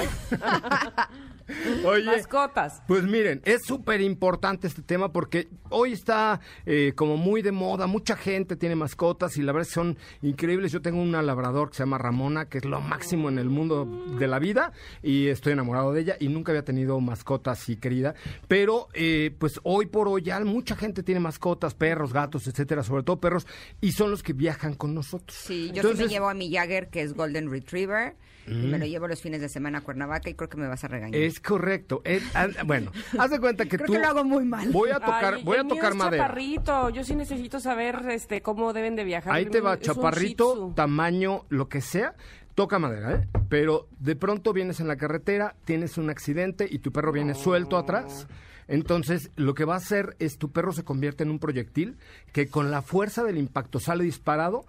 Mascotas. 1.49 1.85
Oye, 1.85 2.05
Mascotas. 2.05 2.83
Pues 2.87 3.03
miren, 3.05 3.41
es 3.45 3.65
súper 3.65 4.01
importante 4.01 4.67
este 4.67 4.83
tema 4.83 5.13
porque 5.13 5.49
hoy 5.71 5.93
está 5.93 6.41
eh, 6.67 6.93
como 6.95 7.17
muy 7.17 7.43
de 7.43 7.53
moda, 7.53 7.87
mucha 7.87 8.17
gente 8.17 8.57
tiene 8.57 8.77
mascotas 8.77 9.37
y 9.37 9.43
la 9.43 9.53
verdad 9.53 9.69
son 9.69 9.99
increíbles. 10.23 10.73
Yo 10.73 10.83
tengo 10.83 11.01
una 11.01 11.23
labrador 11.23 11.71
que 11.71 11.77
se 11.77 11.83
llama 11.83 11.99
Ramona, 11.99 12.49
que 12.49 12.59
es 12.59 12.65
lo 12.65 12.81
máximo 12.81 13.29
en 13.29 13.39
el 13.39 13.49
mundo 13.49 13.85
de 14.19 14.27
la 14.27 14.39
vida 14.39 14.73
y 15.03 15.29
estoy 15.29 15.53
enamorado 15.55 15.93
de 15.93 16.01
ella 16.03 16.17
y 16.21 16.29
nunca 16.29 16.53
había 16.53 16.65
tenido 16.65 17.01
mascotas 17.01 17.61
así 17.61 17.77
querida. 17.77 18.15
Pero 18.47 18.89
eh, 18.95 19.35
pues 19.39 19.61
hoy 19.63 19.87
por 19.87 20.09
hoy 20.09 20.23
ya 20.23 20.39
mucha 20.41 20.77
gente 20.77 21.03
tiene 21.03 21.21
mascotas, 21.21 21.75
perros, 21.75 22.13
gatos, 22.13 22.47
etcétera, 22.47 22.83
sobre 22.83 23.03
todo 23.03 23.21
perros, 23.21 23.47
y 23.81 23.93
son 23.93 24.11
los 24.11 24.23
que 24.23 24.33
viajan 24.33 24.75
con 24.75 24.95
nosotros. 24.95 25.37
Sí, 25.39 25.69
yo 25.69 25.73
sí 25.73 25.79
Entonces- 25.81 26.07
me 26.07 26.13
llevo 26.13 26.29
a 26.29 26.35
mi 26.35 26.53
Jagger, 26.53 26.89
que 26.89 27.03
es 27.03 27.15
Golden 27.15 27.51
Retriever, 27.51 28.17
y 28.51 28.55
Mm. 28.67 28.71
me 28.71 28.79
lo 28.79 28.87
llevo 28.87 29.07
los 29.09 29.21
fines 29.21 29.41
de 29.41 29.49
semana 29.49 29.79
a 29.79 29.81
Cuernavaca 29.83 30.29
y 30.31 30.35
creo 30.35 30.49
que 30.49 30.57
me 30.57 30.67
vas 30.69 30.83
a 30.85 30.89
regañar. 30.89 31.21
Es 31.21 31.41
correcto. 31.41 32.01
Es- 32.05 32.23
ah, 32.35 32.49
bueno, 32.67 32.91
haz 33.19 33.31
de 33.31 33.39
cuenta 33.41 33.65
que 33.65 33.77
Creo 33.77 33.87
tú. 33.87 33.93
que 33.93 33.99
lo 33.99 34.07
hago 34.09 34.25
muy 34.25 34.45
mal. 34.45 34.69
Voy 34.71 34.91
a 34.91 34.95
tocar, 35.01 35.35
Ay, 35.35 35.43
voy 35.45 35.57
a 35.59 35.65
tocar 35.65 35.95
madera. 35.95 36.25
chaparrito. 36.25 36.91
Yo 36.91 37.05
sí 37.05 37.15
necesito 37.15 37.61
saber 37.61 38.01
este 38.11 38.43
cómo 38.43 38.73
deben 38.73 38.97
de 38.97 39.05
viajar. 39.05 39.33
Ahí 39.35 39.47
te 39.47 39.61
va, 39.61 39.79
chaparrito, 39.79 40.73
tamaño, 40.75 41.45
lo 41.49 41.69
que 41.69 41.81
sea. 41.81 42.15
Toca 42.55 42.79
madera, 42.81 43.13
¿eh? 43.15 43.29
Pero 43.49 43.87
de 44.01 44.17
pronto 44.17 44.53
vienes 44.53 44.81
en 44.81 44.89
la 44.89 44.97
carretera, 44.97 45.55
tienes 45.65 45.97
un 45.97 46.11
accidente 46.11 46.67
y 46.69 46.81
tu 46.81 46.91
perro 46.91 47.13
viene 47.13 47.35
suelto 47.35 47.77
atrás. 47.77 48.27
Entonces, 48.67 49.31
lo 49.37 49.55
que 49.55 49.65
va 49.65 49.75
a 49.75 49.79
hacer 49.79 50.15
es 50.19 50.39
tu 50.39 50.51
perro 50.51 50.73
se 50.73 50.85
convierte 50.85 51.23
en 51.23 51.31
un 51.31 51.39
proyectil 51.39 51.97
que 52.33 52.49
con 52.49 52.71
la 52.71 52.83
fuerza 52.83 53.25
del 53.25 53.39
impacto 53.39 53.81
sale 53.81 54.05
disparado, 54.05 54.67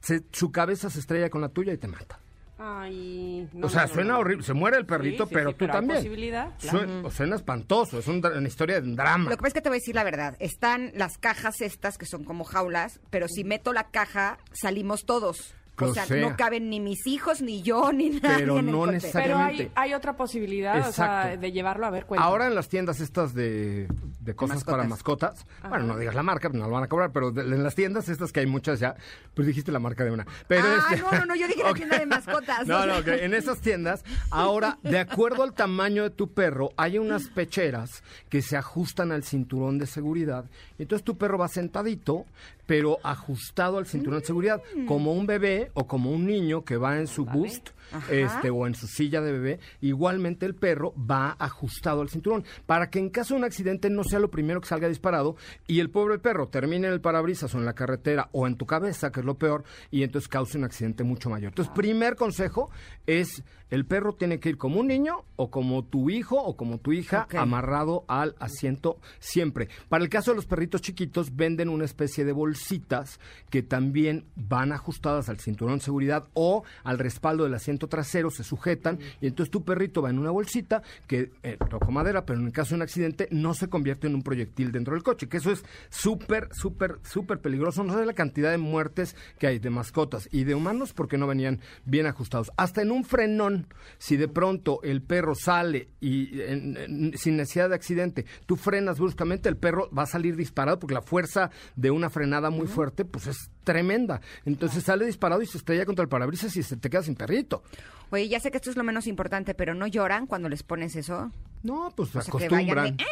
se- 0.00 0.22
su 0.32 0.52
cabeza 0.52 0.88
se 0.88 1.00
estrella 1.00 1.28
con 1.30 1.40
la 1.42 1.48
tuya 1.50 1.72
y 1.72 1.76
te 1.78 1.88
mata. 1.88 2.18
Ay, 2.64 3.48
no, 3.52 3.66
o 3.66 3.70
sea, 3.70 3.82
no, 3.82 3.88
no, 3.88 3.94
suena 3.94 4.12
no. 4.12 4.18
horrible, 4.20 4.44
se 4.44 4.52
muere 4.52 4.76
el 4.76 4.86
perrito, 4.86 5.24
Sí, 5.24 5.28
sí, 5.30 5.34
pero 5.34 5.50
sí, 5.50 5.54
tú 5.54 5.58
pero 5.66 5.72
también. 5.72 5.98
posibilidad, 5.98 6.50
claro. 6.60 7.10
Suena 7.10 7.36
espantoso, 7.36 7.98
es 7.98 8.06
un 8.06 8.24
una 8.24 8.46
historia 8.48 8.80
de 8.80 8.86
un 8.88 8.94
drama. 8.94 9.24
Lo 9.24 9.36
que 9.36 9.36
pasa 9.38 9.48
es 9.48 9.54
que 9.54 9.60
te 9.62 9.68
voy 9.68 9.76
a 9.76 9.80
decir 9.80 9.94
la 9.96 10.04
verdad. 10.04 10.36
Están 10.38 10.92
las 10.94 11.18
cajas 11.18 11.60
estas 11.60 11.98
que 11.98 12.06
son 12.06 12.22
como 12.24 12.44
jaulas, 12.44 13.00
pero 13.10 13.26
si 13.28 13.42
meto 13.42 13.72
la 13.72 13.90
caja, 13.90 14.38
salimos 14.52 15.04
todos. 15.04 15.54
O 15.80 15.94
sea, 15.94 16.04
sea. 16.06 16.20
no 16.28 16.36
caben 16.36 16.68
ni 16.70 16.80
mis 16.80 17.06
hijos, 17.06 17.40
ni 17.40 17.62
yo, 17.62 17.92
ni 17.94 18.10
nadie. 18.10 18.36
Pero 18.38 18.58
en 18.58 18.68
el 18.68 18.72
no 18.74 18.86
necesariamente. 18.86 19.64
Pero 19.64 19.72
hay, 19.76 19.90
hay 19.90 19.94
otra 19.94 20.16
posibilidad, 20.16 20.86
o 20.88 20.92
sea, 20.92 21.36
de 21.36 21.50
llevarlo 21.52 21.86
a 21.86 21.90
ver 21.90 22.04
cuenta. 22.06 22.24
Ahora 22.24 22.46
en 22.46 22.54
las 22.54 22.68
tiendas 22.68 23.00
estas 23.00 23.34
de, 23.34 23.88
de 24.20 24.34
cosas 24.34 24.64
para 24.64 24.84
mascotas, 24.84 25.46
bueno, 25.68 25.86
no 25.86 25.98
digas 25.98 26.14
la 26.14 26.22
marca, 26.22 26.48
no 26.50 26.66
lo 26.66 26.70
van 26.70 26.84
a 26.84 26.88
cobrar, 26.88 27.10
pero 27.12 27.30
de- 27.32 27.42
en 27.42 27.62
las 27.64 27.74
tiendas 27.74 28.08
estas 28.08 28.32
que 28.32 28.40
hay 28.40 28.46
muchas 28.46 28.80
ya, 28.80 28.94
pues 29.34 29.46
dijiste 29.46 29.72
la 29.72 29.78
marca 29.78 30.04
de 30.04 30.10
una. 30.10 30.26
Pero 30.46 30.64
ah, 30.68 30.86
este- 30.90 31.02
no, 31.02 31.10
no, 31.10 31.26
no, 31.26 31.34
yo 31.36 31.48
dije 31.48 31.62
la 31.62 31.74
tienda 31.74 31.98
de 31.98 32.06
mascotas. 32.06 32.66
No, 32.66 32.86
no, 32.86 32.98
en 32.98 33.34
esas 33.34 33.60
tiendas, 33.60 34.04
ahora, 34.30 34.78
de 34.82 34.98
acuerdo 34.98 35.42
al 35.42 35.52
tamaño 35.54 36.02
de 36.04 36.10
tu 36.10 36.32
perro, 36.32 36.70
hay 36.76 36.98
unas 36.98 37.28
pecheras 37.28 38.02
que 38.28 38.42
se 38.42 38.56
ajustan 38.56 39.10
al 39.12 39.24
cinturón 39.24 39.78
de 39.78 39.86
seguridad. 39.86 40.44
Entonces 40.78 41.04
tu 41.04 41.16
perro 41.16 41.38
va 41.38 41.48
sentadito, 41.48 42.26
pero 42.66 42.98
ajustado 43.02 43.78
al 43.78 43.86
cinturón 43.86 44.20
de 44.20 44.26
seguridad, 44.26 44.62
Mm. 44.76 44.86
como 44.86 45.12
un 45.12 45.26
bebé 45.26 45.70
o 45.74 45.86
como 45.86 46.10
un 46.10 46.26
niño 46.26 46.64
que 46.64 46.76
va 46.76 46.98
en 46.98 47.06
su 47.06 47.24
boost. 47.24 47.70
Este, 48.10 48.48
o 48.48 48.66
en 48.66 48.74
su 48.74 48.86
silla 48.86 49.20
de 49.20 49.32
bebé, 49.32 49.60
igualmente 49.82 50.46
el 50.46 50.54
perro 50.54 50.94
va 50.96 51.36
ajustado 51.38 52.00
al 52.00 52.08
cinturón 52.08 52.42
para 52.64 52.88
que 52.88 52.98
en 52.98 53.10
caso 53.10 53.34
de 53.34 53.40
un 53.40 53.44
accidente 53.44 53.90
no 53.90 54.02
sea 54.02 54.18
lo 54.18 54.30
primero 54.30 54.62
que 54.62 54.68
salga 54.68 54.88
disparado 54.88 55.36
y 55.66 55.80
el 55.80 55.90
pobre 55.90 56.18
perro 56.18 56.48
termine 56.48 56.86
en 56.86 56.92
el 56.94 57.02
parabrisas 57.02 57.54
o 57.54 57.58
en 57.58 57.66
la 57.66 57.74
carretera 57.74 58.30
o 58.32 58.46
en 58.46 58.56
tu 58.56 58.64
cabeza, 58.64 59.12
que 59.12 59.20
es 59.20 59.26
lo 59.26 59.34
peor, 59.34 59.64
y 59.90 60.04
entonces 60.04 60.26
cause 60.28 60.56
un 60.56 60.64
accidente 60.64 61.04
mucho 61.04 61.28
mayor. 61.28 61.50
Entonces, 61.50 61.70
primer 61.74 62.16
consejo 62.16 62.70
es 63.06 63.42
el 63.72 63.86
perro 63.86 64.12
tiene 64.12 64.38
que 64.38 64.50
ir 64.50 64.58
como 64.58 64.80
un 64.80 64.88
niño 64.88 65.24
o 65.36 65.50
como 65.50 65.82
tu 65.82 66.10
hijo 66.10 66.36
o 66.36 66.58
como 66.58 66.76
tu 66.76 66.92
hija 66.92 67.26
amarrado 67.38 68.04
al 68.06 68.36
asiento 68.38 68.98
siempre. 69.18 69.68
Para 69.88 70.04
el 70.04 70.10
caso 70.10 70.30
de 70.30 70.36
los 70.36 70.44
perritos 70.44 70.82
chiquitos 70.82 71.34
venden 71.34 71.70
una 71.70 71.86
especie 71.86 72.26
de 72.26 72.32
bolsitas 72.32 73.18
que 73.48 73.62
también 73.62 74.26
van 74.36 74.72
ajustadas 74.72 75.30
al 75.30 75.40
cinturón 75.40 75.78
de 75.78 75.84
seguridad 75.84 76.28
o 76.34 76.64
al 76.84 76.98
respaldo 76.98 77.44
del 77.44 77.54
asiento 77.54 77.88
trasero, 77.88 78.30
se 78.30 78.44
sujetan 78.44 78.98
y 79.22 79.26
entonces 79.26 79.50
tu 79.50 79.64
perrito 79.64 80.02
va 80.02 80.10
en 80.10 80.18
una 80.18 80.30
bolsita 80.30 80.82
que 81.06 81.30
eh, 81.42 81.56
toco 81.70 81.90
madera, 81.90 82.26
pero 82.26 82.40
en 82.40 82.46
el 82.46 82.52
caso 82.52 82.70
de 82.70 82.76
un 82.76 82.82
accidente 82.82 83.26
no 83.30 83.54
se 83.54 83.68
convierte 83.68 84.06
en 84.06 84.14
un 84.14 84.22
proyectil 84.22 84.70
dentro 84.70 84.92
del 84.92 85.02
coche, 85.02 85.30
que 85.30 85.38
eso 85.38 85.50
es 85.50 85.64
súper, 85.88 86.50
súper, 86.52 86.98
súper 87.04 87.40
peligroso. 87.40 87.84
No 87.84 87.98
sé 87.98 88.04
la 88.04 88.12
cantidad 88.12 88.50
de 88.50 88.58
muertes 88.58 89.16
que 89.38 89.46
hay 89.46 89.58
de 89.58 89.70
mascotas 89.70 90.28
y 90.30 90.44
de 90.44 90.54
humanos 90.54 90.92
porque 90.92 91.16
no 91.16 91.26
venían 91.26 91.60
bien 91.86 92.06
ajustados. 92.06 92.52
Hasta 92.58 92.82
en 92.82 92.90
un 92.90 93.04
frenón, 93.04 93.61
si 93.98 94.16
de 94.16 94.28
pronto 94.28 94.80
el 94.82 95.02
perro 95.02 95.34
sale 95.34 95.88
y 96.00 96.40
en- 96.42 96.76
en- 96.76 97.18
sin 97.18 97.36
necesidad 97.36 97.68
de 97.68 97.74
accidente, 97.74 98.24
tú 98.46 98.56
frenas 98.56 98.98
bruscamente, 98.98 99.48
el 99.48 99.56
perro 99.56 99.88
va 99.96 100.02
a 100.02 100.06
salir 100.06 100.36
disparado 100.36 100.78
porque 100.78 100.94
la 100.94 101.02
fuerza 101.02 101.50
de 101.76 101.90
una 101.90 102.10
frenada 102.10 102.50
muy 102.50 102.66
fuerte, 102.66 103.04
pues 103.04 103.26
es 103.26 103.50
tremenda. 103.64 104.20
Entonces 104.44 104.82
sale 104.84 105.06
disparado 105.06 105.42
y 105.42 105.46
se 105.46 105.58
estrella 105.58 105.84
contra 105.86 106.02
el 106.02 106.08
parabrisas 106.08 106.56
y 106.56 106.62
se 106.62 106.76
te 106.76 106.90
queda 106.90 107.02
sin 107.02 107.14
perrito. 107.14 107.62
Oye, 108.10 108.28
ya 108.28 108.40
sé 108.40 108.50
que 108.50 108.58
esto 108.58 108.70
es 108.70 108.76
lo 108.76 108.84
menos 108.84 109.06
importante, 109.06 109.54
pero 109.54 109.74
¿no 109.74 109.86
lloran 109.86 110.26
cuando 110.26 110.48
les 110.48 110.62
pones 110.62 110.96
eso? 110.96 111.30
No, 111.62 111.92
pues 111.96 112.10
se 112.10 112.18
acostumbran. 112.18 112.96
de, 112.96 113.02
"Eh, 113.04 113.06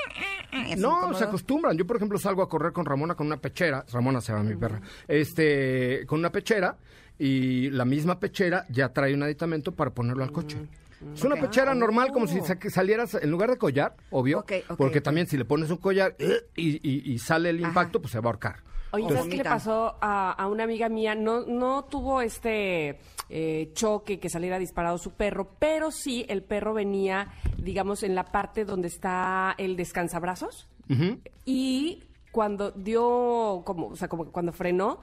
eh", 0.53 0.73
es 0.73 0.79
No, 0.79 0.91
incómodo. 0.99 1.19
se 1.19 1.25
acostumbran. 1.25 1.77
Yo, 1.79 1.87
por 1.87 1.97
ejemplo, 1.97 2.19
salgo 2.19 2.43
a 2.43 2.49
correr 2.49 2.73
con 2.73 2.85
Ramona 2.85 3.15
con 3.15 3.27
una 3.29 3.37
pechera. 3.39 3.85
Ramona 3.93 4.21
se 4.21 4.33
llama 4.33 4.45
mi 4.45 4.57
perra. 4.57 4.81
Este, 5.07 6.05
con 6.07 6.19
una 6.19 6.31
pechera 6.33 6.77
y 7.21 7.71
la 7.71 7.85
misma 7.85 8.19
pechera 8.19 8.65
ya 8.71 8.93
trae 8.93 9.15
un 9.15 9.23
aditamento 9.23 9.73
para 9.77 9.91
ponerlo 9.93 10.25
al 10.25 10.33
coche. 10.33 10.57
Es 11.15 11.23
una 11.23 11.37
pechera 11.37 11.75
normal, 11.75 12.13
como 12.13 12.27
si 12.27 12.41
sa- 12.41 12.59
salieras 12.69 13.15
en 13.15 13.31
lugar 13.31 13.51
de 13.51 13.57
collar, 13.59 13.95
obvio. 14.11 14.41
Ok, 14.41 14.53
ok, 14.71 14.77
porque 14.77 15.01
también 15.01 15.27
si 15.27 15.37
le 15.37 15.45
pones 15.45 15.71
un 15.71 15.77
collar 15.79 16.15
eh, 16.19 16.43
y, 16.57 16.77
y- 16.87 17.13
y 17.13 17.19
sale 17.19 17.51
el 17.51 17.61
impacto, 17.61 18.01
pues 18.01 18.13
se 18.13 18.19
va 18.21 18.29
a 18.29 18.33
ahorcar. 18.33 18.57
Oye, 18.93 19.03
Entonces- 19.05 19.19
¿sabes 19.25 19.31
qué 19.31 19.37
le 19.45 19.49
pasó 19.49 19.97
a, 20.01 20.33
a 20.33 20.49
una 20.49 20.65
amiga 20.65 20.89
mía? 20.89 21.15
No, 21.15 21.47
no 21.47 21.85
tuvo 21.85 22.21
este 22.23 22.99
eh, 23.29 23.71
choque 23.73 24.19
que 24.19 24.29
saliera 24.29 24.59
disparado 24.59 24.99
su 24.99 25.13
perro, 25.13 25.55
pero 25.59 25.91
sí 25.93 26.27
el 26.29 26.43
perro 26.43 26.75
venía, 26.75 27.29
digamos, 27.57 28.03
en 28.03 28.15
la 28.17 28.25
parte 28.25 28.65
donde 28.65 28.89
está 28.89 29.55
el 29.59 29.77
descansabrazos 29.77 30.69
y 31.45 32.03
cuando 32.33 32.73
dio, 32.73 33.63
como, 33.65 33.89
o 33.89 33.97
sea, 33.97 34.09
como 34.09 34.25
que 34.25 34.31
cuando 34.33 34.53
frenó, 34.53 35.01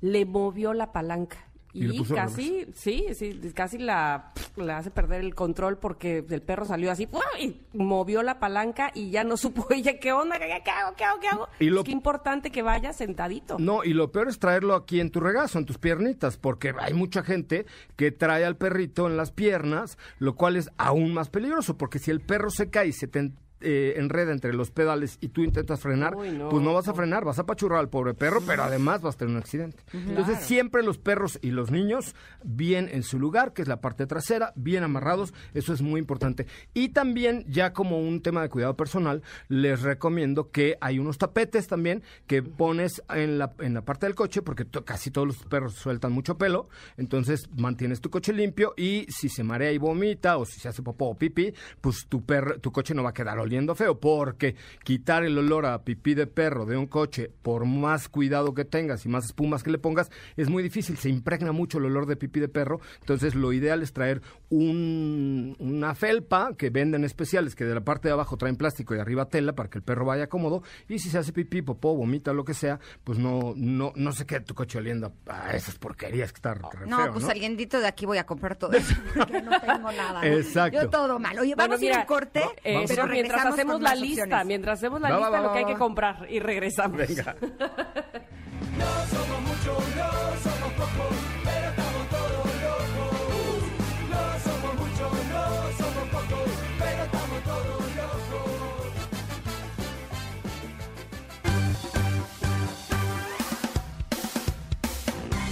le 0.00 0.24
movió 0.24 0.72
la 0.74 0.92
palanca. 0.92 1.38
Y 1.78 2.02
casi, 2.04 2.66
sí, 2.74 3.04
sí, 3.12 3.38
casi 3.54 3.76
la, 3.76 4.32
la 4.56 4.78
hace 4.78 4.90
perder 4.90 5.20
el 5.20 5.34
control 5.34 5.76
porque 5.76 6.24
el 6.26 6.40
perro 6.40 6.64
salió 6.64 6.90
así 6.90 7.06
¡pum! 7.06 7.20
y 7.38 7.60
movió 7.74 8.22
la 8.22 8.38
palanca 8.38 8.90
y 8.94 9.10
ya 9.10 9.24
no 9.24 9.36
supo 9.36 9.66
ella 9.68 9.98
qué 10.00 10.10
onda, 10.14 10.38
qué, 10.38 10.46
qué 10.64 10.70
hago, 10.70 10.96
qué 10.96 11.04
hago, 11.04 11.20
qué 11.20 11.28
hago. 11.28 11.48
Y 11.60 11.66
lo- 11.68 11.80
Es 11.80 11.84
que 11.84 11.90
importante 11.92 12.50
que 12.50 12.62
vaya 12.62 12.94
sentadito. 12.94 13.58
No, 13.58 13.84
y 13.84 13.92
lo 13.92 14.10
peor 14.10 14.28
es 14.28 14.38
traerlo 14.38 14.74
aquí 14.74 15.00
en 15.00 15.10
tu 15.10 15.20
regazo, 15.20 15.58
en 15.58 15.66
tus 15.66 15.76
piernitas, 15.76 16.38
porque 16.38 16.72
hay 16.80 16.94
mucha 16.94 17.22
gente 17.22 17.66
que 17.96 18.10
trae 18.10 18.46
al 18.46 18.56
perrito 18.56 19.06
en 19.06 19.18
las 19.18 19.30
piernas, 19.30 19.98
lo 20.18 20.34
cual 20.34 20.56
es 20.56 20.70
aún 20.78 21.12
más 21.12 21.28
peligroso, 21.28 21.76
porque 21.76 21.98
si 21.98 22.10
el 22.10 22.22
perro 22.22 22.48
se 22.48 22.70
cae 22.70 22.88
y 22.88 22.92
se 22.92 23.06
te 23.06 23.32
eh, 23.60 23.94
enreda 23.96 24.32
entre 24.32 24.52
los 24.52 24.70
pedales 24.70 25.18
y 25.20 25.28
tú 25.28 25.42
intentas 25.42 25.80
frenar, 25.80 26.14
Uy, 26.14 26.30
no. 26.30 26.48
pues 26.48 26.62
no 26.62 26.74
vas 26.74 26.88
a 26.88 26.94
frenar, 26.94 27.24
vas 27.24 27.38
a 27.38 27.42
apachurrar 27.42 27.80
al 27.80 27.88
pobre 27.88 28.14
perro, 28.14 28.40
pero 28.46 28.64
además 28.64 29.00
vas 29.02 29.14
a 29.14 29.18
tener 29.18 29.34
un 29.34 29.40
accidente. 29.40 29.82
Entonces 29.92 30.40
siempre 30.40 30.82
los 30.82 30.98
perros 30.98 31.38
y 31.42 31.50
los 31.50 31.70
niños 31.70 32.14
bien 32.44 32.88
en 32.92 33.02
su 33.02 33.18
lugar, 33.18 33.52
que 33.52 33.62
es 33.62 33.68
la 33.68 33.80
parte 33.80 34.06
trasera, 34.06 34.52
bien 34.56 34.82
amarrados, 34.82 35.32
eso 35.54 35.72
es 35.72 35.82
muy 35.82 36.00
importante. 36.00 36.46
Y 36.74 36.90
también 36.90 37.44
ya 37.48 37.72
como 37.72 37.98
un 38.00 38.20
tema 38.20 38.42
de 38.42 38.48
cuidado 38.48 38.76
personal, 38.76 39.22
les 39.48 39.82
recomiendo 39.82 40.50
que 40.50 40.76
hay 40.80 40.98
unos 40.98 41.18
tapetes 41.18 41.66
también 41.66 42.02
que 42.26 42.42
pones 42.42 43.02
en 43.08 43.38
la, 43.38 43.54
en 43.60 43.74
la 43.74 43.84
parte 43.84 44.06
del 44.06 44.14
coche, 44.14 44.42
porque 44.42 44.66
casi 44.84 45.10
todos 45.10 45.26
los 45.26 45.36
perros 45.44 45.74
sueltan 45.74 46.12
mucho 46.12 46.36
pelo, 46.36 46.68
entonces 46.96 47.48
mantienes 47.56 48.00
tu 48.00 48.10
coche 48.10 48.32
limpio 48.32 48.74
y 48.76 49.06
si 49.08 49.28
se 49.28 49.42
marea 49.42 49.72
y 49.72 49.78
vomita 49.78 50.36
o 50.36 50.44
si 50.44 50.60
se 50.60 50.68
hace 50.68 50.82
popó 50.82 51.06
o 51.06 51.14
pipí, 51.14 51.52
pues 51.80 52.06
tu, 52.08 52.24
perro, 52.24 52.58
tu 52.60 52.70
coche 52.72 52.94
no 52.94 53.02
va 53.02 53.10
a 53.10 53.14
quedar 53.14 53.38
oliendo 53.46 53.74
feo, 53.74 53.98
porque 53.98 54.54
quitar 54.84 55.24
el 55.24 55.36
olor 55.38 55.66
a 55.66 55.82
pipí 55.82 56.14
de 56.14 56.26
perro 56.26 56.66
de 56.66 56.76
un 56.76 56.86
coche, 56.86 57.30
por 57.42 57.64
más 57.64 58.08
cuidado 58.08 58.54
que 58.54 58.64
tengas 58.64 59.04
y 59.06 59.08
más 59.08 59.24
espumas 59.24 59.62
que 59.62 59.70
le 59.70 59.78
pongas, 59.78 60.10
es 60.36 60.48
muy 60.50 60.62
difícil, 60.62 60.96
se 60.98 61.08
impregna 61.08 61.52
mucho 61.52 61.78
el 61.78 61.86
olor 61.86 62.06
de 62.06 62.16
pipí 62.16 62.40
de 62.40 62.48
perro, 62.48 62.80
entonces 63.00 63.34
lo 63.34 63.52
ideal 63.52 63.82
es 63.82 63.92
traer 63.92 64.20
un- 64.50 65.56
una 65.58 65.94
felpa 65.94 66.54
que 66.56 66.70
venden 66.70 67.04
especiales, 67.04 67.54
que 67.54 67.64
de 67.64 67.74
la 67.74 67.82
parte 67.82 68.08
de 68.08 68.12
abajo 68.12 68.36
traen 68.36 68.56
plástico 68.56 68.94
y 68.94 68.96
de 68.96 69.02
arriba 69.02 69.28
tela 69.28 69.54
para 69.54 69.70
que 69.70 69.78
el 69.78 69.84
perro 69.84 70.04
vaya 70.04 70.28
cómodo, 70.28 70.62
y 70.88 70.98
si 70.98 71.08
se 71.10 71.18
hace 71.18 71.32
pipí, 71.32 71.62
popó, 71.62 71.94
vomita, 71.94 72.32
lo 72.32 72.44
que 72.44 72.54
sea, 72.54 72.78
pues 73.04 73.18
no, 73.18 73.52
no, 73.56 73.92
no 73.96 74.12
se 74.12 74.26
quede 74.26 74.40
tu 74.40 74.54
coche 74.54 74.78
oliendo 74.78 75.12
a 75.28 75.54
esas 75.56 75.76
porquerías 75.78 76.32
que 76.32 76.36
está 76.38 76.54
re 76.54 76.62
No, 76.86 76.96
feo, 77.04 77.12
pues 77.12 77.22
¿no? 77.22 77.28
saliendito 77.28 77.80
de 77.80 77.86
aquí 77.86 78.06
voy 78.06 78.18
a 78.18 78.26
comprar 78.26 78.56
todo 78.56 78.72
eso, 78.76 78.94
porque 79.14 79.40
no 79.42 79.60
tengo 79.60 79.92
nada. 79.92 80.20
¿no? 80.20 80.26
Exacto. 80.26 80.82
Yo 80.82 80.90
todo 80.90 81.18
mal. 81.18 81.38
Oye, 81.38 81.54
Bueno, 81.54 81.70
vamos 81.70 81.80
a 81.82 81.84
ir 81.84 81.92
a 81.94 82.06
corte, 82.06 82.40
eh, 82.64 82.84
pero 82.88 83.02
eso, 83.04 83.06
mientras 83.36 83.54
hacemos 83.54 83.80
la 83.80 83.94
lista, 83.94 84.22
opciones. 84.24 84.46
mientras 84.46 84.78
hacemos 84.78 85.00
la 85.00 85.10
va, 85.10 85.16
lista 85.16 85.30
va, 85.30 85.36
va, 85.38 85.46
lo 85.46 85.52
que 85.52 85.58
hay 85.58 85.64
que 85.64 85.74
comprar 85.74 86.26
y 86.30 86.40
regresamos. 86.40 86.96
Venga. 86.96 87.36
no 87.40 88.86
somos 89.10 89.40
muchos, 89.42 89.78
no 89.96 90.10
somos 90.42 90.72
pocos, 90.72 91.16
pero 91.44 91.68
estamos 91.70 92.08
todos 92.10 92.46
locos. 92.64 93.62
No 94.10 94.22
somos 94.44 94.72
muchos, 94.74 95.12
no 95.32 95.44
somos 95.78 96.04
pocos, 96.10 96.50
pero 96.78 97.02
estamos 97.04 97.42
todos 97.44 97.96
locos. 97.96 98.56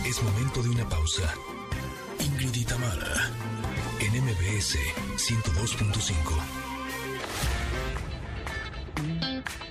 Es 0.06 0.22
momento 0.22 0.62
de 0.62 0.68
una 0.70 0.88
pausa. 0.88 1.22
Ingrid 2.20 2.54
Itamara, 2.54 3.30
en 4.00 4.12
MBS 4.24 4.78
102.5. 5.16 6.73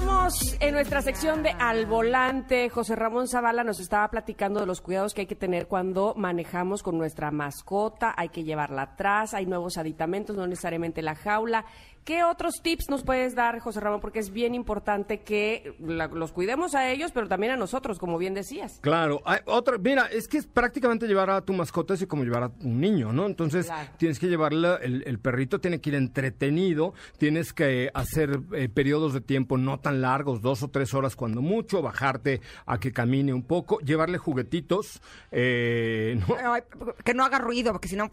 estamos 0.00 0.56
en 0.60 0.74
nuestra 0.74 1.00
sección 1.00 1.42
de 1.42 1.50
Al 1.58 1.86
Volante. 1.86 2.68
José 2.68 2.94
Ramón 2.96 3.28
Zavala 3.28 3.64
nos 3.64 3.80
estaba 3.80 4.06
platicando 4.10 4.60
de 4.60 4.66
los 4.66 4.82
cuidados 4.82 5.14
que 5.14 5.22
hay 5.22 5.26
que 5.26 5.36
tener 5.36 5.68
cuando 5.68 6.12
manejamos 6.18 6.82
con 6.82 6.98
nuestra 6.98 7.30
mascota. 7.30 8.12
Hay 8.14 8.28
que 8.28 8.44
llevarla 8.44 8.82
atrás, 8.82 9.32
hay 9.32 9.46
nuevos 9.46 9.78
aditamentos, 9.78 10.36
no 10.36 10.46
necesariamente 10.46 11.00
la 11.00 11.14
jaula. 11.14 11.64
¿Qué 12.04 12.22
otros 12.22 12.60
tips 12.62 12.88
nos 12.88 13.02
puedes 13.02 13.34
dar, 13.34 13.58
José 13.58 13.80
Ramón? 13.80 14.00
Porque 14.00 14.20
es 14.20 14.30
bien 14.30 14.54
importante 14.54 15.22
que 15.22 15.74
la- 15.80 16.06
los 16.06 16.30
cuidemos 16.30 16.76
a 16.76 16.88
ellos, 16.88 17.10
pero 17.12 17.26
también 17.26 17.54
a 17.54 17.56
nosotros, 17.56 17.98
como 17.98 18.16
bien 18.16 18.32
decías. 18.32 18.78
Claro, 18.80 19.22
hay 19.24 19.40
otra, 19.46 19.76
mira, 19.78 20.06
es 20.06 20.28
que 20.28 20.38
es 20.38 20.46
prácticamente 20.46 21.08
llevar 21.08 21.30
a 21.30 21.40
tu 21.40 21.52
mascota 21.52 21.94
así 21.94 22.06
como 22.06 22.22
llevar 22.22 22.44
a 22.44 22.52
un 22.62 22.80
niño, 22.80 23.12
¿no? 23.12 23.26
Entonces 23.26 23.66
Claro. 23.66 23.90
tienes 23.96 24.20
que 24.20 24.28
llevarla, 24.28 24.76
el, 24.80 25.02
el 25.04 25.18
perrito 25.18 25.60
tiene 25.60 25.80
que 25.80 25.90
ir 25.90 25.96
entretenido, 25.96 26.94
tienes 27.18 27.52
que 27.52 27.90
hacer 27.92 28.38
eh, 28.54 28.68
periodos 28.68 29.12
de 29.12 29.20
tiempo 29.20 29.58
no 29.58 29.80
tan 29.86 30.00
largos, 30.00 30.40
dos 30.42 30.64
o 30.64 30.68
tres 30.68 30.92
horas 30.94 31.14
cuando 31.14 31.40
mucho, 31.42 31.80
bajarte 31.80 32.40
a 32.66 32.78
que 32.80 32.90
camine 32.92 33.32
un 33.32 33.44
poco, 33.44 33.78
llevarle 33.78 34.18
juguetitos, 34.18 35.00
eh, 35.30 36.18
¿no? 36.26 36.34
Ay, 36.52 36.62
que 37.04 37.14
no 37.14 37.24
haga 37.24 37.38
ruido, 37.38 37.70
porque 37.70 37.86
si 37.86 37.94
no, 37.94 38.10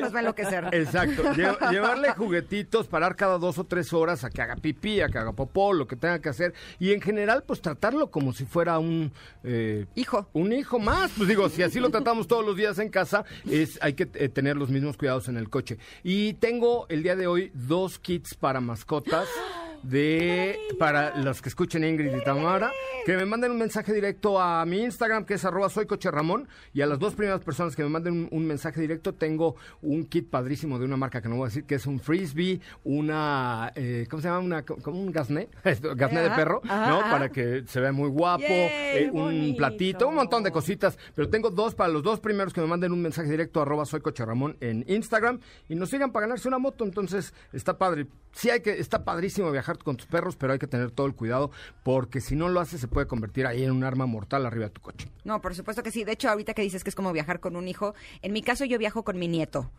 nos 0.00 0.14
va 0.14 0.18
a 0.18 0.20
enloquecer. 0.20 0.68
Exacto. 0.72 1.22
Lle- 1.34 1.56
llevarle 1.70 2.12
juguetitos, 2.12 2.86
parar 2.88 3.14
cada 3.14 3.38
dos 3.38 3.58
o 3.58 3.64
tres 3.64 3.92
horas 3.92 4.24
a 4.24 4.30
que 4.30 4.42
haga 4.42 4.56
pipí, 4.56 5.00
a 5.00 5.08
que 5.08 5.18
haga 5.18 5.32
popó, 5.32 5.72
lo 5.72 5.86
que 5.86 5.94
tenga 5.96 6.18
que 6.20 6.28
hacer. 6.28 6.54
Y 6.78 6.92
en 6.92 7.00
general, 7.00 7.44
pues 7.46 7.60
tratarlo 7.60 8.10
como 8.10 8.32
si 8.32 8.44
fuera 8.44 8.78
un... 8.78 9.12
eh, 9.44 9.86
Hijo. 9.94 10.28
Un 10.32 10.52
hijo 10.52 10.78
más. 10.78 11.12
Pues 11.16 11.28
digo, 11.28 11.48
si 11.48 11.62
así 11.62 11.78
lo 11.80 11.90
tratamos 11.90 12.26
todos 12.26 12.44
los 12.44 12.56
días 12.56 12.78
en 12.78 12.88
casa, 12.88 13.24
es 13.50 13.78
hay 13.82 13.94
que 13.94 14.08
eh, 14.14 14.28
tener 14.28 14.56
los 14.56 14.70
mismos 14.70 14.96
cuidados 14.96 15.28
en 15.28 15.36
el 15.36 15.48
coche. 15.48 15.78
Y 16.02 16.34
tengo 16.34 16.86
el 16.88 17.02
día 17.02 17.14
de 17.16 17.26
hoy 17.26 17.50
dos 17.54 17.98
kits 17.98 18.34
para 18.34 18.60
mascotas 18.60 18.87
mascotas. 18.88 19.28
De 19.82 20.58
para 20.78 21.16
los 21.16 21.40
que 21.40 21.48
escuchen 21.48 21.84
Ingrid 21.84 22.14
y 22.14 22.24
Tamara, 22.24 22.70
que 23.06 23.16
me 23.16 23.24
manden 23.24 23.52
un 23.52 23.58
mensaje 23.58 23.92
directo 23.92 24.40
a 24.40 24.64
mi 24.66 24.82
Instagram, 24.82 25.24
que 25.24 25.34
es 25.34 25.44
arroba 25.44 25.70
soy 25.70 25.86
coche 25.86 26.10
Ramón, 26.10 26.48
y 26.72 26.82
a 26.82 26.86
las 26.86 26.98
dos 26.98 27.14
primeras 27.14 27.40
personas 27.40 27.74
que 27.74 27.82
me 27.82 27.88
manden 27.88 28.12
un, 28.14 28.28
un 28.30 28.46
mensaje 28.46 28.80
directo, 28.80 29.14
tengo 29.14 29.56
un 29.82 30.04
kit 30.04 30.28
padrísimo 30.28 30.78
de 30.78 30.84
una 30.84 30.96
marca 30.96 31.22
que 31.22 31.28
no 31.28 31.36
voy 31.36 31.44
a 31.44 31.48
decir, 31.48 31.64
que 31.64 31.76
es 31.76 31.86
un 31.86 32.00
frisbee, 32.00 32.60
una, 32.84 33.72
eh, 33.74 34.06
¿cómo 34.10 34.20
se 34.20 34.28
llama? 34.28 34.40
Una, 34.40 34.62
como 34.62 35.00
un 35.00 35.12
gasné, 35.12 35.48
gasné 35.94 36.22
de 36.22 36.30
perro, 36.30 36.60
ajá, 36.64 36.88
¿no? 36.88 37.00
ajá. 37.00 37.10
Para 37.10 37.28
que 37.30 37.64
se 37.66 37.80
vea 37.80 37.92
muy 37.92 38.08
guapo, 38.08 38.44
Yay, 38.48 39.04
eh, 39.04 39.10
un 39.12 39.22
bonito. 39.22 39.56
platito, 39.58 40.08
un 40.08 40.16
montón 40.16 40.42
de 40.42 40.50
cositas, 40.50 40.98
pero 41.14 41.28
tengo 41.28 41.50
dos 41.50 41.74
para 41.74 41.92
los 41.92 42.02
dos 42.02 42.20
primeros 42.20 42.52
que 42.52 42.60
me 42.60 42.66
manden 42.66 42.92
un 42.92 43.02
mensaje 43.02 43.30
directo 43.30 43.60
arroba 43.60 43.84
soy 43.84 44.00
coche 44.00 44.24
Ramón 44.24 44.56
en 44.60 44.84
Instagram 44.88 45.40
y 45.68 45.74
nos 45.74 45.90
sigan 45.90 46.12
para 46.12 46.26
ganarse 46.26 46.48
una 46.48 46.58
moto, 46.58 46.84
entonces 46.84 47.32
está 47.52 47.78
padre. 47.78 48.06
Sí 48.32 48.50
hay 48.50 48.60
que, 48.60 48.78
está 48.78 49.04
padrísimo 49.04 49.50
viajar 49.50 49.67
con 49.76 49.96
tus 49.96 50.06
perros, 50.06 50.36
pero 50.36 50.52
hay 50.52 50.58
que 50.58 50.66
tener 50.66 50.90
todo 50.90 51.06
el 51.06 51.14
cuidado 51.14 51.50
porque 51.82 52.20
si 52.20 52.36
no 52.36 52.48
lo 52.48 52.60
haces 52.60 52.80
se 52.80 52.88
puede 52.88 53.06
convertir 53.06 53.46
ahí 53.46 53.64
en 53.64 53.70
un 53.70 53.84
arma 53.84 54.06
mortal 54.06 54.46
arriba 54.46 54.66
de 54.66 54.70
tu 54.70 54.80
coche. 54.80 55.08
No, 55.24 55.40
por 55.40 55.54
supuesto 55.54 55.82
que 55.82 55.90
sí. 55.90 56.04
De 56.04 56.12
hecho, 56.12 56.30
ahorita 56.30 56.54
que 56.54 56.62
dices 56.62 56.84
que 56.84 56.90
es 56.90 56.96
como 56.96 57.12
viajar 57.12 57.40
con 57.40 57.56
un 57.56 57.68
hijo, 57.68 57.94
en 58.22 58.32
mi 58.32 58.42
caso 58.42 58.64
yo 58.64 58.78
viajo 58.78 59.04
con 59.04 59.18
mi 59.18 59.28
nieto, 59.28 59.70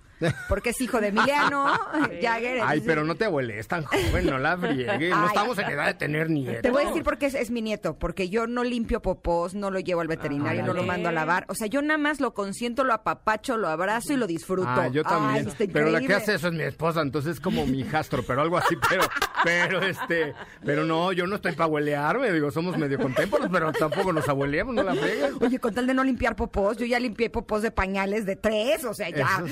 porque 0.48 0.72
es 0.72 0.82
hijo 0.82 1.00
de 1.02 1.08
Emiliano 1.08 1.66
Jagger. 2.22 2.56
Ay, 2.62 2.80
entonces- 2.80 2.84
pero 2.86 3.04
no 3.04 3.16
te 3.16 3.26
abueles, 3.26 3.68
tan 3.68 3.84
joven, 3.84 4.26
no 4.26 4.38
la 4.38 4.58
friegues, 4.58 5.10
no 5.12 5.22
Ay. 5.22 5.28
estamos 5.28 5.58
en 5.60 5.70
edad 5.70 5.88
de 5.88 5.94
tener 5.94 6.30
nietos. 6.30 6.62
Te 6.62 6.72
voy 6.72 6.84
a 6.84 6.88
decir 6.88 7.04
por 7.04 7.18
qué 7.18 7.28
es, 7.28 7.36
es 7.36 7.52
mi 7.52 7.62
nieto, 7.62 7.98
porque 7.98 8.30
yo 8.30 8.48
no 8.48 8.64
limpio 8.64 9.02
popós, 9.02 9.54
no 9.56 9.72
lo 9.72 9.80
llevo 9.80 10.02
al 10.02 10.08
veterinario, 10.08 10.64
no 10.64 10.74
lo 10.74 10.84
mando 10.84 11.10
a 11.10 11.12
lavar. 11.12 11.46
O 11.50 11.56
sea, 11.56 11.68
yo 11.68 11.82
nada 11.82 11.98
más 11.98 12.20
lo 12.20 12.34
consiento, 12.34 12.84
lo 12.84 12.94
apapacho, 12.94 13.58
lo 13.58 13.68
abrazo 13.68 14.14
y 14.14 14.18
lo 14.18 14.28
disfruto. 14.28 14.68
Ah, 14.70 14.88
yo 14.88 15.04
también. 15.04 15.48
pero 15.72 15.90
la 15.90 16.02
que 16.02 16.14
hace 16.14 16.36
eso 16.36 16.48
es 16.48 16.54
mi 16.54 16.64
esposa, 16.64 17.02
entonces 17.02 17.34
es 17.36 17.40
como 17.40 17.66
mi 17.66 17.80
hijastro, 17.82 18.24
pero 18.24 18.42
algo 18.42 18.58
así, 18.58 18.76
pero, 18.90 19.04
pero 19.44 19.82
este, 19.82 20.34
pero 20.66 20.86
no, 20.86 21.12
yo 21.12 21.28
no 21.28 21.36
estoy 21.36 21.52
para 21.54 21.66
abuelearme, 21.66 22.32
digo, 22.32 22.52
somos 22.52 22.78
medio 22.78 22.98
contemporáneos, 23.00 23.52
pero 23.52 23.72
tampoco 23.72 24.14
nos 24.14 24.28
abueleamos, 24.28 24.76
no 24.76 24.84
la 24.84 24.94
fregues. 24.96 25.32
Oye, 25.42 25.60
con 25.60 25.74
tal 25.74 25.88
de 25.88 25.94
no 25.94 26.04
limpiar 26.04 26.36
popós, 26.36 26.78
yo 26.78 26.86
ya 26.86 27.00
limpié 27.00 27.30
popós 27.30 27.62
de 27.62 27.72
pañales 27.72 28.26
de 28.26 28.36
tres, 28.36 28.84
o 28.86 28.94
sea, 28.94 29.10
ya. 29.10 29.44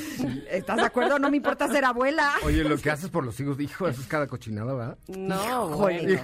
Eso 0.50 0.57
¿Estás 0.58 0.78
de 0.78 0.86
acuerdo? 0.86 1.20
No 1.20 1.30
me 1.30 1.38
importa 1.38 1.68
ser 1.68 1.86
abuela. 1.86 2.34
Oye, 2.44 2.64
lo 2.64 2.78
que 2.78 2.90
haces 2.90 3.10
por 3.10 3.26
los 3.26 3.40
hijos, 3.40 3.60
hijo, 3.60 3.88
eso 3.88 4.02
es 4.02 4.08
cada 4.08 4.28
cochinada, 4.28 4.74
¿verdad? 4.74 4.98
No, 5.08 5.70
bueno. 5.70 6.20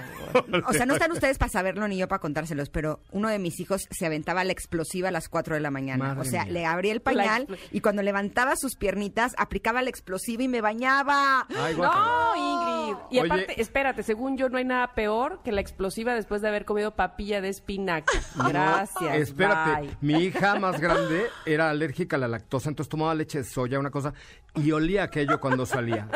O 0.66 0.72
sea, 0.72 0.86
no 0.86 0.94
están 0.94 1.12
ustedes 1.12 1.38
para 1.38 1.50
saberlo 1.50 1.86
ni 1.88 1.96
yo 1.96 2.08
para 2.08 2.20
contárselos, 2.20 2.70
pero 2.70 3.00
uno 3.12 3.28
de 3.28 3.38
mis 3.38 3.60
hijos 3.60 3.86
se 3.90 4.06
aventaba 4.06 4.44
la 4.44 4.52
explosiva 4.52 5.08
a 5.08 5.10
las 5.10 5.28
4 5.28 5.54
de 5.54 5.60
la 5.60 5.70
mañana. 5.70 6.08
Madre 6.08 6.20
o 6.20 6.24
sea, 6.24 6.44
mía. 6.44 6.52
le 6.52 6.66
abría 6.66 6.92
el 6.92 7.00
pañal 7.00 7.46
y 7.70 7.80
cuando 7.80 8.02
levantaba 8.02 8.56
sus 8.56 8.76
piernitas, 8.76 9.32
aplicaba 9.38 9.82
la 9.82 9.90
explosiva 9.90 10.42
y 10.42 10.48
me 10.48 10.60
bañaba. 10.60 11.46
Ay. 11.56 11.76
No, 11.76 12.36
Ingrid. 12.36 12.96
Y 13.10 13.18
Oye. 13.20 13.26
aparte, 13.26 13.60
espérate, 13.60 14.02
según 14.02 14.36
yo 14.36 14.48
no 14.48 14.58
hay 14.58 14.64
nada 14.64 14.94
peor 14.94 15.40
que 15.42 15.52
la 15.52 15.60
explosiva 15.60 16.14
después 16.14 16.42
de 16.42 16.48
haber 16.48 16.64
comido 16.64 16.92
papilla 16.92 17.40
de 17.40 17.48
espinaca. 17.48 18.12
Gracias. 18.48 19.16
Espérate, 19.16 19.80
bye. 19.82 19.96
mi 20.00 20.24
hija 20.24 20.58
más 20.58 20.80
grande 20.80 21.26
era 21.46 21.70
alérgica 21.70 22.16
a 22.16 22.18
la 22.18 22.28
lactosa, 22.28 22.68
entonces 22.68 22.88
tomaba 22.88 23.14
leche 23.14 23.38
de 23.38 23.44
soya, 23.44 23.78
una 23.78 23.90
cosa, 23.90 24.14
y 24.56 24.70
olía 24.70 25.02
aquello 25.02 25.40
cuando 25.40 25.66
salía. 25.66 26.06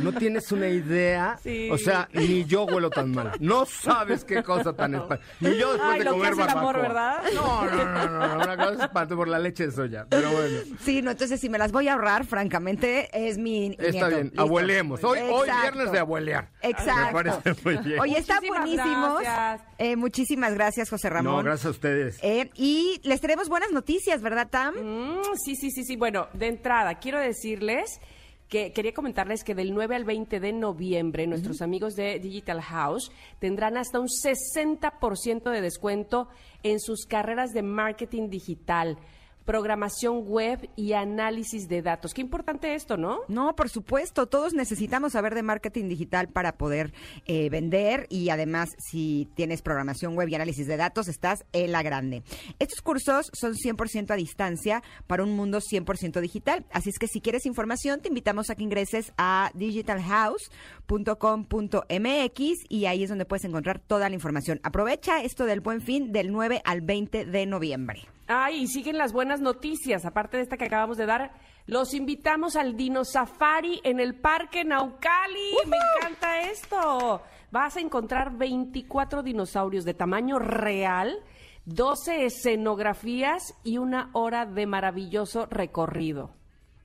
No 0.00 0.12
tienes 0.14 0.50
una 0.50 0.66
idea, 0.68 1.38
Sí. 1.42 1.68
o 1.70 1.76
sea, 1.76 2.08
ni 2.14 2.44
yo 2.46 2.64
huelo 2.64 2.88
tan 2.88 3.10
mal. 3.12 3.32
No 3.38 3.66
sabes 3.66 4.24
qué 4.24 4.42
cosa 4.42 4.72
tan 4.72 4.94
espantosa. 4.94 5.20
Ni 5.40 5.58
yo 5.58 5.72
después 5.74 5.92
Ay, 5.92 5.98
de 5.98 6.04
lo 6.06 6.12
que 6.12 6.16
comer 6.18 6.32
hace 6.32 6.42
el 6.42 6.48
amor. 6.48 6.76
¿verdad? 6.80 7.22
No, 7.34 7.64
no, 7.66 7.84
no, 7.84 8.08
no, 8.08 8.28
no, 8.28 8.44
una 8.44 8.56
cosa 8.56 8.84
espantosa 8.86 9.16
por 9.16 9.28
la 9.28 9.38
leche 9.38 9.66
de 9.66 9.72
soya, 9.72 10.06
pero 10.08 10.30
bueno. 10.30 10.58
Sí, 10.82 11.02
no, 11.02 11.10
entonces 11.10 11.38
si 11.38 11.50
me 11.50 11.58
las 11.58 11.70
voy 11.70 11.88
a 11.88 11.92
ahorrar, 11.92 12.24
francamente, 12.24 13.10
es 13.12 13.36
mi 13.36 13.72
Está 13.72 13.90
nieto. 13.90 14.08
bien, 14.08 14.22
Listo. 14.28 14.40
abuelemos. 14.40 15.04
Hoy, 15.04 15.18
hoy 15.30 15.50
viernes 15.60 15.92
de 15.92 15.98
abuelear. 15.98 16.48
Exacto. 16.62 17.06
Me 17.18 17.30
parece 17.30 17.54
muy 17.62 17.76
bien. 17.84 18.00
Oye, 18.00 18.18
está 18.18 18.38
gracias. 18.40 19.60
Eh, 19.78 19.96
muchísimas 19.96 20.54
gracias, 20.54 20.88
José 20.88 21.10
Ramón. 21.10 21.36
No, 21.36 21.42
gracias 21.42 21.66
a 21.66 21.70
ustedes. 21.70 22.18
Eh, 22.22 22.50
y 22.54 23.00
les 23.04 23.20
tenemos 23.20 23.48
buenas 23.48 23.70
noticias, 23.72 24.22
¿verdad, 24.22 24.48
Tam? 24.48 24.74
Mm, 24.76 25.22
sí, 25.44 25.56
sí, 25.56 25.70
sí, 25.70 25.84
sí. 25.84 25.96
Bueno, 25.96 26.28
de 26.32 26.46
entrada, 26.48 26.94
quiero 27.00 27.18
decirles 27.52 28.00
que 28.48 28.72
quería 28.72 28.92
comentarles 28.92 29.44
que 29.44 29.54
del 29.54 29.74
9 29.74 29.96
al 29.96 30.04
20 30.04 30.40
de 30.40 30.52
noviembre 30.52 31.26
nuestros 31.26 31.62
amigos 31.62 31.94
de 31.94 32.18
Digital 32.18 32.60
House 32.60 33.10
tendrán 33.38 33.76
hasta 33.76 33.98
un 33.98 34.08
60% 34.08 35.50
de 35.50 35.60
descuento 35.60 36.28
en 36.62 36.80
sus 36.80 37.06
carreras 37.06 37.52
de 37.52 37.62
marketing 37.62 38.28
digital, 38.28 38.98
programación 39.44 40.24
web 40.26 40.68
y 40.76 40.92
análisis 40.92 41.68
de 41.68 41.82
datos. 41.82 42.14
Qué 42.14 42.20
importante 42.20 42.74
esto, 42.74 42.96
¿no? 42.96 43.20
No, 43.28 43.54
por 43.54 43.68
supuesto, 43.68 44.26
todos 44.26 44.54
necesitamos 44.54 45.12
saber 45.12 45.34
de 45.34 45.42
marketing 45.42 45.88
digital 45.88 46.28
para 46.28 46.56
poder 46.56 46.92
eh, 47.26 47.50
vender 47.50 48.06
y 48.08 48.30
además 48.30 48.70
si 48.78 49.28
tienes 49.34 49.62
programación 49.62 50.16
web 50.16 50.28
y 50.28 50.34
análisis 50.34 50.66
de 50.66 50.76
datos, 50.76 51.08
estás 51.08 51.44
en 51.52 51.72
la 51.72 51.82
grande. 51.82 52.22
Estos 52.58 52.82
cursos 52.82 53.30
son 53.32 53.54
100% 53.54 54.10
a 54.10 54.16
distancia 54.16 54.82
para 55.06 55.22
un 55.22 55.36
mundo 55.36 55.60
100% 55.60 56.20
digital, 56.20 56.64
así 56.72 56.90
es 56.90 56.98
que 56.98 57.08
si 57.08 57.20
quieres 57.20 57.46
información 57.46 58.00
te 58.00 58.08
invitamos 58.08 58.50
a 58.50 58.54
que 58.54 58.62
ingreses 58.62 59.12
a 59.16 59.50
digitalhouse.com.mx 59.54 62.42
y 62.68 62.84
ahí 62.86 63.02
es 63.02 63.08
donde 63.08 63.24
puedes 63.24 63.44
encontrar 63.44 63.80
toda 63.80 64.08
la 64.08 64.14
información. 64.14 64.60
Aprovecha 64.62 65.22
esto 65.22 65.46
del 65.46 65.60
buen 65.60 65.80
fin 65.80 66.12
del 66.12 66.32
9 66.32 66.62
al 66.64 66.80
20 66.80 67.26
de 67.26 67.46
noviembre. 67.46 68.02
Ay, 68.34 68.66
siguen 68.66 68.96
las 68.96 69.12
buenas 69.12 69.40
noticias. 69.40 70.06
Aparte 70.06 70.38
de 70.38 70.44
esta 70.44 70.56
que 70.56 70.64
acabamos 70.64 70.96
de 70.96 71.06
dar, 71.06 71.32
los 71.66 71.92
invitamos 71.92 72.56
al 72.56 72.76
Dino 72.76 73.04
Safari 73.04 73.80
en 73.84 74.00
el 74.00 74.14
Parque 74.14 74.64
Naucali. 74.64 75.52
Me 75.66 75.76
encanta 75.76 76.40
esto. 76.40 77.22
Vas 77.50 77.76
a 77.76 77.80
encontrar 77.80 78.36
24 78.38 79.22
dinosaurios 79.22 79.84
de 79.84 79.92
tamaño 79.92 80.38
real, 80.38 81.18
12 81.66 82.24
escenografías 82.24 83.54
y 83.62 83.76
una 83.76 84.08
hora 84.14 84.46
de 84.46 84.66
maravilloso 84.66 85.46
recorrido. 85.46 86.41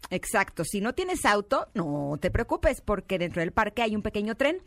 Exacto, 0.09 0.63
si 0.63 0.79
no 0.79 0.93
tienes 0.93 1.25
auto, 1.25 1.67
no 1.73 2.17
te 2.21 2.31
preocupes 2.31 2.81
porque 2.81 3.19
dentro 3.19 3.41
del 3.41 3.51
parque 3.51 3.81
hay 3.81 3.95
un 3.95 4.01
pequeño 4.01 4.35
tren 4.35 4.57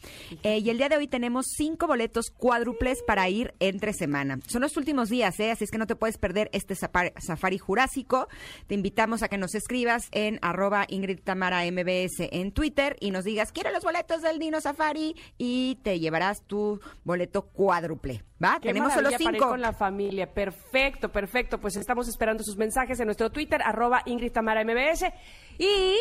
eh, 0.42 0.58
y 0.58 0.68
el 0.68 0.76
día 0.76 0.90
de 0.90 0.96
hoy 0.96 1.08
tenemos 1.08 1.46
cinco 1.56 1.86
boletos 1.86 2.30
cuádruples 2.30 3.02
para 3.02 3.28
ir 3.28 3.54
entre 3.58 3.94
semana. 3.94 4.38
Son 4.46 4.60
los 4.60 4.76
últimos 4.76 5.08
días, 5.08 5.40
¿eh? 5.40 5.50
así 5.50 5.64
es 5.64 5.70
que 5.70 5.78
no 5.78 5.86
te 5.86 5.96
puedes 5.96 6.18
perder 6.18 6.50
este 6.52 6.74
safari, 6.74 7.58
jurásico. 7.58 8.28
Te 8.66 8.74
invitamos 8.74 9.22
a 9.22 9.28
que 9.28 9.38
nos 9.38 9.54
escribas 9.54 10.08
en 10.12 10.38
arroba 10.42 10.84
Ingrid 10.88 11.20
Tamara 11.20 11.64
MBS 11.70 12.28
en 12.30 12.52
Twitter 12.52 12.96
y 13.00 13.10
nos 13.10 13.24
digas, 13.24 13.52
quiero 13.52 13.70
los 13.70 13.82
boletos 13.82 14.22
del 14.22 14.38
Dino 14.38 14.60
Safari 14.60 15.16
y 15.38 15.78
te 15.82 15.98
llevarás 16.00 16.42
tu 16.42 16.80
boleto 17.04 17.46
cuádruple. 17.46 18.24
¿Va? 18.42 18.58
Qué 18.60 18.68
tenemos 18.68 18.92
solo 18.92 19.10
maravilla 19.10 19.24
para 19.24 19.36
ir 19.36 19.40
cinco. 19.40 19.50
con 19.50 19.60
la 19.60 19.72
familia. 19.72 20.32
Perfecto, 20.32 21.10
perfecto. 21.10 21.58
Pues 21.58 21.76
estamos 21.76 22.08
esperando 22.08 22.42
sus 22.42 22.56
mensajes 22.56 22.98
en 23.00 23.06
nuestro 23.06 23.30
Twitter, 23.30 23.60
arroba 23.62 24.02
Ingrid 24.06 24.32
Tamara 24.32 24.64
MBS. 24.64 25.04
Y 25.58 25.96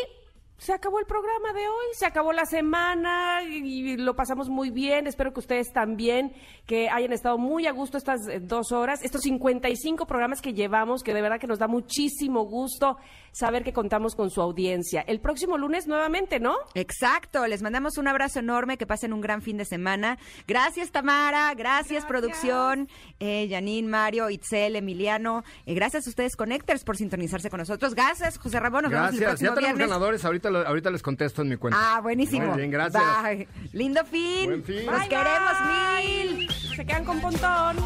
se 0.60 0.74
acabó 0.74 1.00
el 1.00 1.06
programa 1.06 1.54
de 1.54 1.68
hoy, 1.68 1.86
se 1.94 2.06
acabó 2.06 2.34
la 2.34 2.46
semana 2.46 3.42
y, 3.44 3.92
y 3.94 3.98
lo 3.98 4.16
pasamos 4.16 4.50
muy 4.50 4.70
bien. 4.70 5.08
Espero 5.08 5.34
que 5.34 5.40
ustedes 5.40 5.72
también, 5.72 6.34
que 6.66 6.90
hayan 6.90 7.14
estado 7.14 7.38
muy 7.38 7.66
a 7.66 7.72
gusto 7.72 7.98
estas 7.98 8.28
eh, 8.28 8.40
dos 8.42 8.74
horas, 8.74 9.04
estos 9.04 9.22
55 9.22 10.06
programas 10.06 10.42
que 10.42 10.54
llevamos, 10.54 11.02
que 11.02 11.14
de 11.14 11.22
verdad 11.22 11.40
que 11.40 11.48
nos 11.48 11.60
da 11.60 11.68
muchísimo 11.68 12.44
gusto 12.44 12.98
saber 13.32 13.64
que 13.64 13.74
contamos 13.74 14.16
con 14.16 14.30
su 14.30 14.42
audiencia. 14.42 15.02
El 15.02 15.20
próximo 15.20 15.58
lunes 15.58 15.88
nuevamente, 15.88 16.40
¿no? 16.40 16.56
Exacto, 16.76 17.46
les 17.48 17.62
mandamos 17.62 17.98
un 17.98 18.08
abrazo 18.08 18.40
enorme, 18.40 18.78
que 18.78 18.86
pasen 18.88 19.14
un 19.14 19.22
gran 19.22 19.42
fin 19.42 19.58
de 19.58 19.66
semana. 19.66 20.18
Gracias 20.48 20.92
Tamara, 20.92 21.54
gracias, 21.56 22.06
producción, 22.06 22.90
eh, 23.20 23.48
Janine, 23.50 23.88
Mario, 23.88 24.30
Itzel, 24.30 24.76
Emiliano. 24.76 25.44
Eh, 25.66 25.74
gracias 25.74 26.06
a 26.08 26.10
ustedes 26.10 26.36
Connectors 26.36 26.84
por 26.84 26.98
sintonizarse 26.98 27.50
con 27.50 27.60
nosotros. 27.60 27.96
Gracias 27.96 28.38
José 28.38 28.60
Ramón, 28.60 28.84
nos 28.84 28.92
vemos 28.92 29.14
el 29.14 29.20
Gracias. 29.20 29.30
próximo 29.30 29.50
Ya 29.52 29.56
tenemos 29.56 29.78
viernes. 29.78 29.90
ganadores. 29.90 30.26
Ahorita, 30.26 30.50
ahorita 30.50 30.90
les 30.92 31.02
contesto 31.02 31.42
en 31.42 31.50
mi 31.50 31.58
cuenta. 31.58 31.78
Ah, 31.82 32.02
buenísimo. 32.02 32.48
Muy 32.48 32.58
bien, 32.58 32.72
gracias. 32.72 33.04
Bye. 33.24 33.48
Lindo 33.74 34.04
fin. 34.06 34.46
Buen 34.46 34.64
fin. 34.64 34.86
Nos 34.86 35.00
Bye, 35.00 35.10
queremos 35.10 35.54
bye. 35.64 36.24
mil. 36.36 36.50
Se 36.76 36.86
quedan 36.86 37.06
con 37.06 37.20
Pontón. 37.22 37.78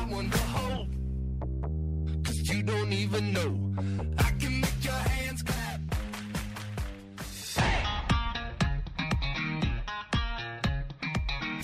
You 2.46 2.62
don't 2.64 2.92
even 2.94 3.34
know. 3.34 3.74
I 4.20 4.32
can 4.40 4.53